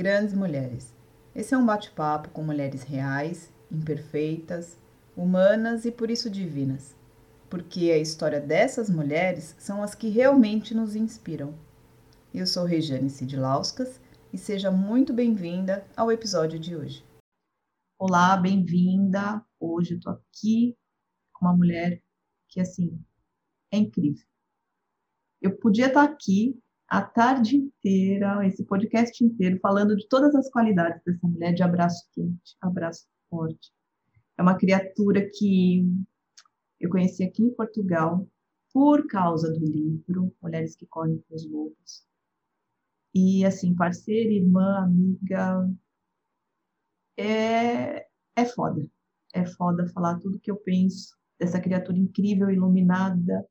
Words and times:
Grandes 0.00 0.32
Mulheres. 0.32 0.96
Esse 1.34 1.52
é 1.52 1.58
um 1.58 1.66
bate-papo 1.66 2.30
com 2.30 2.42
mulheres 2.42 2.82
reais, 2.82 3.52
imperfeitas, 3.70 4.78
humanas 5.14 5.84
e 5.84 5.92
por 5.92 6.10
isso 6.10 6.30
divinas. 6.30 6.96
Porque 7.50 7.90
a 7.90 7.98
história 7.98 8.40
dessas 8.40 8.88
mulheres 8.88 9.54
são 9.58 9.82
as 9.82 9.94
que 9.94 10.08
realmente 10.08 10.74
nos 10.74 10.96
inspiram. 10.96 11.54
Eu 12.32 12.46
sou 12.46 12.64
Regiane 12.64 13.10
Sidlauskas 13.10 14.00
e 14.32 14.38
seja 14.38 14.70
muito 14.70 15.12
bem-vinda 15.12 15.86
ao 15.94 16.10
episódio 16.10 16.58
de 16.58 16.74
hoje. 16.74 17.04
Olá, 17.98 18.38
bem-vinda. 18.38 19.44
Hoje 19.60 19.96
eu 19.96 20.00
tô 20.00 20.08
aqui 20.08 20.78
com 21.34 21.44
uma 21.44 21.54
mulher 21.54 22.02
que, 22.48 22.58
assim, 22.58 22.98
é 23.70 23.76
incrível. 23.76 24.24
Eu 25.42 25.58
podia 25.58 25.88
estar 25.88 26.04
aqui 26.04 26.58
a 26.90 27.02
tarde 27.02 27.56
inteira, 27.56 28.44
esse 28.44 28.64
podcast 28.64 29.24
inteiro, 29.24 29.60
falando 29.60 29.96
de 29.96 30.08
todas 30.08 30.34
as 30.34 30.50
qualidades 30.50 31.00
dessa 31.04 31.24
mulher 31.24 31.54
de 31.54 31.62
abraço 31.62 32.04
quente, 32.12 32.56
abraço 32.60 33.06
forte. 33.30 33.72
É 34.36 34.42
uma 34.42 34.58
criatura 34.58 35.30
que 35.32 35.86
eu 36.80 36.90
conheci 36.90 37.22
aqui 37.22 37.44
em 37.44 37.54
Portugal 37.54 38.28
por 38.72 39.06
causa 39.06 39.52
do 39.52 39.64
livro 39.64 40.34
Mulheres 40.42 40.74
que 40.74 40.84
Correm 40.86 41.22
com 41.28 41.34
os 41.36 41.48
Lobos. 41.48 42.04
E, 43.14 43.44
assim, 43.44 43.72
parceira, 43.72 44.32
irmã, 44.32 44.84
amiga, 44.84 45.70
é, 47.16 48.08
é 48.34 48.44
foda. 48.44 48.84
É 49.32 49.46
foda 49.46 49.88
falar 49.90 50.18
tudo 50.18 50.40
que 50.40 50.50
eu 50.50 50.56
penso 50.56 51.16
dessa 51.38 51.60
criatura 51.60 51.98
incrível, 51.98 52.50
iluminada. 52.50 53.48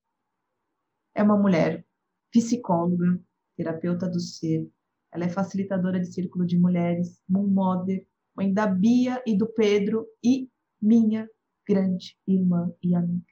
É 1.15 1.23
uma 1.23 1.37
mulher 1.37 1.85
psicóloga, 2.31 3.19
terapeuta 3.59 4.07
do 4.07 4.21
ser. 4.21 4.65
Ela 5.11 5.25
é 5.25 5.29
facilitadora 5.29 5.99
de 5.99 6.13
círculo 6.13 6.45
de 6.45 6.57
mulheres, 6.57 7.21
moon 7.27 7.47
mother, 7.47 8.07
mãe 8.33 8.53
da 8.53 8.65
Bia 8.65 9.21
e 9.27 9.37
do 9.37 9.47
Pedro 9.47 10.07
e 10.23 10.49
minha 10.81 11.29
grande 11.67 12.17
irmã 12.25 12.71
e 12.81 12.95
amiga, 12.95 13.25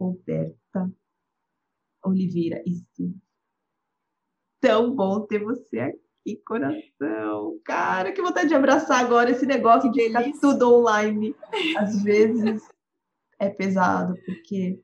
Roberta 0.00 0.90
Oliveira 2.02 2.62
Silva. 2.94 3.18
Tão 4.60 4.94
bom 4.94 5.26
ter 5.26 5.44
você 5.44 5.78
aqui, 5.78 6.42
coração. 6.46 7.60
Cara, 7.64 8.12
que 8.12 8.22
vontade 8.22 8.48
de 8.48 8.54
abraçar 8.54 9.04
agora 9.04 9.30
esse 9.30 9.44
negócio 9.44 9.92
de 9.92 10.06
ficar 10.06 10.24
tudo 10.40 10.74
online. 10.74 11.34
Às 11.76 12.02
vezes 12.02 12.62
é 13.38 13.50
pesado, 13.50 14.14
porque. 14.24 14.80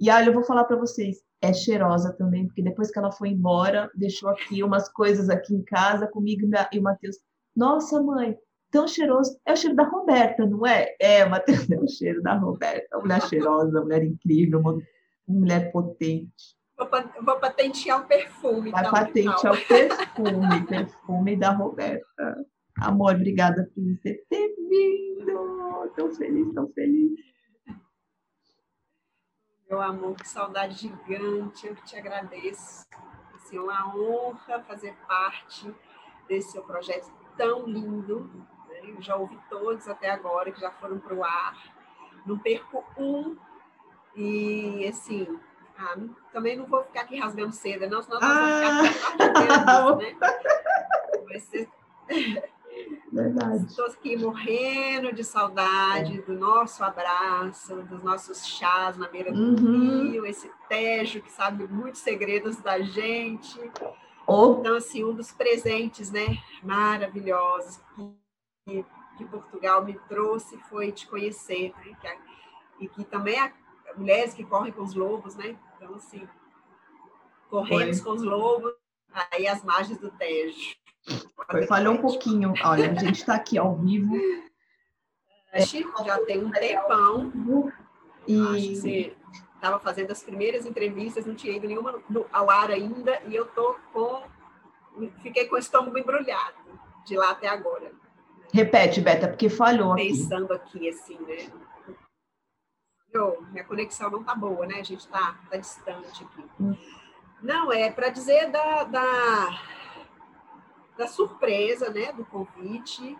E 0.00 0.10
olha, 0.10 0.26
eu 0.26 0.34
vou 0.34 0.44
falar 0.44 0.64
para 0.64 0.76
vocês, 0.76 1.22
é 1.40 1.52
cheirosa 1.52 2.12
também, 2.12 2.46
porque 2.46 2.62
depois 2.62 2.90
que 2.90 2.98
ela 2.98 3.12
foi 3.12 3.30
embora, 3.30 3.90
deixou 3.94 4.28
aqui 4.28 4.62
umas 4.62 4.88
coisas 4.88 5.30
aqui 5.30 5.54
em 5.54 5.62
casa 5.62 6.06
comigo 6.06 6.48
e 6.72 6.78
o 6.78 6.82
Matheus. 6.82 7.16
Nossa, 7.54 8.02
mãe, 8.02 8.36
tão 8.70 8.86
cheiroso. 8.86 9.38
É 9.46 9.52
o 9.52 9.56
cheiro 9.56 9.76
da 9.76 9.84
Roberta, 9.84 10.44
não 10.46 10.66
é? 10.66 10.94
É, 11.00 11.24
Matheus, 11.24 11.68
é 11.70 11.78
o 11.78 11.88
cheiro 11.88 12.22
da 12.22 12.34
Roberta. 12.34 12.98
Mulher 12.98 13.22
cheirosa, 13.22 13.80
mulher 13.80 14.04
incrível, 14.04 14.60
uma 14.60 14.78
mulher 15.26 15.70
potente. 15.72 16.56
Vou, 16.76 16.88
vou 17.24 17.40
patentear 17.40 18.02
o 18.02 18.06
perfume. 18.06 18.70
Vai 18.70 18.82
então, 18.82 18.92
patentear 18.92 19.52
o 19.52 19.66
perfume, 19.66 20.66
perfume 20.66 21.36
da 21.36 21.50
Roberta. 21.50 22.46
Amor, 22.80 23.16
obrigada 23.16 23.68
por 23.74 23.82
você 23.82 24.14
ter 24.30 24.54
vindo. 24.68 25.92
Tão 25.96 26.12
feliz, 26.12 26.54
tão 26.54 26.68
feliz. 26.68 27.10
Meu 29.68 29.82
amor, 29.82 30.16
que 30.16 30.26
saudade 30.26 30.74
gigante, 30.76 31.66
eu 31.66 31.74
que 31.74 31.84
te 31.84 31.94
agradeço. 31.94 32.86
Assim, 33.34 33.58
é 33.58 33.60
uma 33.60 33.94
honra 33.94 34.62
fazer 34.66 34.96
parte 35.06 35.70
desse 36.26 36.52
seu 36.52 36.62
projeto 36.62 37.12
tão 37.36 37.66
lindo. 37.66 38.30
Né? 38.66 38.80
Eu 38.84 39.02
já 39.02 39.14
ouvi 39.16 39.38
todos 39.50 39.86
até 39.86 40.10
agora 40.10 40.50
que 40.50 40.58
já 40.58 40.70
foram 40.70 40.98
para 40.98 41.14
o 41.14 41.22
ar. 41.22 41.54
Não 42.24 42.38
perco 42.38 42.82
um. 42.96 43.36
E, 44.16 44.86
assim, 44.88 45.38
ah, 45.76 45.96
também 46.32 46.56
não 46.56 46.64
vou 46.64 46.82
ficar 46.84 47.02
aqui 47.02 47.18
rasgando 47.18 47.52
seda, 47.52 47.86
não, 47.86 48.02
senão 48.02 48.18
nós 48.20 48.30
ah. 48.30 48.70
vamos 48.72 48.88
ficar 48.88 49.64
ah! 49.68 49.96
né? 50.00 50.16
Vai 51.26 51.40
ser... 51.40 51.68
Verdade. 53.12 53.66
Estou 53.66 53.86
aqui 53.86 54.16
morrendo 54.16 55.12
de 55.12 55.24
saudade 55.24 56.18
é. 56.18 56.22
do 56.22 56.34
nosso 56.34 56.84
abraço, 56.84 57.76
dos 57.82 58.02
nossos 58.02 58.46
chás 58.46 58.96
na 58.96 59.08
beira 59.08 59.32
do 59.32 59.40
uhum. 59.40 60.10
rio, 60.10 60.26
esse 60.26 60.50
tejo 60.68 61.22
que 61.22 61.32
sabe 61.32 61.66
muitos 61.66 62.00
segredos 62.02 62.56
da 62.58 62.80
gente. 62.80 63.58
Oh. 64.26 64.56
Então, 64.60 64.76
assim, 64.76 65.04
um 65.04 65.14
dos 65.14 65.32
presentes, 65.32 66.10
né, 66.10 66.26
maravilhosos 66.62 67.80
que, 68.66 68.84
que 69.16 69.24
Portugal 69.24 69.84
me 69.84 69.98
trouxe 70.08 70.58
foi 70.68 70.92
te 70.92 71.06
conhecer, 71.06 71.74
né, 71.78 71.96
que, 72.00 72.84
e 72.84 72.88
que 72.88 73.04
também 73.04 73.38
há 73.38 73.50
mulheres 73.96 74.34
que 74.34 74.44
correm 74.44 74.72
com 74.72 74.82
os 74.82 74.94
lobos, 74.94 75.34
né? 75.34 75.56
Então, 75.76 75.94
assim, 75.94 76.28
corremos 77.48 78.00
com 78.00 78.10
os 78.10 78.22
lobos 78.22 78.72
aí 79.32 79.46
as 79.46 79.64
margens 79.64 79.98
do 79.98 80.10
Tejo. 80.10 80.76
Falhou 81.66 81.94
um 81.94 81.98
pouquinho. 81.98 82.52
Olha, 82.64 82.90
a 82.90 82.94
gente 82.94 83.20
está 83.20 83.34
aqui 83.34 83.58
ao 83.58 83.76
vivo. 83.76 84.14
É, 85.50 85.64
já 85.64 86.18
tem 86.26 86.44
um 86.44 86.50
tempão. 86.50 87.32
E 88.26 88.38
Acho 88.38 88.54
que 88.54 88.76
você 88.76 89.16
estava 89.54 89.80
fazendo 89.80 90.10
as 90.10 90.22
primeiras 90.22 90.66
entrevistas, 90.66 91.24
não 91.24 91.34
tinha 91.34 91.56
ido 91.56 91.66
nenhuma 91.66 92.02
no, 92.08 92.26
ao 92.30 92.50
ar 92.50 92.70
ainda, 92.70 93.18
e 93.26 93.34
eu 93.34 93.46
tô 93.46 93.74
com. 93.90 94.22
Fiquei 95.22 95.46
com 95.46 95.56
o 95.56 95.58
estômago 95.58 95.96
embrulhado 95.96 96.58
de 97.06 97.16
lá 97.16 97.30
até 97.30 97.48
agora. 97.48 97.90
Repete, 98.52 99.00
Beta, 99.00 99.26
porque 99.26 99.48
falhou. 99.48 99.94
Pensando 99.94 100.52
aqui, 100.52 100.78
aqui 100.78 100.88
assim, 100.90 101.18
né? 101.20 101.50
Eu, 103.12 103.42
minha 103.50 103.64
conexão 103.64 104.10
não 104.10 104.22
tá 104.22 104.34
boa, 104.34 104.66
né? 104.66 104.80
A 104.80 104.84
gente 104.84 105.08
tá, 105.08 105.38
tá 105.50 105.56
distante 105.56 106.24
aqui. 106.24 106.44
Hum. 106.60 106.76
Não, 107.42 107.72
é 107.72 107.90
para 107.90 108.10
dizer 108.10 108.50
da, 108.50 108.84
da 108.84 109.60
da 110.98 111.06
surpresa, 111.06 111.88
né, 111.90 112.12
do 112.12 112.24
convite 112.24 113.16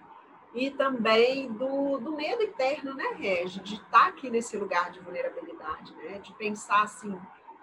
e 0.52 0.70
também 0.70 1.50
do, 1.52 1.98
do 1.98 2.12
medo 2.12 2.42
interno, 2.42 2.92
né, 2.92 3.14
Regi, 3.16 3.60
de 3.60 3.76
estar 3.76 4.08
aqui 4.08 4.28
nesse 4.28 4.56
lugar 4.56 4.90
de 4.90 4.98
vulnerabilidade, 4.98 5.94
né, 5.94 6.18
de 6.18 6.34
pensar 6.34 6.82
assim 6.82 7.16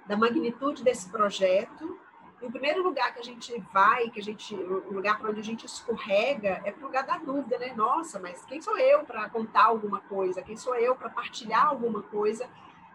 da 0.05 0.15
magnitude 0.15 0.83
desse 0.83 1.09
projeto. 1.09 1.99
E 2.41 2.45
o 2.45 2.51
primeiro 2.51 2.81
lugar 2.83 3.13
que 3.13 3.19
a 3.19 3.23
gente 3.23 3.59
vai, 3.73 4.09
que 4.09 4.19
a 4.19 4.23
gente, 4.23 4.55
o 4.55 4.93
lugar 4.93 5.19
para 5.19 5.31
onde 5.31 5.39
a 5.39 5.43
gente 5.43 5.65
escorrega 5.65 6.61
é 6.63 6.71
para 6.71 6.83
o 6.83 6.87
lugar 6.87 7.05
da 7.05 7.17
dúvida, 7.17 7.57
né? 7.57 7.73
Nossa, 7.75 8.19
mas 8.19 8.45
quem 8.45 8.61
sou 8.61 8.77
eu 8.77 9.03
para 9.03 9.29
contar 9.29 9.65
alguma 9.65 9.99
coisa? 10.01 10.41
Quem 10.41 10.55
sou 10.55 10.75
eu 10.75 10.95
para 10.95 11.09
partilhar 11.09 11.67
alguma 11.67 12.03
coisa 12.03 12.47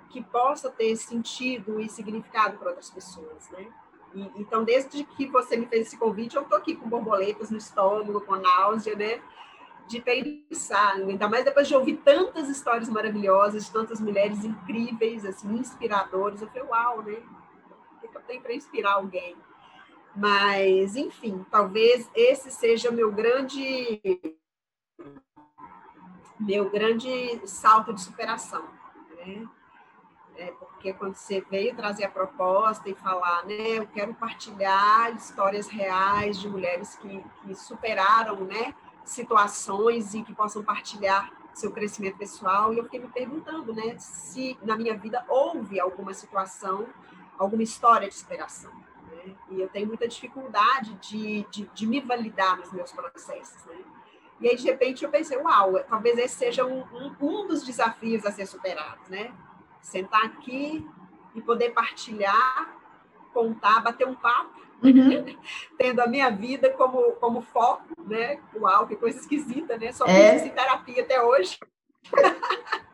que 0.09 0.23
possa 0.23 0.71
ter 0.71 0.95
sentido 0.97 1.81
e 1.81 1.89
significado 1.89 2.59
para 2.59 2.69
outras 2.69 2.91
pessoas, 2.91 3.51
né? 3.51 3.67
E, 4.15 4.31
então, 4.37 4.65
desde 4.65 5.05
que 5.05 5.27
você 5.27 5.57
me 5.57 5.67
fez 5.67 5.87
esse 5.87 5.97
convite, 5.97 6.37
eu 6.37 6.43
estou 6.43 6.59
aqui 6.59 6.75
com 6.75 6.89
borboletas 6.89 7.51
no 7.51 7.59
estômago, 7.59 8.21
com 8.21 8.37
náusea, 8.37 8.95
né? 8.97 9.21
De 9.87 10.01
pensar, 10.01 10.95
ainda 10.95 11.29
mais 11.29 11.45
depois 11.45 11.67
de 11.67 11.75
ouvir 11.75 11.97
tantas 11.99 12.49
histórias 12.49 12.89
maravilhosas, 12.89 13.67
de 13.67 13.73
tantas 13.73 14.01
mulheres 14.01 14.45
incríveis, 14.45 15.25
assim, 15.25 15.53
inspiradoras. 15.55 16.41
Eu 16.41 16.49
falei, 16.49 16.63
uau, 16.65 17.03
né? 17.03 17.19
O 18.03 18.09
que 18.09 18.17
eu 18.17 18.23
tenho 18.23 18.41
para 18.41 18.55
inspirar 18.55 18.95
alguém? 18.95 19.37
Mas, 20.15 20.97
enfim, 20.97 21.45
talvez 21.51 22.11
esse 22.15 22.51
seja 22.51 22.91
o 22.91 22.93
meu 22.93 23.13
grande 23.13 24.01
meu 26.39 26.71
grande 26.71 27.41
salto 27.47 27.93
de 27.93 28.01
superação, 28.01 28.65
né? 29.17 29.47
É, 30.41 30.53
porque 30.53 30.95
quando 30.95 31.15
você 31.15 31.43
veio 31.51 31.77
trazer 31.77 32.05
a 32.05 32.11
proposta 32.11 32.89
e 32.89 32.95
falar, 32.95 33.45
né, 33.45 33.73
eu 33.73 33.87
quero 33.87 34.15
partilhar 34.15 35.15
histórias 35.15 35.69
reais 35.69 36.41
de 36.41 36.49
mulheres 36.49 36.97
que, 36.97 37.23
que 37.43 37.55
superaram, 37.55 38.37
né, 38.37 38.75
situações 39.05 40.15
e 40.15 40.23
que 40.23 40.35
possam 40.35 40.65
partilhar 40.65 41.31
seu 41.53 41.71
crescimento 41.71 42.17
pessoal. 42.17 42.73
E 42.73 42.79
eu 42.79 42.85
fiquei 42.85 43.01
me 43.01 43.09
perguntando, 43.09 43.75
né, 43.75 43.99
se 43.99 44.59
na 44.63 44.79
minha 44.79 44.97
vida 44.97 45.23
houve 45.29 45.79
alguma 45.79 46.15
situação, 46.15 46.87
alguma 47.37 47.63
história 47.63 48.09
de 48.09 48.15
superação. 48.15 48.73
Né? 49.11 49.35
E 49.51 49.61
eu 49.61 49.69
tenho 49.69 49.89
muita 49.89 50.09
dificuldade 50.09 50.95
de, 51.03 51.47
de, 51.51 51.67
de 51.75 51.87
me 51.87 52.01
validar 52.01 52.57
nos 52.57 52.73
meus 52.73 52.91
processos, 52.93 53.63
né? 53.67 53.77
E 54.41 54.49
aí, 54.49 54.57
de 54.57 54.65
repente, 54.65 55.05
eu 55.05 55.11
pensei, 55.11 55.37
uau, 55.37 55.79
talvez 55.85 56.17
esse 56.17 56.35
seja 56.35 56.65
um, 56.65 56.81
um, 56.95 57.15
um 57.21 57.47
dos 57.47 57.63
desafios 57.63 58.25
a 58.25 58.33
ser 58.33 58.47
superados, 58.47 59.07
né? 59.11 59.35
Sentar 59.83 60.25
aqui 60.25 60.87
e 61.35 61.41
poder 61.41 61.71
partilhar, 61.71 62.77
contar, 63.33 63.81
bater 63.81 64.07
um 64.07 64.15
papo, 64.15 64.61
uhum. 64.83 65.25
tendo 65.79 66.01
a 66.01 66.07
minha 66.07 66.31
vida 66.31 66.71
como, 66.71 67.13
como 67.13 67.41
foco, 67.41 67.89
né? 68.07 68.41
Uau, 68.55 68.87
que 68.87 68.97
coisa 68.97 69.19
esquisita, 69.19 69.77
né? 69.79 69.93
Só 69.93 70.07
é. 70.07 70.33
fiz 70.33 70.43
isso 70.43 70.53
em 70.53 70.55
terapia 70.55 71.03
até 71.03 71.23
hoje. 71.23 71.59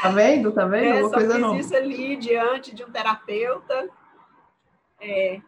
Tá 0.00 0.10
vendo? 0.10 0.52
Tá 0.52 0.66
vendo? 0.66 0.84
É, 0.84 1.00
Uma 1.00 1.08
só 1.08 1.16
coisa 1.16 1.50
fiz 1.50 1.66
isso 1.66 1.74
ali 1.74 2.16
diante 2.16 2.74
de 2.74 2.84
um 2.84 2.90
terapeuta. 2.90 3.88
É, 5.00 5.40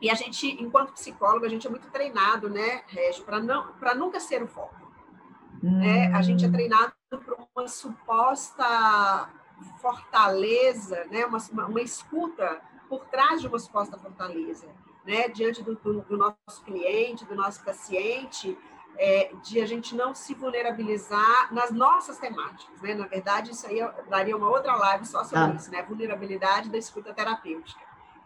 E 0.00 0.10
a 0.10 0.14
gente, 0.14 0.46
enquanto 0.62 0.94
psicólogo, 0.94 1.44
a 1.44 1.48
gente 1.48 1.66
é 1.66 1.70
muito 1.70 1.90
treinado, 1.90 2.48
né, 2.48 2.82
Régio, 2.88 3.22
para 3.24 3.94
nunca 3.94 4.18
ser 4.18 4.42
o 4.42 4.48
foco. 4.48 4.74
Hum. 5.62 5.78
Né? 5.78 6.10
A 6.14 6.22
gente 6.22 6.44
é 6.44 6.48
hum. 6.48 6.52
treinado 6.52 6.92
para 7.10 7.36
uma 7.54 7.68
suposta 7.68 9.28
fortaleza, 9.80 11.04
né, 11.10 11.24
uma, 11.24 11.38
uma 11.66 11.80
escuta 11.80 12.60
por 12.88 13.06
trás 13.06 13.40
de 13.40 13.48
uma 13.48 13.58
suposta 13.58 13.98
fortaleza, 13.98 14.68
né, 15.04 15.28
diante 15.28 15.62
do, 15.62 15.74
do, 15.74 16.02
do 16.02 16.16
nosso 16.16 16.62
cliente, 16.64 17.24
do 17.24 17.34
nosso 17.34 17.64
paciente, 17.64 18.56
é, 18.98 19.32
de 19.42 19.60
a 19.60 19.66
gente 19.66 19.94
não 19.94 20.14
se 20.14 20.34
vulnerabilizar 20.34 21.52
nas 21.52 21.70
nossas 21.70 22.18
temáticas, 22.18 22.80
né? 22.82 22.94
Na 22.94 23.06
verdade, 23.06 23.50
isso 23.50 23.66
aí 23.66 23.78
daria 24.08 24.36
uma 24.36 24.48
outra 24.48 24.76
live 24.76 25.06
só 25.06 25.24
sobre 25.24 25.38
ah. 25.38 25.54
isso, 25.56 25.70
né? 25.70 25.82
Vulnerabilidade 25.82 26.68
da 26.68 26.76
escuta 26.76 27.12
terapêutica. 27.14 27.80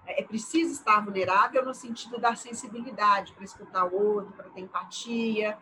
É, 0.05 0.21
é 0.21 0.25
preciso 0.25 0.73
estar 0.73 1.01
vulnerável 1.05 1.65
no 1.65 1.75
sentido 1.75 2.19
da 2.19 2.35
sensibilidade 2.35 3.33
para 3.33 3.45
escutar 3.45 3.85
o 3.85 3.95
outro, 3.95 4.33
para 4.33 4.51
ter 4.51 4.61
empatia, 4.61 5.57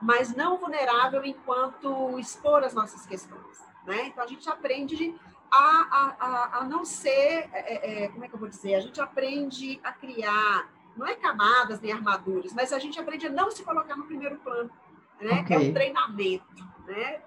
mas 0.00 0.34
não 0.34 0.58
vulnerável 0.58 1.24
enquanto 1.24 2.18
expor 2.18 2.62
as 2.62 2.74
nossas 2.74 3.06
questões, 3.06 3.62
né? 3.86 4.06
Então 4.06 4.24
a 4.24 4.26
gente 4.26 4.48
aprende 4.48 5.14
a, 5.50 5.56
a, 5.58 6.16
a, 6.18 6.58
a 6.58 6.64
não 6.64 6.84
ser, 6.84 7.48
é, 7.52 7.52
é, 7.52 8.04
é, 8.04 8.08
como 8.08 8.24
é 8.24 8.28
que 8.28 8.34
eu 8.34 8.38
vou 8.38 8.48
dizer? 8.48 8.74
A 8.74 8.80
gente 8.80 9.00
aprende 9.00 9.80
a 9.82 9.92
criar 9.92 10.68
não 10.96 11.06
é 11.06 11.14
camadas 11.14 11.80
nem 11.80 11.92
armaduras, 11.92 12.52
mas 12.54 12.72
a 12.72 12.78
gente 12.78 12.98
aprende 12.98 13.26
a 13.26 13.30
não 13.30 13.50
se 13.50 13.62
colocar 13.62 13.96
no 13.96 14.04
primeiro 14.04 14.36
plano. 14.38 14.70
Né? 15.20 15.42
Okay. 15.42 15.56
É 15.56 15.58
um 15.58 15.72
treinamento 15.72 16.68
né? 16.86 17.20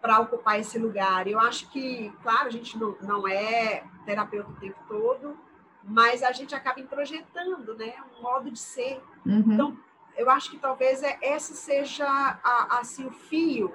para 0.00 0.18
ocupar 0.20 0.58
esse 0.58 0.78
lugar. 0.78 1.28
Eu 1.28 1.38
acho 1.38 1.70
que, 1.70 2.10
claro, 2.22 2.48
a 2.48 2.50
gente 2.50 2.78
não, 2.78 2.96
não 3.02 3.28
é 3.28 3.84
terapeuta 4.06 4.50
o 4.50 4.56
tempo 4.56 4.78
todo, 4.88 5.38
mas 5.84 6.22
a 6.22 6.32
gente 6.32 6.54
acaba 6.54 6.80
introjetando 6.80 7.74
né? 7.74 7.94
um 8.16 8.22
modo 8.22 8.50
de 8.50 8.58
ser. 8.58 9.02
Uhum. 9.26 9.52
Então, 9.52 9.78
eu 10.16 10.30
acho 10.30 10.50
que 10.50 10.58
talvez 10.58 11.02
é, 11.02 11.18
esse 11.22 11.54
seja 11.54 12.06
a, 12.06 12.78
assim, 12.80 13.06
o 13.06 13.10
fio, 13.10 13.72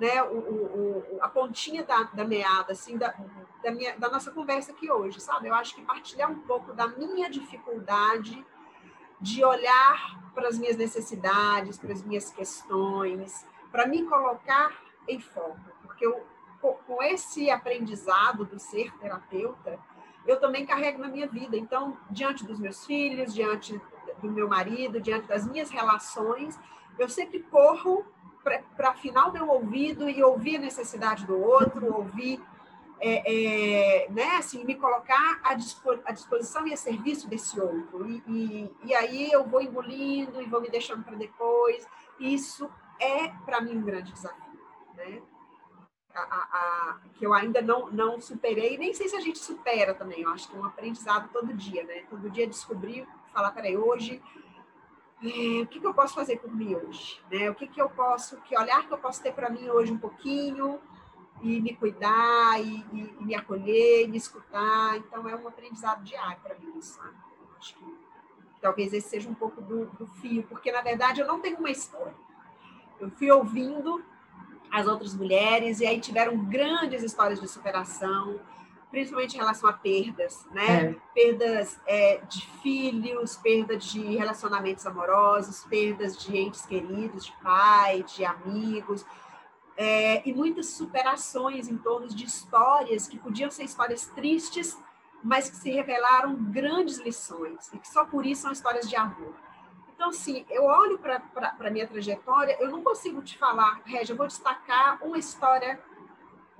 né? 0.00 0.22
o, 0.22 0.36
o, 0.36 1.18
a 1.20 1.28
pontinha 1.28 1.84
da, 1.84 2.04
da 2.04 2.24
meada 2.24 2.72
assim, 2.72 2.96
da, 2.96 3.14
da, 3.62 3.70
minha, 3.70 3.96
da 3.98 4.08
nossa 4.08 4.30
conversa 4.30 4.72
aqui 4.72 4.90
hoje, 4.90 5.20
sabe? 5.20 5.48
Eu 5.48 5.54
acho 5.54 5.74
que 5.74 5.82
partilhar 5.82 6.30
um 6.30 6.40
pouco 6.40 6.72
da 6.72 6.88
minha 6.88 7.28
dificuldade 7.28 8.44
de 9.20 9.44
olhar 9.44 10.32
para 10.34 10.48
as 10.48 10.58
minhas 10.58 10.76
necessidades, 10.76 11.78
para 11.78 11.92
as 11.92 12.02
minhas 12.02 12.30
questões, 12.30 13.46
para 13.70 13.86
me 13.86 14.02
colocar 14.04 14.74
em 15.06 15.20
foco, 15.20 15.60
porque 15.82 16.06
eu, 16.06 16.26
com 16.60 17.02
esse 17.02 17.50
aprendizado 17.50 18.46
do 18.46 18.58
ser 18.58 18.96
terapeuta, 18.98 19.78
eu 20.26 20.40
também 20.40 20.64
carrego 20.64 20.98
na 20.98 21.08
minha 21.08 21.26
vida. 21.26 21.56
Então, 21.56 21.96
diante 22.10 22.46
dos 22.46 22.58
meus 22.58 22.86
filhos, 22.86 23.34
diante 23.34 23.80
do 24.22 24.30
meu 24.30 24.48
marido, 24.48 25.00
diante 25.00 25.26
das 25.26 25.46
minhas 25.46 25.70
relações, 25.70 26.58
eu 26.98 27.08
sempre 27.08 27.40
corro 27.40 28.04
para 28.42 28.90
afinar 28.90 29.28
o 29.28 29.32
meu 29.32 29.48
ouvido 29.48 30.08
e 30.08 30.22
ouvir 30.22 30.56
a 30.56 30.60
necessidade 30.60 31.26
do 31.26 31.38
outro, 31.38 31.94
ouvir 31.94 32.40
é, 33.00 34.04
é, 34.04 34.10
né, 34.10 34.36
assim, 34.36 34.62
me 34.64 34.74
colocar 34.74 35.40
à, 35.42 35.54
disposição 35.54 36.66
e 36.66 36.72
a 36.72 36.76
serviço 36.76 37.28
desse 37.28 37.58
outro. 37.58 38.08
E, 38.08 38.22
e, 38.26 38.70
e 38.84 38.94
aí 38.94 39.32
eu 39.32 39.44
vou 39.44 39.62
engolindo 39.62 40.40
e 40.40 40.46
vou 40.46 40.60
me 40.60 40.68
deixando 40.68 41.02
para 41.02 41.16
depois. 41.16 41.86
Isso 42.18 42.70
é, 43.00 43.28
para 43.44 43.60
mim, 43.60 43.78
um 43.78 43.82
grande 43.82 44.12
desafio. 44.12 44.60
Né? 44.94 45.22
A, 46.14 46.20
a, 46.20 46.36
a, 46.36 46.98
que 47.14 47.24
eu 47.24 47.32
ainda 47.32 47.62
não, 47.62 47.90
não 47.90 48.20
superei, 48.20 48.76
nem 48.76 48.92
sei 48.92 49.08
se 49.08 49.16
a 49.16 49.20
gente 49.20 49.38
supera 49.38 49.94
também. 49.94 50.22
Eu 50.22 50.30
acho 50.30 50.50
que 50.50 50.56
é 50.56 50.60
um 50.60 50.66
aprendizado 50.66 51.30
todo 51.32 51.54
dia, 51.54 51.84
né? 51.84 52.04
Todo 52.10 52.28
dia 52.28 52.46
descobrir, 52.46 53.06
falar, 53.32 53.52
peraí, 53.52 53.76
hoje 53.76 54.20
o 55.20 55.66
que, 55.66 55.80
que, 55.80 55.86
eu 55.86 55.92
posso 55.92 56.14
fazer 56.14 56.38
por 56.38 56.54
mim 56.54 56.74
hoje? 56.74 57.20
Né? 57.30 57.50
O 57.50 57.54
que, 57.54 57.66
que 57.66 57.80
eu 57.80 57.90
posso, 57.90 58.38
que 58.38 58.56
olhar 58.56 58.86
que 58.86 58.92
eu 58.92 58.98
posso 58.98 59.22
ter 59.22 59.32
para 59.32 59.50
mim 59.50 59.68
hoje 59.68 59.92
um 59.92 59.98
pouquinho, 59.98 60.80
e 61.42 61.60
me 61.60 61.74
cuidar, 61.74 62.60
e, 62.60 62.84
e, 62.92 63.16
e, 63.18 63.24
me 63.24 63.34
acolher, 63.34 64.04
e 64.04 64.08
me 64.08 64.16
escutar. 64.16 64.96
Então, 64.96 65.28
é 65.28 65.34
um 65.34 65.48
aprendizado 65.48 66.02
diário 66.04 66.38
para 66.42 66.54
mim, 66.58 66.80
sabe? 66.80 67.16
Acho 67.58 67.74
que 67.76 67.84
talvez 68.60 68.92
esse 68.92 69.08
seja 69.08 69.28
um 69.28 69.34
pouco 69.34 69.60
do, 69.60 69.86
do 69.86 70.06
fio, 70.06 70.42
porque, 70.44 70.70
na 70.70 70.82
verdade, 70.82 71.20
eu 71.20 71.26
não 71.26 71.40
tenho 71.40 71.58
uma 71.58 71.70
história. 71.70 72.14
Eu 72.98 73.10
fui 73.10 73.30
ouvindo 73.30 74.02
as 74.70 74.86
outras 74.86 75.14
mulheres, 75.14 75.80
e 75.80 75.86
aí 75.86 76.00
tiveram 76.00 76.36
grandes 76.44 77.02
histórias 77.02 77.40
de 77.40 77.48
superação, 77.48 78.38
principalmente 78.90 79.34
em 79.34 79.38
relação 79.38 79.68
a 79.70 79.72
perdas, 79.72 80.44
né? 80.50 80.90
É. 80.90 80.96
Perdas 81.14 81.80
é, 81.86 82.16
de 82.28 82.46
filhos, 82.62 83.36
perdas 83.36 83.84
de 83.84 84.16
relacionamentos 84.16 84.84
amorosos, 84.84 85.64
perdas 85.64 86.16
de 86.16 86.36
entes 86.36 86.66
queridos, 86.66 87.26
de 87.26 87.32
pai, 87.42 88.02
de 88.02 88.24
amigos, 88.24 89.06
é, 89.76 90.28
e 90.28 90.32
muitas 90.32 90.66
superações 90.66 91.68
em 91.68 91.78
torno 91.78 92.08
de 92.08 92.24
histórias 92.24 93.06
que 93.06 93.18
podiam 93.18 93.50
ser 93.50 93.64
histórias 93.64 94.06
tristes, 94.06 94.76
mas 95.22 95.48
que 95.48 95.56
se 95.56 95.70
revelaram 95.70 96.34
grandes 96.34 96.98
lições, 96.98 97.72
e 97.72 97.78
que 97.78 97.88
só 97.88 98.04
por 98.04 98.26
isso 98.26 98.42
são 98.42 98.52
histórias 98.52 98.88
de 98.88 98.96
amor. 98.96 99.34
Então, 99.94 100.08
assim, 100.08 100.46
eu 100.48 100.64
olho 100.64 100.98
para 100.98 101.22
a 101.58 101.70
minha 101.70 101.86
trajetória, 101.86 102.56
eu 102.58 102.70
não 102.70 102.82
consigo 102.82 103.22
te 103.22 103.36
falar, 103.36 103.82
Régia, 103.84 104.14
eu 104.14 104.16
vou 104.16 104.26
destacar 104.26 104.98
uma 105.02 105.18
história 105.18 105.78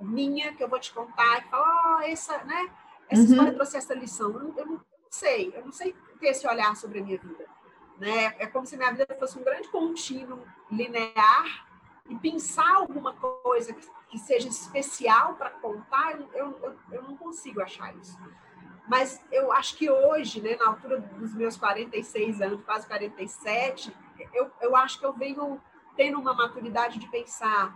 minha 0.01 0.53
que 0.53 0.63
eu 0.63 0.67
vou 0.67 0.79
te 0.79 0.93
contar, 0.93 1.39
e 1.39 1.49
falar, 1.49 1.97
oh, 1.97 2.01
essa, 2.01 2.37
né, 2.43 2.69
essa 3.09 3.21
uhum. 3.21 3.27
história 3.27 3.53
trouxe 3.53 3.77
essa 3.77 3.93
lição. 3.93 4.31
Eu, 4.31 4.53
eu 4.57 4.65
não 4.65 4.81
sei, 5.09 5.53
eu 5.55 5.65
não 5.65 5.71
sei 5.71 5.95
ter 6.19 6.27
esse 6.27 6.47
olhar 6.47 6.75
sobre 6.75 6.99
a 6.99 7.03
minha 7.03 7.17
vida. 7.17 7.45
Né? 7.97 8.35
É 8.39 8.47
como 8.47 8.65
se 8.65 8.77
minha 8.77 8.91
vida 8.91 9.15
fosse 9.19 9.37
um 9.37 9.43
grande 9.43 9.67
contínuo 9.67 10.39
linear 10.71 11.67
e 12.09 12.15
pensar 12.15 12.75
alguma 12.75 13.13
coisa 13.13 13.73
que, 14.09 14.17
seja 14.17 14.49
especial 14.49 15.35
para 15.35 15.49
contar, 15.49 16.19
eu, 16.33 16.57
eu, 16.61 16.75
eu 16.91 17.01
não 17.03 17.15
consigo 17.15 17.61
achar 17.61 17.95
isso. 17.95 18.17
Mas 18.87 19.23
eu 19.31 19.53
acho 19.53 19.77
que 19.77 19.89
hoje, 19.89 20.41
né, 20.41 20.57
na 20.57 20.67
altura 20.67 20.99
dos 20.99 21.33
meus 21.33 21.55
46 21.55 22.41
anos, 22.41 22.61
quase 22.65 22.85
47, 22.87 23.95
eu, 24.33 24.51
eu 24.59 24.75
acho 24.75 24.99
que 24.99 25.05
eu 25.05 25.13
venho 25.13 25.61
tendo 25.95 26.19
uma 26.19 26.33
maturidade 26.33 26.99
de 26.99 27.07
pensar 27.07 27.73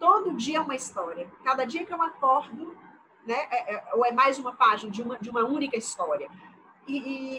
todo 0.00 0.32
dia 0.32 0.56
é 0.58 0.60
uma 0.60 0.74
história. 0.74 1.30
Cada 1.44 1.64
dia 1.64 1.84
que 1.84 1.92
eu 1.92 2.02
acordo, 2.02 2.76
né, 3.24 3.46
é, 3.50 3.74
é, 3.74 3.84
ou 3.94 4.04
é 4.04 4.10
mais 4.10 4.38
uma 4.38 4.54
página 4.54 4.90
de 4.90 5.02
uma, 5.02 5.18
de 5.18 5.28
uma 5.28 5.44
única 5.44 5.76
história. 5.76 6.28
E, 6.88 6.96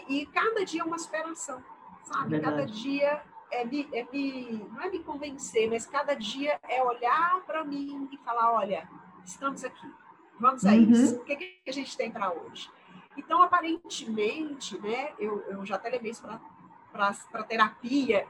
e, 0.08 0.20
e 0.20 0.26
cada 0.26 0.64
dia 0.64 0.80
é 0.80 0.84
uma 0.84 0.98
superação, 0.98 1.62
sabe? 2.04 2.30
Verdade. 2.30 2.56
Cada 2.56 2.66
dia 2.66 3.22
é 3.50 3.64
me, 3.64 3.88
é 3.92 4.06
me, 4.10 4.66
não 4.72 4.80
é 4.80 4.88
me 4.88 5.00
convencer, 5.00 5.68
mas 5.68 5.84
cada 5.84 6.14
dia 6.14 6.58
é 6.68 6.82
olhar 6.82 7.42
para 7.44 7.64
mim 7.64 8.08
e 8.10 8.16
falar, 8.18 8.52
olha, 8.52 8.88
estamos 9.24 9.64
aqui, 9.64 9.92
vamos 10.38 10.64
a 10.64 10.70
uhum. 10.70 10.90
isso, 10.90 11.16
o 11.16 11.24
que, 11.24 11.36
que 11.36 11.60
a 11.68 11.72
gente 11.72 11.94
tem 11.96 12.10
para 12.10 12.32
hoje? 12.32 12.70
Então, 13.16 13.42
aparentemente, 13.42 14.78
né, 14.80 15.12
eu, 15.18 15.42
eu 15.48 15.66
já 15.66 15.74
até 15.74 15.90
levei 15.90 16.12
isso 16.12 16.22
para 16.22 17.42
terapia, 17.42 18.26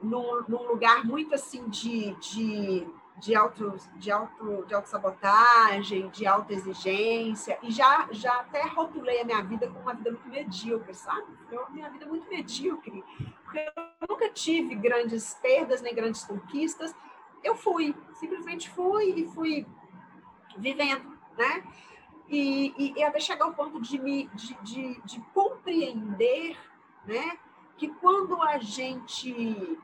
num, 0.00 0.44
num, 0.46 0.68
lugar 0.68 1.04
muito 1.04 1.34
assim 1.34 1.68
de, 1.68 2.14
de 2.14 2.86
de 3.18 3.34
auto 3.34 3.76
de 3.96 4.10
auto 4.10 4.64
de 4.66 4.74
autossabotagem, 4.74 6.08
de 6.10 6.26
autoexigência 6.26 7.58
e 7.62 7.70
já 7.70 8.08
já 8.10 8.40
até 8.40 8.62
rotulei 8.66 9.20
a 9.20 9.24
minha 9.24 9.42
vida 9.42 9.66
como 9.68 9.80
uma 9.80 9.94
vida 9.94 10.10
muito 10.10 10.28
medíocre, 10.28 10.94
sabe? 10.94 11.26
Eu, 11.50 11.68
minha 11.70 11.88
vida 11.90 12.04
é 12.04 12.08
muito 12.08 12.28
medíocre, 12.28 13.02
porque 13.42 13.58
eu 13.58 14.08
nunca 14.08 14.28
tive 14.28 14.74
grandes 14.74 15.34
perdas 15.34 15.80
nem 15.80 15.94
grandes 15.94 16.24
conquistas. 16.24 16.94
Eu 17.42 17.54
fui, 17.54 17.94
simplesmente 18.14 18.68
fui 18.70 19.10
e 19.16 19.28
fui 19.28 19.66
vivendo, 20.58 21.16
né? 21.38 21.64
E, 22.28 22.74
e, 22.76 22.98
e 22.98 23.04
até 23.04 23.20
chegar 23.20 23.44
ao 23.44 23.54
ponto 23.54 23.80
de 23.80 23.98
me 23.98 24.26
de, 24.34 24.54
de, 24.62 25.00
de 25.02 25.20
compreender, 25.32 26.56
né? 27.06 27.38
Que 27.78 27.88
quando 27.88 28.42
a 28.42 28.58
gente 28.58 29.78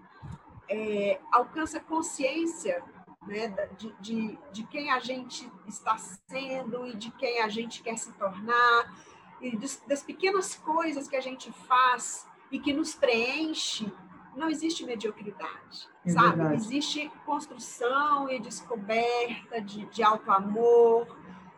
é, 0.69 1.21
alcança 1.31 1.81
consciência 1.81 2.83
né, 3.27 3.49
de, 3.79 3.93
de, 4.01 4.39
de 4.53 4.63
quem 4.65 4.91
a 4.91 4.99
gente 4.99 5.51
está 5.67 5.97
sendo 5.97 6.87
e 6.87 6.97
de 6.97 7.11
quem 7.13 7.41
a 7.41 7.49
gente 7.49 7.83
quer 7.83 7.97
se 7.97 8.13
tornar, 8.13 8.95
e 9.41 9.57
das, 9.57 9.83
das 9.87 10.03
pequenas 10.03 10.55
coisas 10.55 11.09
que 11.09 11.17
a 11.17 11.21
gente 11.21 11.51
faz 11.53 12.27
e 12.51 12.59
que 12.59 12.73
nos 12.73 12.95
preenche, 12.95 13.93
não 14.37 14.49
existe 14.49 14.85
mediocridade, 14.85 15.89
é 16.05 16.11
sabe? 16.11 16.37
Verdade. 16.37 16.55
Existe 16.55 17.11
construção 17.25 18.31
e 18.31 18.41
descoberta 18.41 19.61
de, 19.61 19.85
de 19.87 20.03
auto-amor, 20.03 21.07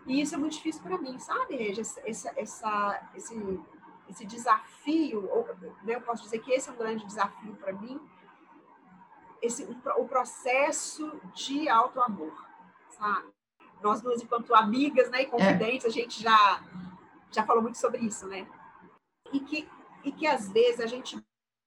e 0.07 0.21
isso 0.21 0.35
é 0.35 0.39
muito 0.39 0.55
difícil 0.55 0.83
para 0.83 0.99
mim, 0.99 1.19
sabe, 1.19 1.57
Regia? 1.57 1.83
Essa, 2.05 2.33
essa, 2.37 3.11
esse, 3.15 3.61
esse 4.09 4.27
desafio, 4.27 5.29
ou, 5.31 5.49
né, 5.83 5.95
eu 5.95 6.01
posso 6.03 6.23
dizer 6.25 6.41
que 6.41 6.53
esse 6.53 6.69
é 6.69 6.73
um 6.73 6.77
grande 6.77 7.07
desafio 7.07 7.55
para 7.57 7.73
mim, 7.73 8.01
esse, 9.45 9.65
o 9.97 10.05
processo 10.07 11.21
de 11.35 11.69
auto-amor, 11.69 12.33
sabe? 12.91 13.29
Nós 13.83 14.01
duas, 14.01 14.23
enquanto 14.23 14.55
amigas 14.55 15.11
né, 15.11 15.23
e 15.23 15.27
confidentes, 15.27 15.85
é. 15.85 15.89
a 15.89 15.93
gente 15.93 16.23
já, 16.23 16.63
já 17.31 17.45
falou 17.45 17.63
muito 17.63 17.79
sobre 17.79 18.01
isso, 18.01 18.27
né? 18.27 18.47
E 19.33 19.41
que 19.41 19.69
e 20.05 20.13
que 20.13 20.27
às 20.27 20.51
vezes 20.51 20.81
a 20.81 20.87
gente 20.87 21.19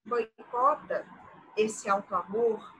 boicota 0.05 1.05
esse 1.55 1.89
auto-amor 1.89 2.73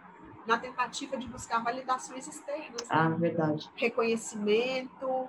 na 0.46 0.58
tentativa 0.58 1.18
de 1.18 1.28
buscar 1.28 1.64
validações 1.64 2.28
externas. 2.28 2.82
Né? 2.82 2.88
Ah, 2.90 3.10
verdade. 3.10 3.70
Reconhecimento, 3.76 5.28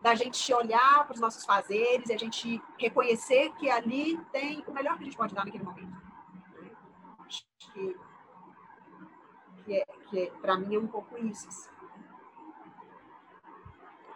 da 0.00 0.14
gente 0.14 0.52
olhar 0.52 1.04
para 1.06 1.14
os 1.14 1.20
nossos 1.20 1.44
fazeres 1.44 2.08
e 2.08 2.12
a 2.12 2.18
gente 2.18 2.62
reconhecer 2.78 3.52
que 3.54 3.68
ali 3.70 4.16
tem 4.32 4.62
o 4.66 4.72
melhor 4.72 4.96
que 4.96 5.02
a 5.02 5.04
gente 5.04 5.16
pode 5.16 5.34
dar 5.34 5.44
naquele 5.44 5.64
momento. 5.64 5.90
Né? 5.90 6.70
Acho 7.26 7.44
que, 7.58 7.96
que, 9.70 9.74
é, 9.74 9.86
que 10.08 10.18
é, 10.18 10.30
para 10.40 10.58
mim 10.58 10.74
é 10.74 10.78
um 10.78 10.88
pouco 10.88 11.16
isso. 11.18 11.46
Assim. 11.46 11.70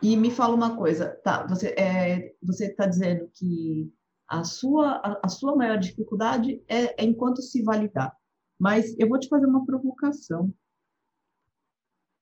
E 0.02 0.16
me 0.16 0.30
fala 0.30 0.54
uma 0.54 0.76
coisa, 0.76 1.14
tá? 1.22 1.46
Você 1.46 1.68
é, 1.78 2.34
você 2.42 2.66
está 2.66 2.86
dizendo 2.86 3.30
que 3.32 3.92
a 4.26 4.42
sua 4.42 4.96
a, 4.96 5.20
a, 5.22 5.28
sua 5.28 5.54
maior 5.54 5.78
dificuldade 5.78 6.62
é, 6.66 7.02
é 7.02 7.04
enquanto 7.04 7.40
se 7.40 7.62
validar. 7.62 8.14
Mas 8.58 8.98
eu 8.98 9.08
vou 9.08 9.18
te 9.18 9.28
fazer 9.28 9.46
uma 9.46 9.64
provocação. 9.64 10.52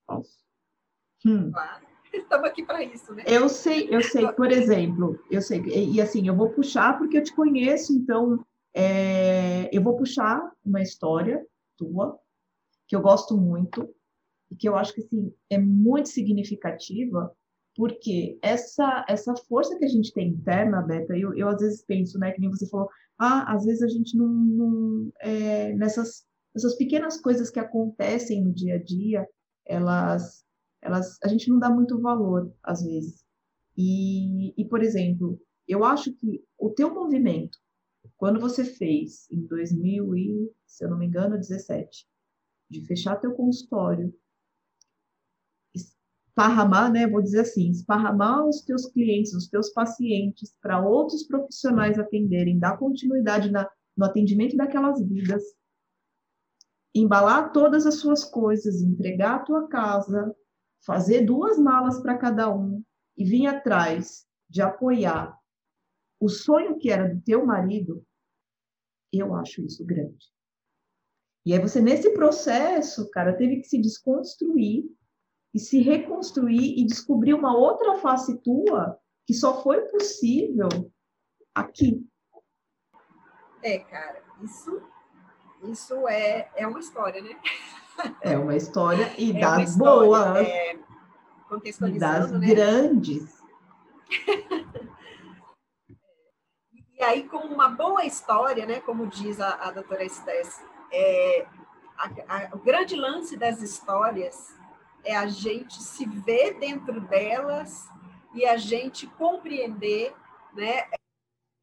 Posso? 0.07 0.45
Hum. 1.25 1.51
Claro. 1.51 1.87
Estamos 2.13 2.47
aqui 2.47 2.65
para 2.65 2.85
isso, 2.85 3.15
né? 3.15 3.25
Eu 3.27 3.49
sei, 3.49 3.89
eu 3.91 4.03
sei, 4.03 4.31
por 4.33 4.53
exemplo, 4.53 5.19
eu 5.31 5.41
sei, 5.41 5.63
e, 5.63 5.95
e 5.95 6.01
assim, 6.01 6.29
eu 6.29 6.37
vou 6.37 6.51
puxar 6.51 6.99
porque 6.99 7.17
eu 7.17 7.25
te 7.25 7.35
conheço, 7.35 7.95
então 7.95 8.45
é, 8.75 9.75
eu 9.75 9.83
vou 9.83 9.97
puxar 9.97 10.53
uma 10.63 10.83
história 10.83 11.43
tua, 11.79 12.22
que 12.93 12.97
eu 12.97 13.01
gosto 13.01 13.35
muito, 13.35 13.89
e 14.51 14.55
que 14.55 14.69
eu 14.69 14.77
acho 14.77 14.93
que 14.93 15.01
assim, 15.01 15.33
é 15.49 15.57
muito 15.57 16.11
significativa 16.11 17.35
porque 17.75 18.39
essa 18.43 19.03
essa 19.09 19.35
força 19.49 19.79
que 19.79 19.87
a 19.87 19.89
gente 19.89 20.13
tem 20.13 20.29
interna, 20.29 20.83
Beta, 20.83 21.17
eu, 21.17 21.35
eu 21.35 21.49
às 21.49 21.59
vezes 21.59 21.83
penso, 21.87 22.19
né, 22.19 22.33
que 22.33 22.41
nem 22.43 22.51
você 22.51 22.69
falou, 22.69 22.91
ah, 23.19 23.51
às 23.51 23.65
vezes 23.65 23.81
a 23.81 23.89
gente 23.89 24.15
não, 24.15 24.29
não 24.29 25.13
é, 25.23 25.73
nessas 25.73 26.27
essas 26.55 26.77
pequenas 26.77 27.19
coisas 27.19 27.49
que 27.49 27.59
acontecem 27.59 28.45
no 28.45 28.53
dia 28.53 28.75
a 28.75 28.83
dia, 28.83 29.27
elas 29.65 30.45
elas 30.83 31.19
a 31.25 31.29
gente 31.29 31.49
não 31.49 31.59
dá 31.59 31.71
muito 31.71 31.99
valor 31.99 32.53
às 32.63 32.83
vezes. 32.83 33.25
E, 33.75 34.53
e 34.61 34.67
por 34.67 34.83
exemplo, 34.83 35.41
eu 35.67 35.83
acho 35.83 36.13
que 36.13 36.45
o 36.59 36.69
teu 36.69 36.93
movimento, 36.93 37.57
quando 38.19 38.39
você 38.39 38.67
fez 38.67 39.27
em 39.31 39.47
2000 39.47 40.15
e, 40.15 40.53
se 40.67 40.85
eu 40.85 40.91
não 40.91 40.99
me 40.99 41.07
engano, 41.07 41.39
17, 41.39 42.07
de 42.73 42.85
fechar 42.87 43.17
teu 43.17 43.35
consultório, 43.35 44.13
esparramar, 45.75 46.91
né, 46.91 47.07
vou 47.07 47.21
dizer 47.21 47.41
assim, 47.41 47.71
esparramar 47.71 48.47
os 48.47 48.63
teus 48.63 48.87
clientes, 48.87 49.35
os 49.35 49.49
teus 49.49 49.71
pacientes 49.71 50.57
para 50.61 50.81
outros 50.85 51.25
profissionais 51.25 51.99
atenderem, 51.99 52.59
dar 52.59 52.79
continuidade 52.79 53.51
na, 53.51 53.71
no 53.97 54.07
atendimento 54.07 54.57
daquelas 54.57 55.01
vidas, 55.07 55.43
embalar 56.95 57.53
todas 57.53 57.87
as 57.87 57.97
suas 57.97 58.25
coisas, 58.25 58.81
entregar 58.81 59.37
a 59.37 59.45
tua 59.45 59.69
casa, 59.69 60.35
fazer 60.85 61.25
duas 61.27 61.59
malas 61.59 62.01
para 62.01 62.17
cada 62.17 62.53
um 62.53 62.83
e 63.17 63.25
vir 63.25 63.47
atrás 63.47 64.27
de 64.49 64.63
apoiar 64.63 65.39
o 66.19 66.29
sonho 66.29 66.79
que 66.79 66.91
era 66.91 67.13
do 67.13 67.21
teu 67.21 67.45
marido, 67.45 68.05
eu 69.13 69.35
acho 69.35 69.61
isso 69.63 69.85
grande. 69.85 70.33
E 71.45 71.53
aí 71.53 71.59
você 71.59 71.81
nesse 71.81 72.11
processo, 72.11 73.11
cara, 73.11 73.37
teve 73.37 73.57
que 73.57 73.65
se 73.65 73.79
desconstruir 73.79 74.85
e 75.53 75.59
se 75.59 75.81
reconstruir 75.81 76.79
e 76.79 76.87
descobrir 76.87 77.35
uma 77.35 77.57
outra 77.57 77.97
face 77.97 78.39
tua 78.43 78.99
que 79.27 79.35
só 79.35 79.63
foi 79.63 79.83
possível 79.83 80.69
aqui. 81.55 82.07
É, 83.63 83.79
cara, 83.79 84.23
isso, 84.43 84.83
isso 85.65 86.09
é, 86.09 86.51
é 86.57 86.67
uma 86.67 86.81
história, 86.81 87.23
né? 87.23 87.39
É 88.21 88.37
uma 88.37 88.57
história 88.57 89.13
e 89.19 89.31
é 89.37 89.41
das 89.41 89.71
história, 89.71 90.09
boas. 90.09 90.49
É, 90.49 90.79
contextualizando, 91.49 92.33
das 92.33 92.41
né? 92.41 92.47
grandes. 92.47 93.43
e 96.99 97.03
aí, 97.03 97.29
com 97.29 97.39
uma 97.39 97.69
boa 97.69 98.05
história, 98.05 98.67
né, 98.67 98.81
como 98.81 99.07
diz 99.07 99.41
a, 99.41 99.55
a 99.55 99.71
doutora 99.71 100.05
Estés, 100.05 100.61
é, 100.93 101.47
a, 101.97 102.09
a, 102.29 102.55
o 102.55 102.59
grande 102.59 102.95
lance 102.95 103.37
das 103.37 103.63
histórias 103.63 104.55
é 105.05 105.17
a 105.17 105.27
gente 105.27 105.83
se 105.83 106.07
ver 106.07 106.59
dentro 106.59 107.01
delas 107.01 107.89
e 108.35 108.45
a 108.45 108.57
gente 108.57 109.07
compreender 109.07 110.15
né, 110.53 110.85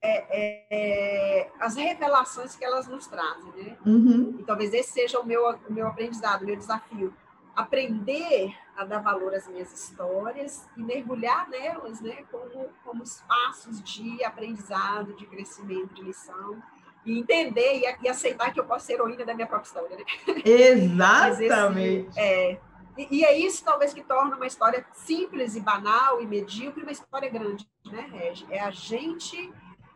é, 0.02 0.66
é, 0.70 1.52
as 1.60 1.76
revelações 1.76 2.56
que 2.56 2.64
elas 2.64 2.88
nos 2.88 3.08
trazem. 3.08 3.52
Né? 3.52 3.78
Uhum. 3.86 4.36
E 4.40 4.44
talvez 4.44 4.74
esse 4.74 4.92
seja 4.92 5.20
o 5.20 5.26
meu, 5.26 5.50
o 5.50 5.74
meu 5.74 5.88
aprendizado, 5.88 6.44
o 6.44 6.46
meu 6.46 6.56
desafio. 6.56 7.14
Aprender 7.56 8.56
a 8.78 8.86
dar 8.86 9.00
valor 9.00 9.34
às 9.34 9.48
minhas 9.48 9.74
histórias 9.74 10.68
e 10.78 10.82
mergulhar 10.82 11.50
nelas 11.50 12.00
né, 12.00 12.24
como, 12.32 12.70
como 12.84 13.04
espaços 13.04 13.84
de 13.84 14.24
aprendizado, 14.24 15.14
de 15.14 15.26
crescimento, 15.26 15.94
de 15.94 16.04
lição. 16.04 16.62
E 17.10 17.20
entender 17.20 17.80
e, 17.80 18.06
e 18.06 18.08
aceitar 18.08 18.54
que 18.54 18.60
eu 18.60 18.66
posso 18.66 18.86
ser 18.86 18.94
heroína 18.94 19.26
da 19.26 19.34
minha 19.34 19.48
própria 19.48 19.68
história. 19.68 19.98
Né? 19.98 20.04
Exatamente. 20.46 22.10
Esse, 22.16 22.20
é, 22.20 22.60
e, 22.98 23.20
e, 23.20 23.26
é 23.26 23.38
isso, 23.38 23.64
talvez, 23.64 23.94
que 23.94 24.04
torna 24.04 24.36
uma 24.36 24.46
história 24.46 24.86
simples 24.94 25.56
e 25.56 25.62
banal 25.62 26.22
e 26.22 26.28
medíocre 26.28 26.84
uma 26.84 26.92
história 26.92 27.30
grande, 27.30 27.68
né, 27.86 28.10
Regi? 28.12 28.46
É 28.50 28.60
a 28.60 28.72
gente 28.72 29.52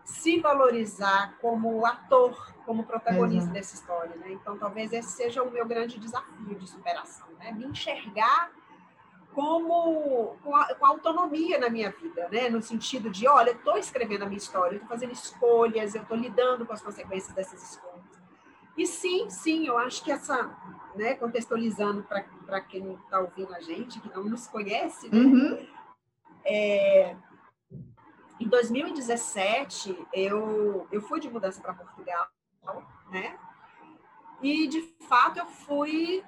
se 0.05 0.39
valorizar 0.39 1.37
como 1.41 1.85
ator, 1.85 2.53
como 2.65 2.83
protagonista 2.83 3.43
Exato. 3.43 3.53
dessa 3.53 3.75
história, 3.75 4.15
né? 4.15 4.31
Então, 4.31 4.57
talvez 4.57 4.91
esse 4.93 5.11
seja 5.11 5.43
o 5.43 5.51
meu 5.51 5.65
grande 5.65 5.99
desafio 5.99 6.55
de 6.55 6.67
superação, 6.67 7.27
né? 7.39 7.51
Me 7.51 7.65
enxergar 7.65 8.51
como 9.33 10.37
com, 10.43 10.55
a, 10.55 10.73
com 10.75 10.85
autonomia 10.85 11.57
na 11.57 11.69
minha 11.69 11.91
vida, 11.91 12.27
né? 12.29 12.49
No 12.49 12.61
sentido 12.61 13.09
de, 13.09 13.27
olha, 13.27 13.51
eu 13.51 13.55
estou 13.55 13.77
escrevendo 13.77 14.23
a 14.23 14.25
minha 14.25 14.37
história, 14.37 14.75
eu 14.75 14.81
estou 14.81 14.89
fazendo 14.89 15.11
escolhas, 15.11 15.95
eu 15.95 16.01
estou 16.01 16.17
lidando 16.17 16.65
com 16.65 16.73
as 16.73 16.81
consequências 16.81 17.33
dessas 17.35 17.71
escolhas. 17.71 18.03
E 18.77 18.87
sim, 18.87 19.29
sim, 19.29 19.67
eu 19.67 19.77
acho 19.77 20.03
que 20.03 20.11
essa, 20.11 20.55
né, 20.95 21.15
contextualizando 21.15 22.03
para 22.03 22.61
quem 22.61 22.93
está 22.93 23.19
ouvindo 23.19 23.53
a 23.53 23.59
gente, 23.59 23.99
que 23.99 24.09
não 24.13 24.23
nos 24.23 24.47
conhece, 24.47 25.09
né, 25.09 25.19
uhum. 25.19 25.67
é, 26.43 27.15
em 28.39 28.47
2017 28.47 30.07
eu, 30.11 30.87
eu 30.91 31.01
fui 31.01 31.19
de 31.19 31.29
mudança 31.29 31.61
para 31.61 31.73
Portugal, 31.73 32.27
né? 33.11 33.37
E 34.41 34.67
de 34.67 34.81
fato 35.07 35.39
eu 35.39 35.45
fui 35.45 36.23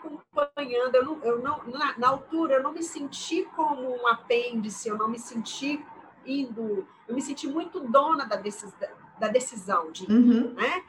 acompanhando, 0.00 0.94
eu 0.94 1.04
não, 1.04 1.22
eu 1.22 1.38
não 1.42 1.62
na, 1.66 1.98
na, 1.98 2.08
altura 2.08 2.54
eu 2.54 2.62
não 2.62 2.72
me 2.72 2.82
senti 2.82 3.44
como 3.56 4.02
um 4.02 4.06
apêndice, 4.06 4.88
eu 4.88 4.96
não 4.96 5.08
me 5.08 5.18
senti 5.18 5.84
indo, 6.24 6.86
eu 7.06 7.14
me 7.14 7.22
senti 7.22 7.46
muito 7.46 7.80
dona 7.80 8.24
da, 8.24 8.36
decis, 8.36 8.72
da 9.18 9.28
decisão 9.28 9.90
de, 9.90 10.10
uhum. 10.10 10.54
né? 10.54 10.84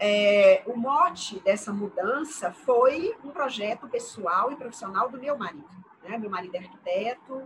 É, 0.00 0.62
o 0.64 0.76
mote 0.76 1.40
dessa 1.40 1.72
mudança 1.72 2.52
foi 2.52 3.16
um 3.24 3.30
projeto 3.30 3.88
pessoal 3.88 4.52
e 4.52 4.56
profissional 4.56 5.10
do 5.10 5.18
meu 5.18 5.36
marido. 5.36 5.68
Né? 6.04 6.16
Meu 6.16 6.30
marido 6.30 6.54
é 6.54 6.58
arquiteto, 6.58 7.44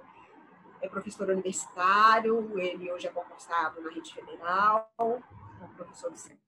é 0.83 0.89
professor 0.89 1.31
universitário, 1.31 2.59
ele 2.59 2.93
hoje 2.93 3.07
é 3.07 3.11
concursado 3.11 3.81
na 3.81 3.91
rede 3.91 4.13
federal, 4.13 4.91
é 4.99 5.67
professor 5.77 6.11
do 6.11 6.19
CEFET, 6.19 6.43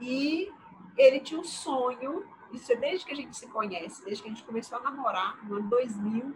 e 0.00 0.52
ele 0.96 1.20
tinha 1.20 1.40
um 1.40 1.44
sonho, 1.44 2.24
isso 2.52 2.72
é 2.72 2.76
desde 2.76 3.04
que 3.04 3.12
a 3.12 3.16
gente 3.16 3.36
se 3.36 3.46
conhece, 3.48 4.04
desde 4.04 4.22
que 4.22 4.28
a 4.28 4.32
gente 4.32 4.44
começou 4.44 4.78
a 4.78 4.82
namorar, 4.82 5.44
no 5.44 5.56
ano 5.56 5.68
2000, 5.68 6.34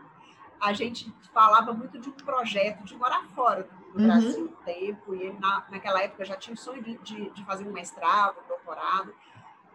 a 0.60 0.72
gente 0.72 1.12
falava 1.32 1.72
muito 1.72 1.98
de 1.98 2.10
um 2.10 2.12
projeto 2.12 2.84
de 2.84 2.94
morar 2.94 3.24
fora 3.34 3.66
do 3.92 3.98
uhum. 3.98 4.06
Brasil 4.06 4.44
um 4.44 4.64
tempo, 4.64 5.14
e 5.14 5.22
ele, 5.22 5.38
na, 5.38 5.64
naquela 5.70 6.02
época, 6.02 6.24
já 6.24 6.36
tinha 6.36 6.54
o 6.54 6.58
sonho 6.58 6.82
de, 6.82 6.98
de, 6.98 7.30
de, 7.30 7.44
fazer 7.44 7.66
um 7.66 7.72
mestrado, 7.72 8.36
um 8.44 8.48
doutorado. 8.48 9.14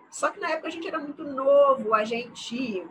Só 0.10 0.30
que 0.30 0.39
na 0.39 0.51
época 0.51 0.68
a 0.68 0.72
gente 0.72 0.88
era 0.88 1.00
muito 1.00 1.24
novo, 1.24 1.94
a 1.94 2.04
gente. 2.06 2.88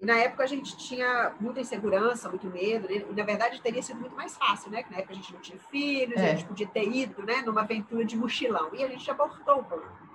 Na 0.00 0.16
época 0.16 0.42
a 0.42 0.46
gente 0.46 0.76
tinha 0.76 1.34
muita 1.38 1.60
insegurança, 1.60 2.28
muito 2.28 2.46
medo, 2.48 2.88
né? 2.88 3.06
e 3.08 3.12
na 3.14 3.24
verdade 3.24 3.60
teria 3.62 3.82
sido 3.82 4.00
muito 4.00 4.16
mais 4.16 4.36
fácil, 4.36 4.70
né? 4.70 4.82
Que 4.82 4.90
na 4.90 4.98
época 4.98 5.12
a 5.12 5.16
gente 5.16 5.32
não 5.32 5.40
tinha 5.40 5.58
filhos, 5.70 6.20
é. 6.20 6.32
a 6.32 6.34
gente 6.34 6.46
podia 6.46 6.66
ter 6.66 6.88
ido 6.88 7.22
né, 7.22 7.42
numa 7.42 7.62
aventura 7.62 8.04
de 8.04 8.16
mochilão, 8.16 8.70
e 8.74 8.82
a 8.82 8.88
gente 8.88 9.08
abortou 9.10 9.60
o 9.60 9.64
plano. 9.64 10.13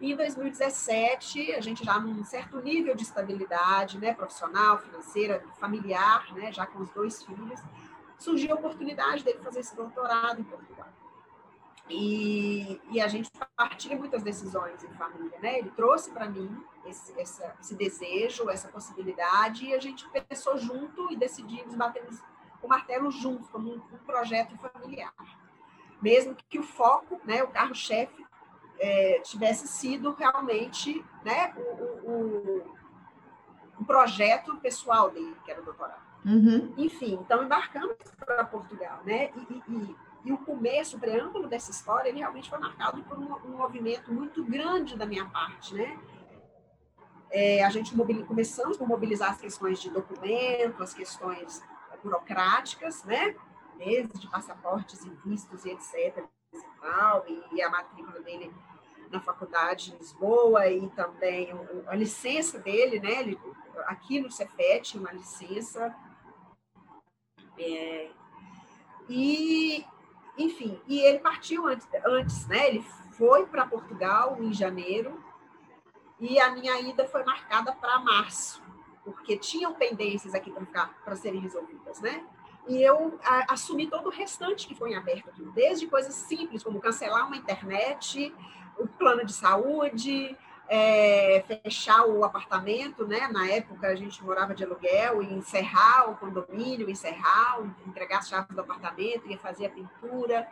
Em 0.00 0.16
2017, 0.16 1.52
a 1.52 1.60
gente 1.60 1.84
já 1.84 1.98
num 1.98 2.24
certo 2.24 2.58
nível 2.60 2.94
de 2.94 3.02
estabilidade, 3.02 3.98
né, 3.98 4.14
profissional, 4.14 4.78
financeira, 4.78 5.44
familiar, 5.58 6.32
né, 6.32 6.50
já 6.50 6.66
com 6.66 6.78
os 6.78 6.90
dois 6.90 7.22
filhos, 7.22 7.60
surgiu 8.18 8.52
a 8.52 8.54
oportunidade 8.54 9.22
dele 9.22 9.40
fazer 9.42 9.60
esse 9.60 9.76
doutorado 9.76 10.40
em 10.40 10.44
Portugal. 10.44 10.88
E, 11.90 12.80
e 12.90 13.00
a 13.00 13.08
gente 13.08 13.30
partilha 13.56 13.96
muitas 13.96 14.22
decisões 14.22 14.82
em 14.84 14.92
família, 14.94 15.38
né? 15.40 15.58
Ele 15.58 15.70
trouxe 15.70 16.10
para 16.12 16.28
mim 16.28 16.64
esse, 16.86 17.18
essa, 17.20 17.56
esse 17.60 17.74
desejo, 17.74 18.48
essa 18.48 18.68
possibilidade, 18.68 19.66
e 19.66 19.74
a 19.74 19.80
gente 19.80 20.08
pensou 20.28 20.56
junto 20.56 21.12
e 21.12 21.16
decidimos, 21.16 21.74
batemos 21.74 22.22
o 22.62 22.68
martelo 22.68 23.10
junto, 23.10 23.48
como 23.48 23.74
um, 23.74 23.82
um 23.92 23.98
projeto 24.06 24.56
familiar. 24.58 25.12
Mesmo 26.00 26.36
que 26.48 26.60
o 26.60 26.62
foco, 26.62 27.20
né, 27.24 27.42
o 27.42 27.48
carro-chefe, 27.48 28.24
é, 28.80 29.20
tivesse 29.20 29.68
sido 29.68 30.14
realmente 30.14 31.04
né, 31.22 31.52
o, 31.54 32.10
o, 32.10 32.76
o, 33.78 33.84
projeto 33.84 34.56
pessoal 34.56 35.10
dele, 35.10 35.36
que 35.44 35.50
era 35.50 35.60
o 35.60 35.64
doutorado. 35.64 36.00
Uhum. 36.24 36.72
Enfim, 36.78 37.18
então 37.20 37.44
embarcamos 37.44 37.96
para 38.18 38.44
Portugal, 38.44 39.00
né? 39.04 39.30
E, 39.36 39.62
e, 39.68 39.96
e, 40.24 40.32
o 40.32 40.38
começo, 40.38 40.96
o 40.96 41.00
preâmbulo 41.00 41.46
dessa 41.46 41.70
história, 41.70 42.08
ele 42.08 42.18
realmente 42.18 42.48
foi 42.48 42.58
marcado 42.58 43.02
por 43.04 43.18
um, 43.18 43.34
um 43.46 43.56
movimento 43.58 44.12
muito 44.12 44.42
grande 44.44 44.96
da 44.96 45.06
minha 45.06 45.26
parte, 45.26 45.74
né? 45.74 45.98
É, 47.30 47.62
a 47.64 47.70
gente 47.70 47.96
mobiliz... 47.96 48.26
começamos 48.26 48.76
por 48.76 48.88
mobilizar 48.88 49.30
as 49.30 49.40
questões 49.40 49.80
de 49.80 49.88
documento, 49.90 50.82
as 50.82 50.92
questões 50.92 51.62
burocráticas, 52.02 53.04
né? 53.04 53.34
Desde 53.78 54.18
de 54.18 54.28
passaportes 54.28 55.04
e 55.04 55.10
vistos 55.24 55.64
e 55.64 55.70
etc. 55.70 56.24
Tal, 56.80 57.26
e 57.52 57.62
a 57.62 57.70
matrícula 57.70 58.20
dele 58.20 58.52
na 59.10 59.20
faculdade 59.20 59.92
em 59.92 59.98
Lisboa 59.98 60.68
e 60.68 60.88
também 60.90 61.50
a 61.86 61.96
licença 61.96 62.58
dele, 62.58 63.00
né? 63.00 63.20
Ele, 63.20 63.40
aqui 63.86 64.20
no 64.20 64.30
Cefet, 64.30 64.96
uma 64.96 65.12
licença. 65.12 65.94
É, 67.58 68.10
e, 69.08 69.84
enfim, 70.38 70.80
e 70.86 71.00
ele 71.00 71.18
partiu 71.18 71.66
antes, 71.66 71.86
antes 72.06 72.46
né? 72.46 72.68
Ele 72.68 72.82
foi 73.12 73.46
para 73.46 73.66
Portugal 73.66 74.36
em 74.40 74.52
janeiro 74.52 75.22
e 76.18 76.38
a 76.38 76.50
minha 76.52 76.80
ida 76.80 77.06
foi 77.08 77.24
marcada 77.24 77.72
para 77.72 77.98
março, 77.98 78.62
porque 79.04 79.36
tinham 79.36 79.74
pendências 79.74 80.34
aqui 80.34 80.52
para 81.04 81.16
serem 81.16 81.40
resolvidas, 81.40 82.00
né? 82.00 82.24
E 82.70 82.80
eu 82.80 83.18
a, 83.24 83.54
assumi 83.54 83.88
todo 83.88 84.06
o 84.06 84.10
restante 84.10 84.68
que 84.68 84.76
foi 84.76 84.92
em 84.92 84.94
aberto 84.94 85.28
desde 85.52 85.88
coisas 85.88 86.14
simples, 86.14 86.62
como 86.62 86.80
cancelar 86.80 87.26
uma 87.26 87.36
internet, 87.36 88.32
o 88.78 88.86
plano 88.86 89.26
de 89.26 89.32
saúde, 89.32 90.36
é, 90.68 91.44
fechar 91.64 92.06
o 92.06 92.22
apartamento, 92.22 93.04
né? 93.04 93.26
Na 93.26 93.50
época 93.50 93.88
a 93.88 93.96
gente 93.96 94.22
morava 94.22 94.54
de 94.54 94.62
aluguel 94.62 95.20
e 95.20 95.34
encerrar 95.34 96.08
o 96.10 96.16
condomínio, 96.16 96.88
encerrar, 96.88 97.58
entregar 97.84 98.18
as 98.18 98.28
chaves 98.28 98.54
do 98.54 98.60
apartamento, 98.60 99.28
ia 99.28 99.36
fazer 99.36 99.66
a 99.66 99.70
pintura, 99.70 100.46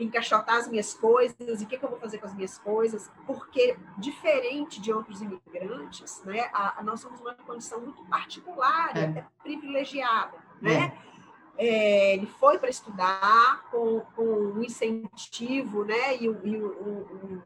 encaixotar 0.00 0.56
as 0.56 0.66
minhas 0.66 0.92
coisas, 0.92 1.60
e 1.60 1.64
o 1.64 1.66
que, 1.68 1.78
que, 1.78 1.84
eu 1.84 1.90
vou 1.90 2.00
fazer 2.00 2.18
com 2.18 2.26
as 2.26 2.34
minhas 2.34 2.58
coisas, 2.58 3.08
porque, 3.24 3.76
diferente 3.98 4.80
de 4.80 4.92
outros 4.92 5.22
imigrantes, 5.22 6.24
né, 6.24 6.50
a, 6.52 6.80
a 6.80 6.82
nós 6.82 7.00
somos 7.00 7.20
uma 7.20 7.34
condição 7.34 7.80
muito 7.80 8.04
particular, 8.06 8.96
é. 8.96 9.04
até 9.04 9.26
privilegiada, 9.44 10.36
né? 10.60 10.92
É. 11.08 11.11
É, 11.58 12.14
ele 12.14 12.26
foi 12.26 12.58
para 12.58 12.70
estudar 12.70 13.64
com, 13.70 14.00
com 14.16 14.22
um 14.22 14.62
incentivo, 14.62 15.84
né, 15.84 16.16
e, 16.16 16.24
e 16.24 16.56
o, 16.56 16.66
o, 16.66 17.42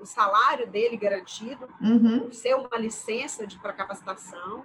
o, 0.00 0.06
salário 0.06 0.70
dele 0.70 0.96
garantido, 0.96 1.68
uhum. 1.80 2.30
ser 2.32 2.54
uma 2.54 2.78
licença 2.78 3.46
para 3.60 3.72
capacitação, 3.72 4.64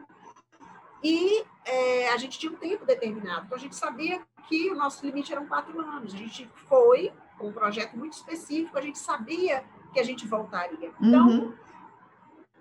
e 1.04 1.44
é, 1.66 2.10
a 2.10 2.18
gente 2.18 2.40
tinha 2.40 2.52
um 2.52 2.56
tempo 2.56 2.86
determinado, 2.86 3.46
então 3.46 3.58
a 3.58 3.62
gente 3.62 3.76
sabia 3.76 4.22
que 4.48 4.70
o 4.72 4.76
nosso 4.76 5.06
limite 5.06 5.32
eram 5.32 5.46
quatro 5.46 5.80
anos. 5.80 6.14
A 6.14 6.18
gente 6.18 6.50
foi 6.68 7.12
com 7.38 7.50
um 7.50 7.54
projeto 7.54 7.96
muito 7.96 8.14
específico, 8.14 8.78
a 8.78 8.82
gente 8.82 8.98
sabia 8.98 9.64
que 9.94 10.00
a 10.00 10.04
gente 10.04 10.26
voltaria. 10.28 10.92
Então, 11.00 11.28
uhum. 11.28 11.54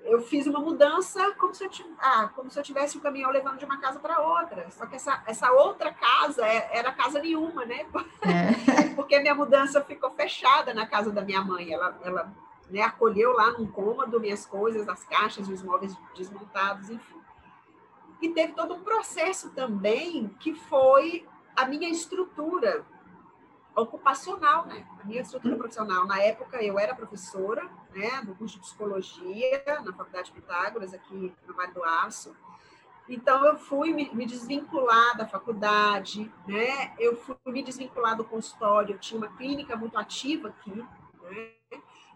Eu 0.06 0.22
fiz 0.22 0.46
uma 0.46 0.60
mudança 0.60 1.34
como 1.34 1.54
se, 1.54 1.64
eu, 1.64 1.70
ah, 1.98 2.30
como 2.34 2.50
se 2.50 2.58
eu 2.58 2.62
tivesse 2.62 2.96
um 2.96 3.00
caminhão 3.00 3.30
levando 3.30 3.58
de 3.58 3.64
uma 3.64 3.78
casa 3.78 3.98
para 3.98 4.20
outra. 4.20 4.70
Só 4.70 4.86
que 4.86 4.96
essa, 4.96 5.22
essa 5.26 5.50
outra 5.52 5.92
casa 5.92 6.46
é, 6.46 6.78
era 6.78 6.92
casa 6.92 7.20
nenhuma, 7.20 7.64
né? 7.64 7.86
É. 8.22 8.88
Porque 8.94 9.18
minha 9.18 9.34
mudança 9.34 9.82
ficou 9.82 10.10
fechada 10.12 10.72
na 10.72 10.86
casa 10.86 11.10
da 11.10 11.22
minha 11.22 11.42
mãe. 11.42 11.72
Ela, 11.72 11.98
ela 12.02 12.32
né, 12.70 12.82
acolheu 12.82 13.32
lá 13.32 13.50
num 13.52 13.66
cômodo 13.66 14.20
minhas 14.20 14.46
coisas, 14.46 14.88
as 14.88 15.04
caixas, 15.04 15.48
os 15.48 15.62
móveis 15.62 15.96
desmontados, 16.16 16.88
enfim. 16.88 17.20
E 18.22 18.28
teve 18.30 18.52
todo 18.52 18.74
um 18.74 18.80
processo 18.80 19.50
também 19.50 20.28
que 20.40 20.54
foi 20.54 21.26
a 21.54 21.66
minha 21.66 21.88
estrutura 21.88 22.86
ocupacional, 23.74 24.66
né? 24.66 24.86
A 25.00 25.04
minha 25.04 25.20
estrutura 25.20 25.54
hum. 25.54 25.58
profissional. 25.58 26.06
Na 26.06 26.22
época, 26.22 26.62
eu 26.62 26.78
era 26.78 26.94
professora, 26.94 27.68
né, 27.96 28.22
do 28.22 28.34
curso 28.34 28.56
de 28.56 28.60
psicologia 28.60 29.62
na 29.82 29.92
Faculdade 29.92 30.30
Pitágoras, 30.30 30.92
aqui 30.92 31.32
no 31.46 31.54
Vale 31.54 31.72
do 31.72 31.82
Aço. 31.82 32.36
Então, 33.08 33.44
eu 33.46 33.56
fui 33.56 33.92
me, 33.92 34.10
me, 34.12 34.26
desvincular 34.26 35.16
da 35.16 35.26
faculdade, 35.26 36.30
né? 36.46 36.92
Eu 36.98 37.16
fui 37.16 37.36
me 37.46 37.62
desvincular 37.62 38.16
do 38.16 38.24
consultório. 38.24 38.94
Eu 38.94 38.98
tinha 38.98 39.16
uma 39.16 39.28
clínica 39.28 39.76
muito 39.76 39.96
ativa 39.96 40.48
aqui, 40.48 40.84
né? 41.22 41.50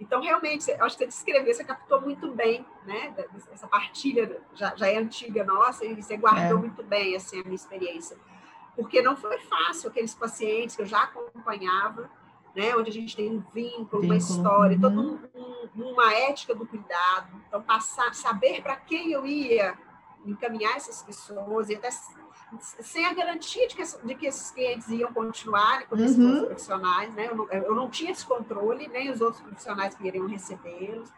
Então, 0.01 0.21
realmente, 0.21 0.73
acho 0.73 0.99
que 0.99 1.05
você 1.05 1.07
descreveu, 1.07 1.55
você 1.55 1.63
captou 1.63 2.01
muito 2.01 2.33
bem, 2.33 2.67
né? 2.85 3.15
Essa 3.53 3.69
partilha 3.69 4.43
já, 4.53 4.75
já 4.75 4.89
é 4.89 4.97
antiga 4.97 5.45
nossa 5.45 5.85
e 5.85 5.95
você 5.95 6.17
guardou 6.17 6.59
é. 6.59 6.61
muito 6.61 6.83
bem, 6.83 7.15
assim, 7.15 7.41
a 7.41 7.45
minha 7.45 7.55
experiência 7.55 8.17
porque 8.81 9.03
não 9.03 9.17
foi 9.17 9.39
fácil 9.39 9.91
aqueles 9.91 10.15
pacientes 10.15 10.75
que 10.75 10.83
eu 10.83 10.87
já 10.87 11.03
acompanhava, 11.03 12.11
né, 12.55 12.75
onde 12.77 12.91
a 12.91 12.93
gente 12.93 13.17
tem 13.17 13.31
um 13.31 13.41
vínculo, 13.41 14.03
vínculo. 14.03 14.05
uma 14.05 14.17
história, 14.17 14.77
uhum. 14.77 14.81
toda 14.81 15.01
um, 15.01 15.19
um, 15.77 15.93
uma 15.93 16.13
ética 16.13 16.55
do 16.55 16.67
cuidado. 16.67 17.29
Então, 17.47 17.63
passar, 17.63 18.15
saber 18.15 18.63
para 18.63 18.77
quem 18.77 19.13
eu 19.13 19.27
ia 19.27 19.77
encaminhar 20.25 20.77
essas 20.77 21.03
pessoas 21.03 21.71
e 21.71 21.75
até 21.75 21.91
sem 22.59 23.07
a 23.07 23.15
garantia 23.15 23.69
de 23.69 23.77
que, 23.77 23.83
de 23.83 24.15
que 24.15 24.27
esses 24.27 24.51
clientes 24.51 24.89
iam 24.89 25.13
continuar 25.13 25.87
com 25.87 25.97
esses 25.97 26.19
uhum. 26.19 26.47
profissionais, 26.47 27.15
né? 27.15 27.29
Eu 27.29 27.37
não, 27.37 27.49
eu 27.51 27.75
não 27.75 27.89
tinha 27.89 28.11
esse 28.11 28.27
controle, 28.27 28.89
nem 28.89 29.11
os 29.11 29.21
outros 29.21 29.41
profissionais 29.41 29.95
que 29.95 30.07
iriam 30.07 30.27
recebê-los. 30.27 31.11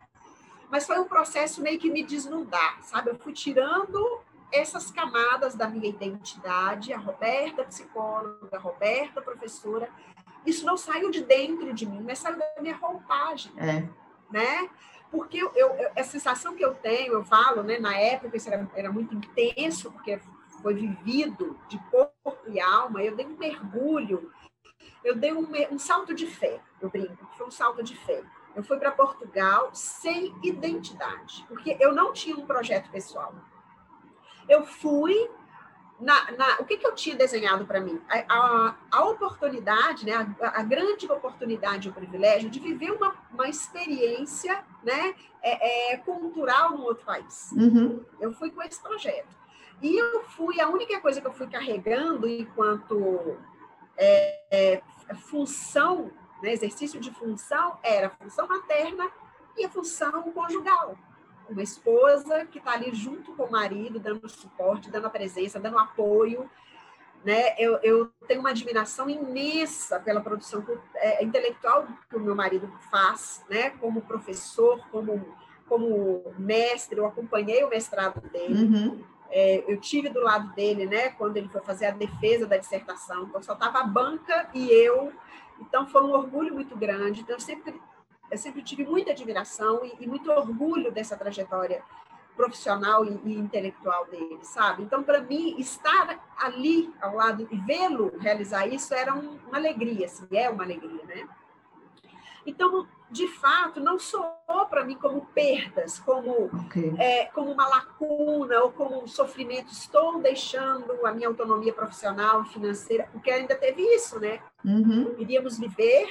Mas 0.70 0.86
foi 0.86 0.98
um 0.98 1.04
processo 1.04 1.62
meio 1.62 1.78
que 1.78 1.90
me 1.90 2.02
desnudar, 2.02 2.82
sabe? 2.82 3.10
Eu 3.10 3.18
fui 3.18 3.32
tirando 3.32 4.20
essas 4.52 4.90
camadas 4.90 5.54
da 5.54 5.66
minha 5.66 5.88
identidade, 5.88 6.92
a 6.92 6.98
Roberta 6.98 7.64
psicóloga, 7.64 8.56
a 8.56 8.58
Roberta 8.58 9.22
professora, 9.22 9.88
isso 10.46 10.64
não 10.64 10.76
saiu 10.76 11.10
de 11.10 11.22
dentro 11.22 11.72
de 11.72 11.86
mim, 11.86 12.02
mas 12.02 12.18
saiu 12.18 12.38
da 12.38 12.46
minha 12.60 12.76
roupagem, 12.76 13.52
é. 13.56 13.88
né? 14.30 14.70
Porque 15.10 15.38
eu, 15.38 15.50
eu, 15.54 15.90
a 15.96 16.02
sensação 16.04 16.54
que 16.54 16.64
eu 16.64 16.74
tenho, 16.74 17.12
eu 17.12 17.24
falo, 17.24 17.62
né, 17.62 17.78
na 17.78 17.96
época 17.96 18.36
isso 18.36 18.48
era, 18.48 18.68
era 18.74 18.90
muito 18.90 19.14
intenso, 19.14 19.92
porque 19.92 20.18
foi 20.62 20.74
vivido 20.74 21.58
de 21.68 21.78
corpo 21.90 22.38
e 22.48 22.60
alma, 22.60 23.02
eu 23.02 23.14
dei 23.14 23.26
um 23.26 23.36
mergulho, 23.36 24.32
eu 25.04 25.14
dei 25.14 25.32
um, 25.32 25.46
um 25.70 25.78
salto 25.78 26.14
de 26.14 26.26
fé, 26.26 26.60
eu 26.80 26.88
brinco, 26.88 27.28
foi 27.36 27.46
um 27.46 27.50
salto 27.50 27.82
de 27.82 27.96
fé. 27.96 28.22
Eu 28.54 28.62
fui 28.62 28.78
para 28.78 28.90
Portugal 28.90 29.70
sem 29.72 30.34
identidade, 30.42 31.44
porque 31.48 31.76
eu 31.80 31.94
não 31.94 32.12
tinha 32.12 32.36
um 32.36 32.46
projeto 32.46 32.90
pessoal 32.90 33.34
eu 34.48 34.64
fui 34.64 35.30
na, 36.02 36.32
na, 36.32 36.56
o 36.58 36.64
que, 36.64 36.76
que 36.76 36.86
eu 36.86 36.94
tinha 36.94 37.14
desenhado 37.14 37.64
para 37.64 37.80
mim? 37.80 38.00
A, 38.08 38.24
a, 38.28 38.76
a, 38.90 39.04
oportunidade, 39.04 40.04
né, 40.04 40.14
a, 40.40 40.60
a, 40.60 40.62
grande 40.62 41.10
oportunidade, 41.10 41.88
o 41.88 41.92
privilégio 41.92 42.50
de 42.50 42.58
viver 42.58 42.90
uma, 42.90 43.14
uma 43.32 43.48
experiência 43.48 44.64
né, 44.82 45.14
é, 45.40 45.92
é, 45.92 45.96
cultural 45.98 46.76
num 46.76 46.82
outro 46.82 47.04
país. 47.04 47.52
Uhum. 47.52 48.04
Eu 48.20 48.32
fui 48.32 48.50
com 48.50 48.60
esse 48.62 48.82
projeto. 48.82 49.28
E 49.80 49.96
eu 49.96 50.24
fui, 50.24 50.60
a 50.60 50.68
única 50.68 51.00
coisa 51.00 51.20
que 51.20 51.26
eu 51.26 51.32
fui 51.32 51.46
carregando 51.46 52.28
enquanto 52.28 53.36
é, 53.96 54.40
é 54.50 54.82
função, 55.14 56.10
né, 56.42 56.52
exercício 56.52 57.00
de 57.00 57.12
função, 57.12 57.78
era 57.82 58.08
a 58.08 58.10
função 58.10 58.48
materna 58.48 59.08
e 59.56 59.64
a 59.64 59.68
função 59.68 60.22
conjugal 60.32 60.96
uma 61.48 61.62
esposa 61.62 62.46
que 62.46 62.58
está 62.58 62.72
ali 62.72 62.94
junto 62.94 63.32
com 63.34 63.44
o 63.44 63.50
marido, 63.50 63.98
dando 63.98 64.28
suporte, 64.28 64.90
dando 64.90 65.06
a 65.06 65.10
presença, 65.10 65.60
dando 65.60 65.78
apoio. 65.78 66.48
Né? 67.24 67.54
Eu, 67.58 67.78
eu 67.82 68.10
tenho 68.26 68.40
uma 68.40 68.50
admiração 68.50 69.08
imensa 69.08 70.00
pela 70.00 70.20
produção 70.20 70.64
é, 70.96 71.22
intelectual 71.22 71.86
que 72.08 72.16
o 72.16 72.20
meu 72.20 72.34
marido 72.34 72.70
faz, 72.90 73.44
né? 73.48 73.70
como 73.70 74.02
professor, 74.02 74.84
como, 74.90 75.36
como 75.68 76.34
mestre. 76.38 76.98
Eu 76.98 77.06
acompanhei 77.06 77.62
o 77.64 77.68
mestrado 77.68 78.20
dele. 78.30 78.64
Uhum. 78.64 79.04
É, 79.34 79.64
eu 79.66 79.80
tive 79.80 80.10
do 80.10 80.20
lado 80.20 80.52
dele, 80.54 80.84
né, 80.84 81.08
quando 81.08 81.38
ele 81.38 81.48
foi 81.48 81.62
fazer 81.62 81.86
a 81.86 81.90
defesa 81.90 82.46
da 82.46 82.58
dissertação. 82.58 83.22
Então, 83.24 83.42
só 83.42 83.54
estava 83.54 83.78
a 83.78 83.84
banca 83.84 84.50
e 84.52 84.70
eu. 84.70 85.10
Então, 85.58 85.86
foi 85.86 86.02
um 86.02 86.12
orgulho 86.12 86.54
muito 86.54 86.76
grande. 86.76 87.22
Então, 87.22 87.36
eu 87.36 87.40
sempre 87.40 87.80
eu 88.32 88.38
sempre 88.38 88.62
tive 88.62 88.82
muita 88.84 89.10
admiração 89.10 89.84
e, 89.84 90.04
e 90.04 90.06
muito 90.06 90.30
orgulho 90.32 90.90
dessa 90.90 91.16
trajetória 91.16 91.82
profissional 92.34 93.04
e, 93.04 93.20
e 93.26 93.38
intelectual 93.38 94.06
dele, 94.06 94.38
sabe? 94.42 94.82
Então, 94.82 95.02
para 95.02 95.20
mim, 95.20 95.54
estar 95.58 96.18
ali 96.38 96.90
ao 97.00 97.14
lado 97.14 97.46
e 97.50 97.56
vê-lo 97.58 98.10
realizar 98.18 98.66
isso 98.66 98.94
era 98.94 99.14
um, 99.14 99.38
uma 99.46 99.58
alegria, 99.58 100.06
assim, 100.06 100.26
é 100.32 100.48
uma 100.48 100.64
alegria, 100.64 101.04
né? 101.04 101.28
Então, 102.46 102.88
de 103.10 103.28
fato, 103.28 103.78
não 103.78 103.98
soou 103.98 104.66
para 104.70 104.82
mim 104.82 104.96
como 104.96 105.26
perdas, 105.26 105.98
como, 106.00 106.50
Ok. 106.64 106.94
é, 106.98 107.26
como 107.26 107.52
uma 107.52 107.68
lacuna 107.68 108.60
ou 108.62 108.72
como 108.72 109.04
um 109.04 109.06
sofrimento. 109.06 109.70
Estou 109.70 110.18
deixando 110.20 111.06
a 111.06 111.12
minha 111.12 111.28
autonomia 111.28 111.72
profissional 111.72 112.42
e 112.42 112.46
financeira, 112.46 113.08
porque 113.12 113.30
ainda 113.30 113.54
teve 113.54 113.82
isso, 113.94 114.18
né? 114.18 114.40
Uhum. 114.64 115.14
Iríamos 115.18 115.58
viver 115.58 116.08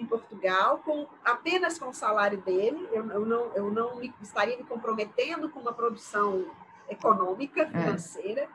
em 0.00 0.06
Portugal 0.06 0.78
com 0.84 1.06
apenas 1.24 1.78
com 1.78 1.88
o 1.88 1.94
salário 1.94 2.38
dele. 2.38 2.88
Eu, 2.92 3.08
eu 3.10 3.26
não, 3.26 3.52
eu 3.54 3.70
não 3.70 3.96
me, 3.96 4.12
estaria 4.20 4.56
me 4.56 4.64
comprometendo 4.64 5.48
com 5.48 5.60
uma 5.60 5.72
produção 5.72 6.44
econômica, 6.88 7.66
financeira, 7.66 8.48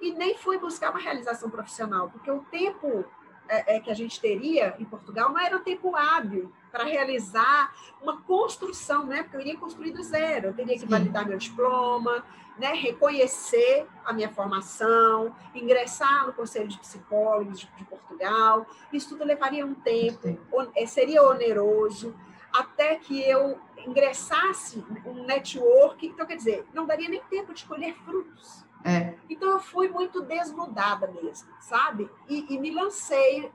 e 0.00 0.12
nem 0.12 0.36
fui 0.36 0.58
buscar 0.58 0.90
uma 0.90 1.00
realização 1.00 1.50
profissional, 1.50 2.10
porque 2.10 2.30
o 2.30 2.40
tempo 2.50 3.04
é, 3.52 3.76
é, 3.76 3.80
que 3.80 3.90
a 3.90 3.94
gente 3.94 4.18
teria 4.18 4.74
em 4.78 4.84
Portugal 4.84 5.28
não 5.28 5.38
era 5.38 5.58
tempo 5.58 5.94
hábil 5.94 6.50
para 6.70 6.84
realizar 6.84 7.70
uma 8.00 8.22
construção, 8.22 9.04
né? 9.04 9.22
Porque 9.22 9.36
eu 9.36 9.40
iria 9.42 9.58
construir 9.58 9.92
do 9.92 10.02
zero, 10.02 10.48
eu 10.48 10.54
teria 10.54 10.74
que 10.74 10.80
Sim. 10.80 10.86
validar 10.86 11.28
meu 11.28 11.36
diploma, 11.36 12.24
né? 12.58 12.72
reconhecer 12.72 13.86
a 14.06 14.12
minha 14.14 14.30
formação, 14.30 15.34
ingressar 15.54 16.26
no 16.26 16.32
Conselho 16.32 16.66
de 16.68 16.78
Psicólogos 16.78 17.60
de, 17.60 17.66
de 17.76 17.84
Portugal. 17.84 18.66
Isso 18.90 19.10
tudo 19.10 19.24
levaria 19.24 19.66
um 19.66 19.74
tempo, 19.74 20.38
eh, 20.74 20.86
seria 20.86 21.22
oneroso, 21.22 22.14
até 22.50 22.96
que 22.96 23.20
eu 23.20 23.58
ingressasse 23.86 24.82
um 25.04 25.24
network. 25.24 26.06
Então, 26.06 26.24
quer 26.26 26.36
dizer, 26.36 26.66
não 26.72 26.86
daria 26.86 27.08
nem 27.08 27.22
tempo 27.24 27.52
de 27.52 27.66
colher 27.66 27.94
frutos. 28.04 28.64
É. 28.84 29.14
Então 29.28 29.50
eu 29.50 29.60
fui 29.60 29.88
muito 29.88 30.22
desnudada 30.22 31.06
mesmo, 31.08 31.48
sabe? 31.60 32.10
E, 32.28 32.54
e 32.54 32.58
me 32.58 32.70
lancei. 32.70 33.50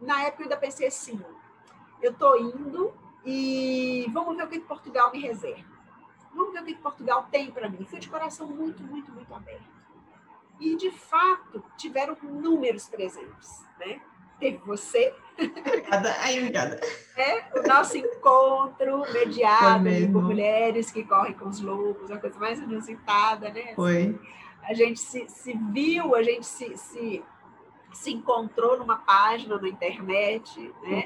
Na 0.00 0.22
época 0.22 0.42
eu 0.42 0.44
ainda 0.44 0.56
pensei 0.56 0.86
assim: 0.86 1.20
eu 2.02 2.12
tô 2.12 2.36
indo 2.36 2.92
e 3.24 4.06
vamos 4.12 4.36
ver 4.36 4.44
o 4.44 4.48
que, 4.48 4.60
Portugal 4.60 5.10
me 5.10 5.20
reserva. 5.20 5.76
Vamos 6.34 6.52
ver 6.52 6.62
o 6.62 6.64
que, 6.64 6.74
Portugal 6.74 7.26
tem 7.30 7.50
para 7.50 7.68
mim. 7.68 7.84
Fui 7.84 7.98
de 7.98 8.08
coração 8.08 8.46
muito, 8.46 8.82
muito, 8.82 9.10
muito 9.12 9.34
aberto. 9.34 9.76
E 10.60 10.76
de 10.76 10.90
fato 10.90 11.62
tiveram 11.76 12.16
números 12.22 12.88
presentes, 12.88 13.64
né? 13.78 14.00
Teve 14.38 14.58
você, 14.58 15.14
Obrigada. 15.38 16.16
Ai, 16.20 16.38
obrigada. 16.38 16.80
né? 17.16 17.44
o 17.54 17.62
nosso 17.68 17.96
encontro 17.96 19.00
mediado 19.12 19.84
por 20.12 20.22
mulheres 20.22 20.90
que 20.90 21.04
correm 21.04 21.34
com 21.34 21.48
os 21.48 21.60
lobos, 21.60 22.10
a 22.10 22.18
coisa 22.18 22.38
mais 22.38 22.58
inusitada, 22.58 23.50
né? 23.50 23.74
Foi. 23.74 24.18
A 24.68 24.74
gente 24.74 24.98
se, 24.98 25.28
se 25.28 25.52
viu, 25.72 26.14
a 26.14 26.22
gente 26.22 26.44
se, 26.44 26.76
se, 26.76 27.22
se 27.92 28.12
encontrou 28.12 28.78
numa 28.78 28.96
página 28.96 29.58
na 29.58 29.68
internet, 29.68 30.72
né? 30.82 31.04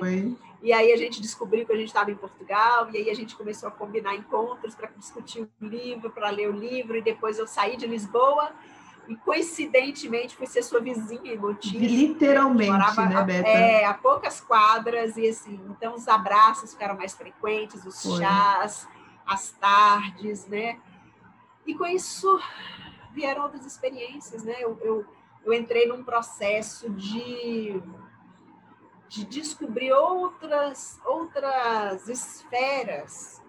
E 0.63 0.73
aí 0.73 0.93
a 0.93 0.97
gente 0.97 1.21
descobriu 1.21 1.65
que 1.65 1.73
a 1.73 1.77
gente 1.77 1.89
estava 1.89 2.11
em 2.11 2.15
Portugal, 2.15 2.91
e 2.91 2.99
aí 2.99 3.11
a 3.11 3.15
gente 3.15 3.37
começou 3.37 3.69
a 3.69 3.73
combinar 3.73 4.15
encontros 4.15 4.75
para 4.75 4.91
discutir 4.97 5.43
o 5.43 5.65
livro, 5.65 6.11
para 6.11 6.31
ler 6.31 6.49
o 6.49 6.53
livro, 6.53 6.97
e 6.97 7.03
depois 7.03 7.39
eu 7.39 7.47
saí 7.47 7.77
de 7.77 7.87
Lisboa 7.87 8.51
e 9.09 9.17
coincidentemente 9.17 10.37
fui 10.37 10.47
ser 10.47 10.63
sua 10.63 10.81
vizinha 10.81 11.33
em 11.33 11.39
Montijo. 11.39 11.79
Literalmente, 11.79 12.71
Morava 12.71 13.07
né, 13.07 13.25
Beta? 13.25 13.49
É, 13.49 13.85
a 13.85 13.95
poucas 13.95 14.41
quadras, 14.41 15.17
e 15.17 15.29
assim, 15.29 15.61
então 15.69 15.95
os 15.95 16.07
abraços 16.07 16.73
ficaram 16.73 16.97
mais 16.97 17.15
frequentes, 17.15 17.85
os 17.85 18.03
Foi. 18.03 18.21
chás, 18.21 18.87
as 19.27 19.51
tardes, 19.53 20.47
né? 20.47 20.79
E 21.67 21.75
com 21.75 21.87
isso 21.87 22.39
vieram 23.13 23.43
outras 23.43 23.67
experiências, 23.67 24.43
né? 24.43 24.55
Eu, 24.59 24.79
eu, 24.81 25.07
eu 25.45 25.53
entrei 25.53 25.87
num 25.87 26.03
processo 26.03 26.91
de, 26.91 27.83
de 29.09 29.25
descobrir 29.25 29.93
outras, 29.93 31.01
outras 31.05 32.09
esferas 32.09 33.43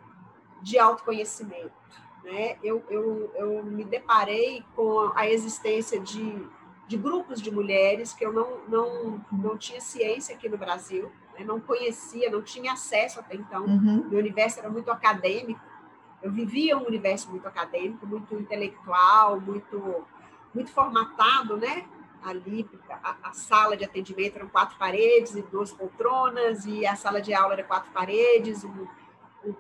de 0.62 0.78
autoconhecimento. 0.78 1.82
Né? 2.24 2.58
Eu, 2.64 2.84
eu, 2.90 3.32
eu 3.36 3.64
me 3.64 3.84
deparei 3.84 4.64
com 4.76 5.12
a 5.16 5.28
existência 5.28 6.00
de, 6.00 6.48
de 6.88 6.98
grupos 6.98 7.42
de 7.42 7.52
mulheres 7.52 8.14
que 8.14 8.24
eu 8.24 8.32
não, 8.32 8.60
não, 8.68 9.26
não 9.32 9.58
tinha 9.58 9.82
ciência 9.82 10.36
aqui 10.36 10.48
no 10.48 10.58
Brasil, 10.58 11.12
né? 11.38 11.44
não 11.44 11.60
conhecia, 11.60 12.30
não 12.30 12.42
tinha 12.42 12.74
acesso 12.74 13.20
até 13.20 13.36
então. 13.36 13.66
Uhum. 13.66 14.08
Meu 14.10 14.20
universo 14.20 14.60
era 14.60 14.70
muito 14.70 14.92
acadêmico. 14.92 15.71
Eu 16.22 16.32
vivia 16.32 16.78
um 16.78 16.86
universo 16.86 17.30
muito 17.30 17.48
acadêmico, 17.48 18.06
muito 18.06 18.36
intelectual, 18.36 19.40
muito, 19.40 20.06
muito 20.54 20.72
formatado, 20.72 21.58
né? 21.58 21.86
Ali, 22.24 22.70
a, 22.90 23.16
a 23.24 23.34
sala 23.34 23.76
de 23.76 23.84
atendimento 23.84 24.36
eram 24.36 24.48
quatro 24.48 24.78
paredes 24.78 25.36
e 25.36 25.42
duas 25.42 25.72
poltronas, 25.72 26.66
e 26.66 26.86
a 26.86 26.96
sala 26.96 27.20
de 27.20 27.34
aula 27.34 27.54
era 27.54 27.64
quatro 27.64 27.92
paredes, 27.92 28.64
um, 28.64 28.88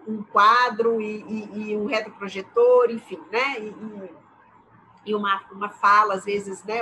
um, 0.07 0.21
quadro 0.23 1.01
e, 1.01 1.23
e, 1.23 1.71
e, 1.71 1.77
um 1.77 1.87
retroprojetor, 1.87 2.91
enfim, 2.91 3.19
né? 3.31 3.59
E, 3.59 4.11
e 5.07 5.15
uma, 5.15 5.41
uma 5.51 5.69
fala, 5.69 6.13
às 6.13 6.25
vezes, 6.25 6.63
né? 6.63 6.79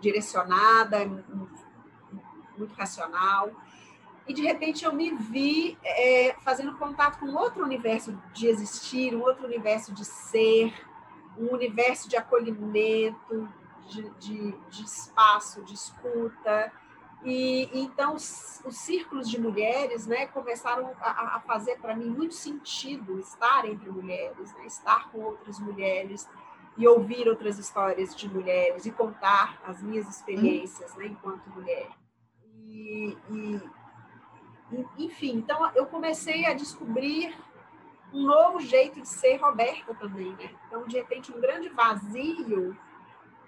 Direcionada, 0.00 1.06
muito 2.58 2.74
racional 2.74 3.50
e 4.26 4.32
de 4.32 4.42
repente 4.42 4.84
eu 4.84 4.92
me 4.92 5.14
vi 5.14 5.78
é, 5.84 6.34
fazendo 6.40 6.76
contato 6.76 7.18
com 7.18 7.34
outro 7.34 7.62
universo 7.62 8.18
de 8.32 8.46
existir, 8.46 9.14
um 9.14 9.22
outro 9.22 9.44
universo 9.44 9.92
de 9.92 10.04
ser, 10.04 10.72
um 11.36 11.52
universo 11.52 12.08
de 12.08 12.16
acolhimento, 12.16 13.48
de, 13.88 14.08
de, 14.18 14.52
de 14.70 14.84
espaço, 14.84 15.62
de 15.62 15.74
escuta. 15.74 16.72
E 17.22 17.68
então 17.72 18.14
os, 18.14 18.62
os, 18.64 18.76
círculos 18.78 19.28
de 19.30 19.40
mulheres 19.40 20.06
né, 20.06 20.26
começaram 20.26 20.94
a, 21.00 21.36
a 21.36 21.40
fazer 21.40 21.78
para 21.78 21.94
mim 21.94 22.08
muito 22.08 22.34
sentido 22.34 23.18
estar 23.18 23.66
entre 23.66 23.90
mulheres, 23.90 24.54
né, 24.54 24.66
estar 24.66 25.10
com 25.10 25.20
outras 25.20 25.58
mulheres 25.58 26.28
e 26.76 26.86
ouvir 26.86 27.28
outras 27.28 27.58
histórias 27.58 28.14
de 28.14 28.28
mulheres 28.28 28.84
e 28.84 28.90
contar 28.90 29.60
as 29.64 29.82
minhas 29.82 30.08
experiências 30.08 30.94
né, 30.96 31.06
enquanto 31.06 31.48
mulher. 31.50 31.88
E, 32.66 33.16
e, 33.30 33.60
enfim, 34.98 35.36
então 35.36 35.70
eu 35.74 35.86
comecei 35.86 36.46
a 36.46 36.54
descobrir 36.54 37.34
um 38.12 38.22
novo 38.22 38.60
jeito 38.60 39.00
de 39.00 39.08
ser 39.08 39.36
Roberta 39.36 39.92
também, 39.94 40.32
né? 40.34 40.50
Então, 40.66 40.86
de 40.86 40.96
repente, 40.96 41.32
um 41.32 41.40
grande 41.40 41.68
vazio, 41.68 42.76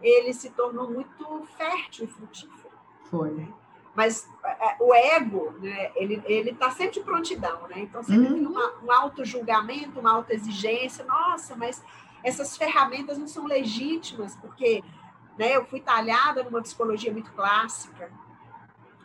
ele 0.00 0.32
se 0.34 0.50
tornou 0.50 0.90
muito 0.90 1.46
fértil 1.56 2.04
e 2.04 2.08
frutífero. 2.08 2.74
Foi. 3.04 3.30
Né? 3.30 3.48
Mas 3.94 4.28
é, 4.44 4.76
o 4.80 4.92
ego, 4.92 5.52
né, 5.60 5.92
ele 5.94 6.22
ele 6.26 6.50
está 6.50 6.70
sempre 6.70 6.94
de 6.94 7.00
prontidão, 7.00 7.66
né? 7.68 7.78
Então, 7.78 8.02
sempre 8.02 8.26
uhum. 8.26 8.34
tem 8.34 8.46
uma, 8.46 8.74
um 8.82 8.92
auto-julgamento, 8.92 10.00
uma 10.00 10.12
auto-exigência. 10.12 11.04
Nossa, 11.04 11.54
mas 11.54 11.82
essas 12.22 12.56
ferramentas 12.56 13.16
não 13.16 13.28
são 13.28 13.46
legítimas, 13.46 14.36
porque 14.36 14.82
né, 15.38 15.56
eu 15.56 15.64
fui 15.64 15.80
talhada 15.80 16.42
numa 16.42 16.60
psicologia 16.60 17.12
muito 17.12 17.32
clássica, 17.32 18.10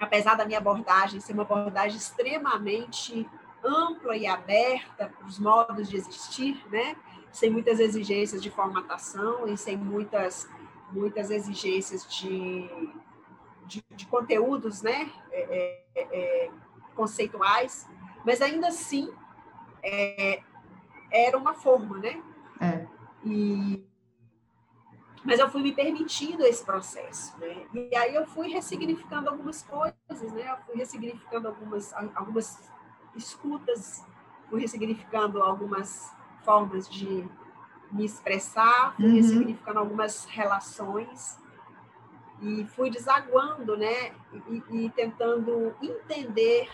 apesar 0.02 0.36
da 0.36 0.46
minha 0.46 0.58
abordagem 0.58 1.20
ser 1.20 1.34
uma 1.34 1.44
abordagem 1.44 1.96
extremamente 1.96 3.30
ampla 3.64 4.18
e 4.18 4.26
aberta 4.26 5.08
para 5.08 5.28
os 5.28 5.38
modos 5.38 5.88
de 5.88 5.96
existir, 5.96 6.66
né? 6.70 6.96
sem 7.32 7.50
muitas 7.50 7.80
exigências 7.80 8.42
de 8.42 8.50
formatação 8.50 9.48
e 9.48 9.56
sem 9.56 9.78
muitas, 9.78 10.50
muitas 10.92 11.30
exigências 11.30 12.06
de, 12.08 12.68
de, 13.68 13.84
de 13.92 14.06
conteúdos 14.08 14.82
né? 14.82 15.10
É, 15.32 15.84
é, 15.96 16.02
é, 16.02 16.52
conceituais, 16.96 17.88
mas 18.26 18.42
ainda 18.42 18.68
assim 18.68 19.14
era 21.12 21.38
uma 21.38 21.54
forma. 21.54 22.00
Né? 22.00 22.22
É. 22.60 22.86
E, 23.24 23.86
mas 25.24 25.40
eu 25.40 25.50
fui 25.50 25.62
me 25.62 25.72
permitindo 25.72 26.44
esse 26.44 26.64
processo, 26.64 27.38
né? 27.40 27.66
E 27.74 27.96
aí 27.96 28.16
eu 28.16 28.26
fui 28.26 28.50
ressignificando 28.50 29.30
algumas 29.30 29.62
coisas, 29.64 30.34
né? 30.34 30.52
Eu 30.52 30.58
fui 30.66 30.76
ressignificando 30.76 31.48
algumas, 31.48 31.94
algumas 32.16 32.72
escutas, 33.16 34.06
fui 34.50 34.62
ressignificando 34.62 35.42
algumas 35.42 36.12
formas 36.44 36.90
de 36.90 37.28
me 37.92 38.06
expressar, 38.06 38.96
fui 38.96 39.06
uhum. 39.06 39.16
ressignificando 39.16 39.80
algumas 39.80 40.26
relações 40.26 41.40
e 42.42 42.66
fui 42.66 42.90
desaguando, 42.90 43.78
né? 43.78 44.14
E, 44.50 44.86
e 44.86 44.90
tentando 44.90 45.76
entender 45.82 46.68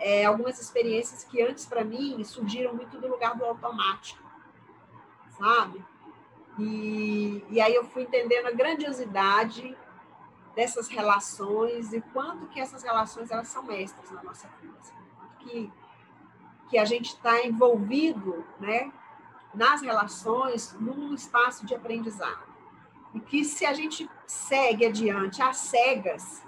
é, 0.00 0.24
algumas 0.24 0.60
experiências 0.60 1.22
que 1.22 1.40
antes 1.40 1.66
para 1.66 1.84
mim 1.84 2.22
surgiram 2.24 2.74
muito 2.74 2.98
do 2.98 3.06
lugar 3.06 3.36
do 3.36 3.44
automático, 3.44 4.22
sabe? 5.38 5.84
E, 6.58 7.44
e 7.50 7.60
aí 7.60 7.74
eu 7.74 7.84
fui 7.84 8.02
entendendo 8.02 8.46
a 8.46 8.52
grandiosidade 8.52 9.76
dessas 10.54 10.88
relações 10.88 11.92
e 11.92 12.00
quanto 12.00 12.46
que 12.46 12.60
essas 12.60 12.82
relações 12.82 13.30
elas 13.30 13.48
são 13.48 13.64
mestras 13.64 14.10
na 14.10 14.22
nossa 14.22 14.48
vida. 14.60 14.74
Assim, 14.80 14.94
que, 15.40 15.72
que 16.70 16.78
a 16.78 16.84
gente 16.84 17.08
está 17.08 17.44
envolvido 17.44 18.44
né, 18.60 18.92
nas 19.52 19.82
relações 19.82 20.74
num 20.80 21.12
espaço 21.14 21.66
de 21.66 21.74
aprendizado. 21.74 22.54
E 23.12 23.20
que 23.20 23.44
se 23.44 23.64
a 23.64 23.72
gente 23.72 24.10
segue 24.26 24.86
adiante 24.86 25.40
às 25.42 25.56
cegas, 25.56 26.42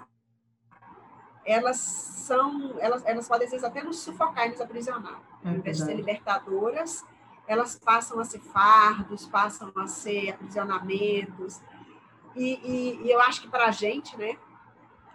elas 1.45 1.77
são, 1.77 2.75
elas, 2.79 3.05
elas 3.05 3.27
podem 3.27 3.45
às 3.45 3.51
vezes 3.51 3.63
até 3.63 3.81
nos 3.81 3.99
sufocar 3.99 4.47
e 4.47 4.49
nos 4.49 4.59
aprisionar. 4.59 5.21
É 5.43 5.49
Ao 5.49 5.55
invés 5.55 5.77
de 5.77 5.85
ser 5.85 5.95
libertadoras, 5.95 7.05
elas 7.47 7.79
passam 7.79 8.19
a 8.19 8.25
ser 8.25 8.39
fardos, 8.39 9.25
passam 9.25 9.71
a 9.75 9.87
ser 9.87 10.31
aprisionamentos. 10.31 11.61
E, 12.35 12.59
e, 12.63 13.05
e 13.05 13.11
eu 13.11 13.19
acho 13.21 13.41
que 13.41 13.47
para 13.47 13.67
a 13.67 13.71
gente, 13.71 14.15
né, 14.17 14.37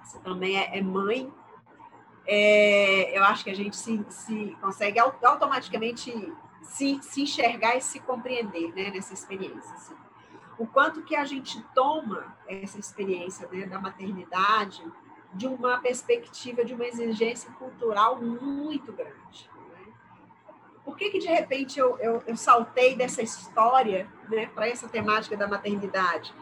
você 0.03 0.18
também 0.21 0.59
é, 0.59 0.79
é 0.79 0.83
mãe, 0.83 1.33
é, 2.27 3.16
eu 3.16 3.23
acho 3.25 3.45
que 3.45 3.51
a 3.51 3.55
gente 3.55 3.77
se, 3.77 4.05
se 4.09 4.57
consegue 4.61 4.99
automaticamente 4.99 6.33
se, 6.62 7.01
se 7.03 7.23
enxergar 7.23 7.77
e 7.77 7.83
se 7.83 8.01
compreender 8.01 8.73
né, 8.75 8.90
nessa 8.90 9.12
experiência. 9.12 9.75
Assim. 9.75 9.95
O 10.59 10.66
quanto 10.66 11.03
que 11.03 11.14
a 11.14 11.25
gente 11.25 11.62
toma 11.75 12.37
essa 12.49 12.79
experiência 12.79 13.49
né, 13.51 13.66
da 13.66 13.79
maternidade 13.79 14.83
de 15.35 15.47
uma 15.47 15.79
perspectiva, 15.79 16.64
de 16.64 16.75
uma 16.75 16.87
exigência 16.87 17.51
cultural 17.53 18.21
muito 18.21 18.92
grande. 18.92 19.51
Por 20.85 20.97
que, 20.97 21.11
que 21.11 21.18
de 21.18 21.29
repente 21.29 21.79
eu, 21.79 21.97
eu, 21.99 22.23
eu 22.27 22.37
saltei 22.37 22.97
dessa 22.97 23.23
história 23.23 24.09
né, 24.29 24.47
para 24.55 24.68
essa 24.68 24.88
temática 24.88 25.37
da 25.37 25.47
maternidade? 25.47 26.35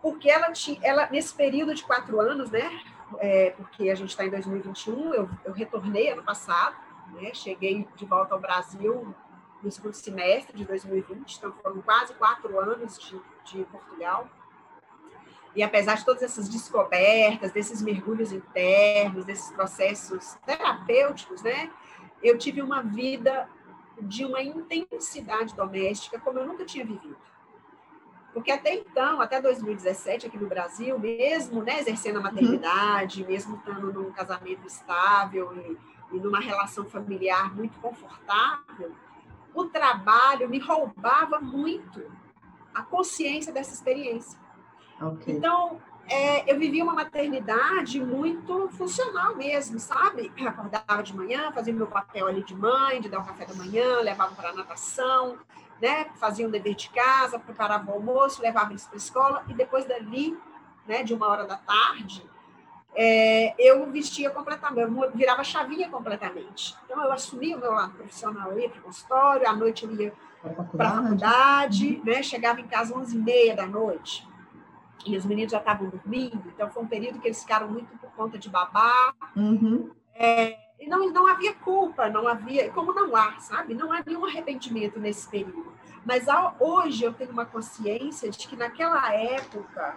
Porque 0.00 0.30
ela, 0.30 0.52
tinha, 0.52 0.78
ela 0.82 1.08
nesse 1.10 1.34
período 1.34 1.74
de 1.74 1.82
quatro 1.82 2.20
anos, 2.20 2.50
né, 2.50 2.70
é, 3.18 3.50
porque 3.50 3.90
a 3.90 3.94
gente 3.94 4.10
está 4.10 4.24
em 4.24 4.30
2021, 4.30 5.14
eu, 5.14 5.28
eu 5.44 5.52
retornei 5.52 6.10
ano 6.10 6.22
passado, 6.22 6.76
né, 7.12 7.32
cheguei 7.34 7.88
de 7.96 8.04
volta 8.04 8.34
ao 8.34 8.40
Brasil 8.40 9.14
no 9.62 9.70
segundo 9.70 9.94
semestre 9.94 10.56
de 10.56 10.64
2020, 10.64 11.36
então 11.36 11.52
foram 11.62 11.80
quase 11.80 12.14
quatro 12.14 12.58
anos 12.58 12.98
de, 12.98 13.20
de 13.44 13.64
Portugal. 13.64 14.28
E 15.56 15.62
apesar 15.62 15.94
de 15.94 16.04
todas 16.04 16.22
essas 16.22 16.48
descobertas, 16.48 17.52
desses 17.52 17.80
mergulhos 17.80 18.32
internos, 18.32 19.24
desses 19.24 19.50
processos 19.52 20.36
terapêuticos, 20.44 21.42
né, 21.42 21.70
eu 22.24 22.38
tive 22.38 22.62
uma 22.62 22.82
vida 22.82 23.48
de 24.00 24.24
uma 24.24 24.42
intensidade 24.42 25.54
doméstica 25.54 26.18
como 26.18 26.38
eu 26.38 26.46
nunca 26.46 26.64
tinha 26.64 26.84
vivido. 26.84 27.16
Porque 28.32 28.50
até 28.50 28.74
então, 28.74 29.20
até 29.20 29.40
2017, 29.40 30.26
aqui 30.26 30.36
no 30.36 30.48
Brasil, 30.48 30.98
mesmo 30.98 31.62
né, 31.62 31.78
exercendo 31.78 32.16
a 32.16 32.18
uhum. 32.18 32.24
maternidade, 32.24 33.22
uhum. 33.22 33.28
mesmo 33.28 33.56
estando 33.56 33.92
num 33.92 34.10
casamento 34.10 34.66
estável 34.66 35.54
e, 35.56 36.16
e 36.16 36.18
numa 36.18 36.40
relação 36.40 36.84
familiar 36.84 37.54
muito 37.54 37.78
confortável, 37.78 38.92
o 39.54 39.66
trabalho 39.66 40.48
me 40.48 40.58
roubava 40.58 41.40
muito 41.40 42.10
a 42.74 42.82
consciência 42.82 43.52
dessa 43.52 43.72
experiência. 43.72 44.36
Okay. 45.00 45.36
Então, 45.36 45.80
é, 46.08 46.50
eu 46.50 46.58
vivia 46.58 46.84
uma 46.84 46.94
maternidade 46.94 48.00
muito 48.00 48.68
funcional 48.70 49.34
mesmo, 49.36 49.78
sabe? 49.78 50.30
Eu 50.36 50.48
acordava 50.48 51.02
de 51.02 51.16
manhã, 51.16 51.50
fazia 51.52 51.72
meu 51.72 51.86
papel 51.86 52.26
ali 52.26 52.42
de 52.42 52.54
mãe, 52.54 53.00
de 53.00 53.08
dar 53.08 53.20
o 53.20 53.24
café 53.24 53.46
da 53.46 53.54
manhã, 53.54 54.00
levava 54.00 54.34
para 54.34 54.50
a 54.50 54.52
natação, 54.52 55.38
né? 55.80 56.06
Fazia 56.16 56.46
um 56.46 56.50
dever 56.50 56.74
de 56.74 56.90
casa, 56.90 57.38
preparava 57.38 57.90
o 57.90 57.94
almoço, 57.94 58.42
levava 58.42 58.72
eles 58.72 58.84
para 58.84 58.96
a 58.96 58.98
escola 58.98 59.44
e 59.48 59.54
depois 59.54 59.86
dali, 59.86 60.36
né, 60.86 61.02
de 61.02 61.14
uma 61.14 61.28
hora 61.28 61.46
da 61.46 61.56
tarde, 61.56 62.22
é, 62.94 63.54
eu 63.58 63.90
vestia 63.90 64.30
completamente, 64.30 64.88
eu 64.88 65.10
virava 65.12 65.42
chavinha 65.42 65.88
completamente. 65.88 66.76
Então, 66.84 67.02
eu 67.02 67.12
assumia 67.12 67.56
o 67.56 67.60
meu 67.60 67.72
lado 67.72 67.92
profissional, 67.94 68.52
eu 68.52 68.60
ia 68.60 68.68
para 68.68 68.80
o 68.80 68.82
consultório, 68.82 69.48
à 69.48 69.52
noite 69.52 69.84
eu 69.84 69.92
ia 69.94 70.12
para 70.40 70.88
a 70.88 70.92
faculdade, 71.02 72.00
né? 72.04 72.22
chegava 72.22 72.60
em 72.60 72.68
casa 72.68 72.94
às 72.94 73.08
11h30 73.08 73.56
da 73.56 73.66
noite, 73.66 74.28
e 75.04 75.16
os 75.16 75.24
meninos 75.24 75.52
já 75.52 75.58
estavam 75.58 75.88
dormindo, 75.88 76.42
então 76.48 76.70
foi 76.70 76.82
um 76.82 76.86
período 76.86 77.18
que 77.20 77.28
eles 77.28 77.40
ficaram 77.40 77.68
muito 77.68 77.96
por 77.98 78.10
conta 78.12 78.38
de 78.38 78.48
babá. 78.48 79.14
Uhum. 79.36 79.90
É, 80.14 80.56
e 80.80 80.86
não, 80.86 81.08
não 81.10 81.26
havia 81.26 81.54
culpa, 81.54 82.08
não 82.08 82.26
havia, 82.26 82.70
como 82.70 82.92
não 82.92 83.14
há, 83.14 83.38
sabe? 83.38 83.74
Não 83.74 83.92
há 83.92 84.02
nenhum 84.04 84.24
arrependimento 84.24 84.98
nesse 84.98 85.28
período. 85.28 85.72
Mas 86.04 86.28
ao, 86.28 86.56
hoje 86.60 87.04
eu 87.04 87.12
tenho 87.12 87.30
uma 87.30 87.46
consciência 87.46 88.30
de 88.30 88.46
que 88.46 88.56
naquela 88.56 89.12
época 89.14 89.96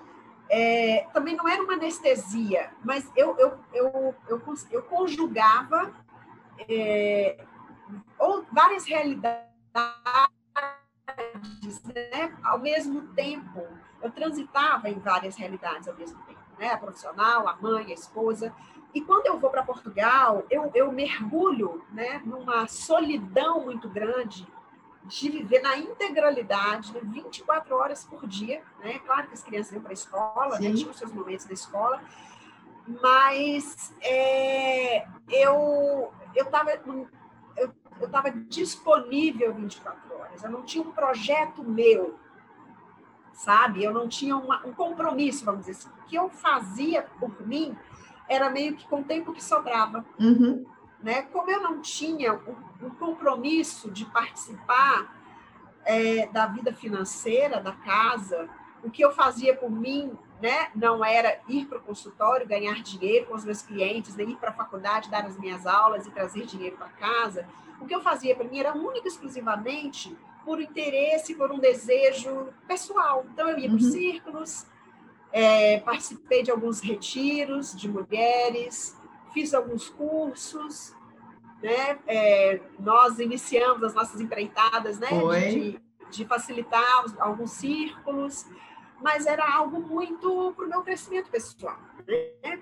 é, 0.49 1.05
também 1.13 1.35
não 1.35 1.47
era 1.47 1.61
uma 1.61 1.73
anestesia, 1.73 2.71
mas 2.83 3.09
eu, 3.15 3.37
eu, 3.37 3.59
eu, 3.73 4.15
eu, 4.27 4.41
eu 4.71 4.81
conjugava 4.83 5.93
é, 6.69 7.43
ou 8.17 8.45
várias 8.51 8.85
realidades 8.85 9.47
né, 11.83 12.33
ao 12.43 12.59
mesmo 12.59 13.01
tempo. 13.13 13.67
Eu 14.01 14.11
transitava 14.11 14.89
em 14.89 14.99
várias 14.99 15.35
realidades 15.35 15.87
ao 15.87 15.95
mesmo 15.95 16.19
tempo, 16.23 16.39
né? 16.57 16.71
A 16.71 16.77
profissional, 16.77 17.47
a 17.47 17.55
mãe, 17.55 17.91
a 17.91 17.93
esposa. 17.93 18.53
E 18.93 19.01
quando 19.01 19.27
eu 19.27 19.37
vou 19.39 19.49
para 19.49 19.63
Portugal, 19.63 20.45
eu, 20.49 20.71
eu 20.73 20.91
mergulho 20.91 21.83
né, 21.91 22.21
numa 22.25 22.67
solidão 22.67 23.65
muito 23.65 23.89
grande 23.89 24.47
de 25.07 25.29
viver 25.29 25.61
na 25.61 25.77
integralidade, 25.77 26.93
24 27.01 27.75
horas 27.75 28.03
por 28.03 28.27
dia, 28.27 28.61
né? 28.79 28.99
Claro 28.99 29.27
que 29.27 29.33
as 29.33 29.43
crianças 29.43 29.71
iam 29.71 29.81
para 29.81 29.91
a 29.91 29.93
escola, 29.93 30.59
né? 30.59 30.73
tinham 30.73 30.93
seus 30.93 31.13
momentos 31.13 31.45
na 31.45 31.53
escola, 31.53 32.01
mas 33.01 33.93
é, 34.01 35.07
eu 35.29 36.11
eu 36.35 36.45
estava 36.45 36.71
eu, 36.71 37.73
eu 38.01 38.09
tava 38.09 38.31
disponível 38.31 39.53
24 39.53 40.15
horas, 40.15 40.43
eu 40.43 40.51
não 40.51 40.63
tinha 40.63 40.83
um 40.83 40.91
projeto 40.91 41.63
meu, 41.63 42.19
sabe? 43.37 43.83
Eu 43.83 43.93
não 43.93 44.09
tinha 44.09 44.35
uma, 44.35 44.65
um 44.65 44.73
compromisso, 44.73 45.45
vamos 45.45 45.61
dizer 45.61 45.73
assim. 45.73 45.89
O 45.89 46.07
que 46.07 46.15
eu 46.15 46.27
fazia 46.27 47.03
por 47.19 47.47
mim 47.47 47.77
era 48.27 48.49
meio 48.49 48.75
que 48.75 48.85
com 48.87 49.01
o 49.01 49.03
tempo 49.03 49.31
que 49.31 49.43
sobrava. 49.43 50.03
Uhum. 50.19 50.65
Né? 51.01 51.21
Como 51.21 51.49
eu 51.49 51.61
não 51.61 51.79
tinha 51.79 52.33
um, 52.33 52.87
um 52.87 52.89
compromisso 52.89 53.91
de 53.91 54.05
participar 54.05 55.15
é, 55.85 56.25
da 56.27 56.47
vida 56.47 56.73
financeira 56.73 57.61
da 57.61 57.73
casa, 57.73 58.49
o 58.83 58.89
que 58.89 59.05
eu 59.05 59.11
fazia 59.11 59.55
por 59.55 59.69
mim 59.69 60.17
né, 60.41 60.69
não 60.75 61.05
era 61.05 61.39
ir 61.47 61.65
para 61.67 61.77
o 61.77 61.81
consultório, 61.81 62.47
ganhar 62.47 62.81
dinheiro 62.81 63.27
com 63.27 63.35
os 63.35 63.45
meus 63.45 63.61
clientes, 63.61 64.15
nem 64.15 64.31
ir 64.31 64.37
para 64.37 64.49
a 64.49 64.53
faculdade, 64.53 65.11
dar 65.11 65.25
as 65.25 65.37
minhas 65.37 65.67
aulas 65.67 66.07
e 66.07 66.11
trazer 66.11 66.45
dinheiro 66.47 66.75
para 66.75 66.89
casa. 66.89 67.47
O 67.79 67.85
que 67.85 67.93
eu 67.93 68.01
fazia 68.01 68.35
para 68.35 68.45
mim 68.45 68.59
era 68.59 68.73
único 68.73 69.07
exclusivamente 69.07 70.17
por 70.47 70.61
interesse, 70.61 71.35
por 71.35 71.51
um 71.51 71.59
desejo 71.59 72.47
pessoal. 72.65 73.25
Então, 73.33 73.49
eu 73.49 73.59
ia 73.59 73.67
para 73.67 73.75
os 73.75 73.83
uhum. 73.83 73.91
círculos, 73.91 74.65
é, 75.29 75.81
participei 75.81 76.41
de 76.41 76.49
alguns 76.49 76.79
retiros 76.79 77.75
de 77.75 77.89
mulheres, 77.89 78.95
fiz 79.33 79.53
alguns 79.53 79.89
cursos, 79.89 80.95
né? 81.61 81.99
É, 82.07 82.61
nós 82.79 83.19
iniciamos 83.19 83.83
as 83.83 83.93
nossas 83.93 84.21
empreitadas, 84.21 84.97
né? 84.99 85.09
De, 85.51 85.81
de, 86.11 86.25
facilitar 86.25 87.03
alguns 87.19 87.51
círculos, 87.51 88.45
mas 89.01 89.25
era 89.25 89.45
algo 89.53 89.81
muito 89.81 90.53
para 90.55 90.65
o 90.65 90.69
meu 90.69 90.81
crescimento 90.81 91.29
pessoal, 91.29 91.77
né? 92.07 92.61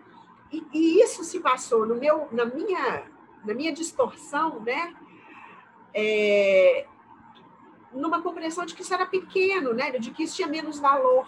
E, 0.51 0.65
e, 0.73 1.03
isso 1.03 1.23
se 1.23 1.39
passou 1.39 1.85
no 1.85 1.93
meu, 1.93 2.27
na 2.31 2.45
minha, 2.45 3.03
na 3.45 3.53
minha 3.53 3.71
distorção, 3.71 4.59
né? 4.61 4.95
É, 5.93 6.87
numa 7.95 8.21
compreensão 8.21 8.65
de 8.65 8.75
que 8.75 8.81
isso 8.81 8.93
era 8.93 9.05
pequeno, 9.05 9.73
né? 9.73 9.91
De 9.91 10.11
que 10.11 10.23
isso 10.23 10.35
tinha 10.35 10.47
menos 10.47 10.79
valor. 10.79 11.27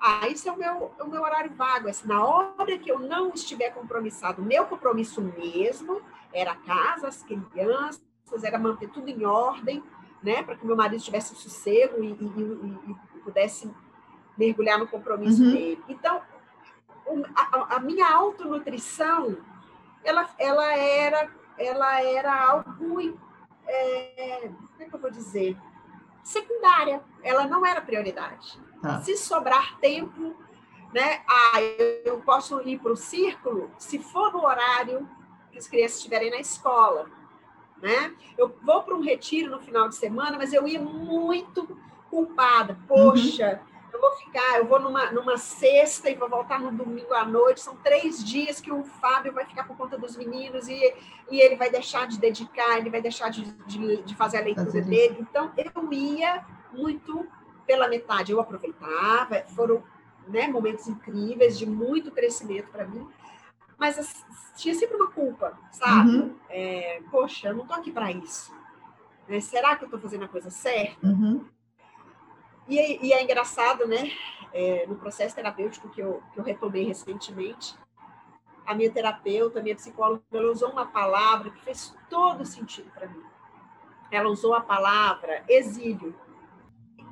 Ah, 0.00 0.28
isso 0.28 0.48
é 0.48 0.52
o 0.52 0.56
meu, 0.56 0.92
é 0.98 1.02
o 1.02 1.08
meu 1.08 1.22
horário 1.22 1.52
vago. 1.54 1.88
Assim, 1.88 2.08
na 2.08 2.24
hora 2.24 2.78
que 2.78 2.90
eu 2.90 2.98
não 2.98 3.30
estiver 3.30 3.70
compromissado, 3.70 4.42
o 4.42 4.44
meu 4.44 4.66
compromisso 4.66 5.20
mesmo 5.20 6.00
era 6.32 6.52
a 6.52 6.56
casa, 6.56 7.08
as 7.08 7.22
crianças, 7.22 8.00
era 8.42 8.58
manter 8.58 8.88
tudo 8.90 9.08
em 9.08 9.24
ordem, 9.24 9.82
né? 10.22 10.42
Para 10.42 10.56
que 10.56 10.66
meu 10.66 10.76
marido 10.76 11.02
tivesse 11.02 11.34
sossego 11.34 12.02
e, 12.02 12.08
e, 12.08 12.12
e, 12.12 12.90
e 12.90 13.18
pudesse 13.20 13.70
mergulhar 14.36 14.78
no 14.78 14.86
compromisso 14.86 15.42
uhum. 15.42 15.52
dele. 15.52 15.84
Então, 15.88 16.22
a, 17.34 17.76
a, 17.76 17.80
minha 17.80 18.08
autonutrição, 18.08 19.36
ela, 20.02 20.28
ela, 20.38 20.74
era, 20.74 21.30
ela 21.58 22.02
era 22.02 22.46
algo, 22.46 23.18
é, 23.70 24.48
como 24.48 24.82
é 24.82 24.84
que 24.84 24.94
eu 24.94 25.00
vou 25.00 25.10
dizer? 25.10 25.56
Secundária. 26.22 27.02
Ela 27.22 27.46
não 27.46 27.64
era 27.64 27.80
prioridade. 27.80 28.60
Tá. 28.82 29.00
Se 29.02 29.16
sobrar 29.16 29.78
tempo, 29.78 30.34
né? 30.92 31.22
Ah, 31.28 31.60
eu 32.04 32.20
posso 32.20 32.60
ir 32.62 32.78
para 32.78 32.92
o 32.92 32.96
círculo 32.96 33.70
se 33.78 33.98
for 33.98 34.32
no 34.32 34.44
horário 34.44 35.08
que 35.50 35.58
as 35.58 35.68
crianças 35.68 35.98
estiverem 35.98 36.30
na 36.30 36.38
escola, 36.38 37.10
né? 37.82 38.14
Eu 38.36 38.56
vou 38.62 38.82
para 38.82 38.94
um 38.94 39.02
retiro 39.02 39.50
no 39.50 39.60
final 39.60 39.88
de 39.88 39.96
semana, 39.96 40.36
mas 40.36 40.52
eu 40.52 40.66
ia 40.66 40.80
muito 40.80 41.76
culpada. 42.08 42.78
Poxa, 42.88 43.60
uhum. 43.62 43.70
Eu 44.00 44.08
vou 44.10 44.18
ficar, 44.18 44.58
eu 44.58 44.66
vou 44.66 44.80
numa, 44.80 45.12
numa 45.12 45.36
sexta 45.36 46.08
e 46.08 46.14
vou 46.14 46.28
voltar 46.28 46.58
no 46.58 46.72
domingo 46.72 47.12
à 47.12 47.24
noite. 47.24 47.60
São 47.60 47.76
três 47.76 48.24
dias 48.24 48.60
que 48.60 48.72
o 48.72 48.82
Fábio 48.82 49.32
vai 49.32 49.44
ficar 49.44 49.64
por 49.64 49.76
conta 49.76 49.98
dos 49.98 50.16
meninos 50.16 50.68
e, 50.68 50.94
e 51.30 51.40
ele 51.40 51.56
vai 51.56 51.70
deixar 51.70 52.06
de 52.06 52.18
dedicar, 52.18 52.78
ele 52.78 52.90
vai 52.90 53.02
deixar 53.02 53.30
de, 53.30 53.44
de, 53.66 54.02
de 54.02 54.16
fazer 54.16 54.38
a 54.38 54.42
leitura 54.42 54.66
fazer 54.66 54.84
dele. 54.84 55.18
Então, 55.20 55.52
eu 55.56 55.92
ia 55.92 56.44
muito 56.72 57.28
pela 57.66 57.86
metade 57.86 58.32
eu 58.32 58.40
aproveitava, 58.40 59.44
foram 59.54 59.80
né, 60.26 60.48
momentos 60.48 60.88
incríveis 60.88 61.56
de 61.56 61.64
muito 61.64 62.10
crescimento 62.10 62.68
para 62.68 62.84
mim, 62.84 63.06
mas 63.78 64.24
tinha 64.56 64.74
sempre 64.74 64.96
uma 64.96 65.08
culpa, 65.12 65.56
sabe? 65.70 66.10
Uhum. 66.10 66.36
É, 66.48 67.00
poxa, 67.12 67.48
eu 67.48 67.54
não 67.54 67.64
tô 67.64 67.74
aqui 67.74 67.92
para 67.92 68.10
isso. 68.10 68.52
Né? 69.28 69.38
Será 69.40 69.76
que 69.76 69.84
eu 69.84 69.88
tô 69.88 70.00
fazendo 70.00 70.24
a 70.24 70.28
coisa 70.28 70.50
certa? 70.50 71.06
Uhum. 71.06 71.44
E, 72.68 73.06
e, 73.06 73.12
é 73.12 73.22
engraçado, 73.22 73.86
né? 73.86 74.10
É, 74.52 74.86
no 74.86 74.96
processo 74.96 75.34
terapêutico 75.34 75.88
que 75.88 76.00
eu, 76.00 76.22
que 76.32 76.40
eu 76.40 76.44
retomei 76.44 76.84
recentemente, 76.84 77.74
a 78.66 78.74
minha 78.74 78.90
terapeuta, 78.90 79.60
a 79.60 79.62
minha 79.62 79.74
psicóloga, 79.74 80.22
ela 80.32 80.52
usou 80.52 80.70
uma 80.70 80.86
palavra 80.86 81.50
que 81.50 81.60
fez 81.64 81.94
todo 82.08 82.44
sentido 82.44 82.90
para 82.92 83.08
mim. 83.08 83.22
Ela 84.10 84.28
usou 84.28 84.54
a 84.54 84.60
palavra 84.60 85.44
exílio. 85.48 86.14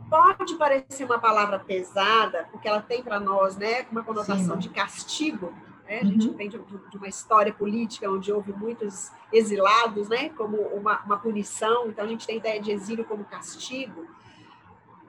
Pode 0.09 0.57
parecer 0.57 1.05
uma 1.05 1.19
palavra 1.19 1.59
pesada, 1.59 2.49
porque 2.51 2.67
ela 2.67 2.81
tem 2.81 3.03
para 3.03 3.21
nós 3.21 3.57
né, 3.57 3.87
uma 3.91 4.03
conotação 4.03 4.55
Sim. 4.55 4.59
de 4.59 4.69
castigo, 4.71 5.53
né? 5.89 6.01
A 6.01 6.05
gente 6.05 6.29
uhum. 6.29 6.37
vem 6.37 6.49
de, 6.51 6.59
de, 6.59 6.97
uma 6.97 7.09
história 7.09 7.53
política 7.53 8.11
onde 8.11 8.31
houve 8.31 8.53
muitos 8.53 9.11
exilados, 9.33 10.09
né? 10.09 10.29
Como 10.31 10.59
uma, 10.59 11.01
uma 11.01 11.17
punição. 11.17 11.89
Então 11.89 12.05
a 12.05 12.09
gente 12.09 12.27
tem 12.27 12.37
ideia 12.37 12.61
de 12.61 12.71
exílio 12.71 13.07
como 13.07 13.25
castigo. 13.25 14.07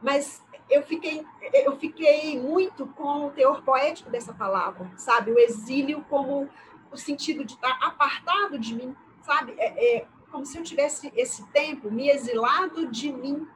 Mas 0.02 0.44
eu 0.70 0.84
fiquei, 0.84 1.26
eu 1.54 1.78
fiquei 1.78 2.40
muito 2.40 2.88
com 2.88 3.28
o 3.28 3.32
teor 3.32 3.62
poético 3.64 4.10
dessa 4.10 4.34
palavra, 4.34 4.90
sabe? 4.96 5.32
O 5.32 5.40
exílio 5.40 6.06
como 6.10 6.50
o 6.92 6.98
sentido 6.98 7.44
de 7.44 7.54
estar 7.54 7.78
apartado 7.82 8.58
de 8.58 8.76
mim, 8.76 8.96
sabe? 9.22 9.54
É, 9.58 9.98
é 9.98 10.08
como 10.32 10.46
se 10.46 10.58
eu 10.58 10.64
tivesse 10.64 11.12
esse 11.16 11.46
tempo 11.48 11.92
me 11.92 12.10
exilado 12.10 12.88
de 12.88 13.12
mim, 13.12 13.48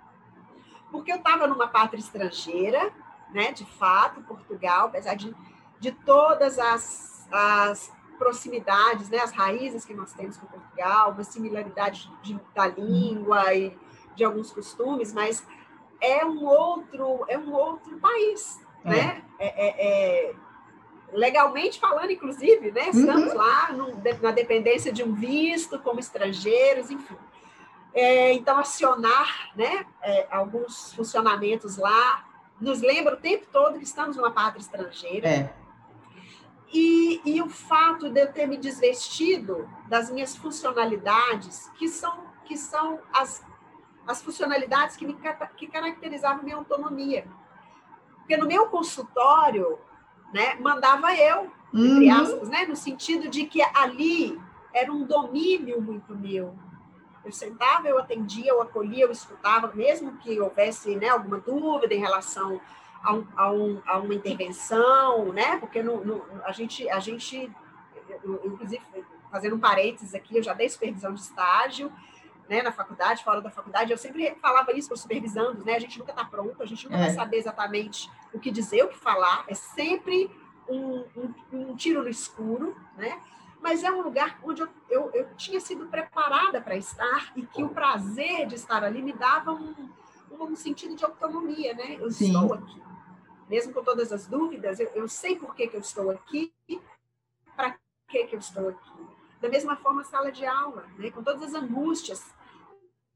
porque 0.91 1.11
eu 1.11 1.17
estava 1.17 1.47
numa 1.47 1.67
pátria 1.67 1.99
estrangeira, 1.99 2.91
né? 3.31 3.51
De 3.51 3.65
fato, 3.65 4.21
Portugal, 4.21 4.87
apesar 4.87 5.15
de, 5.15 5.35
de 5.79 5.91
todas 5.91 6.59
as 6.59 7.13
as 7.33 7.91
proximidades, 8.17 9.09
né, 9.09 9.17
as 9.17 9.31
raízes 9.31 9.83
que 9.83 9.93
nós 9.93 10.13
temos 10.13 10.37
com 10.37 10.45
Portugal, 10.45 11.11
uma 11.11 11.23
similaridade 11.23 12.09
de, 12.21 12.39
da 12.53 12.67
língua 12.67 13.53
e 13.55 13.75
de 14.15 14.23
alguns 14.23 14.51
costumes, 14.51 15.11
mas 15.11 15.45
é 16.03 16.25
um 16.25 16.45
outro 16.45 17.25
é 17.27 17.37
um 17.37 17.53
outro 17.53 17.97
país, 17.97 18.61
é. 18.83 18.89
né? 18.89 19.23
É, 19.39 19.47
é, 19.47 19.87
é, 20.29 20.35
legalmente 21.13 21.79
falando, 21.79 22.11
inclusive, 22.11 22.71
né? 22.71 22.89
Estamos 22.89 23.31
uhum. 23.31 23.37
lá 23.37 23.71
no, 23.71 24.03
na 24.21 24.31
dependência 24.31 24.91
de 24.91 25.03
um 25.03 25.13
visto 25.13 25.79
como 25.79 25.99
estrangeiros, 25.99 26.91
enfim. 26.91 27.17
É, 27.93 28.33
então 28.33 28.57
acionar, 28.57 29.51
né? 29.55 29.85
É, 30.01 30.27
alguns 30.29 30.93
funcionamentos 30.93 31.77
lá 31.77 32.25
nos 32.59 32.81
lembra 32.81 33.15
o 33.15 33.17
tempo 33.17 33.45
todo 33.51 33.77
que 33.77 33.83
estamos 33.83 34.17
numa 34.17 34.31
pátria 34.31 34.61
estrangeira. 34.61 35.53
E, 36.73 37.21
e 37.23 37.41
o 37.41 37.47
fato 37.49 38.09
de 38.09 38.19
eu 38.19 38.33
ter 38.33 38.47
me 38.47 38.57
desvestido 38.57 39.69
das 39.87 40.09
minhas 40.09 40.35
funcionalidades, 40.35 41.69
que 41.77 41.87
são, 41.87 42.23
que 42.45 42.57
são 42.57 42.99
as, 43.13 43.45
as 44.07 44.21
funcionalidades 44.21 44.95
que, 44.95 45.05
me, 45.05 45.17
que 45.55 45.67
caracterizavam 45.67 46.43
minha 46.43 46.57
autonomia. 46.57 47.25
Porque 48.17 48.37
no 48.37 48.47
meu 48.47 48.67
consultório, 48.67 49.77
né, 50.33 50.55
mandava 50.55 51.13
eu, 51.15 51.51
entre 51.73 52.09
uhum. 52.09 52.21
aspas, 52.21 52.49
né, 52.49 52.65
no 52.65 52.75
sentido 52.75 53.29
de 53.29 53.45
que 53.45 53.61
ali 53.61 54.39
era 54.73 54.91
um 54.91 55.05
domínio 55.05 55.81
muito 55.81 56.15
meu. 56.15 56.55
Eu 57.23 57.31
sentava, 57.31 57.87
eu 57.87 57.97
atendia, 57.97 58.51
eu 58.51 58.61
acolhia, 58.61 59.05
eu 59.05 59.11
escutava, 59.11 59.71
mesmo 59.73 60.17
que 60.17 60.39
houvesse 60.39 60.95
né, 60.95 61.09
alguma 61.09 61.39
dúvida 61.39 61.93
em 61.93 61.99
relação 61.99 62.59
a, 63.01 63.13
um, 63.13 63.27
a, 63.35 63.51
um, 63.51 63.81
a 63.85 63.97
uma 63.99 64.13
intervenção, 64.13 65.31
né? 65.31 65.57
Porque 65.57 65.81
no, 65.81 66.03
no, 66.03 66.25
a 66.43 66.51
gente, 66.51 66.89
a 66.89 66.99
gente, 66.99 67.51
inclusive, 68.43 68.81
fazendo 69.31 69.55
um 69.55 69.59
parênteses 69.59 70.13
aqui, 70.13 70.37
eu 70.37 70.43
já 70.43 70.53
dei 70.53 70.69
supervisão 70.69 71.13
de 71.13 71.21
estágio, 71.21 71.91
né, 72.49 72.61
na 72.61 72.71
faculdade, 72.71 73.23
fora 73.23 73.41
da 73.41 73.49
faculdade, 73.49 73.91
eu 73.91 73.97
sempre 73.97 74.35
falava 74.41 74.71
isso 74.73 74.89
para 74.89 74.95
os 74.95 75.01
supervisandos, 75.01 75.63
né? 75.63 75.75
A 75.75 75.79
gente 75.79 75.97
nunca 75.97 76.11
está 76.11 76.25
pronto, 76.25 76.61
a 76.61 76.65
gente 76.65 76.85
nunca 76.85 76.97
é. 76.97 77.01
vai 77.01 77.09
saber 77.11 77.37
exatamente 77.37 78.09
o 78.33 78.39
que 78.39 78.51
dizer, 78.51 78.83
o 78.83 78.89
que 78.89 78.97
falar, 78.97 79.45
é 79.47 79.53
sempre 79.53 80.29
um, 80.67 81.05
um, 81.15 81.33
um 81.51 81.75
tiro 81.75 82.03
no 82.03 82.09
escuro, 82.09 82.75
né? 82.97 83.21
Mas 83.61 83.83
é 83.83 83.91
um 83.91 84.01
lugar 84.01 84.39
onde 84.43 84.61
eu, 84.61 84.69
eu, 84.89 85.11
eu 85.13 85.35
tinha 85.35 85.59
sido 85.59 85.85
preparada 85.85 86.61
para 86.61 86.75
estar 86.75 87.31
e 87.35 87.43
que 87.43 87.63
o 87.63 87.69
prazer 87.69 88.45
de 88.45 88.55
estar 88.55 88.83
ali 88.83 89.01
me 89.01 89.13
dava 89.13 89.53
um, 89.53 89.89
um 90.29 90.55
sentido 90.55 90.95
de 90.95 91.05
autonomia, 91.05 91.73
né? 91.73 91.95
Eu 91.97 92.11
Sim. 92.11 92.27
estou 92.27 92.53
aqui 92.53 92.83
mesmo 93.53 93.73
com 93.73 93.83
todas 93.83 94.11
as 94.11 94.25
dúvidas, 94.25 94.79
eu, 94.79 94.87
eu 94.95 95.07
sei 95.07 95.37
por 95.37 95.55
que, 95.55 95.67
que 95.67 95.75
eu 95.75 95.81
estou 95.81 96.09
aqui, 96.09 96.51
para 97.55 97.77
que, 98.07 98.25
que 98.25 98.35
eu 98.35 98.39
estou 98.39 98.69
aqui. 98.69 98.91
Da 99.43 99.49
mesma 99.49 99.75
forma, 99.75 99.99
a 99.99 100.05
sala 100.05 100.31
de 100.31 100.45
aula, 100.45 100.85
né, 100.97 101.11
com 101.11 101.21
todas 101.21 101.43
as 101.43 101.53
angústias 101.53 102.33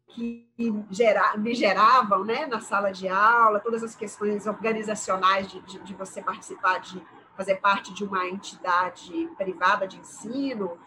que 0.08 0.46
gera, 0.92 1.38
me 1.38 1.56
geravam 1.56 2.26
né, 2.26 2.46
na 2.46 2.60
sala 2.60 2.92
de 2.92 3.08
aula, 3.08 3.62
todas 3.62 3.82
as 3.82 3.96
questões 3.96 4.46
organizacionais 4.46 5.50
de, 5.50 5.62
de, 5.62 5.80
de 5.80 5.94
você 5.94 6.22
participar, 6.22 6.80
de 6.80 7.02
fazer 7.38 7.62
parte 7.62 7.94
de 7.94 8.04
uma 8.04 8.28
entidade 8.28 9.30
privada 9.38 9.88
de 9.88 10.00
ensino, 10.00 10.78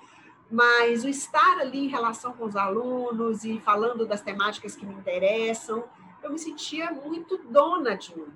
mas 0.50 1.04
o 1.04 1.08
estar 1.08 1.58
ali 1.58 1.86
em 1.86 1.88
relação 1.88 2.34
com 2.34 2.44
os 2.44 2.54
alunos 2.54 3.42
e 3.42 3.58
falando 3.60 4.04
das 4.04 4.20
temáticas 4.20 4.76
que 4.76 4.84
me 4.84 4.92
interessam, 4.92 5.84
eu 6.22 6.30
me 6.30 6.38
sentia 6.38 6.90
muito 6.90 7.38
dona 7.44 7.96
de 7.96 8.14
mim. 8.14 8.30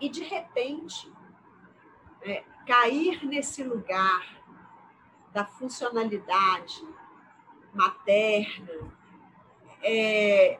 E, 0.00 0.08
de 0.08 0.24
repente, 0.24 1.12
é, 2.22 2.42
cair 2.66 3.24
nesse 3.24 3.62
lugar 3.62 4.39
da 5.32 5.44
funcionalidade 5.44 6.86
materna, 7.72 8.92
é, 9.82 10.58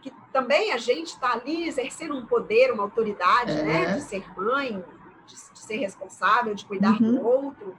que 0.00 0.10
também 0.32 0.72
a 0.72 0.78
gente 0.78 1.08
está 1.08 1.32
ali 1.32 1.68
exercendo 1.68 2.16
um 2.16 2.24
poder, 2.24 2.72
uma 2.72 2.84
autoridade, 2.84 3.52
é. 3.52 3.62
né, 3.62 3.94
de 3.94 4.02
ser 4.02 4.24
mãe, 4.36 4.84
de, 5.26 5.34
de, 5.34 5.58
ser 5.58 5.78
responsável, 5.78 6.54
de 6.54 6.64
cuidar 6.64 7.00
uhum. 7.00 7.14
do 7.14 7.26
outro, 7.26 7.76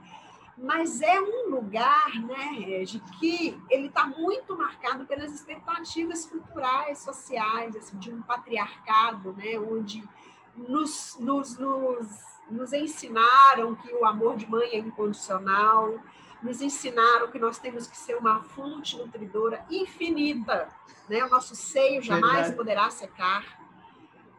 mas 0.56 1.00
é 1.00 1.20
um 1.20 1.50
lugar, 1.50 2.14
né, 2.20 2.84
de 2.84 3.00
que 3.18 3.60
ele 3.70 3.88
está 3.88 4.06
muito 4.06 4.56
marcado 4.56 5.04
pelas 5.06 5.32
expectativas 5.32 6.26
culturais, 6.26 6.98
sociais, 6.98 7.74
assim, 7.74 7.98
de 7.98 8.12
um 8.12 8.22
patriarcado, 8.22 9.32
né, 9.32 9.58
onde 9.58 10.08
nos, 10.56 11.16
nos, 11.18 11.58
nos, 11.58 12.31
nos 12.50 12.72
ensinaram 12.72 13.74
que 13.74 13.92
o 13.94 14.04
amor 14.04 14.36
de 14.36 14.48
mãe 14.48 14.70
é 14.72 14.78
incondicional, 14.78 15.98
nos 16.42 16.60
ensinaram 16.60 17.28
que 17.28 17.38
nós 17.38 17.58
temos 17.58 17.86
que 17.86 17.96
ser 17.96 18.16
uma 18.16 18.42
fonte 18.42 18.96
nutridora 18.96 19.64
infinita, 19.70 20.68
né? 21.08 21.24
O 21.24 21.30
nosso 21.30 21.54
seio 21.54 22.02
jamais 22.02 22.32
Verdade. 22.32 22.56
poderá 22.56 22.90
secar. 22.90 23.60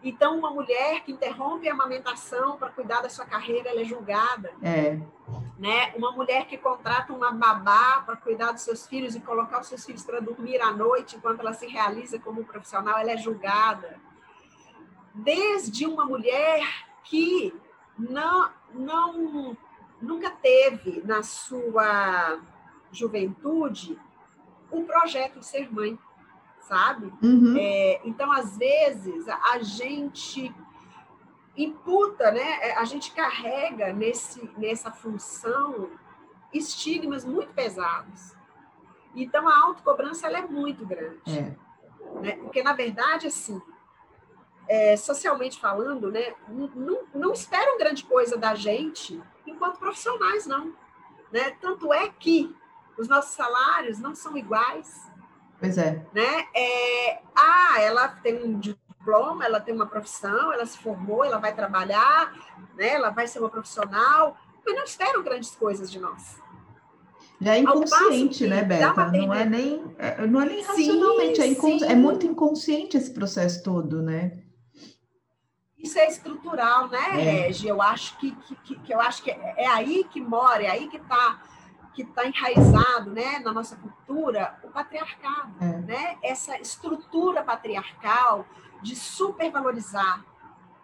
Então, 0.03 0.37
uma 0.37 0.51
mulher 0.51 1.01
que 1.03 1.13
interrompe 1.13 1.69
a 1.69 1.71
amamentação 1.71 2.57
para 2.57 2.69
cuidar 2.69 3.01
da 3.01 3.09
sua 3.09 3.25
carreira, 3.25 3.69
ela 3.69 3.79
é 3.79 3.85
julgada. 3.85 4.51
É. 4.61 4.99
Né? 5.57 5.93
Uma 5.95 6.11
mulher 6.11 6.45
que 6.45 6.57
contrata 6.57 7.13
uma 7.13 7.31
babá 7.31 8.03
para 8.05 8.17
cuidar 8.17 8.51
dos 8.51 8.63
seus 8.63 8.85
filhos 8.85 9.15
e 9.15 9.21
colocar 9.21 9.61
os 9.61 9.67
seus 9.67 9.85
filhos 9.85 10.03
para 10.03 10.19
dormir 10.19 10.61
à 10.61 10.73
noite 10.73 11.15
enquanto 11.15 11.39
ela 11.39 11.53
se 11.53 11.67
realiza 11.67 12.19
como 12.19 12.43
profissional, 12.43 12.97
ela 12.97 13.11
é 13.11 13.17
julgada 13.17 13.97
desde 15.13 15.85
uma 15.85 16.05
mulher 16.05 16.65
que 17.03 17.53
não, 17.97 18.51
não 18.73 19.57
nunca 20.01 20.29
teve 20.29 21.01
na 21.05 21.23
sua 21.23 22.39
juventude 22.91 23.97
o 24.69 24.83
projeto 24.83 25.39
de 25.39 25.45
ser 25.45 25.71
mãe, 25.71 25.97
sabe? 26.59 27.13
Uhum. 27.21 27.55
É, 27.57 28.01
então, 28.03 28.31
às 28.31 28.57
vezes, 28.57 29.27
a 29.27 29.59
gente 29.59 30.53
imputa, 31.55 32.31
né? 32.31 32.59
É, 32.61 32.77
a 32.77 32.85
gente 32.85 33.11
carrega 33.11 33.93
nesse, 33.93 34.49
nessa 34.57 34.91
função 34.91 35.91
estigmas 36.51 37.23
muito 37.23 37.53
pesados. 37.53 38.35
Então, 39.15 39.47
a 39.47 39.57
autocobrança 39.65 40.27
ela 40.27 40.39
é 40.39 40.47
muito 40.47 40.85
grande. 40.85 41.21
É. 41.27 41.55
Né? 42.21 42.31
Porque, 42.37 42.63
na 42.63 42.73
verdade, 42.73 43.27
assim, 43.27 43.61
é, 44.67 44.95
socialmente 44.95 45.59
falando, 45.59 46.11
né, 46.11 46.33
não, 46.47 46.99
não 47.13 47.33
esperam 47.33 47.77
grande 47.77 48.03
coisa 48.03 48.37
da 48.37 48.55
gente 48.55 49.21
enquanto 49.45 49.79
profissionais, 49.79 50.45
não. 50.45 50.73
Né? 51.31 51.51
Tanto 51.61 51.93
é 51.93 52.09
que 52.09 52.55
os 52.97 53.07
nossos 53.07 53.31
salários 53.31 53.99
não 53.99 54.15
são 54.15 54.37
iguais. 54.37 55.11
Pois 55.59 55.77
é. 55.77 56.05
Né? 56.13 56.47
É, 56.55 57.21
ah, 57.35 57.81
ela 57.81 58.07
tem 58.07 58.43
um 58.43 58.59
diploma, 58.59 59.45
ela 59.45 59.59
tem 59.59 59.73
uma 59.73 59.87
profissão, 59.87 60.51
ela 60.53 60.65
se 60.65 60.77
formou, 60.77 61.23
ela 61.23 61.37
vai 61.37 61.53
trabalhar, 61.53 62.33
né? 62.75 62.89
ela 62.89 63.09
vai 63.09 63.27
ser 63.27 63.39
uma 63.39 63.49
profissional, 63.49 64.37
mas 64.65 64.75
não 64.75 64.83
esperam 64.83 65.23
grandes 65.23 65.51
coisas 65.51 65.91
de 65.91 65.99
nós. 65.99 66.41
Já 67.41 67.55
é 67.55 67.59
inconsciente, 67.59 68.47
né, 68.47 68.63
Beta? 68.63 69.11
Não 69.11 69.33
é 69.33 69.43
nem, 69.43 69.83
é, 69.97 70.25
não 70.25 70.41
é 70.41 70.45
nem 70.45 70.61
racionalmente, 70.61 71.35
sim, 71.35 71.41
é, 71.41 71.47
incons... 71.47 71.81
é 71.81 71.95
muito 71.95 72.25
inconsciente 72.25 72.95
esse 72.95 73.11
processo 73.11 73.61
todo, 73.63 74.01
né? 74.01 74.43
Isso 75.83 75.99
é 75.99 76.07
estrutural, 76.07 76.87
né, 76.87 77.09
é. 77.09 77.13
Regi? 77.13 77.67
Eu 77.67 77.81
acho 77.81 78.17
que, 78.17 78.31
que, 78.63 78.75
que, 78.79 78.93
eu 78.93 79.01
acho 79.01 79.21
que 79.21 79.29
é 79.29 79.67
aí 79.67 80.05
que 80.05 80.21
mora, 80.21 80.63
é 80.63 80.69
aí 80.69 80.87
que 80.87 80.95
está 80.95 81.41
que 81.93 82.01
está 82.01 82.25
enraizado 82.25 83.11
né, 83.11 83.37
na 83.39 83.53
nossa 83.53 83.75
cultura 83.75 84.59
o 84.63 84.69
patriarcado, 84.69 85.53
é. 85.61 85.77
né? 85.81 86.17
essa 86.23 86.59
estrutura 86.59 87.43
patriarcal 87.43 88.47
de 88.81 88.95
supervalorizar 88.95 90.25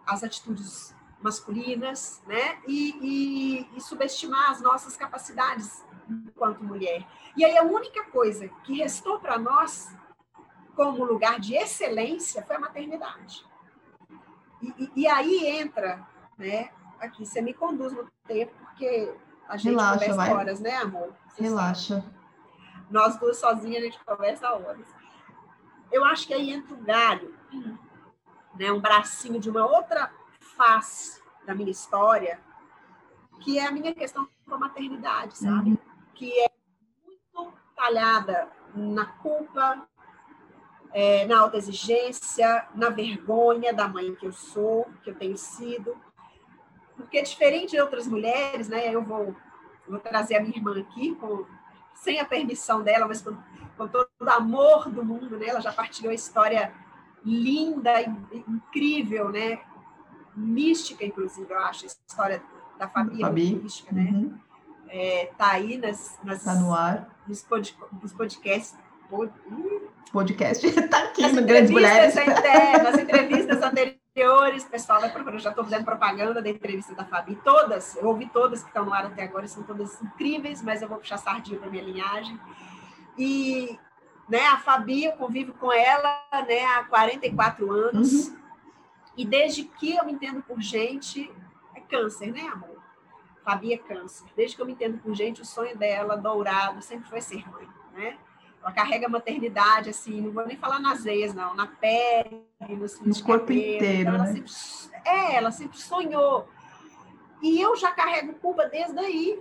as 0.06 0.22
atitudes 0.22 0.94
masculinas 1.20 2.22
né? 2.28 2.58
e, 2.64 2.94
e, 3.02 3.76
e 3.76 3.80
subestimar 3.80 4.52
as 4.52 4.60
nossas 4.60 4.96
capacidades 4.96 5.84
enquanto 6.08 6.62
mulher. 6.62 7.04
E 7.36 7.44
aí 7.44 7.58
a 7.58 7.64
única 7.64 8.04
coisa 8.04 8.48
que 8.62 8.74
restou 8.74 9.18
para 9.18 9.36
nós 9.36 9.92
como 10.76 11.04
lugar 11.04 11.40
de 11.40 11.56
excelência 11.56 12.44
foi 12.44 12.54
a 12.54 12.60
maternidade. 12.60 13.44
E, 14.62 14.90
e, 14.94 15.06
aí 15.06 15.46
entra, 15.46 16.06
né? 16.36 16.70
Aqui, 16.98 17.24
você 17.24 17.40
me 17.40 17.54
conduz 17.54 17.92
no 17.92 18.06
tempo, 18.26 18.52
porque 18.60 19.14
a 19.48 19.56
gente 19.56 19.70
Relaxa, 19.70 19.92
conversa 19.92 20.16
vai. 20.16 20.32
horas, 20.34 20.60
né, 20.60 20.76
amor? 20.76 21.14
Você 21.28 21.42
Relaxa. 21.42 22.00
Sabe. 22.00 22.20
Nós 22.90 23.16
duas 23.18 23.38
sozinhas, 23.38 23.82
a 23.82 23.86
gente 23.86 24.04
conversa 24.04 24.52
horas. 24.52 24.86
Eu 25.90 26.04
acho 26.04 26.26
que 26.26 26.34
aí 26.34 26.50
entra 26.50 26.74
o 26.74 26.82
galho, 26.82 27.34
né? 28.54 28.70
Um 28.70 28.80
bracinho 28.80 29.40
de 29.40 29.48
uma 29.48 29.64
outra 29.64 30.10
face 30.56 31.22
da 31.46 31.54
minha 31.54 31.70
história, 31.70 32.38
que 33.40 33.58
é 33.58 33.66
a 33.66 33.72
minha 33.72 33.94
questão 33.94 34.28
com 34.46 34.54
a 34.54 34.58
maternidade, 34.58 35.38
sabe? 35.38 35.70
Uhum. 35.70 35.78
Que 36.14 36.32
é 36.44 36.50
muito 37.04 37.52
talhada 37.74 38.48
na 38.74 39.06
culpa, 39.06 39.88
é, 40.92 41.26
na 41.26 41.40
autoexigência, 41.40 42.66
na 42.74 42.90
vergonha 42.90 43.72
da 43.72 43.88
mãe 43.88 44.14
que 44.14 44.26
eu 44.26 44.32
sou, 44.32 44.88
que 45.02 45.10
eu 45.10 45.14
tenho 45.14 45.36
sido. 45.36 45.96
Porque 46.96 47.22
diferente 47.22 47.72
de 47.72 47.80
outras 47.80 48.06
mulheres, 48.06 48.68
né, 48.68 48.94
eu 48.94 49.02
vou, 49.02 49.34
vou 49.88 49.98
trazer 49.98 50.36
a 50.36 50.40
minha 50.40 50.56
irmã 50.56 50.78
aqui, 50.78 51.14
com, 51.14 51.46
sem 51.94 52.20
a 52.20 52.24
permissão 52.24 52.82
dela, 52.82 53.06
mas 53.06 53.22
com, 53.22 53.36
com 53.76 53.88
todo 53.88 54.08
o 54.20 54.30
amor 54.30 54.90
do 54.90 55.04
mundo, 55.04 55.38
né, 55.38 55.46
ela 55.48 55.60
já 55.60 55.72
partilhou 55.72 56.10
a 56.10 56.14
história 56.14 56.72
linda, 57.24 58.00
incrível, 58.46 59.30
né, 59.30 59.60
mística, 60.34 61.04
inclusive, 61.04 61.50
eu 61.50 61.58
acho, 61.58 61.84
a 61.84 61.86
história 61.86 62.42
da 62.78 62.88
família 62.88 63.26
Fabi. 63.26 63.54
mística, 63.56 63.94
né? 63.94 64.10
Uhum. 64.10 64.38
É, 64.88 65.30
tá 65.38 65.52
aí 65.52 65.76
nas, 65.76 66.18
nas, 66.24 66.42
tá 66.42 66.54
no 66.54 66.74
ar. 66.74 67.08
Nos, 67.28 67.42
pod, 67.42 67.78
nos 68.02 68.12
podcasts 68.12 68.76
podcast 70.12 70.66
está 70.66 70.98
aqui 71.04 71.22
nas 71.22 71.32
no 71.32 71.44
Grandes 71.44 71.70
Mulheres. 71.70 72.14
nas 72.14 72.98
entrevistas 72.98 73.62
anteriores, 73.62 74.64
pessoal 74.64 75.00
vai 75.00 75.10
procurar, 75.10 75.38
já 75.38 75.50
estou 75.50 75.64
fazendo 75.64 75.84
propaganda 75.84 76.40
da 76.40 76.48
entrevista 76.48 76.94
da 76.94 77.04
Fabi, 77.04 77.36
todas, 77.44 77.96
eu 77.96 78.06
ouvi 78.06 78.28
todas 78.28 78.62
que 78.62 78.68
estão 78.68 78.84
no 78.84 78.92
ar 78.92 79.06
até 79.06 79.24
agora, 79.24 79.46
são 79.48 79.62
todas 79.62 80.00
incríveis, 80.02 80.62
mas 80.62 80.82
eu 80.82 80.88
vou 80.88 80.98
puxar 80.98 81.18
sardinha 81.18 81.58
para 81.58 81.70
minha 81.70 81.82
linhagem. 81.82 82.38
E 83.18 83.78
né, 84.28 84.46
a 84.46 84.58
Fabi, 84.58 85.04
eu 85.04 85.12
convivo 85.12 85.52
com 85.54 85.72
ela 85.72 86.22
né, 86.46 86.64
há 86.64 86.84
44 86.84 87.70
anos, 87.70 88.28
uhum. 88.28 88.36
e 89.16 89.24
desde 89.24 89.64
que 89.64 89.96
eu 89.96 90.04
me 90.04 90.12
entendo 90.12 90.42
por 90.42 90.60
gente, 90.60 91.30
é 91.74 91.80
câncer, 91.80 92.32
né, 92.32 92.48
amor? 92.52 92.80
Fabi 93.44 93.72
é 93.72 93.78
câncer. 93.78 94.26
Desde 94.36 94.54
que 94.54 94.62
eu 94.62 94.66
me 94.66 94.72
entendo 94.72 94.98
por 94.98 95.14
gente, 95.14 95.40
o 95.40 95.44
sonho 95.44 95.76
dela, 95.76 96.16
dourado, 96.16 96.82
sempre 96.82 97.08
foi 97.08 97.20
ser 97.20 97.48
mãe, 97.50 97.66
né? 97.92 98.16
Ela 98.62 98.72
carrega 98.72 99.06
a 99.06 99.10
maternidade, 99.10 99.90
assim, 99.90 100.20
não 100.20 100.32
vou 100.32 100.46
nem 100.46 100.56
falar 100.56 100.78
nas 100.78 101.02
veias, 101.02 101.32
não, 101.32 101.54
na 101.54 101.66
pele, 101.66 102.44
no, 102.60 103.06
no 103.06 103.22
corpo 103.22 103.46
cabelo. 103.46 103.74
inteiro. 103.74 104.00
Então, 104.00 104.14
ela 104.14 104.24
né? 104.24 104.32
sempre, 104.32 105.00
é, 105.04 105.36
ela 105.36 105.50
sempre 105.50 105.78
sonhou. 105.78 106.48
E 107.40 107.58
eu 107.58 107.74
já 107.74 107.90
carrego 107.92 108.34
culpa 108.34 108.66
desde 108.66 108.98
aí. 108.98 109.40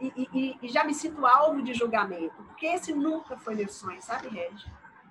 E, 0.00 0.28
e, 0.32 0.58
e, 0.62 0.68
já 0.68 0.82
me 0.82 0.94
sinto 0.94 1.24
alvo 1.24 1.62
de 1.62 1.74
julgamento, 1.74 2.42
porque 2.48 2.66
esse 2.66 2.92
nunca 2.92 3.36
foi 3.36 3.54
meu 3.54 3.68
sonho, 3.68 4.02
sabe, 4.02 4.28
Regi? 4.28 4.66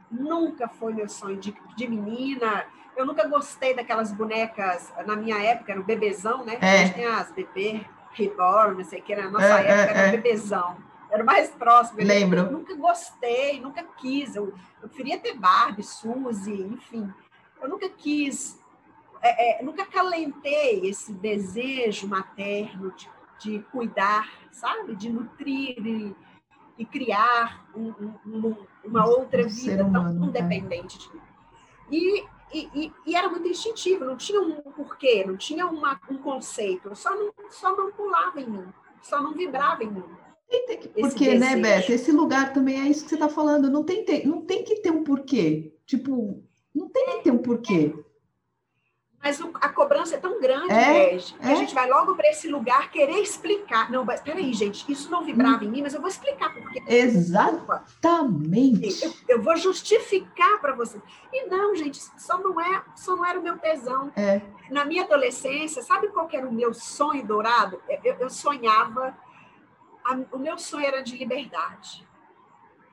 Nunca 0.09 0.67
foi 0.67 0.93
meu 0.93 1.07
sonho 1.07 1.37
de, 1.37 1.55
de 1.77 1.87
menina. 1.87 2.65
Eu 2.97 3.05
nunca 3.05 3.25
gostei 3.25 3.73
daquelas 3.73 4.11
bonecas, 4.11 4.91
na 5.05 5.15
minha 5.15 5.41
época, 5.41 5.71
era 5.71 5.79
o 5.79 5.83
bebezão, 5.83 6.43
né? 6.43 6.57
É. 6.59 6.83
Hoje 6.83 6.93
tem 6.93 7.05
as 7.05 7.31
bebê, 7.31 7.85
reborn, 8.11 8.79
não 8.79 8.83
sei 8.83 8.99
o 8.99 9.03
que, 9.03 9.15
na 9.15 9.29
nossa 9.29 9.61
é, 9.61 9.67
época 9.67 9.71
é, 9.71 9.97
era 9.97 9.99
o 9.99 10.07
é. 10.07 10.11
bebezão 10.11 10.90
era 11.11 11.21
o 11.21 11.25
mais 11.25 11.49
próximo. 11.49 11.99
Lembro. 12.01 12.39
Eu 12.39 12.51
nunca 12.51 12.73
gostei, 12.75 13.59
nunca 13.59 13.83
quis. 13.97 14.35
Eu, 14.35 14.53
eu 14.81 14.87
queria 14.87 15.19
ter 15.19 15.37
Barbie, 15.37 15.83
Suzy, 15.83 16.61
enfim. 16.63 17.11
Eu 17.61 17.69
nunca 17.69 17.89
quis, 17.89 18.59
é, 19.21 19.59
é, 19.59 19.63
nunca 19.63 19.85
calentei 19.85 20.87
esse 20.87 21.13
desejo 21.13 22.07
materno 22.07 22.91
de, 22.91 23.09
de 23.39 23.59
cuidar, 23.71 24.31
sabe? 24.51 24.95
De 24.95 25.09
nutrir 25.09 25.85
e, 25.85 26.15
e 26.77 26.85
criar 26.85 27.63
um, 27.75 27.93
um, 28.25 28.55
uma 28.83 29.05
outra 29.05 29.45
um 29.45 29.49
vida 29.49 29.85
humano, 29.85 30.17
tão 30.17 30.29
independente 30.29 30.97
de 30.97 31.13
mim. 31.13 31.21
E, 31.91 32.25
e, 32.53 32.93
e, 33.05 33.15
era 33.15 33.29
muito 33.29 33.47
instintivo, 33.47 34.05
não 34.05 34.15
tinha 34.15 34.41
um 34.41 34.61
porquê, 34.61 35.25
não 35.25 35.35
tinha 35.35 35.67
uma, 35.67 35.99
um 36.09 36.17
conceito, 36.17 36.95
só 36.95 37.13
não, 37.13 37.33
só 37.49 37.75
não 37.75 37.91
pulava 37.91 38.39
em 38.39 38.49
mim, 38.49 38.67
só 39.01 39.21
não 39.21 39.33
vibrava 39.33 39.83
em 39.83 39.91
mim. 39.91 40.03
Que, 40.51 40.89
porque, 40.89 41.35
né, 41.35 41.55
Beto? 41.55 41.93
Esse 41.93 42.11
lugar 42.11 42.51
também 42.51 42.81
é 42.81 42.89
isso 42.89 43.03
que 43.03 43.09
você 43.09 43.15
está 43.15 43.29
falando. 43.29 43.69
Não 43.69 43.83
tem, 43.83 44.03
não 44.25 44.41
tem 44.41 44.63
que 44.65 44.75
ter 44.81 44.91
um 44.91 45.01
porquê. 45.03 45.73
Tipo, 45.85 46.43
não 46.75 46.89
tem 46.89 47.05
que 47.05 47.23
ter 47.23 47.31
um 47.31 47.37
porquê. 47.37 47.93
Mas 49.23 49.39
o, 49.39 49.51
a 49.61 49.69
cobrança 49.69 50.15
é 50.15 50.17
tão 50.17 50.41
grande, 50.41 50.73
é, 50.73 51.15
que 51.15 51.35
é. 51.39 51.51
a 51.51 51.55
gente 51.55 51.75
vai 51.75 51.87
logo 51.87 52.15
para 52.15 52.27
esse 52.29 52.49
lugar 52.49 52.89
querer 52.89 53.19
explicar. 53.21 53.91
Não, 53.91 54.03
mas 54.03 54.19
peraí, 54.19 54.51
gente, 54.51 54.91
isso 54.91 55.11
não 55.11 55.23
vibrava 55.23 55.63
hum. 55.63 55.67
em 55.67 55.69
mim, 55.69 55.83
mas 55.83 55.93
eu 55.93 56.01
vou 56.01 56.09
explicar 56.09 56.51
por 56.53 56.67
quê. 56.71 56.81
Exatamente. 56.87 57.45
Eu, 59.05 59.13
eu 59.29 59.41
vou 59.41 59.55
justificar 59.55 60.59
para 60.59 60.73
você. 60.73 60.99
E 61.31 61.45
não, 61.45 61.75
gente, 61.75 62.01
só 62.17 62.39
não, 62.39 62.59
é, 62.59 62.83
só 62.95 63.15
não 63.15 63.25
era 63.25 63.39
o 63.39 63.43
meu 63.43 63.57
tesão. 63.59 64.11
É. 64.15 64.41
Na 64.71 64.83
minha 64.85 65.03
adolescência, 65.03 65.83
sabe 65.83 66.07
qual 66.07 66.27
era 66.33 66.47
o 66.47 66.51
meu 66.51 66.73
sonho 66.73 67.25
dourado? 67.25 67.79
eu, 68.03 68.15
eu 68.15 68.29
sonhava 68.29 69.15
a, 70.03 70.19
o 70.31 70.39
meu 70.39 70.57
sonho 70.57 70.85
era 70.85 71.01
de 71.01 71.17
liberdade. 71.17 72.07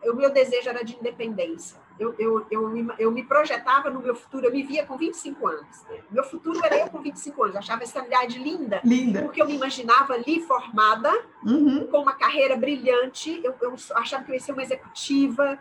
O 0.05 0.15
meu 0.15 0.31
desejo 0.31 0.69
era 0.69 0.85
de 0.85 0.97
independência. 0.97 1.77
Eu, 1.99 2.15
eu, 2.17 2.47
eu, 2.51 2.73
eu 2.97 3.11
me 3.11 3.25
projetava 3.25 3.91
no 3.91 4.01
meu 4.01 4.15
futuro, 4.15 4.47
eu 4.47 4.53
me 4.53 4.63
via 4.63 4.87
com 4.87 4.97
25 4.97 5.49
anos. 5.49 5.83
Né? 5.89 5.99
Meu 6.11 6.23
futuro 6.23 6.65
era 6.65 6.79
eu 6.79 6.87
com 6.87 7.01
25 7.01 7.43
anos. 7.43 7.55
Eu 7.57 7.59
achava 7.59 7.83
essa 7.83 8.07
idade 8.07 8.39
linda, 8.39 8.81
linda. 8.85 9.23
porque 9.23 9.43
eu 9.43 9.47
me 9.47 9.57
imaginava 9.57 10.15
ali 10.15 10.41
formada, 10.41 11.13
uhum. 11.45 11.89
com 11.89 11.99
uma 11.99 12.13
carreira 12.13 12.57
brilhante. 12.57 13.41
Eu, 13.43 13.55
eu 13.61 13.75
achava 13.97 14.23
que 14.23 14.31
eu 14.31 14.35
ia 14.35 14.41
ser 14.41 14.53
uma 14.53 14.63
executiva. 14.63 15.59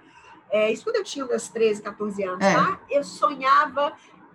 É, 0.51 0.71
isso 0.71 0.83
quando 0.83 0.97
eu 0.97 1.03
tinha 1.03 1.25
meus 1.25 1.49
13, 1.49 1.81
14 1.81 2.23
anos. 2.23 2.45
É. 2.45 2.53
Tá? 2.53 2.79
Eu 2.87 3.03
sonhava 3.03 3.93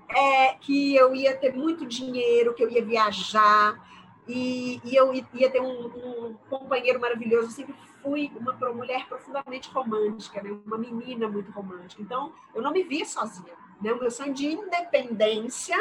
é, 0.09 0.55
que 0.61 0.97
eu 0.97 1.15
ia 1.15 1.37
ter 1.37 1.55
muito 1.55 1.87
dinheiro, 1.87 2.53
que 2.55 2.65
eu 2.65 2.69
ia 2.69 2.85
viajar 2.85 3.81
e, 4.27 4.81
e 4.85 4.95
eu 4.95 5.12
ia 5.12 5.51
ter 5.51 5.61
um, 5.61 5.87
um, 5.87 6.35
companheiro 6.49 7.01
maravilhoso. 7.01 7.49
Eu 7.49 7.51
sempre 7.51 7.75
fui 8.03 8.31
uma 8.37 8.73
mulher 8.73 9.07
profundamente 9.09 9.68
romântica, 9.70 10.43
né? 10.43 10.51
uma 10.64 10.79
menina 10.79 11.29
muito 11.29 11.51
romântica. 11.51 12.01
Então, 12.01 12.33
eu 12.55 12.62
não 12.62 12.73
me 12.73 12.83
via 12.83 13.05
sozinha. 13.05 13.53
Né? 13.81 13.93
O 13.93 13.99
meu 13.99 14.11
sonho 14.11 14.33
de 14.33 14.47
independência 14.47 15.77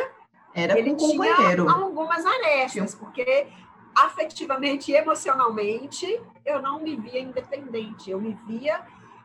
era 0.54 0.78
ele 0.78 0.92
com 0.92 0.98
companheiro. 0.98 1.66
tinha 1.66 1.84
algumas 1.84 2.26
arestas, 2.26 2.96
porque 2.96 3.48
afetivamente 3.96 4.92
e 4.92 4.96
emocionalmente 4.96 6.22
eu 6.46 6.62
não 6.62 6.80
me 6.80 6.96
via 6.96 7.20
independente. 7.20 8.10
Eu 8.10 8.20
me 8.20 8.34
via 8.48 8.82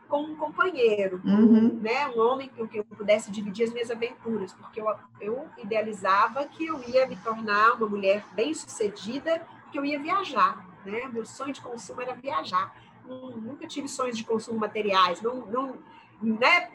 com 0.07 0.21
um 0.21 0.35
companheiro, 0.35 1.21
uhum. 1.23 1.79
né? 1.81 2.07
um 2.07 2.19
homem 2.19 2.49
com 2.49 2.67
quem 2.67 2.79
eu 2.79 2.85
pudesse 2.85 3.31
dividir 3.31 3.65
as 3.65 3.73
minhas 3.73 3.91
aventuras, 3.91 4.53
porque 4.53 4.79
eu, 4.79 4.87
eu 5.19 5.47
idealizava 5.57 6.45
que 6.45 6.65
eu 6.65 6.81
ia 6.87 7.05
me 7.07 7.15
tornar 7.17 7.73
uma 7.73 7.87
mulher 7.87 8.23
bem-sucedida, 8.33 9.41
que 9.71 9.77
eu 9.77 9.85
ia 9.85 9.99
viajar. 9.99 10.65
Né? 10.85 11.09
Meu 11.11 11.25
sonho 11.25 11.53
de 11.53 11.61
consumo 11.61 12.01
era 12.01 12.13
viajar. 12.13 12.73
Nunca 13.05 13.67
tive 13.67 13.87
sonhos 13.87 14.17
de 14.17 14.23
consumo 14.23 14.59
materiais, 14.59 15.21
não, 15.21 15.45
não 15.45 15.77
né? 16.21 16.69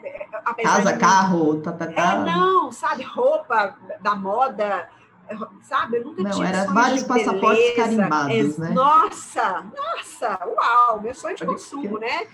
Casa, 0.63 0.93
de... 0.93 0.99
carro, 0.99 1.61
tá, 1.61 1.71
tá, 1.73 1.87
tá. 1.87 2.13
É, 2.13 2.23
não, 2.23 2.71
sabe, 2.71 3.03
roupa 3.03 3.75
da 4.01 4.15
moda, 4.15 4.89
sabe? 5.61 5.97
Eu 5.97 6.05
nunca 6.05 6.23
não, 6.23 6.31
tive 6.31 6.47
era 6.47 6.65
vários 6.65 7.03
passaportes 7.03 7.75
carimbados, 7.75 8.57
é, 8.57 8.61
né? 8.61 8.69
Nossa, 8.69 9.65
nossa, 9.75 10.39
uau, 10.45 11.01
meu 11.01 11.13
sonho 11.13 11.35
de 11.35 11.45
consumo, 11.45 11.99
né? 11.99 12.27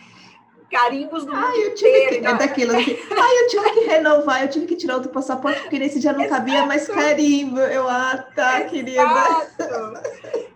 Carimbos 0.69 1.25
do 1.25 1.33
eu 1.35 1.75
tive 1.75 1.89
inteiro. 1.89 2.21
Que, 2.21 2.27
é 2.27 2.33
daquilo 2.35 2.75
assim, 2.75 2.97
ah, 3.11 3.41
eu 3.41 3.47
tive 3.47 3.69
que 3.71 3.79
renovar, 3.81 4.43
eu 4.43 4.49
tive 4.49 4.65
que 4.65 4.75
tirar 4.75 4.95
outro 4.95 5.11
passaporte, 5.11 5.61
porque 5.61 5.79
nesse 5.79 5.99
dia 5.99 6.13
não 6.13 6.21
Exato. 6.21 6.41
cabia 6.41 6.65
mais 6.65 6.87
carimbo. 6.87 7.59
Eu, 7.59 7.87
ah, 7.87 8.17
tá, 8.35 8.59
Exato. 8.59 8.69
querida. 8.69 10.03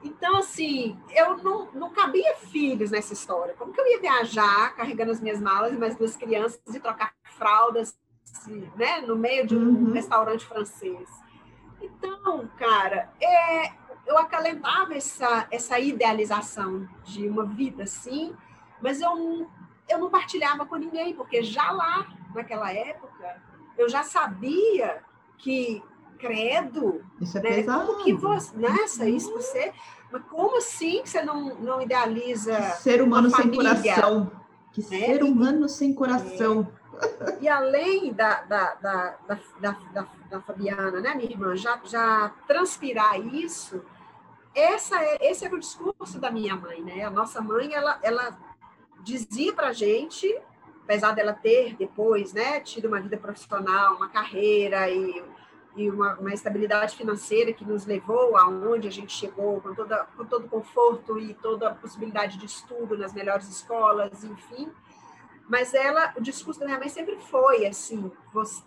Então, 0.03 0.37
assim, 0.37 0.97
eu 1.13 1.37
não, 1.37 1.67
não 1.73 1.89
cabia 1.89 2.35
filhos 2.35 2.91
nessa 2.91 3.13
história. 3.13 3.53
Como 3.57 3.73
que 3.73 3.81
eu 3.81 3.87
ia 3.87 3.99
viajar 3.99 4.73
carregando 4.75 5.11
as 5.11 5.19
minhas 5.19 5.41
malas 5.41 5.73
e 5.73 5.77
mais 5.77 5.95
duas 5.97 6.15
crianças 6.15 6.61
e 6.73 6.79
trocar 6.79 7.13
fraldas 7.37 7.93
né, 8.75 9.01
no 9.01 9.15
meio 9.15 9.45
de 9.45 9.55
um 9.55 9.87
uhum. 9.87 9.91
restaurante 9.91 10.45
francês? 10.45 11.09
Então, 11.81 12.47
cara, 12.57 13.09
é, 13.21 13.71
eu 14.05 14.17
acalentava 14.17 14.93
essa, 14.93 15.47
essa 15.51 15.79
idealização 15.79 16.87
de 17.03 17.27
uma 17.27 17.45
vida 17.45 17.83
assim, 17.83 18.33
mas 18.81 19.01
eu, 19.01 19.49
eu 19.87 19.99
não 19.99 20.09
partilhava 20.09 20.65
com 20.65 20.75
ninguém, 20.75 21.13
porque 21.13 21.43
já 21.43 21.71
lá, 21.71 22.07
naquela 22.33 22.71
época, 22.71 23.41
eu 23.77 23.89
já 23.89 24.03
sabia 24.03 25.03
que 25.37 25.83
credo. 26.17 27.03
Isso 27.19 27.37
é 27.37 27.41
né? 27.41 27.49
pesado. 27.49 27.85
Como 27.85 28.03
que 28.03 28.13
você, 28.13 28.55
nessa, 28.55 29.07
isso 29.07 29.31
você. 29.33 29.73
Mas 30.11 30.23
como 30.29 30.57
assim 30.57 31.01
que 31.01 31.09
você 31.09 31.21
não, 31.21 31.55
não 31.55 31.81
idealiza. 31.81 32.55
Que 32.55 32.77
ser 32.77 33.01
humano 33.01 33.29
sem 33.29 33.51
coração. 33.51 34.31
Que 34.71 34.81
né? 34.81 34.87
ser 34.87 35.23
humano 35.23 35.67
sem 35.67 35.93
coração. 35.93 36.71
É. 36.79 36.83
E 37.41 37.47
além 37.47 38.13
da, 38.13 38.41
da, 38.43 38.75
da, 38.75 39.17
da, 39.27 39.39
da, 39.91 40.07
da, 40.29 40.41
Fabiana, 40.41 41.01
né, 41.01 41.15
minha 41.15 41.29
irmã, 41.29 41.55
já, 41.55 41.79
já 41.83 42.31
transpirar 42.47 43.19
isso, 43.19 43.83
essa 44.55 45.01
é, 45.03 45.31
esse 45.31 45.43
era 45.43 45.55
o 45.55 45.59
discurso 45.59 46.19
da 46.19 46.31
minha 46.31 46.55
mãe, 46.55 46.81
né? 46.81 47.03
A 47.03 47.09
nossa 47.09 47.41
mãe, 47.41 47.73
ela, 47.73 47.99
ela 48.03 48.37
dizia 49.03 49.53
para 49.53 49.73
gente, 49.73 50.27
apesar 50.83 51.11
dela 51.11 51.33
ter 51.33 51.75
depois, 51.75 52.33
né, 52.33 52.59
tido 52.59 52.87
uma 52.87 52.99
vida 52.99 53.17
profissional, 53.17 53.95
uma 53.95 54.09
carreira 54.09 54.89
e 54.89 55.23
e 55.75 55.89
uma, 55.89 56.13
uma, 56.15 56.33
estabilidade 56.33 56.95
financeira 56.95 57.51
que 57.51 57.65
nos 57.65 57.85
levou 57.85 58.37
aonde 58.37 58.87
a 58.87 58.91
gente 58.91 59.11
chegou, 59.11 59.59
com, 59.59 59.73
toda, 59.73 60.05
com 60.15 60.25
todo 60.25 60.47
conforto 60.47 61.17
e 61.17 61.33
toda 61.33 61.69
a 61.69 61.73
possibilidade 61.73 62.37
de 62.37 62.45
estudo 62.45 62.97
nas 62.97 63.13
melhores 63.13 63.47
escolas, 63.49 64.23
enfim. 64.23 64.71
Mas 65.49 65.73
ela, 65.73 66.13
o 66.15 66.21
discurso 66.21 66.59
da 66.59 66.65
minha 66.65 66.79
mãe 66.79 66.89
sempre 66.89 67.17
foi 67.17 67.65
assim: 67.65 68.11
você, 68.31 68.63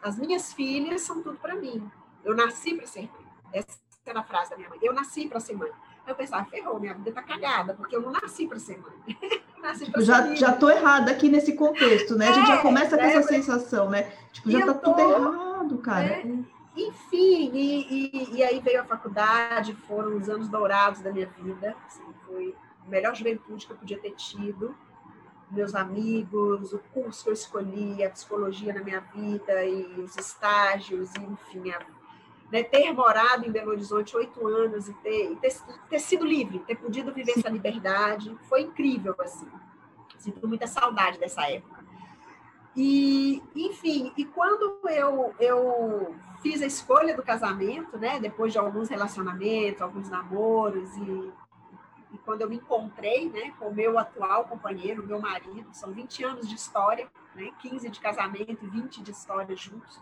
as 0.00 0.18
minhas 0.18 0.52
filhas 0.52 1.02
são 1.02 1.22
tudo 1.22 1.38
para 1.38 1.56
mim. 1.56 1.90
Eu 2.24 2.34
nasci 2.34 2.74
para 2.74 2.86
ser 2.86 3.02
mãe. 3.02 3.26
Essa 3.52 3.78
era 4.06 4.20
a 4.20 4.24
frase 4.24 4.50
da 4.50 4.56
minha 4.56 4.68
mãe. 4.68 4.78
Eu 4.80 4.92
nasci 4.92 5.28
para 5.28 5.40
ser 5.40 5.54
mãe. 5.54 5.70
Eu 6.08 6.14
pensava, 6.14 6.44
ferrou, 6.46 6.80
minha 6.80 6.94
vida 6.94 7.12
tá 7.12 7.22
cagada, 7.22 7.74
porque 7.74 7.94
eu 7.94 8.00
não 8.00 8.10
nasci 8.10 8.46
para 8.46 8.58
ser 8.58 8.78
mãe. 8.78 9.16
nasci 9.60 9.84
tipo, 9.84 10.00
já, 10.00 10.28
ser 10.28 10.36
já 10.36 10.52
tô 10.52 10.70
errada 10.70 11.10
aqui 11.10 11.28
nesse 11.28 11.52
contexto, 11.52 12.16
né? 12.16 12.28
A 12.28 12.32
gente 12.32 12.50
é, 12.50 12.54
já 12.56 12.62
começa 12.62 12.96
com 12.96 13.04
é, 13.04 13.14
essa 13.14 13.28
sensação, 13.28 13.90
né? 13.90 14.10
Tipo, 14.32 14.50
já 14.50 14.64
tá 14.64 14.74
tô, 14.74 14.90
tudo 14.90 15.00
errado, 15.00 15.78
cara. 15.78 16.06
É, 16.06 16.24
enfim, 16.74 17.50
e, 17.52 17.86
e, 17.90 18.36
e, 18.36 18.42
aí 18.42 18.58
veio 18.60 18.80
a 18.80 18.84
faculdade, 18.84 19.74
foram 19.86 20.16
os 20.16 20.28
anos 20.28 20.48
dourados 20.48 21.00
da 21.02 21.12
minha 21.12 21.26
vida. 21.26 21.76
Assim, 21.86 22.04
foi 22.24 22.54
a 22.86 22.88
melhor 22.88 23.14
juventude 23.14 23.66
que 23.66 23.72
eu 23.72 23.76
podia 23.76 23.98
ter 23.98 24.12
tido. 24.12 24.74
Meus 25.50 25.74
amigos, 25.74 26.72
o 26.72 26.78
curso 26.92 27.24
que 27.24 27.30
eu 27.30 27.34
escolhi, 27.34 28.04
a 28.04 28.10
psicologia 28.10 28.72
na 28.72 28.82
minha 28.82 29.00
vida 29.00 29.64
e 29.64 29.84
os 30.00 30.16
estágios, 30.16 31.10
enfim, 31.16 31.70
a 31.70 31.80
né, 32.50 32.62
ter 32.62 32.92
morado 32.92 33.46
em 33.46 33.52
Belo 33.52 33.70
Horizonte 33.70 34.16
oito 34.16 34.46
anos 34.46 34.88
e, 34.88 34.94
ter, 34.94 35.32
e 35.32 35.36
ter, 35.36 35.54
ter, 35.88 35.98
sido 35.98 36.24
livre, 36.24 36.60
ter 36.60 36.76
podido 36.76 37.12
viver 37.12 37.32
essa 37.36 37.48
liberdade, 37.48 38.34
foi 38.48 38.62
incrível, 38.62 39.14
assim. 39.20 39.48
Sinto 40.18 40.48
muita 40.48 40.66
saudade 40.66 41.18
dessa 41.18 41.42
época. 41.48 41.84
E, 42.74 43.42
enfim, 43.54 44.12
e 44.16 44.24
quando 44.24 44.78
eu, 44.88 45.34
eu 45.38 46.14
fiz 46.40 46.62
a 46.62 46.66
escolha 46.66 47.14
do 47.14 47.22
casamento, 47.22 47.98
né, 47.98 48.18
depois 48.20 48.52
de 48.52 48.58
alguns 48.58 48.88
relacionamentos, 48.88 49.82
alguns 49.82 50.08
namoros, 50.08 50.96
e, 50.96 51.32
e 52.12 52.18
quando 52.24 52.42
eu 52.42 52.48
me 52.48 52.56
encontrei 52.56 53.28
né, 53.28 53.52
com 53.58 53.66
o 53.66 53.74
meu 53.74 53.98
atual 53.98 54.44
companheiro, 54.44 55.06
meu 55.06 55.20
marido, 55.20 55.68
são 55.72 55.92
20 55.92 56.24
anos 56.24 56.48
de 56.48 56.54
história, 56.54 57.08
né, 57.34 57.50
15 57.60 57.88
de 57.90 58.00
casamento 58.00 58.64
e 58.64 58.68
20 58.68 59.02
de 59.02 59.10
história 59.10 59.56
juntos, 59.56 60.00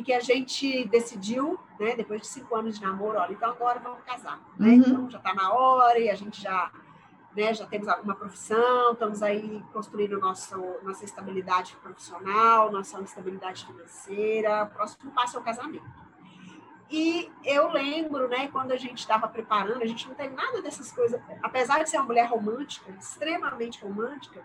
e 0.00 0.02
que 0.02 0.14
a 0.14 0.20
gente 0.20 0.88
decidiu, 0.88 1.60
né, 1.78 1.94
depois 1.94 2.22
de 2.22 2.26
cinco 2.26 2.56
anos 2.56 2.78
de 2.78 2.82
namoro, 2.82 3.18
olha, 3.18 3.32
então 3.32 3.50
agora 3.50 3.78
vamos 3.78 4.02
casar, 4.02 4.40
né? 4.58 4.68
Uhum. 4.68 4.74
Então 4.76 5.10
já 5.10 5.18
está 5.18 5.34
na 5.34 5.52
hora 5.52 5.98
e 5.98 6.08
a 6.08 6.14
gente 6.14 6.40
já, 6.40 6.72
né, 7.36 7.52
já 7.52 7.66
temos 7.66 7.86
uma 8.02 8.14
profissão, 8.14 8.94
estamos 8.94 9.22
aí 9.22 9.62
construindo 9.74 10.18
nosso, 10.18 10.56
nossa 10.82 11.04
estabilidade 11.04 11.76
profissional, 11.82 12.72
nossa 12.72 12.98
estabilidade 13.02 13.66
financeira, 13.66 14.64
o 14.64 14.68
próximo 14.68 15.10
passo 15.12 15.36
é 15.36 15.40
o 15.40 15.42
casamento. 15.42 15.84
E 16.90 17.30
eu 17.44 17.70
lembro, 17.70 18.26
né, 18.26 18.48
quando 18.48 18.72
a 18.72 18.78
gente 18.78 19.00
estava 19.00 19.28
preparando, 19.28 19.82
a 19.82 19.86
gente 19.86 20.08
não 20.08 20.14
tem 20.14 20.30
nada 20.30 20.62
dessas 20.62 20.90
coisas, 20.90 21.20
apesar 21.42 21.82
de 21.84 21.90
ser 21.90 21.98
uma 21.98 22.06
mulher 22.06 22.26
romântica, 22.26 22.90
extremamente 22.98 23.84
romântica, 23.84 24.42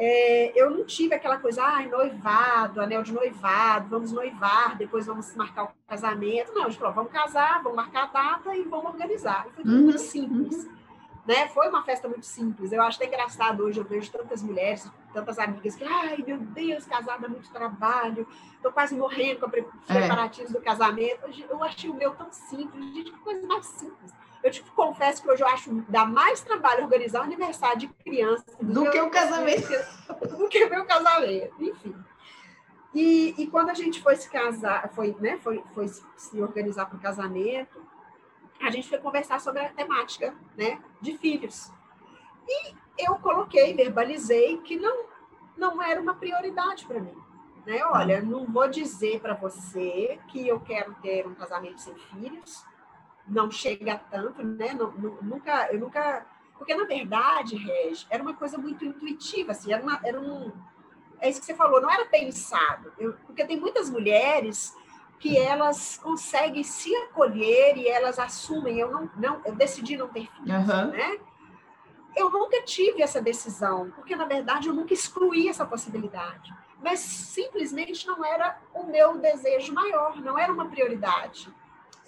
é, 0.00 0.52
eu 0.54 0.70
não 0.70 0.84
tive 0.84 1.12
aquela 1.12 1.38
coisa, 1.38 1.60
ah, 1.60 1.82
noivado, 1.82 2.80
anel 2.80 3.02
de 3.02 3.12
noivado, 3.12 3.88
vamos 3.88 4.12
noivar, 4.12 4.76
depois 4.76 5.06
vamos 5.06 5.34
marcar 5.34 5.64
o 5.64 5.70
casamento. 5.88 6.52
Não, 6.54 6.66
a 6.66 6.68
gente 6.68 6.78
falou, 6.78 6.94
vamos 6.94 7.10
casar, 7.10 7.60
vamos 7.64 7.74
marcar 7.74 8.04
a 8.04 8.06
data 8.06 8.54
e 8.54 8.62
vamos 8.62 8.92
organizar. 8.92 9.46
E 9.48 9.50
foi 9.50 9.64
tudo 9.64 9.74
uhum, 9.74 9.82
muito 9.82 9.98
simples. 9.98 10.64
Uhum. 10.64 10.78
Né? 11.26 11.48
Foi 11.48 11.68
uma 11.68 11.82
festa 11.82 12.08
muito 12.08 12.24
simples. 12.26 12.70
Eu 12.70 12.80
acho 12.80 12.96
até 12.96 13.06
engraçado 13.06 13.64
hoje, 13.64 13.80
eu 13.80 13.84
vejo 13.84 14.10
tantas 14.12 14.40
mulheres, 14.40 14.88
tantas 15.12 15.36
amigas 15.36 15.74
que, 15.74 15.82
ai, 15.82 16.22
meu 16.24 16.38
Deus, 16.38 16.86
casada 16.86 17.26
é 17.26 17.28
muito 17.28 17.50
trabalho, 17.50 18.24
estou 18.54 18.70
quase 18.70 18.94
morrendo 18.94 19.40
com 19.40 19.46
os 19.46 19.90
é. 19.90 19.98
preparativos 19.98 20.50
é. 20.50 20.54
do 20.54 20.60
casamento. 20.62 21.28
Eu 21.50 21.62
achei 21.64 21.90
o 21.90 21.94
meu 21.94 22.14
tão 22.14 22.30
simples. 22.30 22.94
Gente, 22.94 23.10
que 23.10 23.18
coisa 23.18 23.44
mais 23.48 23.66
simples. 23.66 24.12
Eu 24.42 24.50
te 24.50 24.62
confesso 24.62 25.22
que 25.22 25.30
hoje 25.30 25.42
eu 25.42 25.48
acho 25.48 25.72
dá 25.88 26.04
mais 26.04 26.40
trabalho 26.40 26.84
organizar 26.84 27.20
o 27.20 27.24
aniversário 27.24 27.78
de 27.78 27.88
criança 27.88 28.44
do, 28.60 28.84
do 28.84 28.90
que 28.90 29.00
o 29.00 29.10
casamento. 29.10 29.68
Do 30.36 30.48
que 30.48 30.66
meu 30.66 30.84
casamento, 30.84 31.54
enfim. 31.62 31.94
E, 32.94 33.34
e 33.36 33.46
quando 33.46 33.70
a 33.70 33.74
gente 33.74 34.02
foi 34.02 34.16
se 34.16 34.30
casar, 34.30 34.90
foi, 34.94 35.14
né, 35.20 35.38
foi, 35.38 35.62
foi 35.74 35.88
se 35.88 36.40
organizar 36.40 36.86
para 36.86 36.96
o 36.96 37.00
casamento, 37.00 37.82
a 38.60 38.70
gente 38.70 38.88
foi 38.88 38.98
conversar 38.98 39.40
sobre 39.40 39.62
a 39.62 39.68
temática 39.68 40.34
né, 40.56 40.80
de 41.00 41.16
filhos. 41.18 41.70
E 42.46 42.74
eu 42.98 43.16
coloquei, 43.16 43.74
verbalizei 43.74 44.58
que 44.58 44.76
não, 44.76 45.04
não 45.56 45.82
era 45.82 46.00
uma 46.00 46.14
prioridade 46.14 46.86
para 46.86 47.00
mim. 47.00 47.16
Né? 47.66 47.84
Olha, 47.84 48.22
não 48.22 48.46
vou 48.46 48.68
dizer 48.68 49.20
para 49.20 49.34
você 49.34 50.18
que 50.28 50.48
eu 50.48 50.58
quero 50.58 50.94
ter 51.02 51.26
um 51.26 51.34
casamento 51.34 51.80
sem 51.80 51.94
filhos, 51.94 52.64
não 53.28 53.50
chega 53.50 54.00
tanto, 54.10 54.42
né? 54.42 54.72
Não, 54.74 54.90
nunca, 55.22 55.68
eu 55.72 55.78
nunca. 55.78 56.26
Porque, 56.56 56.74
na 56.74 56.84
verdade, 56.84 57.56
Reg, 57.56 58.06
era 58.10 58.22
uma 58.22 58.34
coisa 58.34 58.58
muito 58.58 58.84
intuitiva, 58.84 59.52
assim, 59.52 59.72
era, 59.72 59.82
uma, 59.82 60.00
era 60.02 60.20
um. 60.20 60.52
É 61.20 61.28
isso 61.28 61.40
que 61.40 61.46
você 61.46 61.54
falou, 61.54 61.80
não 61.80 61.90
era 61.90 62.04
pensado. 62.06 62.92
Eu, 62.98 63.12
porque 63.26 63.44
tem 63.44 63.58
muitas 63.58 63.90
mulheres 63.90 64.74
que 65.18 65.36
elas 65.36 65.98
conseguem 65.98 66.62
se 66.62 66.94
acolher 66.96 67.76
e 67.76 67.88
elas 67.88 68.18
assumem. 68.18 68.78
Eu 68.78 68.90
não, 68.90 69.10
não 69.16 69.40
eu 69.44 69.54
decidi 69.54 69.96
não 69.96 70.08
ter 70.08 70.28
filhos, 70.30 70.68
uhum. 70.68 70.90
né? 70.90 71.18
Eu 72.16 72.30
nunca 72.30 72.62
tive 72.62 73.02
essa 73.02 73.20
decisão, 73.20 73.92
porque 73.94 74.16
na 74.16 74.24
verdade 74.24 74.68
eu 74.68 74.74
nunca 74.74 74.92
excluí 74.92 75.48
essa 75.48 75.64
possibilidade. 75.64 76.52
Mas 76.82 77.00
simplesmente 77.00 78.06
não 78.06 78.24
era 78.24 78.58
o 78.72 78.84
meu 78.84 79.18
desejo 79.18 79.72
maior, 79.72 80.20
não 80.20 80.38
era 80.38 80.52
uma 80.52 80.68
prioridade. 80.68 81.52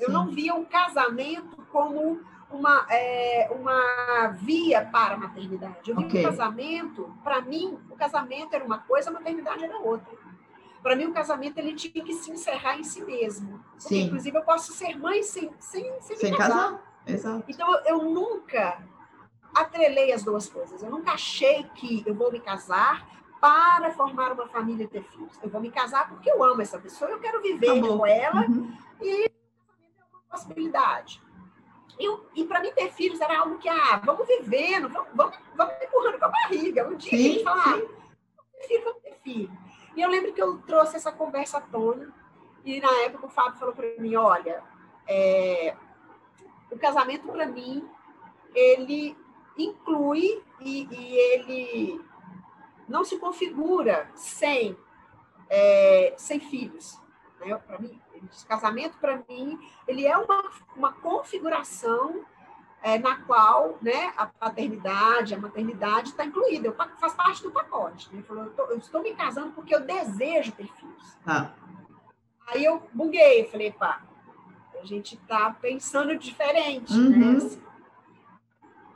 Eu 0.01 0.07
Sim. 0.07 0.13
não 0.13 0.27
via 0.29 0.55
o 0.55 0.67
casamento 0.67 1.57
como 1.71 2.21
uma, 2.51 2.87
é, 2.91 3.49
uma 3.53 4.29
via 4.29 4.85
para 4.85 5.15
a 5.15 5.17
maternidade. 5.17 5.91
Eu 5.91 5.97
via 5.97 6.07
okay. 6.07 6.21
o 6.21 6.29
casamento, 6.29 7.15
para 7.23 7.41
mim, 7.43 7.79
o 7.89 7.97
casamento 7.97 8.55
era 8.55 8.65
uma 8.65 8.79
coisa, 8.79 9.11
a 9.11 9.13
maternidade 9.13 9.65
era 9.65 9.79
outra. 9.79 10.19
Para 10.83 10.97
mim, 10.97 11.07
o 11.07 11.13
casamento 11.13 11.59
ele 11.59 11.75
tinha 11.75 12.03
que 12.03 12.15
se 12.15 12.31
encerrar 12.31 12.79
em 12.79 12.85
si 12.85 13.05
mesmo. 13.05 13.63
Porque, 13.73 13.89
Sim. 13.89 14.03
inclusive, 14.05 14.37
eu 14.37 14.43
posso 14.43 14.73
ser 14.73 14.99
mãe 14.99 15.23
sem, 15.23 15.51
sem, 15.59 15.85
sem, 16.01 16.17
sem 16.17 16.35
casar. 16.35 16.49
casar. 16.49 16.93
Exato. 17.07 17.45
Então, 17.47 17.81
eu 17.85 18.03
nunca 18.05 18.83
atrelei 19.55 20.13
as 20.13 20.25
duas 20.25 20.49
coisas. 20.49 20.83
Eu 20.83 20.91
nunca 20.91 21.13
achei 21.13 21.65
que 21.75 22.03
eu 22.07 22.15
vou 22.15 22.33
me 22.33 22.41
casar 22.41 23.07
para 23.41 23.91
formar 23.93 24.33
uma 24.33 24.47
família 24.47 24.85
e 24.85 24.89
ter 24.89 25.03
filhos. 25.03 25.39
Eu 25.43 25.49
vou 25.49 25.61
me 25.61 25.71
casar 25.71 26.09
porque 26.09 26.31
eu 26.31 26.43
amo 26.43 26.61
essa 26.61 26.79
pessoa, 26.79 27.11
eu 27.11 27.19
quero 27.19 27.41
viver 27.41 27.71
Acabou. 27.71 27.99
com 27.99 28.07
ela 28.07 28.43
uhum. 28.43 28.73
e 29.01 29.31
possibilidade. 30.31 31.23
E, 31.99 32.41
e 32.41 32.45
para 32.45 32.61
mim, 32.61 32.73
ter 32.73 32.91
filhos 32.93 33.21
era 33.21 33.41
algo 33.41 33.59
que, 33.59 33.69
ah, 33.69 34.01
vamos 34.05 34.27
vivendo, 34.27 34.89
vamos, 34.89 35.09
vamos, 35.15 35.39
vamos 35.55 35.75
empurrando 35.83 36.19
com 36.19 36.25
a 36.25 36.29
barriga. 36.29 36.89
Um 36.89 36.97
dia 36.97 37.11
sim, 37.11 37.17
a 37.17 37.33
gente 37.33 37.45
fala, 37.45 37.63
ah, 37.63 37.71
vamos 37.73 38.53
ter 38.53 38.69
filho, 38.69 38.85
vamos 38.85 39.03
ter 39.03 39.15
filho. 39.23 39.59
E 39.97 40.01
eu 40.01 40.09
lembro 40.09 40.33
que 40.33 40.41
eu 40.43 40.59
trouxe 40.63 40.97
essa 40.97 41.13
conversa 41.13 41.59
à 41.59 41.61
tona, 41.61 42.15
e 42.65 42.81
na 42.81 42.91
época 43.03 43.27
o 43.27 43.31
Fábio 43.31 43.59
falou 43.59 43.75
para 43.75 43.87
mim: 43.99 44.15
olha, 44.15 44.63
é, 45.07 45.77
o 46.71 46.79
casamento 46.79 47.29
para 47.29 47.47
mim, 47.47 47.87
ele 48.55 49.17
inclui 49.59 50.43
e, 50.61 50.87
e, 50.91 51.17
ele 51.17 52.01
não 52.89 53.05
se 53.05 53.19
configura 53.19 54.11
sem, 54.15 54.77
é, 55.49 56.15
sem 56.17 56.41
filhos. 56.41 56.99
Né? 57.41 57.55
Para 57.57 57.79
mim, 57.79 58.01
casamento, 58.47 58.99
para 58.99 59.23
mim, 59.29 59.59
ele 59.87 60.07
é 60.07 60.17
uma, 60.17 60.51
uma 60.77 60.93
configuração 60.93 62.25
é, 62.83 62.99
na 62.99 63.17
qual 63.17 63.79
né, 63.83 64.13
a 64.17 64.27
paternidade, 64.27 65.35
a 65.35 65.39
maternidade 65.39 66.11
está 66.11 66.25
incluída, 66.25 66.69
eu, 66.69 66.75
faz 66.99 67.13
parte 67.15 67.43
do 67.43 67.51
pacote. 67.51 68.09
Né? 68.09 68.19
Ele 68.19 68.23
falou, 68.23 68.45
eu, 68.45 68.51
tô, 68.51 68.63
eu, 68.65 68.79
estou 68.79 69.03
me 69.03 69.15
casando 69.15 69.53
porque 69.53 69.75
eu 69.75 69.81
desejo 69.81 70.53
ter 70.53 70.67
filhos. 70.67 71.17
Ah. 71.27 71.51
Aí 72.47 72.65
eu 72.65 72.83
buguei, 72.93 73.47
falei, 73.47 73.71
pá, 73.73 74.03
A 74.81 74.85
gente 74.85 75.15
está 75.15 75.51
pensando 75.61 76.17
diferente, 76.17 76.93
né? 76.93 77.17
uhum. 77.17 77.39
né? 77.39 77.59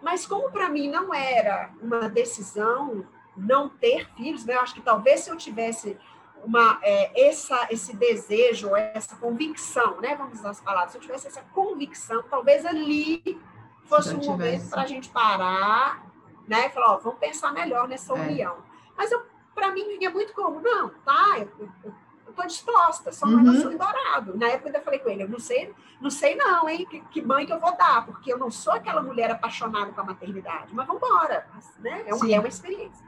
Mas 0.02 0.26
como 0.26 0.50
para 0.50 0.68
mim 0.68 0.88
não 0.88 1.14
era 1.14 1.70
uma 1.80 2.10
decisão 2.10 3.06
não 3.36 3.68
ter 3.68 4.08
filhos, 4.14 4.44
né? 4.44 4.54
Eu 4.54 4.60
acho 4.60 4.74
que 4.74 4.82
talvez 4.82 5.20
se 5.20 5.30
eu 5.30 5.36
tivesse 5.36 5.96
uma, 6.44 6.78
é, 6.82 7.28
essa, 7.28 7.66
esse 7.70 7.96
desejo, 7.96 8.74
essa 8.76 9.16
convicção, 9.16 10.00
né? 10.00 10.14
Vamos 10.14 10.38
usar 10.38 10.50
as 10.50 10.60
palavras. 10.60 10.92
Se 10.92 10.98
eu 10.98 11.02
tivesse 11.02 11.26
essa 11.26 11.42
convicção, 11.52 12.22
talvez 12.24 12.64
ali 12.66 13.40
fosse 13.86 14.14
um 14.14 14.22
momento 14.22 14.68
para 14.68 14.82
a 14.82 14.86
gente 14.86 15.08
parar, 15.08 16.04
né? 16.46 16.66
E 16.66 16.70
falar, 16.70 16.92
ó, 16.92 16.98
vamos 16.98 17.18
pensar 17.18 17.52
melhor 17.52 17.88
nessa 17.88 18.12
é. 18.12 18.20
união. 18.20 18.56
Mas 18.96 19.10
para 19.54 19.72
mim 19.72 19.98
vinha 19.98 20.10
muito 20.10 20.32
como, 20.34 20.60
não, 20.60 20.90
tá, 21.04 21.38
eu, 21.38 21.68
eu, 21.84 21.94
eu 22.26 22.32
tô 22.32 22.42
disposta, 22.42 23.12
sou 23.12 23.28
uma 23.28 23.50
uhum. 23.50 23.72
em 23.72 23.76
dourado. 23.76 24.36
Na 24.36 24.48
época 24.48 24.76
eu 24.76 24.82
falei 24.82 24.98
com 24.98 25.08
ele, 25.08 25.22
eu 25.22 25.28
não 25.28 25.38
sei, 25.38 25.74
não 26.00 26.10
sei 26.10 26.34
não, 26.34 26.68
hein, 26.68 26.86
que, 26.86 27.00
que 27.00 27.22
mãe 27.22 27.46
que 27.46 27.52
eu 27.52 27.60
vou 27.60 27.76
dar, 27.76 28.04
porque 28.04 28.32
eu 28.32 28.38
não 28.38 28.50
sou 28.50 28.72
aquela 28.72 29.02
mulher 29.02 29.30
apaixonada 29.30 29.92
com 29.92 30.00
a 30.00 30.04
maternidade, 30.04 30.74
mas 30.74 30.86
vamos 30.86 31.02
embora, 31.02 31.46
né? 31.78 32.04
É 32.06 32.14
uma, 32.14 32.30
é 32.30 32.38
uma 32.38 32.48
experiência. 32.48 33.04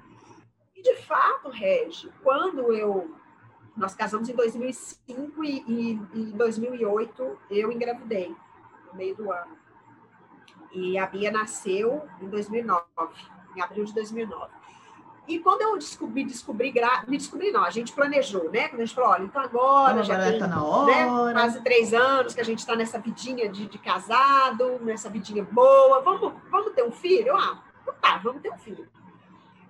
E 0.74 0.82
de 0.82 0.97
fato, 1.03 1.49
Regi, 1.49 2.11
quando 2.22 2.72
eu 2.72 3.14
nós 3.77 3.95
casamos 3.95 4.29
em 4.29 4.35
2005 4.35 5.45
e, 5.45 5.64
e 5.68 5.91
em 6.14 6.31
2008 6.31 7.39
eu 7.51 7.70
engravidei, 7.70 8.35
no 8.91 8.95
meio 8.95 9.14
do 9.14 9.31
ano. 9.31 9.57
E 10.72 10.99
a 10.99 11.07
Bia 11.07 11.31
nasceu 11.31 12.03
em 12.20 12.29
2009, 12.29 12.85
em 13.55 13.61
abril 13.61 13.85
de 13.85 13.95
2009. 13.95 14.51
E 15.29 15.41
quando 15.41 15.61
eu 15.62 15.77
descobri, 15.77 16.24
descobri, 16.24 16.72
me 17.09 17.16
descobri 17.18 17.51
não, 17.51 17.64
a 17.64 17.70
gente 17.70 17.93
planejou, 17.93 18.49
né? 18.51 18.68
Quando 18.68 18.83
a 18.83 18.85
gente 18.85 18.95
falou, 18.95 19.11
olha, 19.11 19.24
então 19.24 19.43
agora 19.43 20.03
já 20.05 20.18
tem 20.22 20.39
tá 20.39 20.47
na 20.47 20.62
hora. 20.64 20.87
Né, 20.87 21.33
quase 21.33 21.61
três 21.62 21.93
anos 21.93 22.33
que 22.33 22.41
a 22.41 22.45
gente 22.45 22.61
está 22.61 22.77
nessa 22.77 22.99
vidinha 22.99 23.49
de, 23.49 23.66
de, 23.66 23.79
casado, 23.79 24.79
nessa 24.83 25.11
vidinha 25.11 25.43
boa, 25.43 26.01
vamos, 26.01 26.33
vamos 26.49 26.72
ter 26.74 26.85
um 26.85 26.93
filho? 26.93 27.37
Ah, 27.37 27.61
tá, 28.01 28.18
vamos 28.22 28.41
ter 28.41 28.53
um 28.53 28.59
filho. 28.59 28.89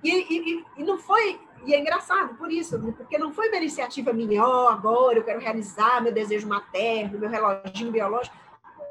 E, 0.04 0.10
e, 0.10 0.64
e 0.76 0.84
não 0.84 0.98
foi 0.98 1.40
e 1.64 1.74
é 1.74 1.80
engraçado 1.80 2.34
por 2.36 2.50
isso, 2.50 2.78
porque 2.96 3.18
não 3.18 3.32
foi 3.32 3.48
uma 3.48 3.56
iniciativa 3.56 4.12
minha, 4.12 4.44
ó, 4.44 4.64
oh, 4.64 4.68
agora 4.68 5.18
eu 5.18 5.24
quero 5.24 5.40
realizar 5.40 6.00
meu 6.02 6.12
desejo 6.12 6.48
materno, 6.48 7.18
meu 7.18 7.28
reloginho 7.28 7.90
biológico. 7.90 8.36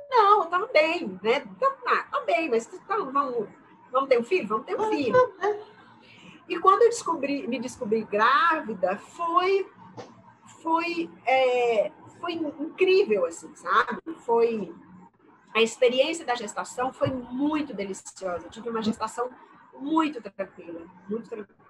Não, 0.10 0.40
eu 0.40 0.44
estava 0.44 0.68
bem, 0.68 1.20
né? 1.22 1.42
Tá, 1.60 2.04
tá 2.12 2.22
bem, 2.26 2.50
mas 2.50 2.72
então, 2.74 3.12
vamos, 3.12 3.48
vamos 3.92 4.10
ter 4.10 4.20
um 4.20 4.24
filho? 4.24 4.48
Vamos 4.48 4.66
ter 4.66 4.80
um 4.80 4.90
filho. 4.90 5.16
E 6.48 6.60
quando 6.60 6.84
eu 6.84 6.90
descobri, 6.90 7.48
me 7.48 7.60
descobri 7.60 8.04
grávida, 8.04 8.98
foi 8.98 9.70
foi 10.62 11.10
é, 11.26 11.92
foi 12.20 12.34
incrível 12.34 13.26
assim, 13.26 13.54
sabe? 13.56 14.00
Foi 14.26 14.74
a 15.54 15.62
experiência 15.62 16.26
da 16.26 16.36
gestação 16.36 16.92
foi 16.92 17.10
muito 17.10 17.74
deliciosa. 17.74 18.46
Eu 18.46 18.52
tive 18.52 18.70
uma 18.70 18.82
gestação 18.82 19.30
muito 19.80 20.22
tranquila, 20.22 20.82
muito 21.10 21.30
tranquila 21.30 21.66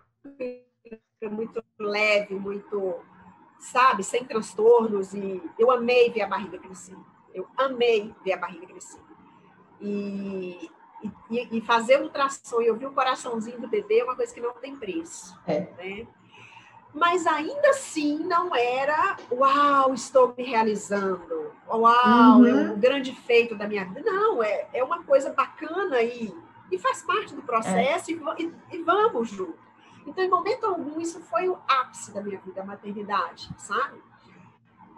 muito 1.29 1.63
leve, 1.79 2.35
muito, 2.35 2.95
sabe, 3.59 4.03
sem 4.03 4.23
transtornos. 4.23 5.13
E 5.13 5.41
eu 5.57 5.71
amei 5.71 6.09
ver 6.09 6.21
a 6.21 6.27
barriga 6.27 6.57
crescer. 6.57 6.97
Eu 7.33 7.47
amei 7.57 8.13
ver 8.23 8.33
a 8.33 8.37
barriga 8.37 8.65
crescer. 8.67 9.01
E, 9.81 10.69
e, 11.29 11.57
e 11.57 11.61
fazer 11.61 12.01
ultrassom 12.01 12.61
e 12.61 12.69
ouvir 12.69 12.85
o 12.85 12.93
coraçãozinho 12.93 13.59
do 13.59 13.67
bebê 13.67 13.99
é 13.99 14.03
uma 14.03 14.15
coisa 14.15 14.33
que 14.33 14.41
não 14.41 14.53
tem 14.53 14.75
preço. 14.75 15.37
É. 15.45 15.67
Né? 15.77 16.07
Mas 16.95 17.27
ainda 17.27 17.71
assim 17.71 18.19
não 18.19 18.55
era, 18.55 19.17
uau, 19.29 19.93
estou 19.93 20.33
me 20.37 20.45
realizando. 20.45 21.51
Uau, 21.67 22.39
uhum. 22.39 22.47
é 22.47 22.53
um 22.71 22.79
grande 22.79 23.13
feito 23.13 23.53
da 23.53 23.67
minha 23.67 23.83
vida. 23.83 24.01
Não, 24.01 24.41
é, 24.41 24.69
é 24.73 24.81
uma 24.81 25.03
coisa 25.03 25.33
bacana 25.33 26.01
e, 26.01 26.33
e 26.71 26.79
faz 26.79 27.03
parte 27.03 27.35
do 27.35 27.41
processo 27.41 28.11
é. 28.11 28.13
e, 28.13 28.53
e, 28.71 28.81
vamos 28.81 29.29
junto. 29.29 29.64
Então, 30.05 30.23
em 30.23 30.29
momento 30.29 30.65
algum, 30.65 30.99
isso 31.01 31.19
foi 31.21 31.49
o 31.49 31.57
ápice 31.67 32.11
da 32.11 32.21
minha 32.21 32.39
vida, 32.39 32.61
a 32.61 32.65
maternidade, 32.65 33.49
sabe? 33.57 34.01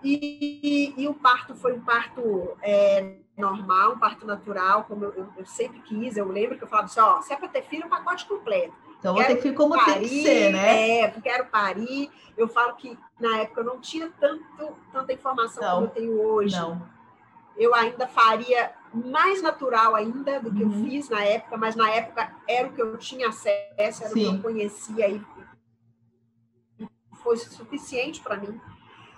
E, 0.03 0.93
e, 0.97 1.03
e 1.03 1.07
o 1.07 1.13
parto 1.13 1.55
foi 1.55 1.73
um 1.73 1.81
parto 1.81 2.55
é, 2.61 3.15
normal, 3.37 3.93
um 3.93 3.99
parto 3.99 4.25
natural, 4.25 4.83
como 4.83 5.05
eu, 5.05 5.27
eu, 5.37 5.45
sempre 5.45 5.79
quis. 5.79 6.17
Eu 6.17 6.27
lembro 6.27 6.57
que 6.57 6.63
eu 6.63 6.67
falava 6.67 6.85
assim: 6.85 6.99
ó, 6.99 7.21
se 7.21 7.33
é 7.33 7.37
para 7.37 7.47
ter 7.47 7.63
filho, 7.63 7.87
um 7.87 7.89
pacote 7.89 8.25
completo. 8.25 8.73
Então, 8.99 9.13
vou 9.13 9.23
ter 9.23 9.41
filho 9.41 9.55
como 9.55 9.75
parir, 9.75 9.93
tem 9.93 10.01
que 10.01 10.23
ser, 10.23 10.51
né? 10.51 10.99
É, 11.01 11.11
quero 11.21 11.45
parir. 11.45 12.11
Eu 12.35 12.47
falo 12.47 12.75
que 12.75 12.97
na 13.19 13.39
época 13.39 13.61
eu 13.61 13.65
não 13.65 13.79
tinha 13.79 14.11
tanto, 14.19 14.75
tanta 14.91 15.13
informação 15.13 15.63
não, 15.63 15.73
como 15.75 15.85
eu 15.85 15.91
tenho 15.91 16.21
hoje. 16.21 16.55
Não. 16.55 16.81
Eu 17.55 17.73
ainda 17.73 18.07
faria 18.07 18.71
mais 19.05 19.41
natural 19.41 19.95
ainda 19.95 20.39
do 20.39 20.51
que 20.51 20.63
uhum. 20.63 20.83
eu 20.83 20.89
fiz 20.89 21.09
na 21.09 21.23
época, 21.23 21.57
mas 21.57 21.75
na 21.75 21.89
época 21.89 22.31
era 22.47 22.67
o 22.67 22.73
que 22.73 22.81
eu 22.81 22.97
tinha 22.97 23.29
acesso, 23.29 24.03
era 24.03 24.13
Sim. 24.13 24.27
o 24.27 24.31
que 24.31 24.37
eu 24.37 24.41
conhecia 24.41 25.07
e 25.09 25.21
foi 27.23 27.37
suficiente 27.37 28.21
para 28.21 28.37
mim. 28.37 28.59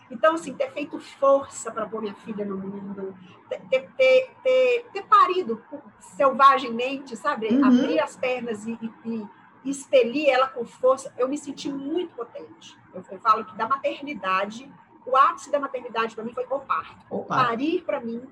Então, 0.10 0.34
assim, 0.34 0.54
ter 0.54 0.72
feito 0.72 1.00
força 1.00 1.72
para 1.72 1.86
pôr 1.86 2.02
minha 2.02 2.16
filha 2.16 2.44
no 2.44 2.58
mundo, 2.58 3.16
ter, 3.48 3.88
ter, 3.96 4.32
ter, 4.42 4.86
ter 4.92 5.04
parido 5.04 5.64
selvagemmente, 6.00 7.16
sabe? 7.16 7.50
Uhum. 7.50 7.66
Abrir 7.66 8.00
as 8.00 8.16
pernas 8.16 8.66
e, 8.66 8.72
e, 8.82 8.92
e, 9.06 9.28
expelir 9.70 10.30
ela 10.30 10.48
com 10.48 10.66
força, 10.66 11.14
eu 11.18 11.28
me 11.28 11.38
senti 11.38 11.72
muito 11.72 12.16
potente. 12.16 12.76
Eu, 12.94 13.04
eu 13.12 13.20
falo 13.20 13.46
que 13.46 13.56
da 13.56 13.68
maternidade, 13.68 14.72
o 15.06 15.16
ápice 15.16 15.52
da 15.52 15.60
maternidade 15.60 16.16
para 16.16 16.24
mim 16.24 16.34
foi 16.34 16.46
o 16.50 16.60
parto. 16.60 17.06
O 17.10 17.24
parto. 17.24 17.48
Parir 17.48 17.84
para 17.84 18.00
mim 18.00 18.28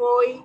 foi 0.00 0.42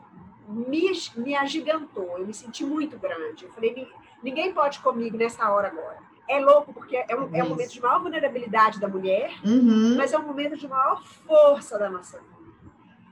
me, 0.50 0.92
me 1.16 1.34
agigantou, 1.34 2.18
eu 2.18 2.28
me 2.28 2.34
senti 2.34 2.66
muito 2.66 3.00
grande. 3.00 3.46
Eu 3.46 3.52
falei, 3.52 3.90
ninguém 4.22 4.54
pode 4.54 4.80
comigo 4.80 5.16
nessa 5.16 5.50
hora 5.50 5.70
agora. 5.70 5.98
É 6.28 6.42
louco, 6.42 6.74
porque 6.74 6.98
é 6.98 7.16
um, 7.16 7.34
é 7.34 7.42
um 7.42 7.50
momento 7.50 7.72
de 7.72 7.82
maior 7.82 8.02
vulnerabilidade 8.02 8.82
da 8.82 8.88
mulher, 8.88 9.32
uhum. 9.46 9.96
mas 9.96 10.12
é 10.12 10.18
um 10.18 10.24
momento 10.24 10.58
de 10.58 10.68
maior 10.68 11.02
força 11.06 11.80
da 11.80 11.90
nossa 11.90 12.20
vida. 12.20 12.36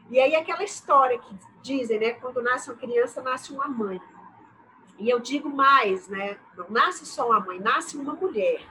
E 0.10 0.20
aí 0.20 0.36
aquela 0.36 0.64
história 0.64 1.18
que 1.18 1.34
dizem, 1.62 1.98
né? 1.98 2.12
Quando 2.12 2.42
nasce 2.42 2.70
uma 2.70 2.78
criança, 2.78 3.22
nasce 3.22 3.54
uma 3.54 3.68
mãe. 3.68 4.02
E 5.00 5.10
eu 5.10 5.20
digo 5.20 5.50
mais, 5.50 6.10
né? 6.10 6.38
Não 6.58 6.70
nasce 6.70 7.06
só 7.06 7.28
uma 7.28 7.40
mãe, 7.40 7.60
nasce 7.60 7.96
uma 7.96 8.14
mulher. 8.14 8.62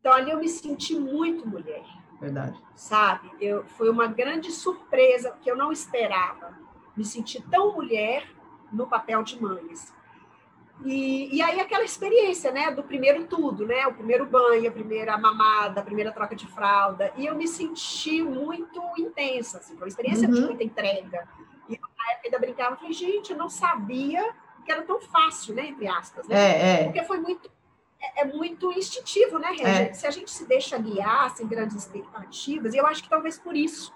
Então 0.00 0.12
ali 0.12 0.30
eu 0.30 0.38
me 0.38 0.48
senti 0.48 0.94
muito 0.94 1.48
mulher. 1.48 1.84
Verdade. 2.20 2.60
Sabe? 2.74 3.30
Eu, 3.40 3.64
foi 3.64 3.88
uma 3.88 4.06
grande 4.06 4.52
surpresa 4.52 5.34
que 5.40 5.50
eu 5.50 5.56
não 5.56 5.72
esperava. 5.72 6.58
Me 6.96 7.04
senti 7.04 7.40
tão 7.40 7.72
mulher 7.72 8.28
no 8.70 8.86
papel 8.86 9.22
de 9.22 9.40
mães. 9.40 9.92
E, 10.84 11.36
e 11.36 11.42
aí 11.42 11.60
aquela 11.60 11.84
experiência, 11.84 12.50
né, 12.50 12.70
do 12.70 12.82
primeiro 12.82 13.24
tudo, 13.26 13.66
né, 13.66 13.86
o 13.86 13.92
primeiro 13.92 14.24
banho, 14.26 14.68
a 14.68 14.72
primeira 14.72 15.16
mamada, 15.18 15.80
a 15.80 15.84
primeira 15.84 16.10
troca 16.10 16.34
de 16.34 16.46
fralda, 16.46 17.12
e 17.16 17.26
eu 17.26 17.34
me 17.34 17.46
senti 17.46 18.22
muito 18.22 18.80
intensa, 18.96 19.58
assim, 19.58 19.74
foi 19.74 19.82
uma 19.82 19.88
experiência 19.88 20.26
uhum. 20.26 20.34
de 20.34 20.40
muita 20.40 20.64
entrega. 20.64 21.28
E 21.68 21.72
na 21.72 22.12
época 22.12 22.20
ainda 22.24 22.38
brincava, 22.38 22.76
falei, 22.76 22.92
gente, 22.94 23.32
eu 23.32 23.36
não 23.36 23.50
sabia 23.50 24.32
que 24.64 24.72
era 24.72 24.82
tão 24.82 25.00
fácil, 25.00 25.54
né, 25.54 25.66
entre 25.66 25.86
aspas, 25.86 26.26
né? 26.26 26.34
É, 26.34 26.80
é. 26.80 26.84
Porque 26.84 27.02
foi 27.04 27.18
muito 27.18 27.50
é, 28.00 28.22
é, 28.22 28.24
muito 28.24 28.72
instintivo, 28.72 29.38
né, 29.38 29.48
Regia? 29.48 29.90
É. 29.90 29.92
Se 29.92 30.06
a 30.06 30.10
gente 30.10 30.30
se 30.30 30.46
deixa 30.46 30.78
guiar 30.78 31.30
sem 31.36 31.46
grandes 31.46 31.76
expectativas, 31.76 32.72
e 32.72 32.78
eu 32.78 32.86
acho 32.86 33.02
que 33.02 33.08
talvez 33.08 33.38
por 33.38 33.54
isso, 33.54 33.92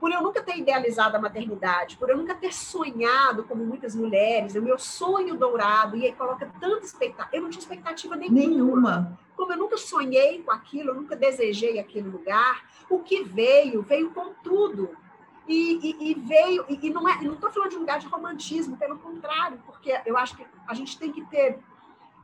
por 0.00 0.10
eu 0.10 0.22
nunca 0.22 0.42
ter 0.42 0.56
idealizado 0.56 1.16
a 1.16 1.20
maternidade, 1.20 1.96
por 1.96 2.08
eu 2.08 2.16
nunca 2.16 2.34
ter 2.34 2.52
sonhado 2.52 3.44
como 3.44 3.64
muitas 3.64 3.94
mulheres, 3.94 4.54
o 4.54 4.62
meu 4.62 4.78
sonho 4.78 5.36
dourado, 5.36 5.96
e 5.96 6.06
aí 6.06 6.12
coloca 6.12 6.50
tanta 6.58 6.84
expectativa, 6.86 7.36
eu 7.36 7.42
não 7.42 7.50
tinha 7.50 7.60
expectativa 7.60 8.16
nenhuma. 8.16 8.40
nenhuma. 8.40 9.18
Como 9.36 9.52
eu 9.52 9.58
nunca 9.58 9.76
sonhei 9.76 10.42
com 10.42 10.50
aquilo, 10.50 10.90
eu 10.90 10.94
nunca 10.94 11.14
desejei 11.14 11.78
aquele 11.78 12.08
lugar, 12.08 12.64
o 12.88 13.00
que 13.00 13.22
veio, 13.22 13.82
veio 13.82 14.10
com 14.12 14.32
tudo. 14.42 14.96
E, 15.48 15.78
e, 15.80 16.10
e 16.10 16.14
veio, 16.14 16.64
e, 16.68 16.86
e 16.86 16.90
não 16.90 17.08
é, 17.08 17.22
não 17.22 17.34
estou 17.34 17.52
falando 17.52 17.70
de 17.70 17.76
um 17.76 17.80
lugar 17.80 18.00
de 18.00 18.06
romantismo, 18.08 18.76
pelo 18.76 18.98
contrário, 18.98 19.62
porque 19.64 20.00
eu 20.04 20.16
acho 20.16 20.36
que 20.36 20.44
a 20.66 20.74
gente 20.74 20.98
tem 20.98 21.12
que 21.12 21.24
ter 21.26 21.60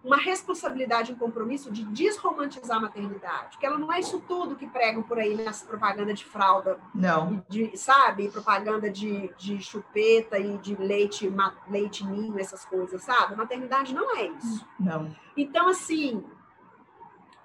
uma 0.04 0.16
responsabilidade, 0.16 1.12
um 1.12 1.16
compromisso 1.16 1.70
de 1.70 1.84
desromantizar 1.84 2.78
a 2.78 2.80
maternidade, 2.80 3.56
que 3.58 3.64
ela 3.64 3.78
não 3.78 3.92
é 3.92 4.00
isso 4.00 4.20
tudo 4.26 4.56
que 4.56 4.66
pregam 4.66 5.02
por 5.02 5.18
aí 5.18 5.34
nessa 5.36 5.64
propaganda 5.64 6.12
de 6.12 6.24
fralda, 6.24 6.78
não, 6.92 7.44
de, 7.48 7.76
sabe, 7.76 8.28
propaganda 8.28 8.90
de, 8.90 9.32
de 9.38 9.60
chupeta 9.62 10.38
e 10.38 10.58
de 10.58 10.74
leite, 10.74 11.32
leite 11.68 12.04
ninho, 12.04 12.38
essas 12.38 12.64
coisas, 12.64 13.02
sabe? 13.02 13.34
A 13.34 13.36
maternidade 13.36 13.94
não 13.94 14.16
é 14.16 14.26
isso. 14.26 14.66
Não. 14.78 15.14
Então, 15.36 15.68
assim, 15.68 16.24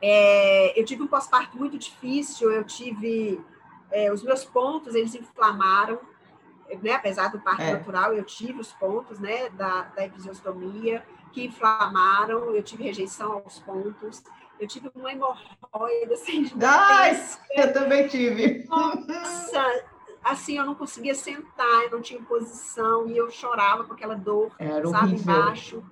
é, 0.01 0.79
eu 0.79 0.83
tive 0.83 1.03
um 1.03 1.07
pós-parto 1.07 1.55
muito 1.57 1.77
difícil, 1.77 2.51
eu 2.51 2.63
tive 2.63 3.39
é, 3.91 4.11
os 4.11 4.23
meus 4.23 4.43
pontos, 4.43 4.95
eles 4.95 5.13
inflamaram, 5.13 5.99
né? 6.81 6.93
Apesar 6.93 7.29
do 7.29 7.39
parto 7.39 7.61
é. 7.61 7.73
natural, 7.73 8.13
eu 8.13 8.23
tive 8.23 8.59
os 8.59 8.73
pontos, 8.73 9.19
né? 9.19 9.49
Da, 9.49 9.83
da 9.83 10.05
episostomia 10.05 11.05
que 11.32 11.45
inflamaram, 11.45 12.53
eu 12.55 12.63
tive 12.63 12.84
rejeição 12.84 13.34
aos 13.34 13.59
pontos, 13.59 14.23
eu 14.59 14.67
tive 14.67 14.89
uma 14.95 15.11
hemorroida 15.11 16.13
assim, 16.13 16.51
Ai, 16.63 17.19
eu 17.55 17.73
também 17.73 18.07
tive. 18.07 18.65
Nossa, 18.67 19.84
assim, 20.23 20.57
eu 20.57 20.65
não 20.65 20.75
conseguia 20.75 21.13
sentar, 21.15 21.84
eu 21.84 21.91
não 21.91 22.01
tinha 22.01 22.21
posição, 22.21 23.07
e 23.07 23.15
eu 23.17 23.30
chorava 23.30 23.84
com 23.84 23.93
aquela 23.93 24.15
dor, 24.15 24.51
Era 24.59 24.88
sabe, 24.88 25.13
horrível. 25.13 25.34
embaixo. 25.34 25.84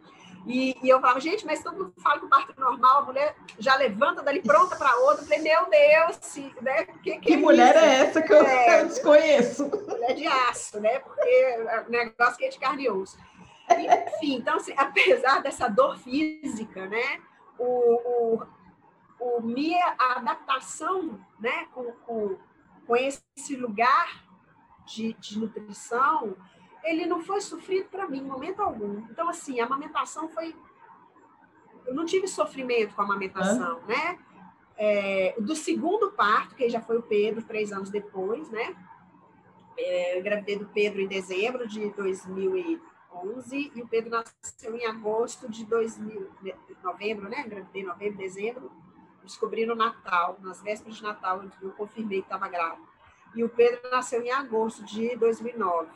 E, 0.47 0.77
e 0.83 0.89
eu 0.89 1.01
falava, 1.01 1.19
gente, 1.19 1.43
mas 1.43 1.63
todo 1.63 1.75
mundo 1.75 1.93
fala 2.03 2.19
que 2.19 2.25
o 2.25 2.29
parto 2.29 2.53
é 2.55 2.59
normal, 2.61 2.99
a 2.99 3.05
mulher 3.05 3.35
já 3.57 3.75
levanta 3.77 4.21
dali 4.21 4.41
pronta 4.43 4.75
para 4.75 4.95
outra. 4.97 5.23
Eu 5.23 5.27
falei, 5.27 5.41
meu 5.41 5.67
Deus, 5.67 6.17
se, 6.21 6.53
né? 6.61 6.85
Que, 7.01 7.13
que, 7.17 7.19
Que 7.19 7.33
é 7.33 7.37
mulher 7.37 7.75
isso? 7.75 7.83
é 7.85 7.95
essa 7.95 8.21
que 8.21 8.31
eu, 8.31 8.43
É. 8.45 8.81
eu 8.81 8.85
desconheço? 8.89 9.65
mulher 9.67 10.13
de 10.13 10.27
aço, 10.27 10.79
né? 10.79 10.99
Porque 10.99 11.19
é 11.27 11.83
um 11.87 11.89
negócio 11.91 12.37
que 12.37 12.45
é 12.45 12.49
de 12.49 12.59
carne 12.59 12.83
e 12.83 12.89
osso. 12.91 13.17
Enfim, 13.69 14.35
então, 14.35 14.57
assim, 14.57 14.73
apesar 14.77 15.41
dessa 15.41 15.67
dor 15.67 15.97
física, 15.97 16.85
né? 16.87 17.21
O, 17.57 18.37
o, 18.37 18.43
o 19.19 19.41
minha 19.41 19.95
adaptação, 19.97 21.19
né? 21.39 21.65
Com, 21.73 21.91
com, 22.05 22.37
com 22.85 22.95
esse 22.95 23.55
lugar 23.55 24.23
de, 24.85 25.13
de 25.13 25.39
nutrição, 25.39 26.35
ele 26.83 27.05
não 27.05 27.21
foi 27.21 27.41
sofrido 27.41 27.89
para 27.89 28.07
mim 28.07 28.19
em 28.19 28.25
momento 28.25 28.61
algum. 28.61 28.99
Então, 29.09 29.27
assim, 29.27 29.59
a 29.59 29.65
amamentação 29.65 30.29
foi. 30.29 30.55
Eu 31.85 31.93
não 31.93 32.05
tive 32.05 32.27
sofrimento 32.27 32.95
com 32.95 33.01
a 33.01 33.05
amamentação, 33.05 33.81
né? 33.87 34.19
É, 34.77 35.35
do 35.39 35.55
segundo 35.55 36.11
parto, 36.11 36.55
que 36.55 36.69
já 36.69 36.81
foi 36.81 36.97
o 36.97 37.03
Pedro, 37.03 37.41
três 37.43 37.71
anos 37.71 37.89
depois, 37.89 38.49
né? 38.49 38.75
É, 39.77 40.15
eu 40.15 40.19
engravidei 40.19 40.57
do 40.57 40.67
Pedro 40.67 41.01
em 41.01 41.07
dezembro 41.07 41.67
de 41.67 41.89
2011 43.23 43.71
e 43.75 43.81
o 43.81 43.87
Pedro 43.87 44.11
nasceu 44.11 44.75
em 44.75 44.85
agosto 44.85 45.49
de 45.49 45.65
2000, 45.65 46.29
novembro, 46.83 47.29
né? 47.29 47.45
Em 47.73 47.83
novembro, 47.83 48.17
dezembro. 48.17 48.71
Descobri 49.23 49.65
no 49.65 49.75
Natal, 49.75 50.37
nas 50.41 50.61
vésperas 50.61 50.97
de 50.97 51.03
Natal, 51.03 51.43
eu 51.61 51.71
confirmei 51.71 52.21
que 52.21 52.27
estava 52.27 52.47
grávida. 52.47 52.87
E 53.33 53.43
o 53.43 53.49
Pedro 53.49 53.89
nasceu 53.89 54.21
em 54.21 54.31
agosto 54.31 54.83
de 54.83 55.15
2009. 55.15 55.89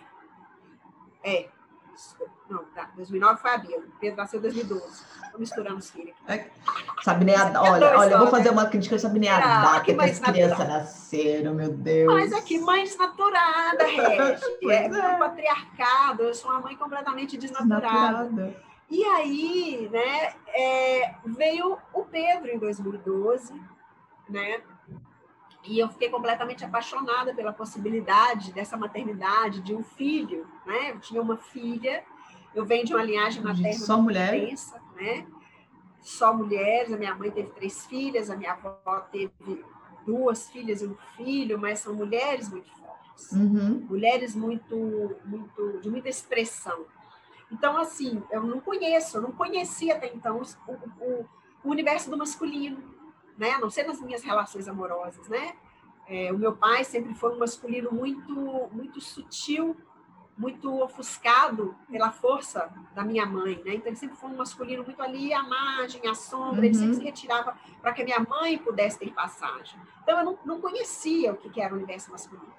É. 1.23 1.49
Não, 2.49 2.63
tá. 2.65 2.89
2009 2.95 3.41
foi 3.41 3.51
a 3.51 3.57
Bia. 3.57 3.83
Pedro 3.99 4.17
nasceu 4.17 4.39
em 4.39 4.41
2012. 4.41 4.85
Estou 5.23 5.39
misturando 5.39 5.77
os 5.77 5.89
filhos 5.91 6.15
aqui. 6.27 6.49
A, 7.03 7.03
Você 7.03 7.09
olha, 7.59 7.97
olha, 7.97 8.11
eu 8.13 8.19
vou 8.19 8.27
fazer 8.27 8.45
né? 8.45 8.51
uma 8.51 8.65
crítica, 8.67 8.97
nem 9.09 9.29
a 9.29 9.37
Ah, 9.37 9.61
data 9.61 9.85
que 9.85 9.93
que 9.93 10.01
as 10.01 10.19
crianças 10.19 10.67
nasceram, 10.67 11.53
meu 11.53 11.71
Deus. 11.71 12.13
Mas 12.13 12.33
aqui, 12.33 12.57
mãe 12.59 12.83
desnaturada, 12.83 13.83
Regi. 13.85 14.71
É, 14.71 14.85
é. 14.85 15.17
patriarcado. 15.17 16.23
Eu 16.23 16.33
sou 16.33 16.51
uma 16.51 16.61
mãe 16.61 16.75
completamente 16.75 17.37
desnaturada. 17.37 18.23
Desnaturada. 18.25 18.69
E 18.89 19.03
aí, 19.03 19.87
né, 19.91 20.33
é, 20.47 21.13
veio 21.23 21.77
o 21.93 22.03
Pedro 22.05 22.49
em 22.49 22.57
2012, 22.57 23.53
né? 24.27 24.61
E 25.69 25.77
eu 25.77 25.87
fiquei 25.87 26.09
completamente 26.09 26.65
apaixonada 26.65 27.31
pela 27.33 27.53
possibilidade 27.53 28.51
dessa 28.51 28.75
maternidade, 28.75 29.61
de 29.61 29.75
um 29.75 29.83
filho, 29.83 30.47
né? 30.65 30.91
Eu 30.91 30.99
tinha 30.99 31.21
uma 31.21 31.37
filha, 31.37 32.03
eu 32.55 32.65
venho 32.65 32.83
de 32.85 32.93
uma 32.95 33.03
linhagem 33.03 33.43
materna 33.43 33.73
Só 33.77 34.01
mulher? 34.01 34.35
intensa, 34.35 34.81
né? 34.95 35.27
Só 36.01 36.33
mulheres, 36.33 36.91
a 36.91 36.97
minha 36.97 37.13
mãe 37.13 37.29
teve 37.29 37.49
três 37.51 37.85
filhas, 37.85 38.31
a 38.31 38.35
minha 38.35 38.53
avó 38.53 38.99
teve 39.11 39.63
duas 40.07 40.49
filhas 40.49 40.81
e 40.81 40.87
um 40.87 40.95
filho, 41.15 41.59
mas 41.59 41.79
são 41.79 41.93
mulheres 41.93 42.49
muito 42.49 42.69
fortes 42.71 43.31
Uhum. 43.33 43.85
mulheres 43.89 44.33
muito, 44.33 45.15
muito, 45.25 45.79
de 45.81 45.89
muita 45.89 46.07
expressão. 46.09 46.85
Então, 47.51 47.77
assim, 47.77 48.23
eu 48.31 48.41
não 48.41 48.59
conheço, 48.61 49.17
eu 49.17 49.21
não 49.21 49.31
conhecia 49.33 49.95
até 49.95 50.07
então 50.15 50.41
o, 50.67 50.71
o- 51.03 51.25
o 51.63 51.69
universo 51.69 52.09
do 52.09 52.17
masculino, 52.17 52.81
né? 53.39 53.51
A 53.51 53.59
não 53.59 53.69
ser 53.69 53.83
nas 53.87 53.99
minhas 54.01 54.21
relações 54.23 54.67
amorosas, 54.67 55.27
né? 55.29 55.53
É, 56.07 56.31
o 56.33 56.37
meu 56.37 56.55
pai 56.55 56.83
sempre 56.83 57.13
foi 57.15 57.33
um 57.33 57.39
masculino 57.39 57.91
muito, 57.91 58.33
muito 58.71 58.99
sutil, 58.99 59.75
muito 60.37 60.81
ofuscado 60.81 61.75
pela 61.89 62.11
força 62.11 62.71
da 62.95 63.03
minha 63.03 63.25
mãe, 63.25 63.61
né? 63.65 63.75
Então 63.75 63.87
ele 63.87 63.95
sempre 63.95 64.15
foi 64.17 64.29
um 64.29 64.35
masculino 64.35 64.83
muito 64.83 65.01
ali 65.01 65.33
à 65.33 65.43
margem, 65.43 66.05
à 66.07 66.13
sombra, 66.13 66.65
ele 66.65 66.75
Uhum. 66.75 66.81
sempre 66.81 66.95
se 66.95 67.03
retirava 67.03 67.55
para 67.81 67.93
que 67.93 68.01
a 68.01 68.05
minha 68.05 68.19
mãe 68.19 68.57
pudesse 68.57 68.99
ter 68.99 69.11
passagem. 69.13 69.79
Então 70.03 70.19
eu 70.19 70.25
não, 70.25 70.39
não 70.45 70.61
conhecia 70.61 71.31
o 71.33 71.37
que 71.37 71.49
que 71.49 71.61
era 71.61 71.73
o 71.73 71.77
universo 71.77 72.11
masculino. 72.11 72.53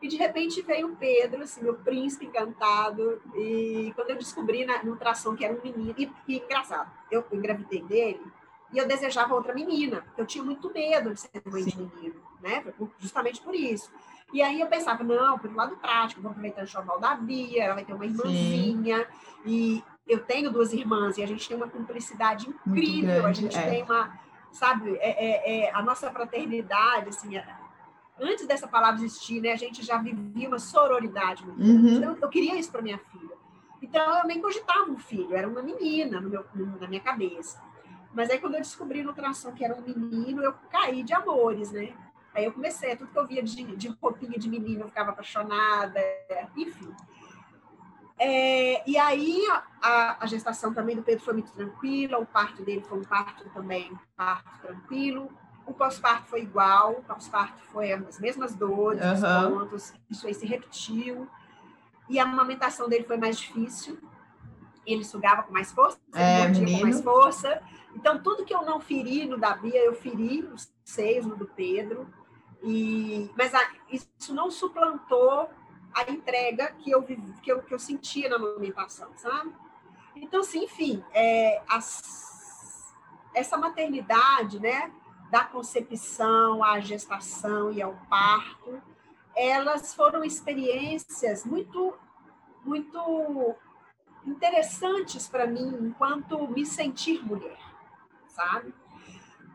E 0.00 0.06
de 0.08 0.16
repente 0.16 0.62
veio 0.62 0.92
o 0.92 0.96
Pedro, 0.96 1.42
assim, 1.42 1.62
meu 1.62 1.74
príncipe 1.74 2.26
encantado. 2.26 3.20
E 3.34 3.92
quando 3.94 4.10
eu 4.10 4.16
descobri 4.16 4.64
na, 4.64 4.82
no 4.82 4.92
ultrassom 4.92 5.34
que 5.36 5.44
era 5.44 5.52
um 5.54 5.62
menino, 5.62 5.94
e, 5.98 6.10
e 6.26 6.38
engraçado, 6.38 6.90
eu 7.10 7.24
engravidei 7.32 7.82
dele 7.82 8.22
e 8.72 8.78
eu 8.78 8.86
desejava 8.86 9.34
outra 9.34 9.54
menina. 9.54 10.04
Eu 10.16 10.26
tinha 10.26 10.44
muito 10.44 10.72
medo 10.72 11.14
de 11.14 11.20
ser 11.20 11.42
mãe 11.46 11.64
de 11.64 11.76
menino, 11.76 12.16
né? 12.40 12.64
Justamente 12.98 13.40
por 13.40 13.54
isso. 13.54 13.90
E 14.32 14.42
aí 14.42 14.60
eu 14.60 14.66
pensava, 14.66 15.02
não, 15.02 15.38
pelo 15.38 15.54
lado 15.54 15.76
prático, 15.76 16.20
vou 16.20 16.30
aproveitar 16.30 16.60
o 16.60 16.64
enxoval 16.64 17.00
da 17.00 17.14
Bia, 17.14 17.64
ela 17.64 17.74
vai 17.74 17.84
ter 17.84 17.94
uma 17.94 18.04
irmãzinha. 18.04 19.06
E 19.46 19.82
eu 20.06 20.20
tenho 20.20 20.50
duas 20.50 20.72
irmãs 20.72 21.16
e 21.16 21.22
a 21.22 21.26
gente 21.26 21.48
tem 21.48 21.56
uma 21.56 21.68
cumplicidade 21.68 22.48
incrível. 22.48 23.18
a 23.18 23.20
grande, 23.20 23.40
gente 23.40 23.56
é. 23.56 23.70
tem 23.70 23.82
uma, 23.82 24.18
sabe, 24.52 24.96
é, 24.96 25.10
é- 25.10 25.66
é 25.68 25.74
a 25.74 25.82
nossa 25.82 26.10
fraternidade, 26.10 27.08
assim, 27.08 27.36
é- 27.36 27.56
antes 28.20 28.46
dessa 28.46 28.68
palavra 28.68 29.02
existir, 29.02 29.40
né, 29.40 29.52
a 29.52 29.56
gente 29.56 29.82
já 29.82 29.96
vivia 29.96 30.48
uma 30.48 30.58
sororidade. 30.58 31.44
Uhum. 31.44 31.96
Então, 31.96 32.16
eu 32.20 32.28
queria 32.28 32.54
isso 32.56 32.70
para 32.70 32.82
minha 32.82 32.98
filha. 32.98 33.36
Então, 33.80 34.18
eu 34.18 34.26
nem 34.26 34.42
cogitava 34.42 34.90
um 34.90 34.98
filho, 34.98 35.34
era 35.34 35.48
uma 35.48 35.62
menina 35.62 36.20
no 36.20 36.28
meu, 36.28 36.44
na 36.80 36.88
minha 36.88 37.00
cabeça. 37.00 37.62
Mas 38.12 38.30
aí, 38.30 38.38
quando 38.38 38.54
eu 38.54 38.60
descobri 38.60 39.02
no 39.02 39.10
ultrassom 39.10 39.52
que 39.52 39.64
era 39.64 39.74
um 39.74 39.82
menino, 39.82 40.42
eu 40.42 40.54
caí 40.70 41.02
de 41.02 41.12
amores, 41.12 41.70
né? 41.72 41.92
Aí 42.34 42.44
eu 42.44 42.52
comecei, 42.52 42.94
tudo 42.96 43.10
que 43.10 43.18
eu 43.18 43.26
via 43.26 43.42
de, 43.42 43.76
de 43.76 43.88
roupinha 44.00 44.38
de 44.38 44.48
menino, 44.48 44.82
eu 44.82 44.88
ficava 44.88 45.10
apaixonada, 45.10 46.00
enfim. 46.56 46.94
É, 48.18 48.88
e 48.88 48.98
aí, 48.98 49.44
a, 49.80 50.24
a 50.24 50.26
gestação 50.26 50.74
também 50.74 50.96
do 50.96 51.02
Pedro 51.02 51.24
foi 51.24 51.34
muito 51.34 51.52
tranquila, 51.52 52.18
o 52.18 52.26
parto 52.26 52.62
dele 52.64 52.80
foi 52.88 52.98
um 52.98 53.04
parto 53.04 53.48
também, 53.50 53.92
um 53.92 53.98
parto 54.16 54.50
tranquilo. 54.60 55.30
O 55.66 55.74
pós-parto 55.74 56.28
foi 56.28 56.40
igual, 56.40 56.92
o 56.92 57.02
pós-parto 57.02 57.62
foi 57.64 57.92
as 57.92 58.18
mesmas 58.18 58.54
dores, 58.54 59.02
os 59.04 59.22
Aham. 59.22 59.50
pontos, 59.60 59.92
isso 60.10 60.26
aí 60.26 60.34
se 60.34 60.46
repetiu. 60.46 61.28
E 62.08 62.18
a 62.18 62.22
amamentação 62.24 62.88
dele 62.88 63.04
foi 63.04 63.18
mais 63.18 63.38
difícil. 63.38 63.98
Ele 64.86 65.04
sugava 65.04 65.42
com 65.42 65.52
mais 65.52 65.70
força, 65.70 65.98
ele 66.14 66.22
É, 66.24 66.38
mordia 66.38 66.60
menino. 66.64 66.78
com 66.78 66.84
mais 66.86 67.00
força. 67.02 67.62
Então, 67.98 68.22
tudo 68.22 68.44
que 68.44 68.54
eu 68.54 68.62
não 68.62 68.78
feri 68.80 69.26
no 69.26 69.36
da 69.36 69.56
Bia, 69.56 69.84
eu 69.84 69.92
feri 69.92 70.44
os 70.44 70.72
seios 70.84 71.26
no 71.26 71.34
do 71.34 71.46
Pedro. 71.46 72.06
E, 72.62 73.28
mas 73.36 73.52
a- 73.52 73.72
isso 73.90 74.32
não 74.32 74.52
suplantou 74.52 75.50
a 75.92 76.08
entrega 76.08 76.70
que 76.78 76.92
eu, 76.92 77.02
que 77.02 77.50
eu, 77.50 77.60
que 77.60 77.74
eu 77.74 77.78
sentia 77.78 78.28
na 78.28 78.36
amamentação, 78.36 79.08
sabe? 79.16 79.52
Então, 80.14 80.40
assim, 80.40 80.62
enfim, 80.64 81.02
é, 81.12 81.60
as- 81.68 82.94
essa 83.34 83.56
maternidade, 83.56 84.60
né, 84.60 84.92
da 85.28 85.44
concepção 85.44 86.62
à 86.62 86.78
gestação 86.78 87.72
e 87.72 87.82
ao 87.82 87.94
parto, 88.08 88.80
elas 89.34 89.92
foram 89.92 90.22
experiências 90.22 91.44
muito, 91.44 91.94
muito 92.64 93.56
interessantes 94.24 95.26
para 95.26 95.46
mim 95.48 95.76
enquanto 95.80 96.46
me 96.48 96.64
sentir 96.64 97.24
mulher, 97.24 97.58
sabe? 98.38 98.72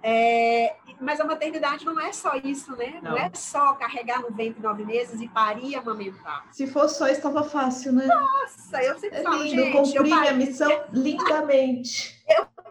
É, 0.05 0.75
mas 0.99 1.21
a 1.21 1.23
maternidade 1.23 1.85
não 1.85 1.97
é 1.97 2.11
só 2.11 2.35
isso, 2.35 2.75
né? 2.75 2.99
Não. 3.01 3.11
Não. 3.11 3.17
é 3.17 3.31
só 3.33 3.73
carregar 3.75 4.21
no 4.21 4.31
ventre 4.31 4.61
nove 4.61 4.83
meses 4.83 5.21
e 5.21 5.29
parir 5.29 5.69
e 5.69 5.75
amamentar. 5.75 6.45
Se 6.51 6.67
fosse 6.67 6.97
só, 6.97 7.07
estava 7.07 7.41
fácil, 7.43 7.93
né? 7.93 8.05
Nossa, 8.05 8.83
eu 8.83 8.99
sempre 8.99 9.19
É 9.19 9.23
falo, 9.23 9.41
lindo, 9.43 9.49
gente, 9.63 9.75
eu 9.75 9.81
cumpri 9.81 10.03
minha 10.03 10.17
pari- 10.25 10.35
missão 10.35 10.83
lindamente. 10.91 12.21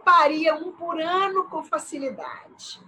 paria 0.05 0.55
um 0.55 0.73
por 0.73 1.01
ano 1.01 1.45
com 1.45 1.63
facilidade. 1.65 2.81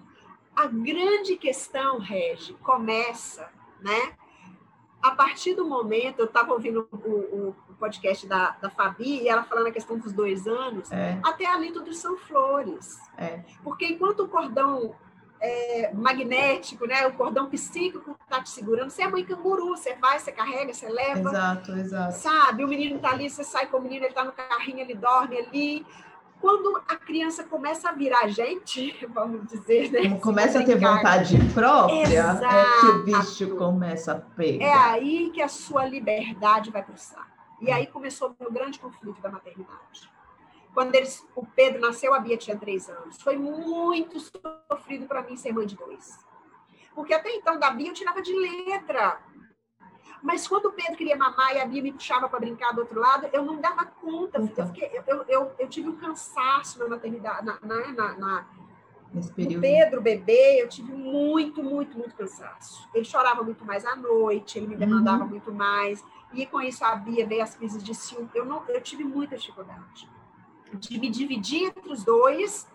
A 0.55 0.66
grande 0.66 1.37
questão, 1.37 1.99
Regi, 1.99 2.53
começa, 2.55 3.49
né? 3.81 4.12
A 5.03 5.12
partir 5.12 5.55
do 5.55 5.64
momento, 5.64 6.18
eu 6.18 6.27
estava 6.27 6.53
ouvindo 6.53 6.87
o, 6.93 6.97
o- 6.97 7.57
o 7.70 7.74
podcast 7.85 8.26
da, 8.26 8.57
da 8.62 8.70
Fabi, 8.70 9.22
e 9.22 9.28
ela 9.28 9.43
falando 9.45 9.66
a 9.68 9.70
questão 9.72 9.97
dos 9.99 10.12
dois 10.12 10.47
anos, 10.47 10.91
É, 10.91 11.18
até 11.22 11.47
ali 11.47 11.70
tudo 11.72 11.93
são 11.93 12.16
flores. 12.16 12.99
É. 13.16 13.41
Porque 13.62 13.85
enquanto 13.87 14.20
o 14.24 14.28
cordão 14.28 14.95
é, 15.41 15.91
magnético, 15.93 16.87
né, 16.87 17.07
o 17.07 17.12
cordão 17.12 17.51
psíquico 17.51 18.16
está 18.24 18.43
te 18.43 18.49
segurando, 18.49 18.89
você 18.91 19.03
é 19.03 19.09
mãe 19.09 19.24
canguru, 19.24 19.68
você 19.76 19.95
vai, 19.97 20.18
você 20.18 20.32
carrega, 20.32 20.72
você 20.72 20.89
leva, 20.89 21.28
exato, 21.28 21.72
exato. 21.72 22.14
sabe? 22.18 22.64
O 22.64 22.68
menino 22.68 22.97
está 22.97 23.11
ali, 23.11 23.28
você 23.28 23.45
sai 23.45 23.66
com 23.66 23.76
o 23.78 23.82
menino, 23.82 24.03
ele 24.05 24.09
está 24.12 24.24
no 24.24 24.32
carrinho, 24.32 24.80
ele 24.80 24.95
dorme 24.95 25.37
ali. 25.39 25.87
Quando 26.41 26.76
a 26.89 26.97
criança 26.97 27.43
começa 27.45 27.89
a 27.89 27.93
virar 27.93 28.26
gente, 28.28 28.95
vamos 29.14 29.47
dizer, 29.47 29.91
né? 29.91 30.18
Começa 30.18 30.61
a 30.61 30.64
ter 30.64 30.76
brincar, 30.76 30.97
vontade 30.97 31.39
própria, 31.55 32.03
é 32.03 32.80
que 32.80 32.87
o 32.87 32.89
Exato. 32.91 33.03
bicho 33.05 33.57
começa 33.57 34.12
a 34.12 34.16
É 34.16 34.20
pegar. 34.37 34.91
aí 34.93 35.30
que 35.35 35.41
a 35.43 35.49
sua 35.49 35.85
liberdade 35.87 36.70
vai 36.70 36.82
para 36.82 36.95
o 36.95 36.99
saco. 36.99 37.34
E 37.61 37.71
aí 37.71 37.87
começou 37.87 38.31
o 38.31 38.37
meu 38.39 38.53
grande 38.53 38.79
conflito 38.79 39.21
da 39.21 39.31
maternidade. 39.31 40.11
Quando 40.73 40.95
eles, 40.95 41.25
o 41.37 41.47
Pedro 41.47 41.81
nasceu, 41.81 42.13
a 42.13 42.19
Bia 42.19 42.37
tinha 42.37 42.59
três 42.59 42.91
anos. 42.91 43.23
Foi 43.23 43.37
muito 43.37 44.19
sofrido 44.19 45.07
para 45.07 45.23
mim 45.23 45.37
ser 45.37 45.53
mãe 45.53 45.67
de 45.67 45.77
dois. 45.77 46.19
Porque 46.95 47.15
até 47.15 47.31
então, 47.35 47.59
da 47.59 47.71
Bia, 47.71 47.89
eu 47.89 47.95
tirava 47.95 48.21
de 48.21 48.33
letra. 48.35 49.21
Mas 50.21 50.49
quando 50.49 50.67
o 50.67 50.73
Pedro 50.73 50.97
queria 50.97 51.17
mamar 51.17 51.55
e 51.55 51.61
a 51.61 51.67
Bia 51.67 51.83
me 51.83 51.93
puxava 51.93 52.29
para 52.29 52.41
brincar 52.41 52.73
do 52.73 52.81
outro 52.81 52.99
lado, 52.99 53.29
eu 53.33 53.45
não 53.45 53.61
dava 53.61 53.85
conta. 53.85 54.39
Eu, 54.39 54.67
fiquei, 54.67 54.91
eu, 55.07 55.25
eu, 55.29 55.53
eu, 55.59 55.69
tive 55.69 55.89
um 55.89 55.97
cansaço 55.97 56.79
na 56.79 56.89
maternidade, 56.89 57.45
na, 57.45 57.59
na, 57.63 58.15
na, 58.15 58.47
Nesse 59.13 59.33
período. 59.33 59.61
Pedro, 59.61 60.01
bebê, 60.01 60.61
eu 60.61 60.69
tive 60.69 60.93
muito, 60.93 61.63
muito, 61.63 61.97
muito 61.97 62.17
cansaço. 62.17 62.89
Ele 62.93 63.05
chorava 63.05 63.43
muito 63.43 63.65
mais 63.65 63.85
à 63.85 63.95
noite, 63.95 64.59
ele 64.59 64.67
me 64.67 64.77
demandava 64.77 65.23
uhum. 65.23 65.31
muito 65.31 65.53
mais. 65.53 66.03
E 66.35 66.47
com 66.47 66.61
isso 66.61 66.85
a 66.85 66.95
Bia 66.97 67.26
veio 67.26 67.43
as 67.43 67.55
crises 67.55 67.82
de 67.82 67.95
ciúme. 67.95 68.28
Eu, 68.35 68.45
não, 68.45 68.64
eu 68.68 68.80
tive 68.80 69.05
muita 69.05 69.37
dificuldade 69.37 70.09
de 70.78 70.99
me 70.99 71.09
dividir 71.09 71.64
entre 71.68 71.93
os 71.93 72.05
dois. 72.05 72.68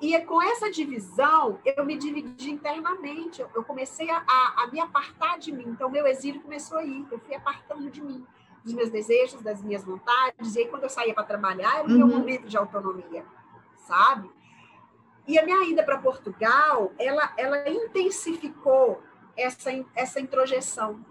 E 0.00 0.18
com 0.20 0.40
essa 0.40 0.70
divisão, 0.70 1.58
eu 1.64 1.84
me 1.84 1.96
dividi 1.96 2.50
internamente. 2.50 3.44
Eu 3.54 3.64
comecei 3.64 4.08
a, 4.10 4.22
a, 4.26 4.62
a 4.62 4.66
me 4.68 4.80
apartar 4.80 5.38
de 5.38 5.50
mim. 5.50 5.64
Então, 5.66 5.90
meu 5.90 6.06
exílio 6.06 6.40
começou 6.40 6.78
aí. 6.78 7.04
Eu 7.10 7.18
fui 7.18 7.34
apartando 7.34 7.90
de 7.90 8.00
mim, 8.00 8.24
dos 8.62 8.72
meus 8.72 8.90
desejos, 8.90 9.42
das 9.42 9.62
minhas 9.62 9.84
vontades. 9.84 10.54
E 10.54 10.60
aí, 10.60 10.68
quando 10.68 10.84
eu 10.84 10.88
saía 10.88 11.14
para 11.14 11.24
trabalhar, 11.24 11.78
era 11.78 11.88
o 11.88 11.90
uhum. 11.90 11.98
meu 11.98 12.06
momento 12.06 12.46
de 12.46 12.56
autonomia, 12.56 13.24
sabe? 13.76 14.30
E 15.26 15.38
a 15.38 15.44
minha 15.44 15.68
ida 15.68 15.82
para 15.82 15.98
Portugal, 15.98 16.92
ela, 16.98 17.32
ela 17.36 17.68
intensificou 17.68 19.02
essa, 19.36 19.70
essa 19.94 20.20
introjeção, 20.20 21.04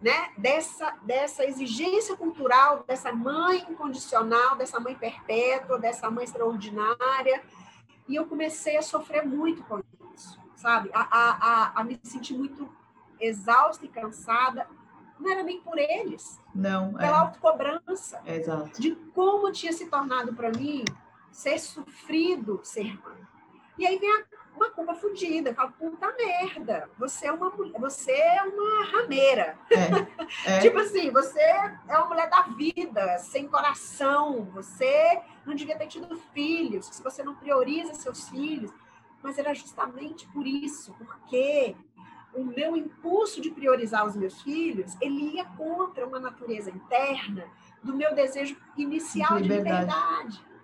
né? 0.00 0.30
Dessa, 0.36 0.94
dessa 1.02 1.44
exigência 1.44 2.16
cultural, 2.16 2.84
dessa 2.86 3.12
mãe 3.12 3.64
incondicional, 3.68 4.56
dessa 4.56 4.78
mãe 4.78 4.94
perpétua, 4.94 5.78
dessa 5.78 6.10
mãe 6.10 6.24
extraordinária. 6.24 7.42
E 8.08 8.14
eu 8.14 8.26
comecei 8.26 8.76
a 8.76 8.82
sofrer 8.82 9.26
muito 9.26 9.62
com 9.64 9.82
isso, 10.14 10.38
sabe? 10.54 10.90
A, 10.92 11.00
a, 11.00 11.30
a, 11.30 11.80
a 11.80 11.84
me 11.84 11.98
sentir 12.02 12.34
muito 12.34 12.68
exausta 13.18 13.84
e 13.84 13.88
cansada. 13.88 14.68
Não 15.18 15.30
era 15.30 15.42
nem 15.42 15.60
por 15.60 15.78
eles. 15.78 16.38
Não. 16.54 16.92
Pela 16.92 17.06
é. 17.06 17.20
autocobrança. 17.20 18.20
Exato. 18.26 18.80
De 18.80 18.94
como 19.14 19.50
tinha 19.50 19.72
se 19.72 19.86
tornado 19.86 20.34
para 20.34 20.50
mim 20.50 20.84
ser 21.30 21.58
sofrido 21.58 22.60
ser 22.62 22.98
mãe. 23.02 23.26
E 23.78 23.86
aí 23.86 23.98
vem 23.98 24.10
a, 24.10 24.24
uma 24.56 24.70
culpa 24.70 24.94
fodida. 24.94 25.50
Eu 25.50 25.54
falo, 25.54 25.72
puta 25.78 26.12
merda, 26.16 26.90
você 26.98 27.26
é 27.26 27.32
uma, 27.32 27.50
você 27.78 28.10
é 28.10 28.42
uma 28.42 28.84
rameira. 28.84 29.56
É, 29.70 30.50
é. 30.56 30.58
tipo 30.60 30.78
assim, 30.78 31.10
você 31.10 31.40
é 31.40 31.98
uma 31.98 32.06
mulher 32.06 32.28
da 32.28 32.42
vida, 32.42 33.18
sem 33.18 33.46
coração, 33.46 34.48
você 34.52 35.20
não 35.44 35.54
devia 35.54 35.76
ter 35.78 35.86
tido 35.86 36.16
filhos, 36.32 36.86
se 36.86 37.02
você 37.02 37.22
não 37.22 37.34
prioriza 37.34 37.94
seus 37.94 38.28
filhos. 38.28 38.72
Mas 39.22 39.38
era 39.38 39.54
justamente 39.54 40.26
por 40.28 40.46
isso, 40.46 40.94
porque 40.98 41.76
o 42.32 42.44
meu 42.44 42.76
impulso 42.76 43.40
de 43.40 43.50
priorizar 43.50 44.06
os 44.06 44.14
meus 44.14 44.42
filhos, 44.42 44.96
ele 45.00 45.36
ia 45.36 45.44
contra 45.44 46.06
uma 46.06 46.20
natureza 46.20 46.70
interna 46.70 47.46
do 47.82 47.94
meu 47.94 48.14
desejo 48.14 48.56
inicial 48.76 49.36
de 49.36 49.48
liberdade. 49.48 50.36
De 50.36 50.42
liberdade 50.42 50.55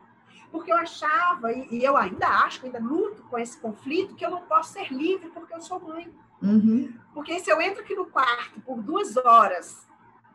porque 0.52 0.70
eu 0.70 0.76
achava, 0.76 1.50
e, 1.50 1.82
eu 1.82 1.96
ainda 1.96 2.28
acho, 2.28 2.64
ainda 2.64 2.78
luto 2.78 3.22
com 3.24 3.38
esse 3.38 3.58
conflito, 3.58 4.14
que 4.14 4.24
eu 4.24 4.30
não 4.30 4.42
posso 4.42 4.74
ser 4.74 4.92
livre 4.92 5.30
porque 5.30 5.54
eu 5.54 5.60
sou 5.62 5.80
mãe. 5.80 6.14
Uhum. 6.42 6.92
Porque 7.14 7.40
se 7.40 7.50
eu 7.50 7.60
entro 7.60 7.82
aqui 7.82 7.94
no 7.94 8.04
quarto 8.06 8.60
por 8.60 8.80
duas 8.82 9.16
horas, 9.16 9.88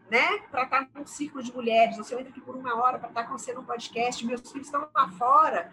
né, 0.09 0.39
para 0.49 0.63
estar 0.63 0.89
num 0.95 1.05
círculo 1.05 1.43
de 1.43 1.53
mulheres, 1.53 1.97
ou 1.97 2.03
se 2.03 2.13
eu 2.13 2.20
entro 2.20 2.32
aqui 2.32 2.41
por 2.41 2.55
uma 2.55 2.76
hora 2.76 2.97
para 2.97 3.09
estar 3.09 3.24
com 3.26 3.38
você 3.38 3.53
num 3.53 3.63
podcast, 3.63 4.26
meus 4.26 4.51
filhos 4.51 4.68
estão 4.68 4.89
lá 4.93 5.07
fora, 5.09 5.72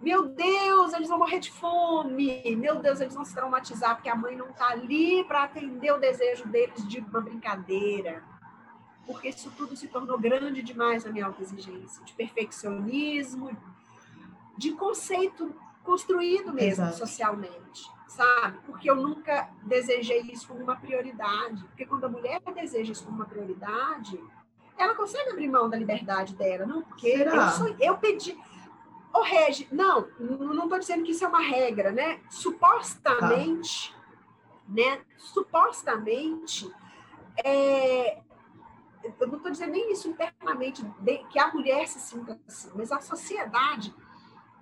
meu 0.00 0.28
Deus, 0.28 0.92
eles 0.92 1.08
vão 1.08 1.18
morrer 1.18 1.40
de 1.40 1.50
fome, 1.50 2.54
meu 2.54 2.76
Deus, 2.76 3.00
eles 3.00 3.14
vão 3.14 3.24
se 3.24 3.34
traumatizar 3.34 3.96
porque 3.96 4.08
a 4.08 4.14
mãe 4.14 4.36
não 4.36 4.50
está 4.50 4.68
ali 4.68 5.24
para 5.24 5.42
atender 5.42 5.92
o 5.92 5.98
desejo 5.98 6.46
deles 6.46 6.86
de 6.86 7.00
uma 7.00 7.20
brincadeira 7.20 8.22
porque 9.08 9.30
isso 9.30 9.50
tudo 9.56 9.74
se 9.74 9.88
tornou 9.88 10.18
grande 10.18 10.60
demais 10.60 11.06
a 11.06 11.10
minha 11.10 11.24
autoexigência, 11.24 12.04
de 12.04 12.12
perfeccionismo, 12.12 13.56
de 14.54 14.72
conceito 14.72 15.50
construído 15.82 16.52
mesmo 16.52 16.84
Exato. 16.84 16.98
socialmente, 16.98 17.90
sabe? 18.06 18.58
Porque 18.66 18.90
eu 18.90 18.96
nunca 18.96 19.48
desejei 19.62 20.20
isso 20.30 20.48
como 20.48 20.62
uma 20.62 20.76
prioridade. 20.76 21.64
Porque 21.68 21.86
quando 21.86 22.04
a 22.04 22.08
mulher 22.10 22.42
deseja 22.54 22.92
isso 22.92 23.06
como 23.06 23.16
uma 23.16 23.24
prioridade, 23.24 24.22
ela 24.76 24.94
consegue 24.94 25.30
abrir 25.30 25.48
mão 25.48 25.70
da 25.70 25.78
liberdade 25.78 26.34
dela, 26.34 26.66
não? 26.66 26.82
Porque 26.82 27.08
eu, 27.08 27.48
sou, 27.48 27.74
eu 27.80 27.96
pedi. 27.96 28.32
Ô, 29.10 29.20
oh, 29.20 29.22
Regi, 29.22 29.66
não, 29.72 30.06
não 30.20 30.64
estou 30.64 30.78
dizendo 30.78 31.02
que 31.02 31.12
isso 31.12 31.24
é 31.24 31.28
uma 31.28 31.40
regra, 31.40 31.90
né? 31.90 32.20
Supostamente, 32.28 33.90
tá. 33.90 33.98
né? 34.68 35.00
Supostamente, 35.16 36.70
é, 37.42 38.18
eu 39.20 39.26
não 39.26 39.36
estou 39.36 39.50
dizendo 39.50 39.72
nem 39.72 39.92
isso 39.92 40.08
internamente, 40.08 40.84
de, 41.00 41.18
que 41.30 41.38
a 41.38 41.52
mulher 41.52 41.86
se 41.86 42.00
sinta 42.00 42.38
assim, 42.46 42.70
mas 42.74 42.90
a 42.92 43.00
sociedade 43.00 43.94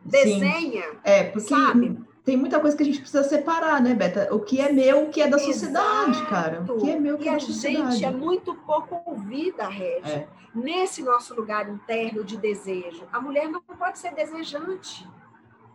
desenha, 0.05 0.83
Sim. 0.83 0.99
é, 1.03 1.25
porque 1.25 1.49
sabe? 1.49 1.99
Tem 2.25 2.37
muita 2.37 2.59
coisa 2.59 2.77
que 2.77 2.83
a 2.83 2.87
gente 2.87 2.99
precisa 2.99 3.23
separar, 3.23 3.81
né, 3.81 3.95
Beta? 3.95 4.35
O 4.35 4.41
que 4.41 4.61
é 4.61 4.73
meu, 4.73 5.05
o 5.05 5.11
que 5.11 5.23
é 5.23 5.29
da 5.29 5.37
Exato. 5.37 5.53
sociedade, 5.53 6.27
cara. 6.27 6.65
O 6.69 6.77
que 6.79 6.91
é 6.91 6.99
meu, 6.99 7.15
o 7.15 7.19
que 7.19 7.27
e 7.27 7.29
é 7.29 7.33
da 7.35 7.39
sociedade. 7.39 7.87
a 7.87 7.91
gente 7.93 8.05
é 8.05 8.11
muito 8.11 8.53
pouco 8.53 9.01
ouvida, 9.07 9.69
Regi, 9.69 10.11
é. 10.11 10.29
nesse 10.53 11.05
nosso 11.05 11.37
lugar 11.37 11.69
interno 11.69 12.25
de 12.25 12.37
desejo. 12.37 13.07
A 13.13 13.21
mulher 13.21 13.49
não 13.49 13.61
pode 13.61 14.01
ser 14.01 14.13
desejante, 14.13 15.09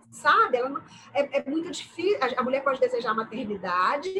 sabe? 0.10 0.58
Ela 0.58 0.68
não, 0.68 0.82
é, 1.14 1.38
é 1.40 1.50
muito 1.50 1.72
difícil. 1.72 2.20
A 2.36 2.44
mulher 2.44 2.62
pode 2.62 2.82
desejar 2.82 3.14
maternidade, 3.14 4.14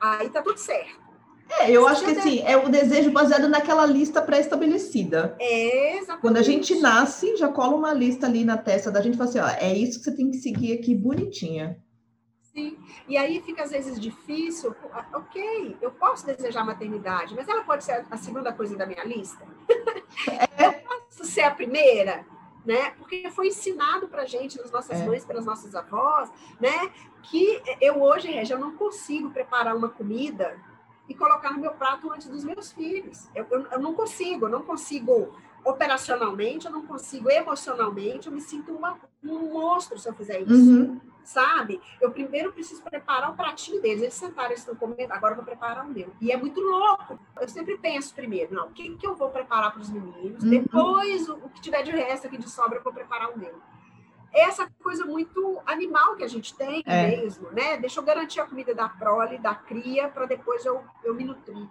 aí 0.00 0.28
tá 0.30 0.42
tudo 0.42 0.58
certo. 0.58 1.03
É, 1.48 1.70
eu 1.70 1.86
acho 1.86 2.04
que 2.04 2.10
assim, 2.10 2.40
é 2.40 2.56
o 2.56 2.68
desejo 2.68 3.10
baseado 3.10 3.48
naquela 3.48 3.86
lista 3.86 4.22
pré-estabelecida. 4.22 5.36
É, 5.38 5.98
exatamente. 5.98 6.20
Quando 6.20 6.36
a 6.38 6.42
gente 6.42 6.74
nasce, 6.80 7.36
já 7.36 7.48
cola 7.48 7.76
uma 7.76 7.92
lista 7.92 8.26
ali 8.26 8.44
na 8.44 8.56
testa 8.56 8.90
da 8.90 9.00
gente 9.00 9.14
e 9.14 9.16
fala 9.16 9.30
assim, 9.30 9.38
ó, 9.40 9.48
é 9.48 9.74
isso 9.74 9.98
que 9.98 10.04
você 10.04 10.16
tem 10.16 10.30
que 10.30 10.38
seguir 10.38 10.72
aqui 10.72 10.94
bonitinha. 10.94 11.78
Sim, 12.40 12.78
e 13.08 13.16
aí 13.16 13.40
fica 13.42 13.64
às 13.64 13.70
vezes 13.70 14.00
difícil, 14.00 14.74
ok, 15.12 15.76
eu 15.82 15.90
posso 15.90 16.24
desejar 16.24 16.64
maternidade, 16.64 17.34
mas 17.34 17.48
ela 17.48 17.64
pode 17.64 17.82
ser 17.82 18.06
a 18.08 18.16
segunda 18.16 18.52
coisa 18.52 18.76
da 18.76 18.86
minha 18.86 19.04
lista? 19.04 19.44
É. 20.30 20.64
eu 20.66 20.72
posso 20.72 21.24
ser 21.24 21.42
a 21.42 21.50
primeira? 21.50 22.24
Né? 22.64 22.92
Porque 22.92 23.30
foi 23.30 23.48
ensinado 23.48 24.08
para 24.08 24.24
gente, 24.24 24.56
nas 24.56 24.70
nossas 24.70 24.98
é. 24.98 25.04
mães, 25.04 25.24
pelas 25.24 25.44
nossas 25.44 25.74
avós, 25.74 26.30
né? 26.58 26.90
Que 27.24 27.60
eu 27.78 28.00
hoje, 28.00 28.30
Regia, 28.30 28.56
eu 28.56 28.60
não 28.60 28.74
consigo 28.74 29.30
preparar 29.30 29.76
uma 29.76 29.90
comida 29.90 30.58
e 31.08 31.14
colocar 31.14 31.52
no 31.52 31.60
meu 31.60 31.72
prato 31.72 32.10
antes 32.12 32.28
dos 32.28 32.44
meus 32.44 32.72
filhos. 32.72 33.28
Eu, 33.34 33.46
eu, 33.50 33.66
eu, 33.66 33.80
não 33.80 33.94
consigo, 33.94 34.46
eu 34.46 34.50
não 34.50 34.62
consigo 34.62 35.34
operacionalmente, 35.64 36.66
eu 36.66 36.72
não 36.72 36.86
consigo 36.86 37.30
emocionalmente, 37.30 38.26
eu 38.26 38.32
me 38.32 38.40
sinto 38.40 38.72
uma, 38.72 38.98
um 39.22 39.52
monstro 39.52 39.98
se 39.98 40.08
eu 40.08 40.14
fizer 40.14 40.40
isso. 40.40 40.52
Uhum. 40.52 41.00
Sabe? 41.22 41.80
Eu 42.02 42.10
primeiro 42.10 42.52
preciso 42.52 42.82
preparar 42.82 43.30
o 43.30 43.34
pratinho 43.34 43.80
deles. 43.80 44.02
Eles 44.02 44.14
sentaram, 44.14 44.50
eles 44.50 44.60
estão 44.60 44.74
comendo, 44.74 45.10
agora 45.10 45.32
eu 45.32 45.36
vou 45.36 45.44
preparar 45.44 45.86
o 45.86 45.88
meu. 45.88 46.10
E 46.20 46.30
é 46.30 46.36
muito 46.36 46.60
louco. 46.60 47.18
Eu 47.40 47.48
sempre 47.48 47.78
penso 47.78 48.14
primeiro, 48.14 48.54
não, 48.54 48.66
o 48.66 48.72
que, 48.72 48.94
que 48.96 49.06
eu 49.06 49.14
vou 49.14 49.30
preparar 49.30 49.72
para 49.72 49.80
os 49.80 49.88
meninos? 49.88 50.42
Uhum. 50.44 50.50
Depois, 50.50 51.28
o, 51.28 51.36
o 51.36 51.48
que 51.48 51.62
tiver 51.62 51.82
de 51.82 51.92
resto 51.92 52.26
aqui 52.26 52.36
de 52.36 52.48
sobra, 52.48 52.78
eu 52.78 52.82
vou 52.82 52.92
preparar 52.92 53.30
o 53.30 53.38
meu 53.38 53.54
essa 54.34 54.68
coisa 54.82 55.04
muito 55.04 55.60
animal 55.64 56.16
que 56.16 56.24
a 56.24 56.28
gente 56.28 56.54
tem 56.54 56.82
é. 56.86 57.08
mesmo, 57.08 57.50
né? 57.52 57.76
Deixa 57.76 58.00
eu 58.00 58.04
garantir 58.04 58.40
a 58.40 58.46
comida 58.46 58.74
da 58.74 58.88
prole, 58.88 59.38
da 59.38 59.54
cria, 59.54 60.08
para 60.08 60.26
depois 60.26 60.64
eu, 60.64 60.82
eu 61.04 61.14
me 61.14 61.24
nutrir. 61.24 61.68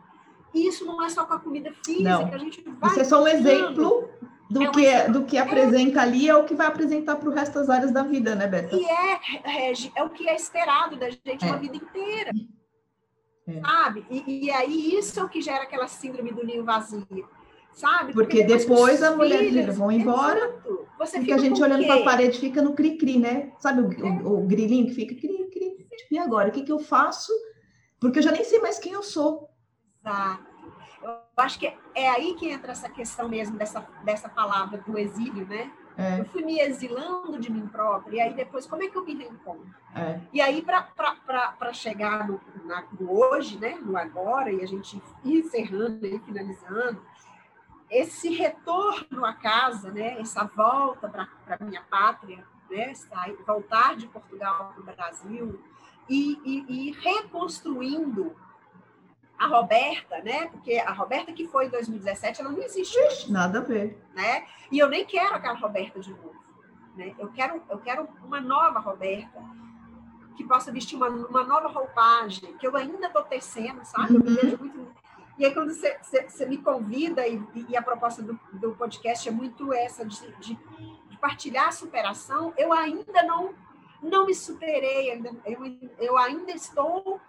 E 0.54 0.68
isso 0.68 0.86
não 0.86 1.04
é 1.04 1.10
só 1.10 1.26
com 1.26 1.34
a 1.34 1.40
comida 1.40 1.74
física, 1.86 2.10
não. 2.10 2.34
a 2.34 2.38
gente 2.38 2.62
vai. 2.62 2.92
Isso 2.92 3.00
é 3.02 3.04
só 3.04 3.24
um 3.24 3.28
exemplo 3.28 4.10
do, 4.50 4.64
é 4.64 4.70
um 4.70 4.72
que, 4.72 4.86
exemplo. 4.86 5.14
do 5.14 5.26
que 5.26 5.38
apresenta 5.38 6.00
é. 6.00 6.02
ali, 6.04 6.30
é 6.30 6.36
o 6.36 6.46
que 6.46 6.56
vai 6.56 6.68
apresentar 6.68 7.16
para 7.16 7.30
o 7.30 7.34
resto 7.34 7.56
das 7.56 7.70
áreas 7.70 7.92
da 7.92 8.04
vida, 8.04 8.36
né, 8.36 8.48
Beta? 8.48 8.76
E 8.76 8.86
é, 8.86 9.20
Regi, 9.44 9.92
é 9.96 10.04
o 10.04 10.10
que 10.10 10.30
é 10.30 10.36
esperado 10.36 10.96
da 10.96 11.10
gente 11.10 11.44
é. 11.44 11.48
uma 11.48 11.58
vida 11.58 11.76
inteira. 11.76 12.32
É. 13.48 13.60
Sabe? 13.60 14.06
E, 14.10 14.46
e 14.46 14.52
aí 14.52 14.96
isso 14.96 15.20
é 15.20 15.24
o 15.24 15.28
que 15.28 15.42
gera 15.42 15.64
aquela 15.64 15.88
síndrome 15.88 16.32
do 16.32 16.46
ninho 16.46 16.64
vazio 16.64 17.28
sabe? 17.74 18.14
Porque, 18.14 18.44
Porque 18.44 18.58
depois, 18.58 19.04
a 19.04 19.16
mulher 19.16 19.40
filhos, 19.40 19.78
vão 19.78 19.92
embora. 19.92 20.56
Você 20.98 21.18
Porque 21.18 21.34
a 21.34 21.38
gente 21.38 21.62
olhando 21.62 21.86
para 21.86 22.02
a 22.02 22.04
parede 22.04 22.40
fica 22.40 22.62
no 22.62 22.74
cri-cri, 22.74 23.18
né? 23.18 23.52
Sabe 23.60 23.82
o, 23.82 23.92
é. 23.92 24.12
o, 24.24 24.44
o, 24.44 24.48
grilinho 24.48 24.88
que 24.88 24.94
fica 24.94 25.16
cri-cri? 25.16 25.88
Tipo, 25.98 26.14
e 26.14 26.18
agora? 26.18 26.50
O 26.50 26.52
que, 26.52 26.64
que 26.64 26.72
eu 26.72 26.80
faço? 26.80 27.32
Porque 28.00 28.20
eu 28.20 28.24
já 28.24 28.32
nem 28.32 28.44
sei 28.44 28.60
mais 28.60 28.80
quem 28.80 28.94
eu 28.94 29.04
sou. 29.04 29.50
Exato. 30.00 30.54
Eu 31.04 31.44
acho 31.44 31.60
que 31.60 31.74
é 31.96 32.10
aí 32.10 32.36
que 32.36 32.50
entra 32.50 32.72
essa 32.72 32.90
questão 32.90 33.28
mesmo 33.28 33.58
dessa, 33.58 33.86
dessa 34.06 34.30
palavra 34.30 34.78
do 34.78 34.98
exílio, 34.98 35.46
né? 35.46 35.72
É. 35.98 36.20
Eu 36.20 36.26
fui 36.26 36.44
me 36.44 36.60
exilando 36.60 37.38
de 37.40 37.52
mim 37.52 37.68
própria, 37.68 38.18
e 38.18 38.22
aí 38.22 38.34
depois, 38.34 38.66
como 38.66 38.84
é 38.84 38.88
que 38.88 38.98
eu 38.98 39.06
me 39.06 39.16
reencontro? 39.16 39.74
É. 39.96 40.20
E 40.32 40.42
aí, 40.42 40.64
para 40.64 41.74
chegar 41.74 42.28
no, 42.28 42.42
na, 42.66 42.84
no 43.00 43.12
hoje, 43.12 43.60
né, 43.60 43.78
no 43.82 43.96
agora, 43.96 44.52
e 44.52 44.64
a 44.64 44.66
gente 44.66 45.02
ir 45.24 45.40
encerrando 45.40 46.06
e 46.06 46.20
finalizando, 46.20 47.02
esse 47.94 48.30
retorno 48.30 49.26
à 49.26 49.34
casa, 49.34 49.92
né, 49.92 50.20
essa 50.20 50.44
volta 50.44 51.08
para 51.08 51.28
a 51.48 51.64
minha 51.64 51.82
pátria, 51.84 52.44
né, 52.70 52.94
voltar 53.46 53.96
de 53.96 54.08
Portugal 54.08 54.74
para 54.74 54.82
o 54.82 54.96
Brasil 54.96 55.64
e, 56.10 56.40
e, 56.44 56.66
e, 56.68 56.92
reconstruindo 56.92 58.36
a 59.38 59.48
Roberta, 59.48 60.22
né? 60.22 60.48
Porque 60.48 60.78
a 60.78 60.92
Roberta 60.92 61.32
que 61.34 61.48
foi 61.48 61.68
em 61.68 61.70
2017, 61.70 62.42
ela 62.42 62.52
não 62.52 62.62
existe. 62.62 63.32
Nada 63.32 63.60
a 63.60 63.62
ver. 63.62 64.02
Né? 64.14 64.46
E 64.72 64.80
eu 64.80 64.90
nem 64.90 65.06
quero 65.06 65.36
aquela 65.36 65.58
Roberta 65.58 66.00
de 66.00 66.12
novo. 66.12 66.36
Né? 66.96 67.14
Eu, 67.18 67.30
quero, 67.30 67.62
eu 67.70 67.78
quero 67.80 68.08
uma 68.24 68.40
nova 68.40 68.80
Roberta 68.80 69.42
que 70.36 70.44
possa 70.44 70.72
vestir 70.72 70.96
uma, 70.96 71.10
uma 71.10 71.44
nova 71.44 71.68
roupagem, 71.68 72.58
que 72.58 72.68
eu 72.68 72.76
ainda 72.76 73.08
estou 73.08 73.24
tecendo, 73.24 73.84
sabe? 73.86 74.16
Uhum. 74.16 74.36
Eu 74.42 74.58
muito... 74.58 74.94
E 75.38 75.46
aí, 75.46 75.54
quando 75.54 75.74
você, 75.74 76.46
me 76.46 76.58
convida, 76.58 77.28
e, 77.28 77.42
e, 77.68 77.76
a 77.76 77.82
proposta 77.82 78.22
do, 78.22 78.40
do 78.54 78.76
podcast 78.76 79.28
é 79.28 79.32
muito 79.32 79.74
essa, 79.74 80.06
de, 80.06 80.32
de, 80.38 80.60
de, 81.10 81.18
partilhar 81.18 81.70
a 81.70 81.72
superação, 81.72 82.54
eu 82.58 82.72
ainda 82.72 83.24
não, 83.24 83.56
não 84.02 84.26
me 84.26 84.36
superei, 84.36 85.12
eu, 85.46 85.78
eu 85.98 86.18
ainda 86.18 86.52
estou 86.52 87.20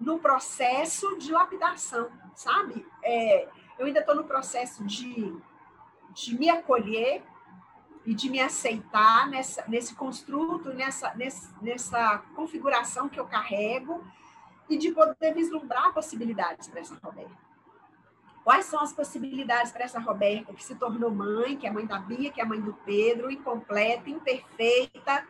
no 0.00 0.18
processo 0.18 1.18
de 1.18 1.32
lapidação, 1.32 2.10
sabe? 2.34 2.86
É, 3.02 3.48
eu 3.78 3.86
ainda 3.86 4.00
estou 4.00 4.14
no 4.14 4.24
processo 4.24 4.84
de, 4.84 5.36
de 6.12 6.38
me 6.38 6.48
acolher 6.48 7.22
e 8.06 8.14
de 8.14 8.30
me 8.30 8.40
aceitar 8.40 9.28
nessa, 9.28 9.64
nesse 9.68 9.94
construto, 9.94 10.72
nessa, 10.72 11.14
nessa 11.60 12.18
configuração 12.34 13.08
que 13.08 13.18
eu 13.18 13.26
carrego 13.26 14.04
e 14.68 14.76
de 14.76 14.90
poder 14.92 15.34
vislumbrar 15.34 15.92
possibilidades 15.92 16.68
para 16.68 16.80
essa 16.80 16.98
Roberta. 17.02 17.44
Quais 18.42 18.66
são 18.66 18.80
as 18.80 18.92
possibilidades 18.92 19.72
para 19.72 19.84
essa 19.84 19.98
Roberta 19.98 20.52
que 20.52 20.62
se 20.62 20.74
tornou 20.74 21.10
mãe, 21.10 21.56
que 21.56 21.66
é 21.66 21.70
mãe 21.70 21.86
da 21.86 21.98
Bia, 21.98 22.30
que 22.30 22.40
é 22.40 22.44
mãe 22.44 22.60
do 22.60 22.74
Pedro, 22.84 23.30
incompleta, 23.30 24.10
imperfeita, 24.10 25.26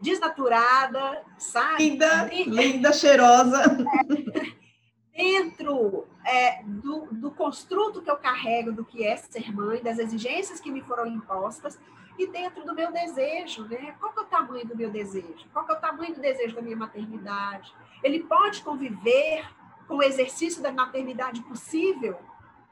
desnaturada, 0.00 1.24
sabe? 1.36 1.90
Linda, 1.90 2.30
linda, 2.32 2.92
cheirosa. 2.92 3.60
Dentro 5.16 6.06
é, 6.24 6.62
do, 6.64 7.06
do 7.12 7.30
construto 7.30 8.02
que 8.02 8.10
eu 8.10 8.16
carrego 8.16 8.72
do 8.72 8.84
que 8.84 9.04
é 9.04 9.16
ser 9.16 9.52
mãe, 9.52 9.82
das 9.82 9.98
exigências 9.98 10.60
que 10.60 10.70
me 10.70 10.82
foram 10.82 11.06
impostas, 11.06 11.78
e 12.18 12.26
dentro 12.26 12.64
do 12.64 12.74
meu 12.74 12.92
desejo, 12.92 13.64
né? 13.64 13.94
Qual 13.98 14.12
é 14.16 14.20
o 14.20 14.24
tamanho 14.24 14.66
do 14.66 14.76
meu 14.76 14.90
desejo? 14.90 15.46
Qual 15.52 15.68
é 15.68 15.72
o 15.72 15.80
tamanho 15.80 16.14
do 16.14 16.20
desejo 16.20 16.54
da 16.54 16.62
minha 16.62 16.76
maternidade? 16.76 17.74
Ele 18.02 18.20
pode 18.20 18.62
conviver 18.62 19.44
com 19.88 19.96
o 19.96 20.02
exercício 20.02 20.62
da 20.62 20.72
maternidade 20.72 21.42
possível? 21.42 22.18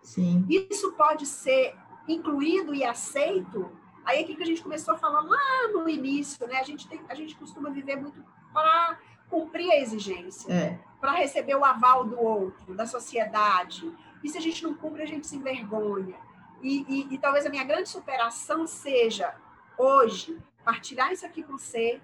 Sim. 0.03 0.47
Isso 0.49 0.93
pode 0.93 1.26
ser 1.26 1.76
incluído 2.09 2.74
e 2.74 2.84
aceito 2.84 3.70
Aí 4.05 4.22
aqui 4.22 4.34
que 4.34 4.43
a 4.43 4.47
gente 4.47 4.62
começou 4.62 4.95
a 4.95 4.99
falar 4.99 5.20
lá 5.20 5.68
no 5.72 5.88
início, 5.88 6.47
né? 6.47 6.59
A 6.59 6.64
gente, 6.64 6.88
tem, 6.88 7.01
a 7.09 7.14
gente 7.14 7.36
costuma 7.36 7.70
viver 7.70 7.97
muito 7.97 8.22
para 8.53 8.99
cumprir 9.30 9.70
a 9.70 9.78
exigência, 9.78 10.53
é. 10.53 10.78
para 11.01 11.12
receber 11.12 11.55
o 11.55 11.64
aval 11.64 12.05
do 12.05 12.20
outro, 12.20 12.74
da 12.74 12.86
sociedade. 12.86 13.90
E 14.22 14.28
se 14.28 14.36
a 14.36 14.40
gente 14.40 14.62
não 14.62 14.74
cumpre, 14.74 15.03
a 15.03 15.07
gente 15.07 15.26
se 15.26 15.36
envergonha. 15.36 16.16
E, 16.62 16.86
e, 16.88 17.14
e 17.14 17.18
talvez 17.18 17.44
a 17.44 17.50
minha 17.50 17.64
grande 17.64 17.88
superação 17.88 18.66
seja, 18.66 19.34
hoje, 19.76 20.38
partilhar 20.64 21.12
isso 21.12 21.26
aqui 21.26 21.42
com 21.42 21.58
você 21.58 22.00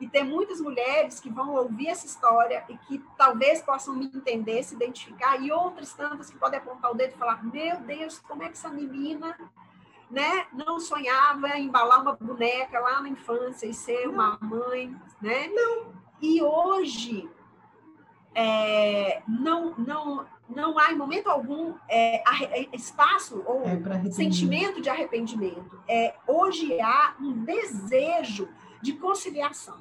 e 0.00 0.08
ter 0.08 0.22
muitas 0.22 0.60
mulheres 0.60 1.18
que 1.18 1.30
vão 1.30 1.54
ouvir 1.54 1.88
essa 1.88 2.06
história 2.06 2.64
e 2.68 2.76
que 2.78 3.02
talvez 3.16 3.62
possam 3.62 3.94
me 3.94 4.06
entender, 4.06 4.62
se 4.62 4.74
identificar, 4.74 5.40
e 5.40 5.50
outras 5.50 5.92
tantas 5.94 6.30
que 6.30 6.38
podem 6.38 6.58
apontar 6.58 6.92
o 6.92 6.94
dedo 6.94 7.14
e 7.14 7.18
falar: 7.18 7.42
Meu 7.44 7.80
Deus, 7.80 8.18
como 8.20 8.42
é 8.42 8.46
que 8.46 8.52
essa 8.52 8.68
menina 8.68 9.36
né, 10.10 10.46
não 10.52 10.78
sonhava 10.78 11.48
em 11.56 11.64
embalar 11.64 12.00
uma 12.00 12.14
boneca 12.14 12.78
lá 12.78 13.00
na 13.00 13.08
infância 13.08 13.66
e 13.66 13.74
ser 13.74 14.08
uma 14.08 14.38
mãe, 14.40 14.94
né? 15.20 15.48
Não. 15.48 15.92
E 16.20 16.42
hoje 16.42 17.28
é, 18.34 19.22
não, 19.26 19.74
não, 19.78 20.26
não 20.48 20.78
há 20.78 20.92
em 20.92 20.96
momento 20.96 21.28
algum 21.28 21.74
é, 21.88 22.22
é 22.58 22.68
espaço 22.72 23.42
ou 23.46 23.62
é 23.64 24.10
sentimento 24.10 24.80
de 24.80 24.88
arrependimento. 24.88 25.82
É, 25.88 26.14
hoje 26.26 26.80
há 26.80 27.14
um 27.20 27.44
desejo 27.44 28.48
de 28.80 28.92
conciliação. 28.94 29.78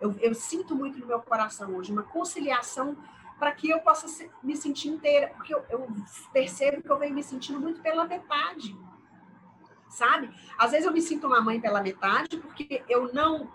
Eu, 0.00 0.14
eu 0.20 0.34
sinto 0.34 0.74
muito 0.74 0.98
no 0.98 1.06
meu 1.06 1.20
coração 1.20 1.74
hoje 1.76 1.92
uma 1.92 2.02
conciliação 2.02 2.96
para 3.38 3.52
que 3.52 3.70
eu 3.70 3.80
possa 3.80 4.08
se, 4.08 4.30
me 4.42 4.56
sentir 4.56 4.88
inteira, 4.88 5.32
porque 5.36 5.54
eu, 5.54 5.64
eu 5.68 5.88
percebo 6.32 6.82
que 6.82 6.90
eu 6.90 6.98
venho 6.98 7.14
me 7.14 7.22
sentindo 7.22 7.60
muito 7.60 7.80
pela 7.80 8.04
metade 8.04 8.76
sabe? 9.92 10.30
Às 10.58 10.70
vezes 10.70 10.86
eu 10.86 10.92
me 10.92 11.02
sinto 11.02 11.26
uma 11.26 11.40
mãe 11.40 11.60
pela 11.60 11.82
metade, 11.82 12.38
porque 12.38 12.82
eu 12.88 13.12
não, 13.12 13.52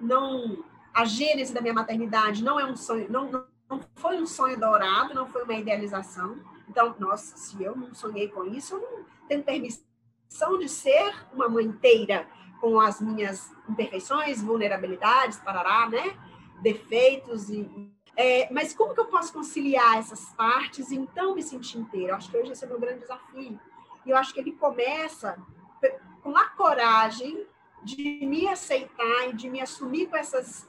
não, 0.00 0.64
a 0.92 1.04
gênese 1.04 1.52
da 1.52 1.60
minha 1.60 1.74
maternidade 1.74 2.42
não 2.42 2.58
é 2.58 2.64
um 2.64 2.74
sonho, 2.74 3.10
não, 3.10 3.30
não, 3.30 3.44
não 3.68 3.80
foi 3.96 4.20
um 4.20 4.26
sonho 4.26 4.58
dourado, 4.58 5.14
não 5.14 5.26
foi 5.26 5.42
uma 5.42 5.54
idealização. 5.54 6.38
Então, 6.68 6.94
nossa, 6.98 7.36
se 7.36 7.62
eu 7.62 7.76
não 7.76 7.94
sonhei 7.94 8.28
com 8.28 8.44
isso, 8.44 8.74
eu 8.74 8.80
não 8.80 9.04
tenho 9.28 9.42
permissão 9.42 10.58
de 10.58 10.68
ser 10.68 11.14
uma 11.32 11.48
mãe 11.48 11.64
inteira 11.64 12.26
com 12.60 12.80
as 12.80 13.00
minhas 13.00 13.52
imperfeições, 13.68 14.42
vulnerabilidades, 14.42 15.38
parará, 15.38 15.88
né? 15.88 16.16
Defeitos 16.62 17.50
e 17.50 17.90
é, 18.16 18.50
mas 18.50 18.74
como 18.74 18.94
que 18.94 19.00
eu 19.00 19.06
posso 19.06 19.30
conciliar 19.30 19.98
essas 19.98 20.30
partes 20.30 20.90
e 20.90 20.96
então 20.96 21.34
me 21.34 21.42
sentir 21.42 21.76
inteira? 21.76 22.12
Eu 22.12 22.16
acho 22.16 22.30
que 22.30 22.36
hoje 22.38 22.52
esse 22.52 22.64
é 22.64 22.66
o 22.66 22.70
meu 22.70 22.80
grande 22.80 23.00
desafio. 23.00 23.60
E 24.06 24.10
eu 24.10 24.16
acho 24.16 24.32
que 24.32 24.40
ele 24.40 24.52
começa 24.52 25.38
com 26.22 26.34
a 26.34 26.48
coragem 26.48 27.46
de 27.82 28.24
me 28.26 28.48
aceitar 28.48 29.28
e 29.28 29.34
de 29.34 29.50
me 29.50 29.60
assumir 29.60 30.06
com 30.06 30.16
essas 30.16 30.66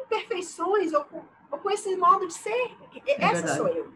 imperfeições 0.00 0.94
ou 0.94 1.04
com, 1.04 1.22
ou 1.52 1.58
com 1.58 1.70
esse 1.70 1.94
modo 1.96 2.26
de 2.26 2.32
ser. 2.32 2.76
É 3.06 3.22
Essa 3.22 3.34
verdade. 3.34 3.56
sou 3.58 3.68
eu. 3.68 3.92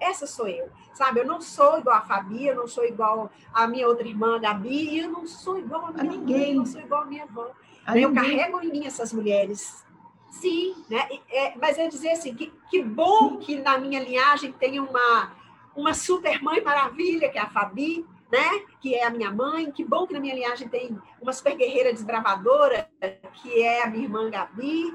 Essa 0.00 0.26
sou 0.26 0.48
eu, 0.48 0.70
sabe? 0.94 1.20
Eu 1.20 1.26
não 1.26 1.42
sou 1.42 1.78
igual 1.78 1.98
a 1.98 2.00
Fabi, 2.00 2.46
eu 2.46 2.56
não 2.56 2.66
sou 2.66 2.86
igual 2.86 3.30
a 3.52 3.66
minha 3.66 3.86
outra 3.86 4.08
irmã, 4.08 4.40
Gabi, 4.40 4.94
e 4.94 5.00
eu 5.00 5.10
não 5.10 5.26
sou 5.26 5.58
igual 5.58 5.84
a 5.84 5.88
a 5.88 6.02
ninguém. 6.02 6.38
Mãe, 6.38 6.50
eu 6.52 6.56
não 6.56 6.66
sou 6.66 6.80
igual 6.80 7.02
a 7.02 7.06
minha 7.06 7.24
avó. 7.24 7.50
A 7.84 7.98
eu 7.98 8.08
ninguém. 8.08 8.38
carrego 8.38 8.62
em 8.62 8.70
mim 8.70 8.86
essas 8.86 9.12
mulheres. 9.12 9.84
Sim, 10.30 10.74
né? 10.88 11.06
É, 11.28 11.54
mas 11.58 11.76
é 11.76 11.86
dizer 11.86 12.12
assim, 12.12 12.34
que, 12.34 12.50
que 12.70 12.82
bom 12.82 13.36
que 13.36 13.56
na 13.56 13.76
minha 13.76 14.00
linhagem 14.02 14.52
tem 14.52 14.80
uma, 14.80 15.32
uma 15.76 15.92
super 15.92 16.42
mãe 16.42 16.62
maravilha, 16.62 17.28
que 17.28 17.36
é 17.36 17.42
a 17.42 17.50
Fabi, 17.50 18.06
né? 18.32 18.62
Que 18.80 18.94
é 18.94 19.04
a 19.04 19.10
minha 19.10 19.30
mãe. 19.30 19.70
Que 19.70 19.84
bom 19.84 20.06
que 20.06 20.14
na 20.14 20.20
minha 20.20 20.34
linhagem 20.34 20.66
tem 20.66 20.98
uma 21.20 21.34
super 21.34 21.54
guerreira 21.54 21.92
desbravadora, 21.92 22.88
que 23.34 23.60
é 23.60 23.82
a 23.82 23.86
minha 23.86 24.04
irmã 24.04 24.30
Gabi. 24.30 24.94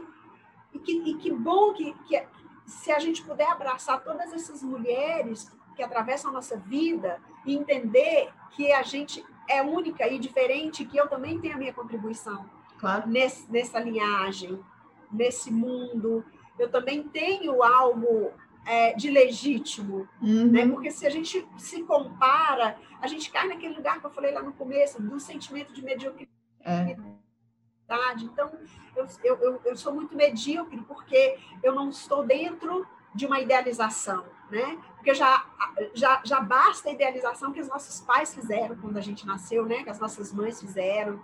E 0.75 0.79
que, 0.79 0.91
e 0.91 1.15
que 1.15 1.31
bom 1.31 1.73
que, 1.73 1.93
que 2.05 2.21
se 2.65 2.91
a 2.91 2.99
gente 2.99 3.23
puder 3.23 3.49
abraçar 3.49 4.03
todas 4.03 4.33
essas 4.33 4.61
mulheres 4.61 5.49
que 5.73 5.81
atravessam 5.81 6.31
a 6.31 6.33
nossa 6.33 6.57
vida 6.57 7.17
e 7.45 7.55
entender 7.55 8.29
que 8.51 8.73
a 8.73 8.83
gente 8.83 9.23
é 9.47 9.61
única 9.61 10.05
e 10.07 10.19
diferente, 10.19 10.85
que 10.85 10.97
eu 10.97 11.07
também 11.07 11.39
tenho 11.39 11.55
a 11.55 11.57
minha 11.57 11.73
contribuição 11.73 12.45
claro. 12.77 13.07
nesse, 13.07 13.49
nessa 13.49 13.79
linhagem, 13.79 14.59
nesse 15.09 15.49
mundo. 15.49 16.25
Eu 16.59 16.69
também 16.69 17.03
tenho 17.03 17.63
algo 17.63 18.33
é, 18.65 18.93
de 18.93 19.09
legítimo, 19.09 20.07
uhum. 20.21 20.51
né? 20.51 20.67
Porque 20.67 20.91
se 20.91 21.05
a 21.05 21.09
gente 21.09 21.47
se 21.57 21.83
compara, 21.83 22.77
a 22.99 23.07
gente 23.07 23.31
cai 23.31 23.47
naquele 23.47 23.75
lugar 23.75 23.99
que 23.99 24.05
eu 24.05 24.11
falei 24.11 24.33
lá 24.33 24.41
no 24.41 24.51
começo, 24.51 25.01
do 25.01 25.19
sentimento 25.21 25.71
de 25.71 25.81
mediocridade. 25.81 26.29
É. 26.61 26.97
Então, 28.25 28.51
eu, 28.95 29.07
eu, 29.23 29.61
eu 29.63 29.77
sou 29.77 29.93
muito 29.93 30.15
medíocre 30.15 30.81
porque 30.87 31.37
eu 31.61 31.73
não 31.73 31.89
estou 31.89 32.25
dentro 32.25 32.87
de 33.13 33.25
uma 33.25 33.39
idealização, 33.39 34.25
né? 34.49 34.77
Porque 34.95 35.13
já, 35.13 35.45
já, 35.93 36.21
já 36.23 36.39
basta 36.41 36.89
a 36.89 36.91
idealização 36.91 37.51
que 37.53 37.61
os 37.61 37.67
nossos 37.67 38.01
pais 38.01 38.33
fizeram 38.33 38.75
quando 38.75 38.97
a 38.97 39.01
gente 39.01 39.25
nasceu, 39.25 39.65
né? 39.65 39.83
Que 39.83 39.89
as 39.89 39.99
nossas 39.99 40.33
mães 40.33 40.59
fizeram, 40.59 41.21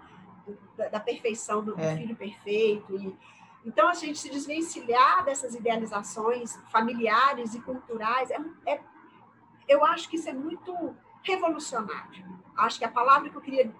da, 0.78 0.90
da 0.90 1.00
perfeição 1.00 1.64
do, 1.64 1.80
é. 1.80 1.96
filho 1.96 2.16
perfeito 2.16 2.96
e 2.98 3.18
então, 3.64 3.88
a 3.88 3.94
gente 3.94 4.18
se 4.18 4.30
desvencilhar 4.30 5.24
dessas 5.24 5.54
idealizações 5.54 6.58
familiares 6.72 7.54
e 7.54 7.62
culturais, 7.62 8.32
é, 8.32 8.40
é, 8.66 8.82
eu 9.68 9.86
acho 9.86 10.10
que 10.10 10.16
isso 10.16 10.28
é 10.28 10.34
muito 10.34 10.96
revolucionário. 11.22 12.26
Acho 12.58 12.80
que 12.80 12.86
a 12.86 12.92
palavra 12.92 13.30
que 13.30 13.36
eu 13.36 13.42
queria 13.42 13.72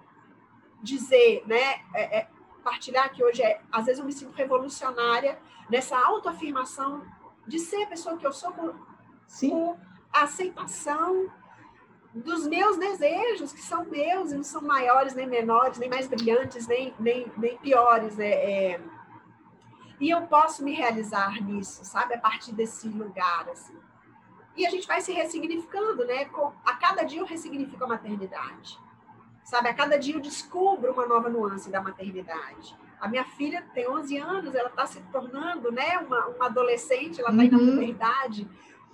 dizer, 0.80 1.42
né, 1.46 1.82
é, 1.94 2.28
é 2.62 2.70
partilhar 2.70 3.06
aqui 3.06 3.22
hoje 3.22 3.42
é, 3.42 3.60
às 3.70 3.86
vezes 3.86 3.98
eu 3.98 4.06
me 4.06 4.12
sinto 4.12 4.32
revolucionária 4.32 5.38
nessa 5.68 5.98
autoafirmação 5.98 7.04
de 7.46 7.58
ser 7.58 7.82
a 7.82 7.86
pessoa 7.88 8.16
que 8.16 8.26
eu 8.26 8.32
sou 8.32 8.52
com, 8.52 8.72
com 9.40 9.76
a 10.12 10.22
aceitação 10.22 11.30
dos 12.14 12.46
meus 12.46 12.76
desejos, 12.76 13.52
que 13.52 13.62
são 13.62 13.84
meus 13.86 14.32
e 14.32 14.36
não 14.36 14.44
são 14.44 14.62
maiores, 14.62 15.14
nem 15.14 15.26
menores, 15.26 15.78
nem 15.78 15.88
mais 15.88 16.06
brilhantes, 16.06 16.66
nem, 16.66 16.94
nem, 16.98 17.32
nem 17.36 17.56
piores. 17.56 18.16
Né? 18.16 18.30
É, 18.30 18.80
e 19.98 20.10
eu 20.10 20.22
posso 20.26 20.62
me 20.62 20.72
realizar 20.72 21.42
nisso, 21.42 21.84
sabe? 21.84 22.14
A 22.14 22.18
partir 22.18 22.52
desse 22.52 22.88
lugar, 22.88 23.48
assim. 23.48 23.76
E 24.54 24.66
a 24.66 24.70
gente 24.70 24.86
vai 24.86 25.00
se 25.00 25.12
ressignificando, 25.12 26.04
né? 26.04 26.28
A 26.64 26.74
cada 26.74 27.02
dia 27.02 27.20
eu 27.20 27.26
ressignifico 27.26 27.82
a 27.84 27.88
maternidade. 27.88 28.78
Sabe? 29.44 29.68
A 29.68 29.74
cada 29.74 29.98
dia 29.98 30.14
eu 30.14 30.20
descubro 30.20 30.92
uma 30.92 31.06
nova 31.06 31.28
nuance 31.28 31.70
da 31.70 31.80
maternidade. 31.80 32.76
A 33.00 33.08
minha 33.08 33.24
filha 33.24 33.64
tem 33.74 33.88
11 33.88 34.16
anos, 34.18 34.54
ela 34.54 34.68
está 34.68 34.86
se 34.86 35.00
tornando 35.10 35.72
né, 35.72 35.98
uma, 35.98 36.26
uma 36.26 36.46
adolescente, 36.46 37.20
ela 37.20 37.30
está 37.30 37.56
uhum. 37.56 37.66
na 37.66 37.72
puberdade. 37.72 38.48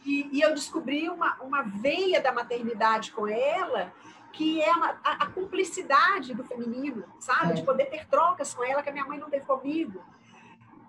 E, 0.04 0.28
e, 0.32 0.40
eu 0.40 0.54
descobri 0.54 1.08
uma, 1.10 1.34
uma 1.42 1.62
veia 1.62 2.20
da 2.20 2.32
maternidade 2.32 3.12
com 3.12 3.26
ela, 3.26 3.92
que 4.32 4.62
é 4.62 4.72
uma, 4.72 4.98
a, 5.04 5.24
a, 5.24 5.26
cumplicidade 5.26 6.32
do 6.32 6.44
feminino, 6.44 7.04
sabe? 7.18 7.52
É. 7.52 7.54
De 7.56 7.62
poder 7.62 7.86
ter 7.86 8.06
trocas 8.06 8.54
com 8.54 8.64
ela 8.64 8.82
que 8.82 8.88
a 8.88 8.92
minha 8.92 9.04
mãe 9.04 9.18
não 9.18 9.28
teve 9.28 9.44
comigo. 9.44 10.02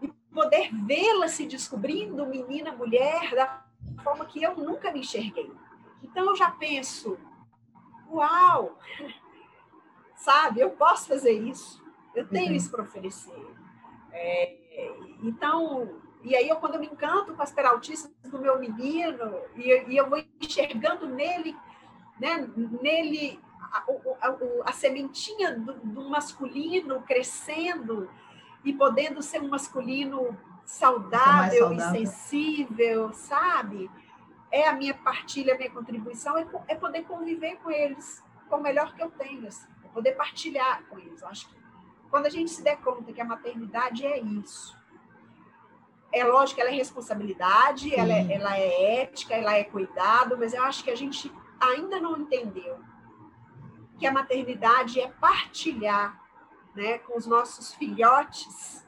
E 0.02 0.08
poder 0.34 0.70
vê-la 0.74 1.28
se 1.28 1.46
descobrindo 1.46 2.26
menina, 2.26 2.72
mulher, 2.72 3.36
da 3.36 3.66
forma 4.04 4.26
que 4.26 4.42
eu 4.42 4.56
nunca 4.56 4.92
me 4.92 5.00
enxerguei. 5.00 5.52
Então 6.02 6.26
eu 6.30 6.36
já 6.36 6.52
penso, 6.52 7.18
uau, 8.10 8.78
sabe? 10.20 10.60
Eu 10.60 10.72
posso 10.72 11.08
fazer 11.08 11.32
isso. 11.32 11.84
Eu 12.14 12.28
tenho 12.28 12.50
uhum. 12.50 12.56
isso 12.56 12.70
para 12.70 12.84
oferecer. 12.84 13.46
É, 14.12 14.56
então, 15.24 16.02
e 16.24 16.36
aí 16.36 16.48
eu 16.48 16.58
quando 16.58 16.76
eu 16.76 16.82
me 16.82 16.88
encanto 16.88 17.34
com 17.34 17.42
as 17.42 17.52
peraltices 17.52 18.12
do 18.24 18.40
meu 18.40 18.60
menino 18.60 19.40
e, 19.56 19.92
e 19.92 19.98
eu 19.98 20.10
vou 20.10 20.22
enxergando 20.42 21.08
nele, 21.08 21.56
né, 22.20 22.48
nele 22.82 23.40
a, 23.72 23.84
a, 24.28 24.38
a 24.66 24.72
sementinha 24.72 25.58
do, 25.58 25.74
do, 25.76 26.10
masculino 26.10 27.02
crescendo 27.04 28.10
e 28.66 28.74
podendo 28.74 29.22
ser 29.22 29.42
um 29.42 29.48
masculino 29.48 30.38
saudável, 30.66 31.70
saudável. 31.70 32.02
e 32.02 32.08
sensível, 32.08 33.14
sabe? 33.14 33.90
É 34.52 34.68
a 34.68 34.74
minha 34.74 34.96
partilha, 34.96 35.54
a 35.54 35.58
minha 35.58 35.70
contribuição, 35.70 36.38
é, 36.38 36.46
é 36.68 36.76
poder 36.76 37.04
conviver 37.04 37.58
com 37.58 37.70
eles 37.72 38.24
com 38.50 38.58
o 38.58 38.62
melhor 38.62 38.94
que 38.96 39.02
eu 39.02 39.12
tenho, 39.12 39.48
assim, 39.48 39.68
poder 39.94 40.14
partilhar 40.14 40.84
com 40.90 40.98
eles. 40.98 41.22
Eu 41.22 41.28
acho 41.28 41.50
que 41.50 41.56
quando 42.10 42.26
a 42.26 42.30
gente 42.30 42.50
se 42.52 42.64
der 42.64 42.78
conta 42.78 43.14
que 43.14 43.22
a 43.22 43.26
maternidade 43.26 44.06
é 44.06 44.20
isso, 44.20 44.78
é 46.12 46.24
lógico 46.24 46.56
que 46.56 46.62
ela 46.62 46.72
é 46.72 46.74
responsabilidade, 46.74 47.94
ela 47.94 48.14
é, 48.14 48.34
ela 48.34 48.58
é 48.58 49.02
ética, 49.02 49.36
ela 49.36 49.54
é 49.54 49.64
cuidado, 49.64 50.38
mas 50.38 50.54
eu 50.54 50.64
acho 50.64 50.84
que 50.84 50.90
a 50.90 50.96
gente 50.96 51.32
ainda 51.60 52.00
não 52.00 52.18
entendeu 52.18 52.80
que 53.98 54.08
a 54.08 54.12
maternidade 54.12 55.00
é 55.00 55.08
partilhar 55.08 56.20
né, 56.74 56.98
com 57.00 57.18
os 57.18 57.28
nossos 57.28 57.74
filhotes 57.74 58.88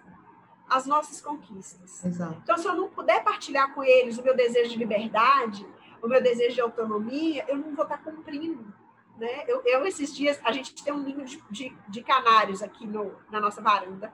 as 0.71 0.85
nossas 0.85 1.19
conquistas. 1.19 2.03
Exato. 2.05 2.39
Então, 2.41 2.57
se 2.57 2.65
eu 2.65 2.73
não 2.73 2.87
puder 2.87 3.21
partilhar 3.21 3.73
com 3.73 3.83
eles 3.83 4.17
o 4.17 4.23
meu 4.23 4.33
desejo 4.33 4.69
de 4.69 4.77
liberdade, 4.77 5.67
o 6.01 6.07
meu 6.07 6.23
desejo 6.23 6.55
de 6.55 6.61
autonomia, 6.61 7.43
eu 7.49 7.57
não 7.57 7.75
vou 7.75 7.83
estar 7.83 7.97
cumprindo. 7.97 8.73
Né? 9.21 9.43
Eu, 9.47 9.61
eu 9.63 9.85
esses 9.85 10.15
dias, 10.15 10.39
a 10.43 10.51
gente 10.51 10.73
tem 10.83 10.91
um 10.91 10.97
ninho 10.97 11.23
de, 11.23 11.39
de, 11.51 11.77
de 11.87 12.01
canários 12.01 12.63
aqui 12.63 12.87
no, 12.87 13.13
na 13.29 13.39
nossa 13.39 13.61
varanda. 13.61 14.11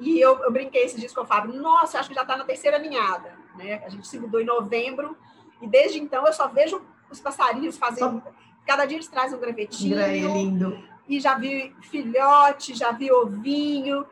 E 0.00 0.18
eu, 0.18 0.38
eu 0.38 0.50
brinquei 0.50 0.84
esses 0.84 0.98
dias 0.98 1.12
com 1.12 1.20
o 1.20 1.26
Fábio, 1.26 1.52
nossa, 1.52 2.00
acho 2.00 2.08
que 2.08 2.14
já 2.14 2.22
está 2.22 2.34
na 2.34 2.44
terceira 2.44 2.78
ninhada. 2.78 3.36
Né? 3.54 3.82
A 3.84 3.90
gente 3.90 4.08
se 4.08 4.18
mudou 4.18 4.40
em 4.40 4.46
novembro, 4.46 5.14
e 5.60 5.66
desde 5.66 6.00
então 6.00 6.26
eu 6.26 6.32
só 6.32 6.48
vejo 6.48 6.80
os 7.10 7.20
passarinhos 7.20 7.76
fazendo. 7.76 8.22
Cada 8.66 8.86
dia 8.86 8.96
eles 8.96 9.08
trazem 9.08 9.36
um 9.36 9.40
gravetinho. 9.40 9.98
É 9.98 10.16
lindo. 10.16 10.82
E 11.06 11.20
já 11.20 11.34
vi 11.34 11.76
filhote, 11.82 12.72
já 12.72 12.90
vi 12.90 13.12
ovinho. 13.12 14.06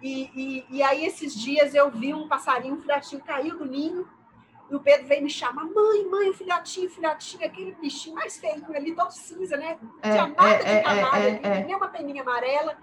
E, 0.00 0.30
e, 0.34 0.66
e, 0.70 0.82
aí, 0.82 1.04
esses 1.04 1.34
dias, 1.34 1.74
eu 1.74 1.90
vi 1.90 2.14
um 2.14 2.28
passarinho, 2.28 2.76
um 2.76 2.80
filhotinho 2.80 3.22
caiu 3.22 3.58
do 3.58 3.66
ninho, 3.66 4.08
e 4.68 4.74
o 4.74 4.80
Pedro 4.80 5.06
veio 5.06 5.22
me 5.22 5.30
chamar, 5.30 5.64
mãe, 5.64 6.04
mãe, 6.08 6.30
o 6.30 6.34
filhotinho, 6.34 6.90
filhotinho, 6.90 7.44
aquele 7.44 7.72
bichinho 7.72 8.16
mais 8.16 8.36
feio 8.36 8.64
ali, 8.74 8.94
todo 8.94 9.10
cinza, 9.12 9.56
né? 9.56 9.78
Não 9.80 9.90
é, 10.02 10.10
tinha 10.10 10.26
nada 10.26 10.48
é, 10.48 10.78
de 10.78 10.84
camada, 10.84 11.18
é, 11.18 11.40
é, 11.42 11.64
nem 11.64 11.76
uma 11.76 11.88
peninha 11.88 12.22
amarela. 12.22 12.76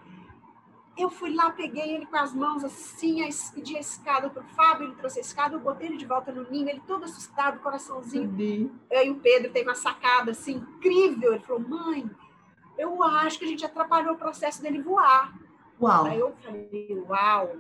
Eu 0.96 1.10
fui 1.10 1.34
lá, 1.34 1.50
peguei 1.52 1.96
ele 1.96 2.06
com 2.06 2.16
as 2.16 2.34
mãos 2.34 2.64
assim, 2.64 3.28
pedi 3.54 3.76
a 3.76 3.80
escada 3.80 4.30
para 4.30 4.44
o 4.44 4.46
Fábio, 4.46 4.88
ele 4.88 4.96
trouxe 4.96 5.20
a 5.20 5.22
escada, 5.22 5.56
eu 5.56 5.60
botei 5.60 5.88
ele 5.88 5.98
de 5.98 6.06
volta 6.06 6.32
no 6.32 6.50
ninho, 6.50 6.70
ele 6.70 6.82
todo 6.88 7.04
assustado, 7.04 7.60
coraçãozinho. 7.60 8.30
Aí 8.92 9.10
o 9.10 9.16
Pedro 9.16 9.52
teve 9.52 9.68
uma 9.68 9.76
sacada 9.76 10.32
assim, 10.32 10.54
incrível. 10.54 11.34
Ele 11.34 11.44
falou, 11.44 11.68
mãe, 11.68 12.10
eu 12.78 13.04
acho 13.04 13.40
que 13.40 13.46
a 13.46 13.48
gente 13.48 13.66
atrapalhou 13.66 14.14
o 14.14 14.18
processo 14.18 14.62
dele 14.62 14.82
voar. 14.82 15.34
Uau. 15.82 16.06
Aí 16.06 16.20
eu 16.20 16.34
falei, 16.44 17.04
uau. 17.10 17.58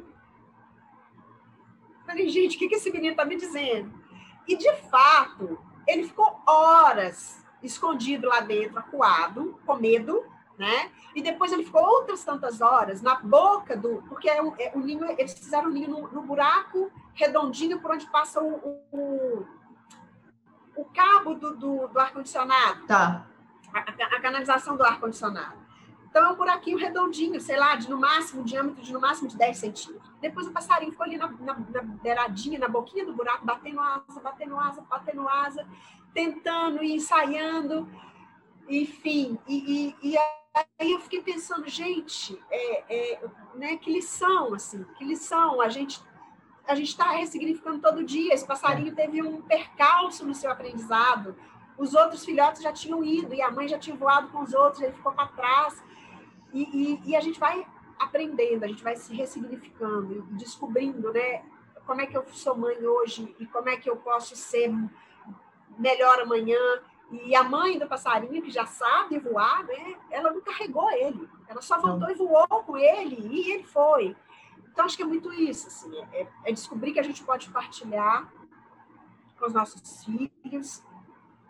Falei, 2.05 2.29
gente, 2.29 2.55
o 2.55 2.59
que, 2.59 2.69
que 2.69 2.75
esse 2.75 2.91
menino 2.91 3.11
está 3.11 3.25
me 3.25 3.35
dizendo? 3.35 4.02
E, 4.47 4.55
de 4.55 4.71
fato, 4.89 5.59
ele 5.87 6.07
ficou 6.07 6.41
horas 6.45 7.43
escondido 7.61 8.27
lá 8.27 8.41
dentro, 8.41 8.77
acuado, 8.77 9.59
com 9.65 9.75
medo, 9.75 10.23
né? 10.57 10.91
E 11.15 11.21
depois 11.21 11.51
ele 11.51 11.63
ficou 11.63 11.81
outras 11.81 12.23
tantas 12.23 12.61
horas 12.61 13.01
na 13.01 13.15
boca 13.15 13.75
do. 13.75 14.03
Porque 14.03 14.29
é 14.29 14.41
o, 14.41 14.53
é, 14.59 14.71
o 14.75 14.79
ninho, 14.79 15.05
eles 15.17 15.33
fizeram 15.33 15.69
o 15.69 15.71
ninho 15.71 15.89
no, 15.89 16.07
no, 16.09 16.21
buraco 16.21 16.91
redondinho 17.13 17.79
por 17.79 17.91
onde 17.91 18.05
passa 18.07 18.41
o, 18.41 18.81
o, 18.91 19.47
o 20.75 20.85
cabo 20.85 21.35
do, 21.35 21.55
do, 21.55 21.87
do 21.87 21.99
ar-condicionado. 21.99 22.85
Tá. 22.85 23.25
A, 23.73 23.79
a, 23.79 24.21
canalização 24.21 24.77
do 24.77 24.83
ar-condicionado. 24.83 25.57
Então, 26.13 26.27
é 26.27 26.29
um 26.29 26.35
buraquinho 26.35 26.77
redondinho, 26.77 27.41
sei 27.41 27.57
lá, 27.57 27.75
de 27.75 27.89
no 27.89 27.99
máximo, 27.99 28.41
um 28.41 28.45
diâmetro 28.45 28.83
de 28.83 28.93
no 28.93 29.01
máximo 29.01 29.27
de 29.27 29.35
10 29.35 29.57
centímetros. 29.57 30.11
Depois 30.21 30.45
o 30.45 30.51
passarinho 30.51 30.91
ficou 30.91 31.07
ali 31.07 31.17
na, 31.17 31.27
na, 31.27 31.55
na 31.55 31.81
beiradinha, 31.81 32.59
na 32.59 32.67
boquinha 32.67 33.03
do 33.03 33.15
buraco, 33.15 33.43
batendo 33.43 33.79
asa, 33.79 34.19
batendo 34.21 34.55
asa, 34.55 34.81
batendo 34.87 35.27
asa, 35.27 35.67
tentando 36.13 36.83
e 36.83 36.93
ensaiando, 36.93 37.89
enfim. 38.69 39.39
E, 39.47 39.95
e, 40.03 40.11
e 40.11 40.17
aí 40.79 40.91
eu 40.91 40.99
fiquei 40.99 41.23
pensando, 41.23 41.67
gente, 41.67 42.39
é, 42.51 43.13
é, 43.13 43.29
né, 43.55 43.77
que 43.77 43.91
lição, 43.91 44.53
assim, 44.53 44.83
que 44.95 45.03
lição. 45.03 45.61
A 45.61 45.69
gente 45.69 45.99
a 46.67 46.75
gente 46.75 46.89
está 46.89 47.09
ressignificando 47.09 47.79
todo 47.79 48.03
dia. 48.03 48.35
Esse 48.35 48.45
passarinho 48.45 48.93
teve 48.93 49.19
um 49.23 49.41
percalço 49.41 50.23
no 50.23 50.35
seu 50.35 50.51
aprendizado. 50.51 51.35
Os 51.75 51.95
outros 51.95 52.23
filhotes 52.23 52.61
já 52.61 52.71
tinham 52.71 53.03
ido 53.03 53.33
e 53.33 53.41
a 53.41 53.49
mãe 53.49 53.67
já 53.67 53.79
tinha 53.79 53.95
voado 53.95 54.27
com 54.27 54.43
os 54.43 54.53
outros, 54.53 54.83
ele 54.83 54.93
ficou 54.93 55.11
para 55.11 55.27
trás. 55.29 55.83
E, 56.53 56.61
e, 56.61 57.09
e, 57.09 57.15
a 57.15 57.19
gente 57.19 57.39
vai 57.39 57.65
aprendendo, 57.99 58.63
a 58.63 58.67
gente 58.67 58.83
vai 58.83 58.95
se 58.95 59.13
ressignificando, 59.13 60.21
descobrindo, 60.31 61.11
né? 61.11 61.43
Como 61.85 61.99
é 61.99 62.05
que 62.05 62.15
eu 62.15 62.23
sou 62.31 62.55
mãe 62.55 62.85
hoje 62.85 63.35
e 63.39 63.45
como 63.47 63.69
é 63.69 63.75
que 63.75 63.89
eu 63.89 63.97
posso 63.97 64.35
ser 64.35 64.71
melhor 65.77 66.21
amanhã 66.21 66.59
e 67.11 67.35
a 67.35 67.43
mãe 67.43 67.77
do 67.77 67.87
passarinho, 67.87 68.41
que 68.41 68.49
já 68.49 68.65
sabe 68.65 69.19
voar, 69.19 69.63
né? 69.65 69.95
Ela 70.09 70.31
não 70.31 70.41
carregou 70.41 70.89
ele. 70.91 71.29
Ela 71.47 71.61
só 71.61 71.79
voltou 71.79 72.09
e 72.09 72.15
voou 72.15 72.47
com 72.47 72.77
ele 72.77 73.27
e 73.29 73.51
ele 73.51 73.63
foi. 73.63 74.15
Então, 74.71 74.85
acho 74.85 74.97
que 74.97 75.03
é 75.03 75.05
muito 75.05 75.31
isso, 75.33 75.67
assim. 75.67 75.95
É, 76.11 76.27
é 76.45 76.51
descobrir 76.51 76.93
que 76.93 76.99
a 76.99 77.03
gente 77.03 77.23
pode 77.23 77.49
partilhar 77.49 78.31
com 79.37 79.45
os 79.45 79.53
nossos 79.53 80.03
filhos, 80.03 80.83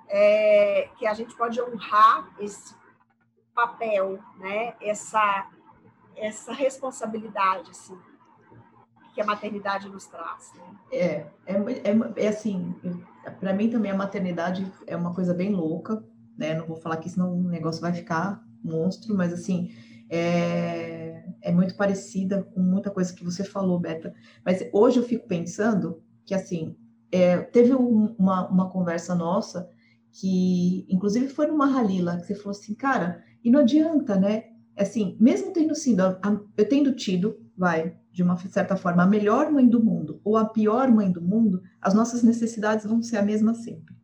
é, 0.09 0.89
que 0.97 1.07
a 1.07 1.13
gente 1.13 1.33
pode 1.35 1.61
honrar 1.61 2.29
esse 2.39 2.75
papel, 3.53 4.19
né? 4.39 4.73
Essa, 4.81 5.49
essa 6.15 6.53
responsabilidade, 6.53 7.71
assim, 7.71 7.97
que 9.13 9.21
a 9.21 9.25
maternidade 9.25 9.89
nos 9.89 10.05
traz. 10.05 10.51
Né? 10.55 10.63
É, 10.91 11.05
é, 11.45 11.55
é, 11.55 12.25
é 12.25 12.27
assim, 12.27 12.75
para 13.39 13.53
mim 13.53 13.69
também 13.69 13.91
a 13.91 13.95
maternidade 13.95 14.71
é 14.87 14.95
uma 14.95 15.13
coisa 15.13 15.33
bem 15.33 15.53
louca, 15.53 16.03
né? 16.37 16.55
Não 16.55 16.65
vou 16.65 16.77
falar 16.77 16.97
que 16.97 17.09
senão 17.09 17.33
o 17.33 17.43
negócio 17.43 17.81
vai 17.81 17.93
ficar 17.93 18.43
monstro, 18.63 19.15
mas 19.15 19.31
assim, 19.33 19.71
é, 20.09 21.23
é 21.41 21.51
muito 21.51 21.75
parecida 21.75 22.43
com 22.43 22.59
muita 22.59 22.89
coisa 22.89 23.13
que 23.13 23.23
você 23.23 23.43
falou, 23.43 23.79
Beta. 23.79 24.13
Mas 24.45 24.67
hoje 24.71 24.99
eu 24.99 25.03
fico 25.03 25.27
pensando 25.27 26.01
que, 26.25 26.33
assim, 26.33 26.75
é, 27.11 27.37
teve 27.37 27.73
um, 27.75 28.15
uma, 28.17 28.47
uma 28.47 28.69
conversa 28.69 29.13
nossa 29.13 29.69
que, 30.11 30.85
inclusive, 30.89 31.27
foi 31.27 31.47
numa 31.47 31.65
Halila, 31.65 32.17
que 32.17 32.27
você 32.27 32.35
falou 32.35 32.51
assim, 32.51 32.75
cara, 32.75 33.23
e 33.43 33.51
não 33.51 33.59
adianta, 33.61 34.15
né? 34.15 34.45
Assim, 34.77 35.17
mesmo 35.19 35.51
tendo 35.51 35.75
sido, 35.75 36.01
eu 36.57 36.69
tendo 36.69 36.95
tido, 36.95 37.37
vai, 37.55 37.95
de 38.11 38.23
uma 38.23 38.37
certa 38.37 38.75
forma, 38.75 39.03
a 39.03 39.07
melhor 39.07 39.51
mãe 39.51 39.67
do 39.67 39.83
mundo 39.83 40.19
ou 40.23 40.37
a 40.37 40.45
pior 40.45 40.89
mãe 40.89 41.11
do 41.11 41.21
mundo, 41.21 41.61
as 41.81 41.93
nossas 41.93 42.23
necessidades 42.23 42.85
vão 42.85 43.01
ser 43.01 43.17
a 43.17 43.21
mesma 43.21 43.53
sempre, 43.53 43.95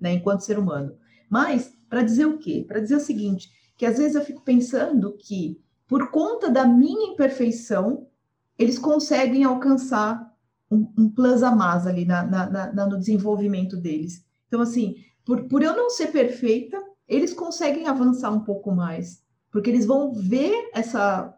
né, 0.00 0.14
enquanto 0.14 0.40
ser 0.40 0.58
humano. 0.58 0.96
Mas, 1.28 1.76
para 1.88 2.02
dizer 2.02 2.26
o 2.26 2.38
quê? 2.38 2.64
Para 2.66 2.80
dizer 2.80 2.96
o 2.96 3.00
seguinte, 3.00 3.50
que 3.76 3.86
às 3.86 3.98
vezes 3.98 4.14
eu 4.14 4.24
fico 4.24 4.42
pensando 4.42 5.16
que, 5.18 5.60
por 5.86 6.10
conta 6.10 6.50
da 6.50 6.66
minha 6.66 7.12
imperfeição, 7.12 8.06
eles 8.58 8.78
conseguem 8.78 9.44
alcançar 9.44 10.34
um, 10.70 10.92
um 10.98 11.08
plus 11.08 11.42
a 11.42 11.54
mais 11.54 11.86
ali 11.86 12.04
na, 12.04 12.24
na, 12.24 12.72
na, 12.72 12.86
no 12.86 12.98
desenvolvimento 12.98 13.76
deles. 13.76 14.24
Então, 14.48 14.60
assim, 14.60 14.96
por, 15.24 15.44
por 15.44 15.62
eu 15.62 15.76
não 15.76 15.90
ser 15.90 16.08
perfeita, 16.08 16.82
eles 17.08 17.32
conseguem 17.32 17.86
avançar 17.86 18.30
um 18.30 18.40
pouco 18.40 18.72
mais, 18.72 19.22
porque 19.50 19.70
eles 19.70 19.86
vão 19.86 20.12
ver 20.12 20.70
essa 20.72 21.36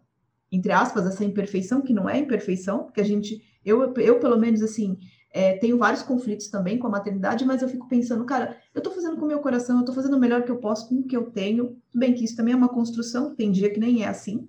entre 0.50 0.72
aspas, 0.72 1.06
essa 1.06 1.24
imperfeição, 1.24 1.82
que 1.82 1.92
não 1.92 2.08
é 2.08 2.18
imperfeição, 2.18 2.84
porque 2.84 3.00
a 3.00 3.04
gente, 3.04 3.42
eu, 3.64 3.94
eu 3.94 4.18
pelo 4.18 4.38
menos, 4.38 4.62
assim, 4.62 4.98
é, 5.30 5.56
tenho 5.58 5.76
vários 5.76 6.02
conflitos 6.02 6.48
também 6.48 6.78
com 6.78 6.86
a 6.86 6.90
maternidade, 6.90 7.44
mas 7.44 7.60
eu 7.60 7.68
fico 7.68 7.86
pensando, 7.86 8.24
cara, 8.24 8.56
eu 8.74 8.80
tô 8.80 8.90
fazendo 8.90 9.16
com 9.16 9.24
o 9.24 9.28
meu 9.28 9.40
coração, 9.40 9.78
eu 9.78 9.84
tô 9.84 9.92
fazendo 9.92 10.16
o 10.16 10.20
melhor 10.20 10.42
que 10.42 10.50
eu 10.50 10.56
posso 10.56 10.88
com 10.88 10.96
o 10.96 11.04
que 11.04 11.16
eu 11.16 11.30
tenho. 11.30 11.76
Tudo 11.90 12.00
bem 12.00 12.14
que 12.14 12.24
isso 12.24 12.36
também 12.36 12.54
é 12.54 12.56
uma 12.56 12.68
construção, 12.68 13.34
tem 13.34 13.52
dia 13.52 13.70
que 13.70 13.78
nem 13.78 14.04
é 14.04 14.08
assim, 14.08 14.48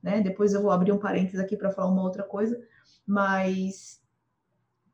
né? 0.00 0.20
Depois 0.20 0.54
eu 0.54 0.62
vou 0.62 0.70
abrir 0.70 0.92
um 0.92 0.98
parênteses 0.98 1.40
aqui 1.40 1.56
para 1.56 1.70
falar 1.70 1.90
uma 1.90 2.02
outra 2.02 2.22
coisa, 2.22 2.60
mas 3.04 4.00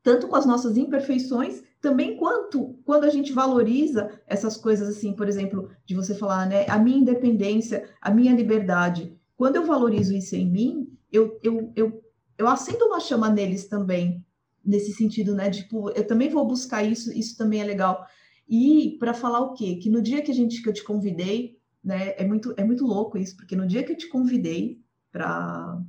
tanto 0.01 0.27
com 0.27 0.35
as 0.35 0.45
nossas 0.45 0.75
imperfeições, 0.75 1.61
também 1.81 2.15
quanto 2.15 2.79
quando 2.85 3.05
a 3.05 3.09
gente 3.09 3.33
valoriza 3.33 4.21
essas 4.27 4.55
coisas 4.55 4.87
assim, 4.87 5.13
por 5.13 5.27
exemplo, 5.27 5.69
de 5.83 5.95
você 5.95 6.13
falar, 6.13 6.47
né, 6.47 6.65
a 6.69 6.77
minha 6.77 6.99
independência, 6.99 7.89
a 7.99 8.11
minha 8.11 8.33
liberdade. 8.33 9.17
Quando 9.35 9.55
eu 9.55 9.65
valorizo 9.65 10.13
isso 10.13 10.35
em 10.35 10.49
mim, 10.49 10.97
eu, 11.11 11.39
eu, 11.41 11.73
eu, 11.75 12.03
eu 12.37 12.47
acendo 12.47 12.85
uma 12.85 12.99
chama 12.99 13.29
neles 13.29 13.67
também, 13.67 14.23
nesse 14.63 14.93
sentido, 14.93 15.33
né? 15.33 15.49
Tipo, 15.49 15.89
eu 15.89 16.05
também 16.05 16.29
vou 16.29 16.45
buscar 16.45 16.83
isso, 16.83 17.11
isso 17.11 17.35
também 17.35 17.59
é 17.59 17.63
legal. 17.63 18.05
E 18.47 18.97
para 18.99 19.13
falar 19.13 19.39
o 19.39 19.53
quê? 19.53 19.77
Que 19.77 19.89
no 19.89 20.01
dia 20.01 20.21
que 20.21 20.31
a 20.31 20.35
gente 20.35 20.61
que 20.61 20.69
eu 20.69 20.73
te 20.73 20.83
convidei, 20.83 21.57
né, 21.83 22.13
é 22.15 22.23
muito 22.23 22.53
é 22.55 22.63
muito 22.63 22.85
louco 22.85 23.17
isso, 23.17 23.35
porque 23.35 23.55
no 23.55 23.65
dia 23.65 23.81
que 23.81 23.91
eu 23.91 23.97
te 23.97 24.07
convidei 24.07 24.79
para 25.11 25.81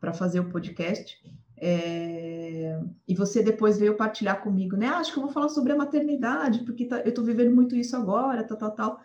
para 0.00 0.12
fazer 0.14 0.40
o 0.40 0.48
podcast, 0.48 1.18
é... 1.66 2.84
E 3.08 3.14
você 3.14 3.42
depois 3.42 3.78
veio 3.78 3.96
partilhar 3.96 4.42
comigo, 4.42 4.76
né? 4.76 4.86
Ah, 4.88 4.98
acho 4.98 5.12
que 5.12 5.18
eu 5.18 5.22
vou 5.22 5.32
falar 5.32 5.48
sobre 5.48 5.72
a 5.72 5.76
maternidade, 5.76 6.64
porque 6.64 6.84
tá... 6.84 7.00
eu 7.00 7.08
estou 7.08 7.24
vivendo 7.24 7.54
muito 7.54 7.74
isso 7.74 7.96
agora, 7.96 8.44
tal, 8.44 8.58
tal, 8.58 8.70
tal. 8.72 9.00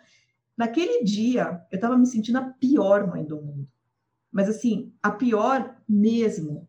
Naquele 0.56 1.02
dia, 1.02 1.62
eu 1.70 1.76
estava 1.76 1.96
me 1.96 2.06
sentindo 2.06 2.36
a 2.36 2.42
pior 2.42 3.06
mãe 3.06 3.24
do 3.24 3.40
mundo. 3.40 3.66
Mas 4.30 4.48
assim, 4.48 4.92
a 5.02 5.10
pior 5.10 5.74
mesmo. 5.88 6.68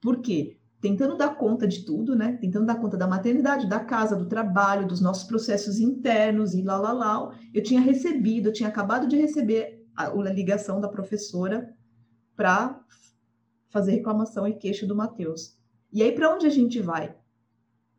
Por 0.00 0.20
quê? 0.20 0.58
Tentando 0.80 1.16
dar 1.16 1.36
conta 1.36 1.66
de 1.66 1.84
tudo, 1.84 2.14
né? 2.14 2.38
Tentando 2.40 2.66
dar 2.66 2.76
conta 2.76 2.96
da 2.96 3.06
maternidade, 3.06 3.68
da 3.68 3.80
casa, 3.80 4.14
do 4.14 4.26
trabalho, 4.26 4.86
dos 4.86 5.00
nossos 5.00 5.24
processos 5.24 5.80
internos 5.80 6.54
e 6.54 6.62
lá, 6.62 6.78
lá, 6.78 6.92
lá. 6.92 7.38
Eu 7.52 7.62
tinha 7.64 7.80
recebido, 7.80 8.48
eu 8.48 8.52
tinha 8.52 8.68
acabado 8.68 9.08
de 9.08 9.16
receber 9.16 9.84
a, 9.96 10.06
a 10.06 10.32
ligação 10.32 10.80
da 10.80 10.88
professora 10.88 11.72
para 12.36 12.80
fazer 13.72 13.92
reclamação 13.92 14.46
e 14.46 14.52
queixa 14.52 14.86
do 14.86 14.94
Matheus. 14.94 15.56
E 15.92 16.02
aí, 16.02 16.12
para 16.12 16.32
onde 16.34 16.46
a 16.46 16.50
gente 16.50 16.80
vai? 16.80 17.14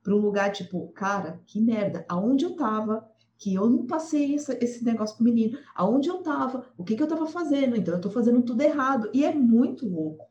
Para 0.01 0.15
um 0.15 0.19
lugar 0.19 0.51
tipo, 0.51 0.87
cara, 0.89 1.41
que 1.45 1.59
merda, 1.59 2.05
aonde 2.07 2.45
eu 2.45 2.55
tava, 2.55 3.09
que 3.37 3.53
eu 3.55 3.69
não 3.69 3.85
passei 3.85 4.35
esse, 4.35 4.57
esse 4.61 4.85
negócio 4.85 5.15
pro 5.15 5.25
menino, 5.25 5.57
aonde 5.75 6.09
eu 6.09 6.19
tava, 6.19 6.65
o 6.77 6.83
que, 6.83 6.95
que 6.95 7.03
eu 7.03 7.07
tava 7.07 7.25
fazendo, 7.25 7.75
então 7.75 7.95
eu 7.95 8.01
tô 8.01 8.09
fazendo 8.09 8.41
tudo 8.41 8.61
errado. 8.61 9.09
E 9.13 9.25
é 9.25 9.33
muito 9.33 9.87
louco. 9.87 10.25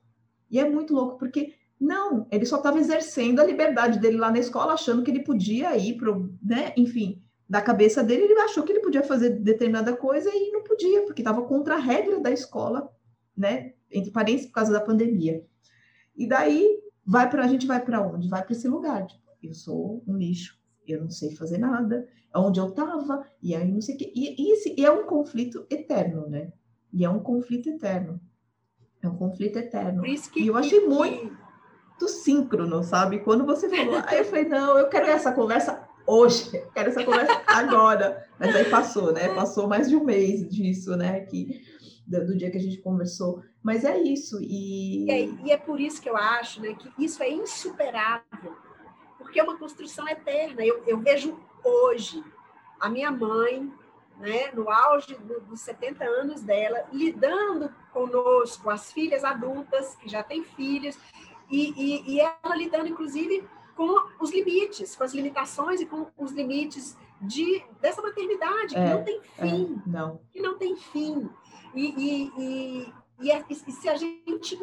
E 0.50 0.58
é 0.58 0.68
muito 0.68 0.94
louco, 0.94 1.18
porque 1.18 1.54
não, 1.80 2.28
ele 2.30 2.46
só 2.46 2.58
estava 2.58 2.78
exercendo 2.78 3.40
a 3.40 3.44
liberdade 3.44 3.98
dele 3.98 4.16
lá 4.16 4.30
na 4.30 4.38
escola, 4.38 4.74
achando 4.74 5.02
que 5.02 5.10
ele 5.10 5.24
podia 5.24 5.76
ir 5.76 5.96
pro, 5.96 6.32
né, 6.40 6.72
enfim, 6.76 7.20
da 7.48 7.60
cabeça 7.60 8.02
dele, 8.02 8.22
ele 8.22 8.40
achou 8.40 8.62
que 8.62 8.72
ele 8.72 8.80
podia 8.80 9.02
fazer 9.02 9.30
determinada 9.30 9.94
coisa 9.96 10.30
e 10.32 10.52
não 10.52 10.62
podia, 10.62 11.02
porque 11.02 11.20
estava 11.20 11.42
contra 11.42 11.74
a 11.74 11.78
regra 11.78 12.20
da 12.20 12.30
escola, 12.30 12.88
né? 13.36 13.74
Entre 13.92 14.10
parênteses, 14.10 14.46
por 14.46 14.54
causa 14.54 14.72
da 14.72 14.80
pandemia. 14.80 15.44
E 16.16 16.26
daí, 16.26 16.80
vai 17.04 17.28
para 17.28 17.44
a 17.44 17.48
gente 17.48 17.66
vai 17.66 17.84
para 17.84 18.00
onde? 18.00 18.28
Vai 18.28 18.44
para 18.44 18.52
esse 18.52 18.68
lugar. 18.68 19.06
Tipo, 19.06 19.22
eu 19.42 19.54
sou 19.54 20.02
um 20.06 20.16
lixo, 20.16 20.58
eu 20.86 21.00
não 21.00 21.10
sei 21.10 21.34
fazer 21.34 21.58
nada, 21.58 22.06
onde 22.34 22.60
eu 22.60 22.68
estava, 22.68 23.26
e 23.42 23.54
aí 23.54 23.70
não 23.70 23.80
sei 23.80 23.94
o 23.94 23.98
quê. 23.98 24.12
E, 24.14 24.42
e, 24.42 24.52
esse, 24.52 24.82
é 24.82 24.90
um 24.90 25.06
conflito 25.06 25.66
eterno, 25.70 26.28
né? 26.28 26.52
E 26.92 27.04
é 27.04 27.10
um 27.10 27.20
conflito 27.20 27.68
eterno. 27.68 28.20
É 29.02 29.08
um 29.08 29.16
conflito 29.16 29.58
eterno. 29.58 30.02
Que, 30.02 30.40
e 30.40 30.46
eu 30.46 30.56
achei 30.56 30.80
que, 30.80 30.86
muito 30.86 32.08
síncrono, 32.08 32.82
sabe? 32.82 33.20
Quando 33.20 33.44
você 33.44 33.68
falou, 33.68 34.00
aí 34.06 34.18
eu 34.18 34.24
falei, 34.24 34.44
não, 34.44 34.78
eu 34.78 34.88
quero 34.88 35.06
essa 35.06 35.32
conversa 35.32 35.88
hoje, 36.06 36.56
eu 36.56 36.70
quero 36.70 36.90
essa 36.90 37.04
conversa 37.04 37.42
agora. 37.46 38.26
Mas 38.38 38.54
aí 38.54 38.64
passou, 38.66 39.12
né? 39.12 39.28
Passou 39.34 39.66
mais 39.66 39.88
de 39.88 39.96
um 39.96 40.04
mês 40.04 40.48
disso, 40.48 40.96
né? 40.96 41.20
Que, 41.20 41.60
do, 42.06 42.26
do 42.26 42.36
dia 42.36 42.50
que 42.50 42.58
a 42.58 42.60
gente 42.60 42.78
conversou. 42.78 43.42
Mas 43.62 43.84
é 43.84 43.98
isso. 44.00 44.38
E... 44.42 45.06
E, 45.06 45.10
é, 45.10 45.24
e 45.44 45.52
é 45.52 45.56
por 45.56 45.80
isso 45.80 46.00
que 46.02 46.08
eu 46.08 46.16
acho 46.16 46.60
né, 46.60 46.74
que 46.74 46.92
isso 46.98 47.22
é 47.22 47.30
insuperável, 47.30 48.56
porque 49.18 49.38
é 49.38 49.42
uma 49.42 49.56
construção 49.56 50.08
eterna. 50.08 50.64
Eu, 50.64 50.82
eu 50.86 50.98
vejo 50.98 51.38
hoje 51.62 52.22
a 52.80 52.88
minha 52.88 53.10
mãe, 53.10 53.72
né, 54.18 54.50
no 54.52 54.68
auge 54.68 55.14
do, 55.14 55.40
dos 55.40 55.60
70 55.60 56.04
anos 56.04 56.42
dela, 56.42 56.84
lidando 56.92 57.72
conosco, 57.92 58.68
as 58.68 58.92
filhas 58.92 59.22
adultas, 59.22 59.94
que 59.96 60.08
já 60.08 60.22
têm 60.22 60.42
filhos, 60.42 60.98
e, 61.48 61.72
e, 61.76 62.14
e 62.14 62.20
ela 62.20 62.56
lidando, 62.56 62.88
inclusive, 62.88 63.46
com 63.76 64.08
os 64.20 64.32
limites, 64.32 64.96
com 64.96 65.04
as 65.04 65.14
limitações 65.14 65.80
e 65.80 65.86
com 65.86 66.06
os 66.16 66.32
limites 66.32 66.96
de, 67.20 67.62
dessa 67.80 68.02
maternidade, 68.02 68.76
é, 68.76 68.84
que 68.84 68.94
não 68.94 69.04
tem 69.04 69.20
fim. 69.22 69.82
É, 69.86 69.88
não. 69.88 70.20
Que 70.32 70.40
não 70.40 70.58
tem 70.58 70.76
fim. 70.76 71.30
E, 71.74 71.86
e, 71.86 72.32
e, 72.38 72.94
é, 73.30 73.44
e 73.48 73.54
se 73.54 73.88
a 73.88 73.96
gente 73.96 74.60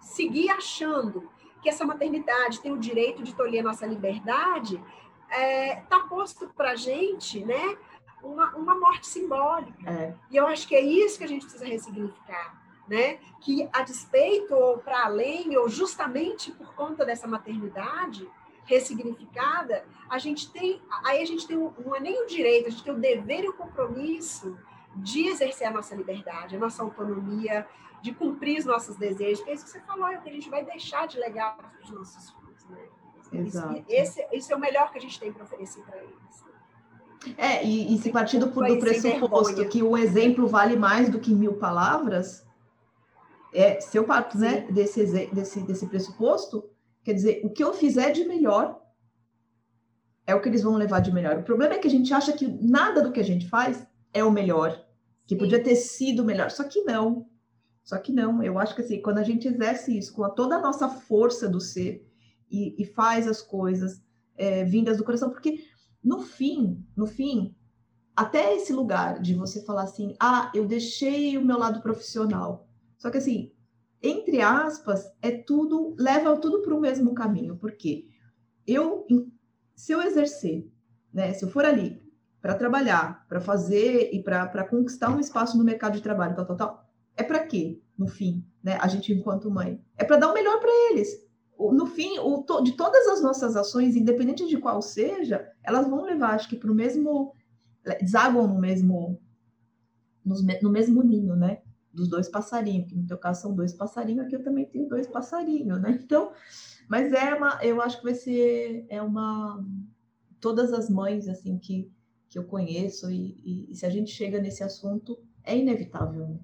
seguir 0.00 0.50
achando 0.50 1.30
que 1.62 1.68
essa 1.68 1.84
maternidade 1.84 2.60
tem 2.60 2.72
o 2.72 2.78
direito 2.78 3.22
de 3.22 3.34
tolher 3.34 3.62
nossa 3.62 3.86
liberdade, 3.86 4.82
está 5.24 5.36
é, 5.38 5.76
tá 5.88 6.00
posto 6.00 6.48
para 6.48 6.72
a 6.72 6.76
gente 6.76 7.44
né, 7.44 7.76
uma, 8.22 8.56
uma 8.56 8.74
morte 8.74 9.06
simbólica. 9.06 9.90
É. 9.90 10.14
E 10.30 10.36
eu 10.36 10.46
acho 10.46 10.66
que 10.66 10.74
é 10.74 10.80
isso 10.80 11.18
que 11.18 11.24
a 11.24 11.28
gente 11.28 11.42
precisa 11.42 11.66
ressignificar. 11.66 12.58
Né? 12.88 13.20
Que 13.40 13.68
a 13.72 13.82
despeito 13.82 14.52
ou 14.52 14.78
para 14.78 15.04
além, 15.04 15.56
ou 15.56 15.68
justamente 15.68 16.50
por 16.50 16.74
conta 16.74 17.04
dessa 17.04 17.28
maternidade 17.28 18.28
ressignificada, 18.64 19.84
a 20.08 20.18
gente 20.18 20.50
tem, 20.50 20.82
aí 21.04 21.22
a 21.22 21.24
gente 21.24 21.46
tem, 21.46 21.56
não 21.56 21.94
é 21.94 22.00
nem 22.00 22.22
o 22.22 22.26
direito, 22.26 22.66
a 22.66 22.70
gente 22.70 22.82
tem 22.82 22.92
o 22.92 22.98
dever 22.98 23.44
e 23.44 23.48
o 23.48 23.52
compromisso 23.52 24.58
de 24.96 25.28
exercer 25.28 25.66
a 25.66 25.70
nossa 25.70 25.94
liberdade, 25.94 26.56
a 26.56 26.58
nossa 26.58 26.82
autonomia, 26.82 27.66
de 28.02 28.12
cumprir 28.12 28.58
os 28.58 28.64
nossos 28.64 28.96
desejos, 28.96 29.38
porque 29.38 29.50
é 29.50 29.54
isso 29.54 29.64
que 29.64 29.70
você 29.70 29.80
falou, 29.80 30.08
é 30.08 30.18
o 30.18 30.22
que 30.22 30.28
a 30.28 30.32
gente 30.32 30.50
vai 30.50 30.64
deixar 30.64 31.06
de 31.06 31.18
legal 31.18 31.56
para 31.56 31.70
os 31.82 31.90
nossos 31.90 32.30
filhos. 32.30 32.64
Né? 32.68 33.40
Exato. 33.40 33.84
Esse, 33.88 34.26
esse 34.32 34.52
é 34.52 34.56
o 34.56 34.58
melhor 34.58 34.90
que 34.90 34.98
a 34.98 35.00
gente 35.00 35.18
tem 35.18 35.32
para 35.32 35.44
oferecer 35.44 35.82
para 35.82 35.98
eles. 35.98 36.50
É, 37.36 37.64
e, 37.64 37.94
e 37.94 37.98
se 37.98 38.10
partindo 38.10 38.46
do, 38.46 38.66
do 38.66 38.78
pressuposto 38.78 39.68
que 39.68 39.82
o 39.82 39.96
exemplo 39.96 40.48
vale 40.48 40.76
mais 40.76 41.10
do 41.10 41.20
que 41.20 41.34
mil 41.34 41.54
palavras, 41.54 42.46
é, 43.52 43.78
se 43.80 43.96
eu 43.96 44.04
parto 44.04 44.38
né, 44.38 44.62
desse, 44.70 45.04
desse, 45.26 45.60
desse 45.60 45.86
pressuposto, 45.86 46.64
quer 47.04 47.12
dizer, 47.12 47.42
o 47.44 47.50
que 47.50 47.62
eu 47.62 47.74
fizer 47.74 48.10
de 48.10 48.24
melhor 48.24 48.80
é 50.26 50.34
o 50.34 50.40
que 50.40 50.48
eles 50.48 50.62
vão 50.62 50.76
levar 50.76 51.00
de 51.00 51.12
melhor. 51.12 51.38
O 51.38 51.42
problema 51.42 51.74
é 51.74 51.78
que 51.78 51.88
a 51.88 51.90
gente 51.90 52.12
acha 52.14 52.32
que 52.32 52.46
nada 52.46 53.02
do 53.02 53.12
que 53.12 53.20
a 53.20 53.24
gente 53.24 53.48
faz 53.48 53.86
é 54.12 54.24
o 54.24 54.30
melhor, 54.30 54.84
que 55.26 55.36
podia 55.36 55.62
ter 55.62 55.76
sido 55.76 56.24
melhor, 56.24 56.50
só 56.50 56.64
que 56.64 56.82
não. 56.82 57.28
Só 57.82 57.98
que 57.98 58.12
não, 58.12 58.42
eu 58.42 58.58
acho 58.58 58.74
que 58.74 58.82
assim, 58.82 59.00
quando 59.00 59.18
a 59.18 59.22
gente 59.22 59.48
exerce 59.48 59.96
isso 59.96 60.12
com 60.12 60.24
a, 60.24 60.30
toda 60.30 60.56
a 60.56 60.60
nossa 60.60 60.88
força 60.88 61.48
do 61.48 61.60
ser 61.60 62.06
e, 62.50 62.80
e 62.80 62.84
faz 62.84 63.26
as 63.26 63.40
coisas 63.40 64.02
é, 64.36 64.64
vindas 64.64 64.98
do 64.98 65.04
coração, 65.04 65.30
porque 65.30 65.64
no 66.02 66.20
fim, 66.20 66.84
no 66.96 67.06
fim, 67.06 67.54
até 68.14 68.54
esse 68.54 68.72
lugar 68.72 69.20
de 69.20 69.34
você 69.34 69.64
falar 69.64 69.84
assim, 69.84 70.14
ah, 70.20 70.50
eu 70.54 70.66
deixei 70.66 71.38
o 71.38 71.44
meu 71.44 71.58
lado 71.58 71.80
profissional. 71.80 72.68
Só 72.98 73.10
que 73.10 73.18
assim, 73.18 73.52
entre 74.02 74.40
aspas, 74.40 75.10
é 75.22 75.30
tudo, 75.30 75.94
leva 75.98 76.36
tudo 76.36 76.62
para 76.62 76.74
o 76.74 76.80
mesmo 76.80 77.14
caminho, 77.14 77.56
porque 77.56 78.08
eu, 78.66 79.06
se 79.74 79.92
eu 79.92 80.02
exercer, 80.02 80.70
né, 81.12 81.32
se 81.32 81.44
eu 81.44 81.50
for 81.50 81.64
ali 81.64 82.09
para 82.40 82.54
trabalhar, 82.54 83.26
para 83.28 83.40
fazer 83.40 84.10
e 84.12 84.22
para 84.22 84.64
conquistar 84.64 85.10
um 85.10 85.20
espaço 85.20 85.58
no 85.58 85.64
mercado 85.64 85.94
de 85.94 86.02
trabalho, 86.02 86.34
tal, 86.34 86.46
tal, 86.46 86.56
tal, 86.56 86.90
é 87.16 87.22
para 87.22 87.46
quê, 87.46 87.80
no 87.98 88.06
fim, 88.06 88.44
né? 88.62 88.78
A 88.80 88.88
gente, 88.88 89.12
enquanto 89.12 89.50
mãe, 89.50 89.80
é 89.96 90.04
para 90.04 90.16
dar 90.16 90.30
o 90.30 90.34
melhor 90.34 90.58
para 90.58 90.70
eles. 90.90 91.08
No 91.58 91.84
fim, 91.84 92.18
o, 92.18 92.42
de 92.62 92.72
todas 92.72 93.06
as 93.08 93.22
nossas 93.22 93.54
ações, 93.54 93.94
independente 93.94 94.46
de 94.46 94.56
qual 94.56 94.80
seja, 94.80 95.46
elas 95.62 95.86
vão 95.86 96.04
levar, 96.04 96.34
acho 96.34 96.48
que, 96.48 96.56
para 96.56 96.72
o 96.72 96.74
mesmo. 96.74 97.34
desaguam 98.00 98.46
no 98.46 98.58
mesmo. 98.58 99.20
no 100.24 100.70
mesmo 100.70 101.02
ninho, 101.02 101.36
né? 101.36 101.60
Dos 101.92 102.08
dois 102.08 102.28
passarinhos, 102.28 102.88
que 102.88 102.94
no 102.94 103.06
teu 103.06 103.18
caso 103.18 103.42
são 103.42 103.54
dois 103.54 103.74
passarinhos, 103.74 104.24
aqui 104.24 104.36
eu 104.36 104.42
também 104.42 104.64
tenho 104.64 104.88
dois 104.88 105.06
passarinhos, 105.06 105.80
né? 105.82 106.00
Então, 106.02 106.32
mas 106.88 107.12
é 107.12 107.34
uma. 107.34 107.58
Eu 107.62 107.82
acho 107.82 107.98
que 107.98 108.04
vai 108.04 108.14
ser. 108.14 108.86
É 108.88 109.02
uma. 109.02 109.62
Todas 110.40 110.72
as 110.72 110.88
mães, 110.88 111.28
assim, 111.28 111.58
que 111.58 111.92
que 112.30 112.38
eu 112.38 112.44
conheço, 112.44 113.10
e, 113.10 113.34
e, 113.44 113.72
e 113.72 113.74
se 113.74 113.84
a 113.84 113.90
gente 113.90 114.12
chega 114.12 114.40
nesse 114.40 114.62
assunto, 114.62 115.18
é 115.42 115.58
inevitável 115.58 116.38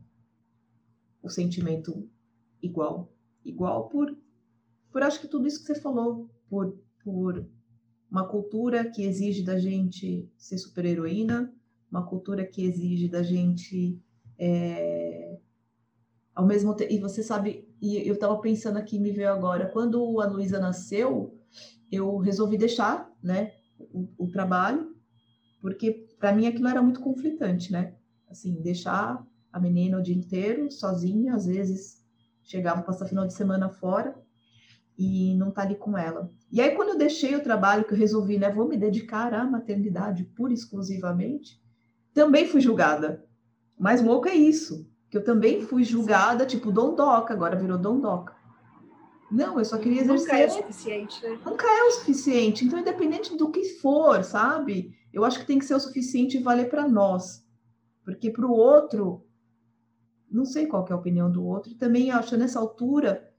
o 1.23 1.29
sentimento 1.31 2.11
igual. 2.61 3.13
Igual 3.45 3.89
por, 3.89 4.15
por 4.91 5.05
acho 5.05 5.21
que 5.21 5.29
tudo 5.29 5.47
isso 5.47 5.61
que 5.61 5.67
você 5.73 5.81
falou, 5.81 6.29
por, 6.49 6.77
por 7.05 7.49
uma 8.11 8.27
cultura 8.27 8.91
que 8.91 9.05
exige 9.05 9.45
da 9.45 9.57
gente 9.59 10.29
ser 10.37 10.59
super-heroína, 10.59 11.55
uma 11.89 12.05
cultura 12.05 12.45
que 12.45 12.65
exige 12.65 13.09
da 13.09 13.23
gente 13.23 14.03
é, 14.37 15.39
ao 16.35 16.45
mesmo 16.45 16.75
tempo. 16.75 16.93
E 16.93 16.99
você 16.99 17.23
sabe, 17.23 17.69
e 17.81 17.97
eu 18.09 18.15
estava 18.15 18.37
pensando 18.41 18.77
aqui, 18.77 18.99
me 18.99 19.13
veio 19.13 19.31
agora, 19.31 19.69
quando 19.69 20.21
a 20.21 20.27
Luísa 20.27 20.59
nasceu, 20.59 21.39
eu 21.93 22.17
resolvi 22.17 22.59
deixar 22.59 23.09
né, 23.23 23.53
o, 23.79 24.09
o 24.19 24.27
trabalho 24.27 24.96
porque 25.67 26.07
para 26.17 26.33
mim 26.33 26.47
aquilo 26.47 26.69
era 26.69 26.81
muito 26.81 27.01
conflitante, 27.01 27.73
né? 27.73 27.95
Assim, 28.31 28.63
deixar 28.63 29.27
a 29.53 29.59
menina 29.59 29.99
o 29.99 30.03
dia 30.03 30.15
inteiro 30.15 30.71
sozinha, 30.71 31.35
às 31.35 31.47
vezes 31.47 32.05
chegava 32.45 32.83
passar 32.83 33.07
final 33.07 33.27
de 33.27 33.35
semana 33.35 33.69
fora. 33.69 34.15
e 34.97 35.35
não 35.35 35.51
tá 35.51 35.63
ali 35.63 35.75
com 35.75 35.99
ela. 35.99 36.31
E 36.51 36.61
aí, 36.61 36.71
quando 36.71 36.91
eu 36.91 36.97
deixei 36.97 37.35
o 37.35 37.43
trabalho, 37.43 37.85
que 37.85 37.93
eu 37.93 37.99
resolvi, 37.99 38.39
né, 38.39 38.51
vou 38.51 38.67
me 38.67 38.77
dedicar 38.77 39.35
à 39.35 39.45
maternidade 39.45 40.25
pura 40.25 40.53
e 40.53 40.55
exclusivamente, 40.55 41.61
também 42.15 42.47
fui 42.47 42.61
julgada. 42.61 43.23
Mas 43.79 44.01
louco 44.01 44.27
é 44.29 44.35
isso, 44.35 44.89
que 45.11 45.19
eu 45.19 45.25
também 45.25 45.61
fui 45.63 45.85
julgada, 45.85 46.47
tipo, 46.47 46.73
dondoca, 46.73 47.35
agora 47.35 47.57
virou 47.57 47.77
dondoca. 47.77 48.35
Não, 49.31 49.59
eu 49.59 49.65
só 49.65 49.77
queria 49.77 50.01
exercer. 50.01 50.29
Nunca 50.29 50.39
é 50.39 50.47
o 50.47 50.51
suficiente, 50.51 51.23
né? 51.23 51.39
Nunca 51.45 51.67
é 51.67 51.83
o 51.83 51.91
suficiente. 51.91 52.65
Então, 52.65 52.79
independente 52.79 53.37
do 53.37 53.51
que 53.51 53.65
for, 53.81 54.23
sabe? 54.25 54.97
Eu 55.17 55.25
acho 55.25 55.41
que 55.41 55.47
tem 55.47 55.59
que 55.59 55.65
ser 55.65 55.75
o 55.75 55.81
suficiente 55.81 56.37
e 56.37 56.43
valer 56.43 56.69
para 56.69 56.87
nós. 56.87 57.43
Porque 58.05 58.31
para 58.31 58.45
o 58.45 58.51
outro, 58.53 59.27
não 60.31 60.45
sei 60.45 60.67
qual 60.67 60.87
é 60.87 60.93
a 60.93 60.97
opinião 60.97 61.33
do 61.33 61.43
outro, 61.43 61.73
e 61.73 61.75
também 61.75 62.11
acho 62.11 62.37
nessa 62.37 62.61
altura 62.61 63.33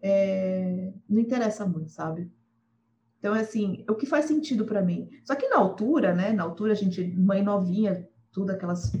é, 0.00 0.92
não 1.08 1.18
interessa 1.20 1.66
muito, 1.66 1.90
sabe? 1.90 2.30
Então, 3.18 3.34
é 3.34 3.40
assim, 3.40 3.84
o 3.90 3.96
que 3.96 4.06
faz 4.06 4.26
sentido 4.26 4.64
para 4.64 4.80
mim. 4.80 5.10
Só 5.24 5.34
que 5.34 5.48
na 5.48 5.56
altura, 5.56 6.14
né? 6.14 6.32
Na 6.32 6.44
altura, 6.44 6.74
a 6.74 6.76
gente, 6.76 7.04
mãe 7.04 7.42
novinha, 7.42 8.08
tudo 8.30 8.52
aquelas. 8.52 8.92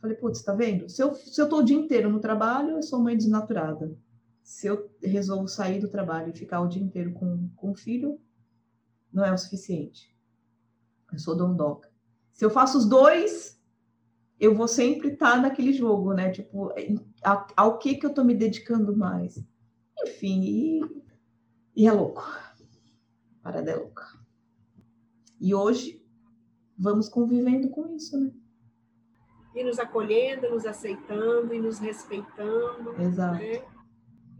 Falei, 0.00 0.16
putz, 0.16 0.42
tá 0.42 0.54
vendo? 0.54 0.88
Se 0.88 1.02
eu, 1.02 1.14
se 1.14 1.38
eu 1.38 1.50
tô 1.50 1.58
o 1.58 1.62
dia 1.62 1.76
inteiro 1.76 2.08
no 2.08 2.18
trabalho, 2.18 2.76
eu 2.76 2.82
sou 2.82 2.98
mãe 2.98 3.14
desnaturada. 3.14 3.94
Se 4.42 4.68
eu 4.68 4.90
resolvo 5.02 5.48
sair 5.48 5.80
do 5.80 5.88
trabalho 5.90 6.30
e 6.30 6.38
ficar 6.38 6.62
o 6.62 6.66
dia 6.66 6.82
inteiro 6.82 7.12
com, 7.12 7.50
com 7.54 7.72
o 7.72 7.76
filho, 7.76 8.18
não 9.12 9.22
é 9.22 9.30
o 9.30 9.36
suficiente. 9.36 10.11
Eu 11.12 11.18
sou 11.18 11.36
dondoca. 11.36 11.90
Se 12.32 12.44
eu 12.44 12.50
faço 12.50 12.78
os 12.78 12.86
dois, 12.86 13.60
eu 14.40 14.54
vou 14.54 14.66
sempre 14.66 15.08
estar 15.08 15.32
tá 15.32 15.40
naquele 15.40 15.72
jogo, 15.72 16.12
né? 16.12 16.30
Tipo, 16.30 16.72
ao, 17.22 17.46
ao 17.56 17.78
que 17.78 17.94
que 17.94 18.06
eu 18.06 18.14
tô 18.14 18.24
me 18.24 18.34
dedicando 18.34 18.96
mais? 18.96 19.42
Enfim, 20.04 20.42
e, 20.42 21.02
e 21.76 21.86
é 21.86 21.92
louco. 21.92 22.24
Parada 23.42 23.70
é 23.70 23.76
louca. 23.76 24.04
E 25.40 25.54
hoje, 25.54 26.04
vamos 26.78 27.08
convivendo 27.08 27.68
com 27.68 27.94
isso, 27.94 28.18
né? 28.18 28.32
E 29.54 29.62
nos 29.62 29.78
acolhendo, 29.78 30.50
nos 30.50 30.64
aceitando 30.64 31.52
e 31.52 31.60
nos 31.60 31.78
respeitando. 31.78 33.00
Exato. 33.00 33.38
Né? 33.38 33.62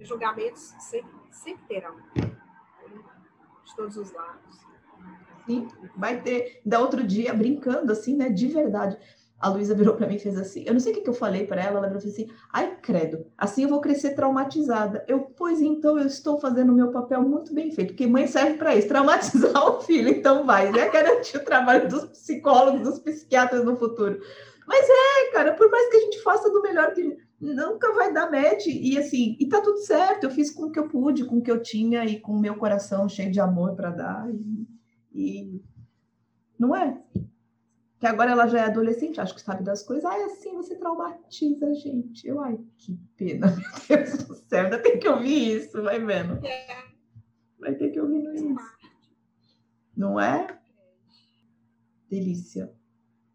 Julgamentos 0.00 0.74
sempre, 0.80 1.12
sempre 1.30 1.64
terão. 1.66 1.94
De 2.14 3.76
todos 3.76 3.96
os 3.96 4.10
lados. 4.12 4.71
Sim, 5.46 5.68
vai 5.96 6.20
ter. 6.20 6.60
Da 6.64 6.80
outro 6.80 7.02
dia, 7.02 7.34
brincando 7.34 7.92
assim, 7.92 8.16
né? 8.16 8.28
De 8.28 8.46
verdade 8.48 8.98
a 9.42 9.48
Luísa 9.48 9.74
virou 9.74 9.96
para 9.96 10.06
mim 10.06 10.14
e 10.14 10.20
fez 10.20 10.38
assim. 10.38 10.62
Eu 10.64 10.72
não 10.72 10.80
sei 10.80 10.92
o 10.92 10.94
que, 10.94 11.00
que 11.02 11.10
eu 11.10 11.14
falei 11.14 11.44
para 11.44 11.60
ela, 11.60 11.78
ela 11.78 11.88
virou 11.88 11.98
assim: 11.98 12.28
ai, 12.52 12.76
credo, 12.80 13.26
assim 13.36 13.64
eu 13.64 13.68
vou 13.68 13.80
crescer 13.80 14.14
traumatizada. 14.14 15.04
Eu, 15.08 15.20
pois 15.36 15.60
então, 15.60 15.98
eu 15.98 16.06
estou 16.06 16.38
fazendo 16.38 16.72
o 16.72 16.76
meu 16.76 16.92
papel 16.92 17.20
muito 17.22 17.52
bem 17.52 17.72
feito, 17.72 17.88
porque 17.88 18.06
mãe 18.06 18.28
serve 18.28 18.56
para 18.56 18.76
isso, 18.76 18.86
traumatizar 18.86 19.52
o 19.68 19.80
filho, 19.80 20.08
então 20.08 20.46
vai, 20.46 20.70
né? 20.70 20.88
Garantir 20.88 21.38
o 21.38 21.44
trabalho 21.44 21.88
dos 21.88 22.04
psicólogos, 22.04 22.82
dos 22.82 22.98
psiquiatras 23.00 23.64
no 23.64 23.76
futuro. 23.76 24.20
Mas 24.64 24.86
é, 24.88 25.32
cara, 25.32 25.52
por 25.54 25.68
mais 25.68 25.90
que 25.90 25.96
a 25.96 26.00
gente 26.00 26.22
faça 26.22 26.48
do 26.48 26.62
melhor 26.62 26.94
que 26.94 27.18
nunca 27.40 27.92
vai 27.94 28.12
dar 28.12 28.30
match. 28.30 28.66
E 28.66 28.96
assim, 28.96 29.36
e 29.40 29.48
tá 29.48 29.60
tudo 29.60 29.78
certo. 29.78 30.24
Eu 30.24 30.30
fiz 30.30 30.52
com 30.52 30.66
o 30.66 30.70
que 30.70 30.78
eu 30.78 30.88
pude, 30.88 31.24
com 31.24 31.38
o 31.38 31.42
que 31.42 31.50
eu 31.50 31.60
tinha 31.60 32.04
e 32.04 32.20
com 32.20 32.30
o 32.30 32.40
meu 32.40 32.54
coração 32.54 33.08
cheio 33.08 33.32
de 33.32 33.40
amor 33.40 33.74
para 33.74 33.90
dar. 33.90 34.30
E, 34.30 34.64
e 35.14 35.62
não 36.58 36.74
é? 36.74 37.00
que 38.02 38.06
agora 38.08 38.32
ela 38.32 38.48
já 38.48 38.62
é 38.62 38.64
adolescente, 38.64 39.20
acho 39.20 39.32
que 39.32 39.40
sabe 39.40 39.62
das 39.62 39.84
coisas. 39.84 40.04
Ai, 40.04 40.24
assim 40.24 40.56
você 40.56 40.74
traumatiza 40.74 41.68
a 41.68 41.72
gente. 41.72 42.26
Eu, 42.26 42.40
ai, 42.40 42.58
que 42.76 42.98
pena, 43.16 43.46
meu 43.54 43.96
Deus 43.96 44.24
do 44.24 44.34
céu, 44.34 44.64
ainda 44.64 44.82
tem 44.82 44.98
que 44.98 45.08
ouvir 45.08 45.58
isso, 45.58 45.80
vai 45.80 46.04
vendo. 46.04 46.44
É. 46.44 46.84
Vai 47.60 47.76
ter 47.76 47.90
que 47.90 48.00
ouvir 48.00 48.24
isso. 48.34 48.56
Não 49.96 50.18
é? 50.18 50.60
Delícia. 52.10 52.74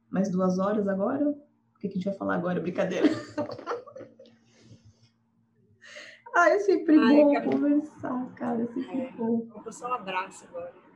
Mais 0.10 0.30
duas 0.30 0.60
horas 0.60 0.86
agora? 0.86 1.30
O 1.30 1.80
que 1.80 1.88
a 1.88 1.90
gente 1.90 2.04
vai 2.04 2.16
falar 2.16 2.36
agora? 2.36 2.60
Brincadeira. 2.60 3.08
Ai, 6.36 6.58
é 6.58 6.60
sempre 6.60 7.00
Ai, 7.00 7.16
bom 7.16 7.32
quero... 7.32 7.52
conversar, 7.52 8.34
cara. 8.34 8.64
É 8.64 8.68
sempre 8.68 9.00
é. 9.00 9.14
bom. 9.14 9.48
Vou 9.48 9.72
só 9.72 9.90
um 9.90 9.94
abraço 9.94 10.44
agora 10.44 10.87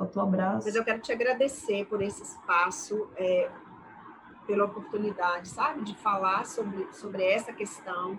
ao 0.00 0.24
abraço. 0.24 0.66
Mas 0.66 0.74
eu 0.74 0.84
quero 0.84 1.00
te 1.00 1.12
agradecer 1.12 1.84
por 1.86 2.00
esse 2.00 2.22
espaço, 2.22 3.08
é, 3.16 3.50
pela 4.46 4.64
oportunidade, 4.64 5.48
sabe, 5.48 5.82
de 5.82 5.94
falar 5.96 6.46
sobre, 6.46 6.88
sobre 6.92 7.22
essa 7.22 7.52
questão. 7.52 8.16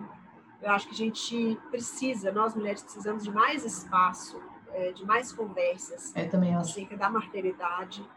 Eu 0.60 0.70
acho 0.70 0.86
que 0.86 0.94
a 0.94 0.96
gente 0.96 1.58
precisa, 1.70 2.30
nós 2.30 2.54
mulheres 2.54 2.82
precisamos 2.82 3.24
de 3.24 3.30
mais 3.30 3.64
espaço, 3.64 4.40
é, 4.72 4.92
de 4.92 5.04
mais 5.04 5.32
conversas 5.32 6.14
é, 6.14 6.24
também 6.24 6.54
acho. 6.54 6.70
acerca 6.70 6.96
da 6.96 7.10
maternidade, 7.10 8.08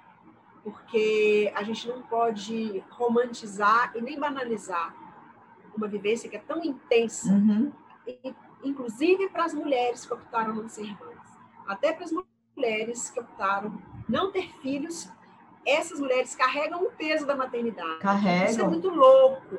porque 0.64 1.52
a 1.56 1.64
gente 1.64 1.88
não 1.88 2.02
pode 2.04 2.84
romantizar 2.90 3.92
e 3.96 4.02
nem 4.02 4.20
banalizar 4.20 4.96
uma 5.76 5.88
vivência 5.88 6.30
que 6.30 6.38
é 6.38 6.40
tão 6.40 6.64
intensa, 6.64 7.34
uhum. 7.34 7.72
inclusive 8.64 9.30
para 9.30 9.44
as 9.44 9.54
mulheres 9.54 10.06
que 10.06 10.14
optaram 10.14 10.56
não 10.56 10.70
ser 10.70 10.88
mães, 11.00 11.20
até 11.68 11.92
para 11.92 12.06
as 12.06 12.12
mulheres 12.12 12.35
mulheres 12.56 13.10
que 13.10 13.20
optaram 13.20 13.78
não 14.08 14.32
ter 14.32 14.50
filhos, 14.62 15.12
essas 15.66 16.00
mulheres 16.00 16.36
carregam 16.36 16.84
o 16.84 16.92
peso 16.92 17.26
da 17.26 17.36
maternidade. 17.36 18.00
Carregam. 18.00 18.46
Isso 18.50 18.62
é 18.62 18.68
muito 18.68 18.90
louco, 18.90 19.58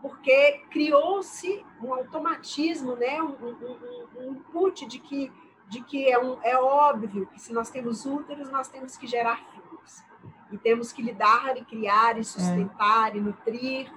porque 0.00 0.62
criou-se 0.70 1.64
um 1.82 1.92
automatismo, 1.92 2.94
né? 2.94 3.20
um, 3.20 3.34
um, 3.34 4.08
um 4.18 4.32
input 4.32 4.86
de 4.86 4.98
que, 4.98 5.32
de 5.68 5.82
que 5.82 6.08
é, 6.10 6.18
um, 6.18 6.38
é 6.42 6.56
óbvio 6.56 7.26
que 7.26 7.40
se 7.40 7.52
nós 7.52 7.70
temos 7.70 8.06
úteros, 8.06 8.50
nós 8.50 8.68
temos 8.68 8.96
que 8.96 9.06
gerar 9.06 9.36
filhos. 9.50 10.04
E 10.52 10.58
temos 10.58 10.92
que 10.92 11.02
lidar 11.02 11.56
e 11.56 11.64
criar 11.64 12.18
e 12.18 12.24
sustentar 12.24 13.14
é. 13.14 13.18
e 13.18 13.20
nutrir 13.20 13.92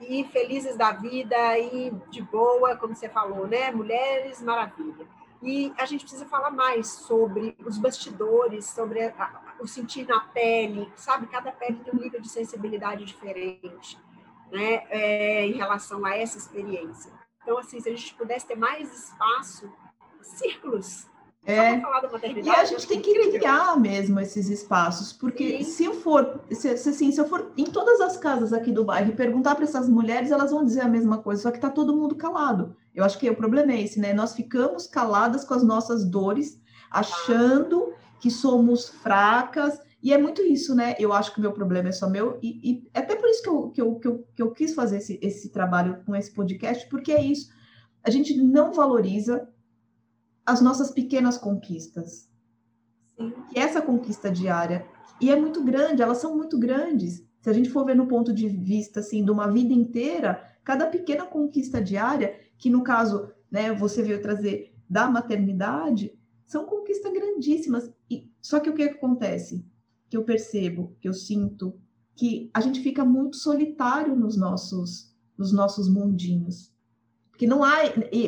e 0.00 0.24
felizes 0.24 0.76
da 0.76 0.92
vida 0.92 1.58
e 1.58 1.90
de 2.10 2.20
boa, 2.22 2.76
como 2.76 2.94
você 2.94 3.08
falou, 3.08 3.46
né? 3.46 3.70
Mulheres, 3.70 4.42
maravilha. 4.42 5.06
E 5.42 5.72
a 5.76 5.84
gente 5.84 6.02
precisa 6.02 6.26
falar 6.26 6.50
mais 6.50 6.88
sobre 6.88 7.56
os 7.64 7.78
bastidores, 7.78 8.66
sobre 8.66 9.02
a, 9.02 9.54
o 9.60 9.66
sentir 9.66 10.06
na 10.06 10.20
pele, 10.20 10.90
sabe? 10.96 11.26
Cada 11.26 11.52
pele 11.52 11.80
tem 11.84 11.94
um 11.94 12.02
nível 12.02 12.20
de 12.20 12.28
sensibilidade 12.28 13.04
diferente, 13.04 13.98
né? 14.50 14.86
É, 14.88 15.46
em 15.46 15.52
relação 15.52 16.04
a 16.04 16.16
essa 16.16 16.38
experiência. 16.38 17.12
Então, 17.42 17.58
assim, 17.58 17.80
se 17.80 17.88
a 17.88 17.94
gente 17.94 18.14
pudesse 18.14 18.46
ter 18.46 18.56
mais 18.56 18.92
espaço, 18.92 19.70
círculos 20.20 21.08
é, 21.46 21.80
e 22.42 22.50
a 22.50 22.64
gente 22.64 22.88
tem 22.88 23.00
que 23.00 23.30
criar 23.30 23.78
mesmo 23.78 24.18
esses 24.18 24.48
espaços, 24.48 25.12
porque 25.12 25.58
Sim. 25.58 25.64
se 25.64 25.84
eu 25.84 25.94
for, 25.94 26.40
se, 26.50 26.76
se, 26.76 26.88
assim, 26.88 27.12
se 27.12 27.20
eu 27.20 27.28
for 27.28 27.52
em 27.56 27.64
todas 27.64 28.00
as 28.00 28.16
casas 28.16 28.52
aqui 28.52 28.72
do 28.72 28.84
bairro 28.84 29.12
e 29.12 29.14
perguntar 29.14 29.54
para 29.54 29.62
essas 29.62 29.88
mulheres, 29.88 30.32
elas 30.32 30.50
vão 30.50 30.64
dizer 30.64 30.80
a 30.80 30.88
mesma 30.88 31.18
coisa, 31.18 31.42
só 31.42 31.50
que 31.52 31.58
está 31.58 31.70
todo 31.70 31.94
mundo 31.94 32.16
calado. 32.16 32.74
Eu 32.92 33.04
acho 33.04 33.16
que 33.16 33.30
o 33.30 33.36
problema 33.36 33.70
é 33.70 33.80
esse, 33.80 34.00
né? 34.00 34.12
Nós 34.12 34.34
ficamos 34.34 34.88
caladas 34.88 35.44
com 35.44 35.54
as 35.54 35.62
nossas 35.62 36.04
dores, 36.04 36.60
achando 36.90 37.92
que 38.18 38.28
somos 38.28 38.88
fracas, 38.88 39.78
e 40.02 40.12
é 40.12 40.18
muito 40.18 40.42
isso, 40.42 40.74
né? 40.74 40.96
Eu 40.98 41.12
acho 41.12 41.32
que 41.32 41.38
o 41.38 41.42
meu 41.42 41.52
problema 41.52 41.90
é 41.90 41.92
só 41.92 42.10
meu, 42.10 42.40
e, 42.42 42.58
e 42.68 42.90
é 42.92 42.98
até 42.98 43.14
por 43.14 43.28
isso 43.28 43.42
que 43.42 43.48
eu, 43.48 43.70
que 43.70 43.80
eu, 43.80 43.94
que 43.94 44.08
eu, 44.08 44.26
que 44.34 44.42
eu 44.42 44.50
quis 44.50 44.74
fazer 44.74 44.96
esse, 44.96 45.16
esse 45.22 45.50
trabalho 45.50 46.02
com 46.04 46.16
esse 46.16 46.32
podcast, 46.32 46.88
porque 46.88 47.12
é 47.12 47.22
isso. 47.22 47.54
A 48.02 48.10
gente 48.10 48.36
não 48.36 48.72
valoriza 48.72 49.48
as 50.46 50.60
nossas 50.60 50.90
pequenas 50.90 51.36
conquistas. 51.36 52.30
Sim. 53.16 53.32
E 53.54 53.58
essa 53.58 53.82
conquista 53.82 54.30
diária, 54.30 54.86
e 55.20 55.30
é 55.30 55.36
muito 55.36 55.62
grande, 55.64 56.02
elas 56.02 56.18
são 56.18 56.36
muito 56.36 56.58
grandes. 56.58 57.26
Se 57.40 57.50
a 57.50 57.52
gente 57.52 57.70
for 57.70 57.84
ver 57.84 57.96
no 57.96 58.06
ponto 58.06 58.32
de 58.32 58.48
vista 58.48 59.00
assim 59.00 59.24
de 59.24 59.30
uma 59.30 59.50
vida 59.50 59.72
inteira, 59.72 60.42
cada 60.64 60.86
pequena 60.86 61.24
conquista 61.26 61.82
diária, 61.82 62.38
que 62.58 62.70
no 62.70 62.82
caso, 62.82 63.30
né, 63.50 63.72
você 63.72 64.02
veio 64.02 64.22
trazer 64.22 64.74
da 64.88 65.10
maternidade, 65.10 66.16
são 66.44 66.64
conquistas 66.64 67.12
grandíssimas. 67.12 67.90
E 68.10 68.30
só 68.40 68.60
que 68.60 68.70
o 68.70 68.74
que 68.74 68.82
acontece? 68.82 69.66
Que 70.08 70.16
eu 70.16 70.24
percebo, 70.24 70.96
que 71.00 71.08
eu 71.08 71.14
sinto 71.14 71.78
que 72.14 72.50
a 72.54 72.60
gente 72.60 72.80
fica 72.80 73.04
muito 73.04 73.36
solitário 73.36 74.16
nos 74.16 74.36
nossos 74.36 75.14
nos 75.36 75.52
nossos 75.52 75.88
mundinhos. 75.88 76.72
Porque 77.30 77.46
não 77.46 77.62
há, 77.62 77.76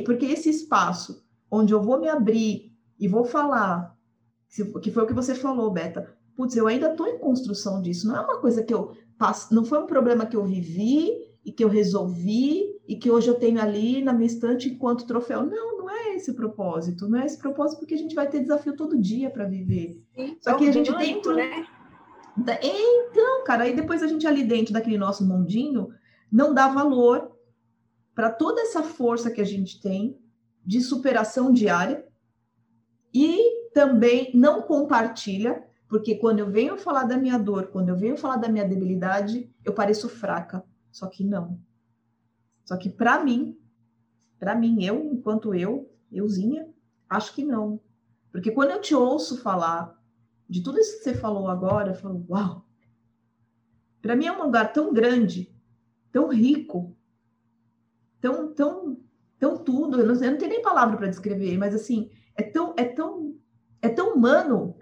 porque 0.05 0.27
esse 0.27 0.51
espaço 0.51 1.25
onde 1.51 1.73
eu 1.73 1.83
vou 1.83 1.99
me 1.99 2.09
abrir 2.09 2.73
e 2.99 3.09
vou 3.09 3.25
falar, 3.25 3.97
que 4.83 4.91
foi 4.91 5.05
o 5.05 5.07
que 5.07 5.13
você 5.13 5.35
falou, 5.35 5.71
Beta. 5.71 6.13
Putz, 6.37 6.57
eu 6.57 6.67
ainda 6.67 6.91
estou 6.91 7.07
em 7.07 7.19
construção 7.19 7.83
disso. 7.83 8.07
Não 8.07 8.17
é 8.17 8.21
uma 8.21 8.39
coisa 8.39 8.63
que 8.63 8.73
eu 8.73 8.93
passo, 9.19 9.53
não 9.55 9.65
foi 9.65 9.79
um 9.81 9.87
problema 9.87 10.27
que 10.27 10.37
eu 10.37 10.45
vivi 10.45 11.11
e 11.45 11.51
que 11.51 11.65
eu 11.65 11.69
resolvi 11.69 12.79
e 12.87 12.97
que 12.97 13.11
hoje 13.11 13.29
eu 13.29 13.35
tenho 13.35 13.61
ali 13.61 14.03
na 14.03 14.13
minha 14.13 14.27
estante 14.27 14.69
enquanto 14.69 15.07
troféu. 15.07 15.45
Não, 15.45 15.79
não 15.79 15.91
é 15.91 16.15
esse 16.15 16.31
o 16.31 16.35
propósito. 16.35 17.09
Não 17.09 17.19
é 17.19 17.27
esse 17.27 17.39
propósito 17.39 17.81
porque 17.81 17.95
a 17.95 17.99
gente 17.99 18.15
vai 18.15 18.29
ter 18.29 18.41
desafio 18.41 18.77
todo 18.77 19.01
dia 19.01 19.31
para 19.31 19.47
viver. 19.47 20.03
Sim, 20.15 20.37
Só 20.41 20.55
que 20.55 20.69
a 20.69 20.73
gente 20.73 20.95
dentro, 20.95 21.35
né? 21.35 21.67
Então, 22.63 23.43
cara, 23.45 23.65
aí 23.65 23.75
depois 23.75 24.03
a 24.03 24.07
gente 24.07 24.27
ali 24.27 24.45
dentro 24.45 24.73
daquele 24.73 24.97
nosso 24.97 25.27
mundinho 25.27 25.89
não 26.31 26.55
dá 26.55 26.69
valor 26.69 27.33
para 28.15 28.31
toda 28.31 28.61
essa 28.61 28.83
força 28.83 29.31
que 29.31 29.41
a 29.41 29.45
gente 29.45 29.81
tem 29.81 30.17
de 30.69 30.83
superação 30.83 31.51
diária, 31.51 32.07
também 33.79 34.31
não 34.35 34.61
compartilha, 34.61 35.65
porque 35.89 36.17
quando 36.17 36.41
eu 36.41 36.51
venho 36.51 36.77
falar 36.77 37.05
da 37.05 37.17
minha 37.17 37.39
dor, 37.39 37.69
quando 37.69 37.89
eu 37.91 37.97
venho 37.97 38.17
falar 38.17 38.37
da 38.37 38.49
minha 38.49 38.67
debilidade, 38.67 39.51
eu 39.65 39.73
pareço 39.73 40.09
fraca. 40.09 40.65
Só 40.91 41.07
que 41.07 41.25
não. 41.25 41.59
Só 42.65 42.77
que 42.77 42.91
para 42.91 43.23
mim, 43.25 43.57
para 44.39 44.55
mim, 44.55 44.85
eu, 44.85 45.13
enquanto 45.13 45.55
eu, 45.55 45.91
euzinha, 46.13 46.69
acho 47.09 47.33
que 47.35 47.45
não. 47.45 47.81
Porque 48.33 48.51
quando 48.51 48.73
eu 48.73 48.81
te 48.81 48.95
ouço 48.95 49.41
falar 49.41 49.97
de 50.49 50.61
tudo 50.61 50.81
isso 50.81 50.99
que 50.99 51.05
você 51.05 51.15
falou 51.15 51.49
agora, 51.49 51.93
eu 51.93 51.95
falo, 51.95 52.27
uau! 52.29 52.69
Para 54.03 54.17
mim 54.17 54.27
é 54.27 54.33
um 54.33 54.43
lugar 54.43 54.73
tão 54.73 54.93
grande, 54.93 55.51
tão 56.13 56.29
rico, 56.29 56.95
tão, 58.21 58.53
tão, 58.53 59.01
tão 59.39 59.57
tudo. 59.59 60.01
Eu 60.01 60.07
não, 60.07 60.15
eu 60.15 60.31
não 60.31 60.39
tenho 60.39 60.51
nem 60.51 60.63
palavra 60.63 60.97
para 60.97 61.09
descrever, 61.09 61.57
mas 61.57 61.75
assim, 61.75 62.11
é 62.37 62.43
tão, 62.43 62.75
é 62.77 62.85
tão, 62.85 63.37
é 63.81 63.89
tão 63.89 64.15
humano 64.15 64.77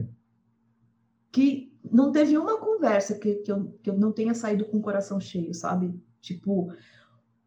que 1.31 1.77
não 1.91 2.11
teve 2.11 2.37
uma 2.37 2.59
conversa 2.59 3.15
que, 3.19 3.37
que, 3.37 3.53
eu, 3.53 3.79
que 3.83 3.91
eu 3.91 3.99
não 3.99 4.13
tenha 4.13 4.35
saído 4.35 4.65
com 4.65 4.79
o 4.79 4.83
coração 4.83 5.21
cheio, 5.21 5.55
sabe? 5.55 5.95
Tipo, 6.21 6.73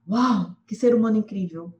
uau, 0.08 0.56
que 0.66 0.76
ser 0.76 0.96
humano 0.96 1.18
incrível. 1.18 1.74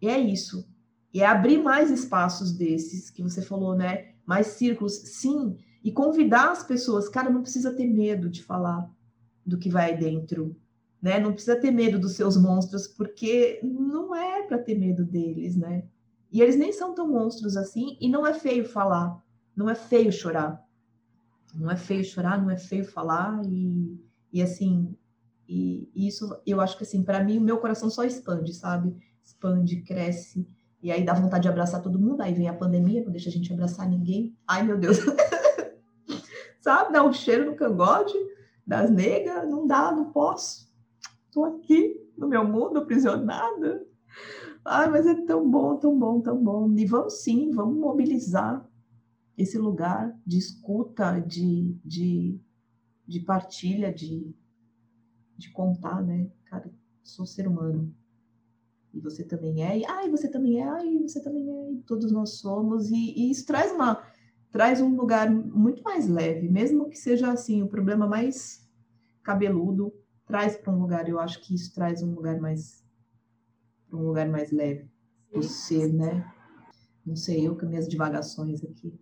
E 0.00 0.08
é 0.08 0.18
isso. 0.18 0.68
E 1.12 1.20
é 1.22 1.26
abrir 1.26 1.62
mais 1.62 1.90
espaços 1.90 2.52
desses 2.52 3.10
que 3.10 3.22
você 3.22 3.40
falou, 3.40 3.74
né? 3.74 4.14
Mais 4.26 4.48
círculos, 4.48 4.94
sim. 4.94 5.56
E 5.82 5.92
convidar 5.92 6.50
as 6.50 6.62
pessoas, 6.64 7.08
cara, 7.08 7.30
não 7.30 7.42
precisa 7.42 7.72
ter 7.72 7.86
medo 7.86 8.28
de 8.28 8.42
falar 8.42 8.90
do 9.44 9.58
que 9.58 9.70
vai 9.70 9.96
dentro, 9.96 10.56
né? 11.06 11.20
Não 11.20 11.32
precisa 11.32 11.54
ter 11.54 11.70
medo 11.70 12.00
dos 12.00 12.14
seus 12.14 12.36
monstros, 12.36 12.88
porque 12.88 13.60
não 13.62 14.12
é 14.12 14.42
para 14.42 14.58
ter 14.58 14.76
medo 14.76 15.04
deles, 15.04 15.54
né? 15.54 15.84
E 16.32 16.42
eles 16.42 16.56
nem 16.56 16.72
são 16.72 16.96
tão 16.96 17.06
monstros 17.08 17.56
assim, 17.56 17.96
e 18.00 18.08
não 18.08 18.26
é 18.26 18.34
feio 18.34 18.64
falar, 18.64 19.22
não 19.54 19.70
é 19.70 19.76
feio 19.76 20.10
chorar. 20.10 20.60
Não 21.54 21.70
é 21.70 21.76
feio 21.76 22.04
chorar, 22.04 22.42
não 22.42 22.50
é 22.50 22.56
feio 22.56 22.84
falar, 22.84 23.40
e, 23.46 24.04
e 24.32 24.42
assim, 24.42 24.96
e, 25.48 25.88
e 25.94 26.08
isso 26.08 26.36
eu 26.44 26.60
acho 26.60 26.76
que 26.76 26.82
assim, 26.82 27.04
para 27.04 27.22
mim, 27.22 27.38
o 27.38 27.40
meu 27.40 27.58
coração 27.58 27.88
só 27.88 28.02
expande, 28.02 28.52
sabe? 28.52 28.92
Expande, 29.24 29.82
cresce, 29.82 30.44
e 30.82 30.90
aí 30.90 31.04
dá 31.04 31.14
vontade 31.14 31.42
de 31.42 31.48
abraçar 31.48 31.80
todo 31.80 32.00
mundo, 32.00 32.20
aí 32.20 32.34
vem 32.34 32.48
a 32.48 32.52
pandemia, 32.52 33.04
não 33.04 33.12
deixa 33.12 33.28
a 33.28 33.32
gente 33.32 33.52
abraçar 33.52 33.88
ninguém. 33.88 34.36
Ai, 34.44 34.64
meu 34.64 34.76
Deus. 34.76 34.98
sabe? 36.60 36.92
Dá 36.92 37.04
um 37.04 37.12
cheiro 37.12 37.46
no 37.46 37.54
cangote 37.54 38.12
das 38.66 38.90
negras, 38.90 39.48
não 39.48 39.68
dá, 39.68 39.92
não 39.92 40.10
posso. 40.10 40.65
Tô 41.36 41.44
aqui 41.44 42.00
no 42.16 42.26
meu 42.26 42.48
mundo, 42.48 42.78
aprisionada. 42.78 43.86
Ai, 44.64 44.88
mas 44.88 45.06
é 45.06 45.14
tão 45.26 45.46
bom, 45.46 45.76
tão 45.76 45.98
bom, 45.98 46.18
tão 46.22 46.42
bom. 46.42 46.74
E 46.74 46.86
vamos 46.86 47.20
sim, 47.20 47.50
vamos 47.50 47.76
mobilizar 47.76 48.66
esse 49.36 49.58
lugar 49.58 50.18
de 50.26 50.38
escuta, 50.38 51.20
de, 51.20 51.78
de, 51.84 52.40
de 53.06 53.20
partilha, 53.20 53.92
de, 53.92 54.34
de 55.36 55.50
contar, 55.50 56.02
né? 56.02 56.30
Cara, 56.46 56.72
sou 57.02 57.26
ser 57.26 57.46
humano. 57.46 57.94
E 58.94 58.98
você 58.98 59.22
também 59.22 59.62
é, 59.62 59.80
e 59.80 59.84
ai, 59.84 60.08
você 60.08 60.30
também 60.30 60.62
é, 60.62 60.66
ai, 60.66 60.98
você 61.00 61.22
também 61.22 61.50
é, 61.50 61.72
e 61.74 61.82
todos 61.82 62.10
nós 62.10 62.38
somos. 62.38 62.90
E, 62.90 63.12
e 63.14 63.30
isso 63.30 63.44
traz 63.44 63.70
uma 63.72 64.02
traz 64.50 64.80
um 64.80 64.96
lugar 64.96 65.30
muito 65.30 65.82
mais 65.82 66.08
leve, 66.08 66.48
mesmo 66.48 66.88
que 66.88 66.96
seja 66.96 67.30
assim 67.30 67.62
o 67.62 67.68
problema 67.68 68.06
mais 68.06 68.66
cabeludo, 69.22 69.92
traz 70.26 70.56
para 70.56 70.72
um 70.72 70.80
lugar. 70.80 71.08
Eu 71.08 71.18
acho 71.18 71.40
que 71.40 71.54
isso 71.54 71.74
traz 71.74 72.02
um 72.02 72.14
lugar 72.14 72.38
mais 72.38 72.84
um 73.92 74.08
lugar 74.08 74.28
mais 74.28 74.50
leve 74.50 74.90
ser, 75.42 75.92
né? 75.92 76.32
Não 77.04 77.16
sei, 77.16 77.46
eu 77.46 77.56
com 77.56 77.66
minhas 77.66 77.88
divagações 77.88 78.64
aqui. 78.64 78.98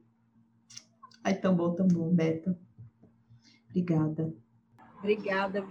Ai, 1.22 1.34
tão 1.34 1.56
bom, 1.56 1.74
tão 1.74 1.86
bom, 1.88 2.12
Beta. 2.14 2.59
Obrigada. 3.70 4.34
Obrigada. 4.98 5.66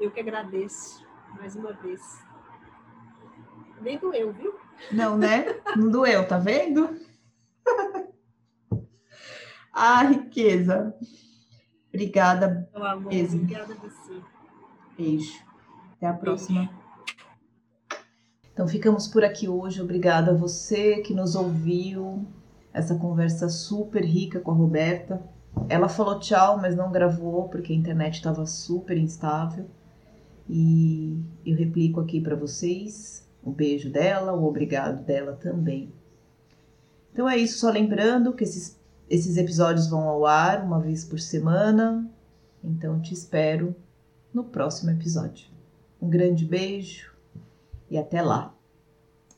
Eu 0.00 0.10
que 0.10 0.20
agradeço 0.20 1.04
mais 1.36 1.56
uma 1.56 1.72
vez. 1.72 2.00
Nem 3.80 3.98
doeu, 3.98 4.32
viu? 4.32 4.54
Não, 4.92 5.18
né? 5.18 5.46
Não 5.76 5.90
doeu, 5.90 6.26
tá 6.26 6.38
vendo? 6.38 6.88
ah, 9.72 10.04
riqueza. 10.04 10.96
Obrigada. 11.88 12.68
Meu 12.72 12.84
amor, 12.84 13.12
mesmo. 13.12 13.42
obrigada 13.42 13.74
a 13.74 13.76
você. 13.76 14.33
Beijo. 14.96 15.42
Até 15.96 16.06
a 16.06 16.12
próxima. 16.12 16.60
Beijo. 16.60 16.84
Então 18.54 18.68
ficamos 18.68 19.08
por 19.08 19.24
aqui 19.24 19.48
hoje. 19.48 19.82
Obrigada 19.82 20.30
a 20.30 20.34
você 20.34 21.00
que 21.02 21.12
nos 21.12 21.34
ouviu. 21.34 22.24
Essa 22.72 22.94
conversa 22.94 23.48
super 23.48 24.04
rica 24.04 24.38
com 24.38 24.52
a 24.52 24.54
Roberta. 24.54 25.20
Ela 25.68 25.88
falou 25.88 26.20
tchau, 26.20 26.58
mas 26.60 26.76
não 26.76 26.92
gravou 26.92 27.48
porque 27.48 27.72
a 27.72 27.76
internet 27.76 28.14
estava 28.14 28.46
super 28.46 28.96
instável. 28.96 29.66
E 30.48 31.20
eu 31.44 31.56
replico 31.56 32.00
aqui 32.00 32.20
para 32.20 32.36
vocês 32.36 33.28
o 33.42 33.50
beijo 33.50 33.90
dela, 33.90 34.32
o 34.32 34.44
obrigado 34.44 35.04
dela 35.04 35.32
também. 35.32 35.92
Então 37.12 37.28
é 37.28 37.36
isso, 37.36 37.58
só 37.58 37.70
lembrando 37.70 38.32
que 38.32 38.44
esses, 38.44 38.80
esses 39.08 39.36
episódios 39.36 39.88
vão 39.88 40.08
ao 40.08 40.26
ar 40.26 40.64
uma 40.64 40.80
vez 40.80 41.04
por 41.04 41.18
semana. 41.18 42.08
Então 42.62 43.00
te 43.00 43.14
espero 43.14 43.74
no 44.34 44.44
próximo 44.44 44.90
episódio. 44.90 45.46
Um 46.02 46.10
grande 46.10 46.44
beijo 46.44 47.14
e 47.88 47.96
até 47.96 48.20
lá! 48.20 48.53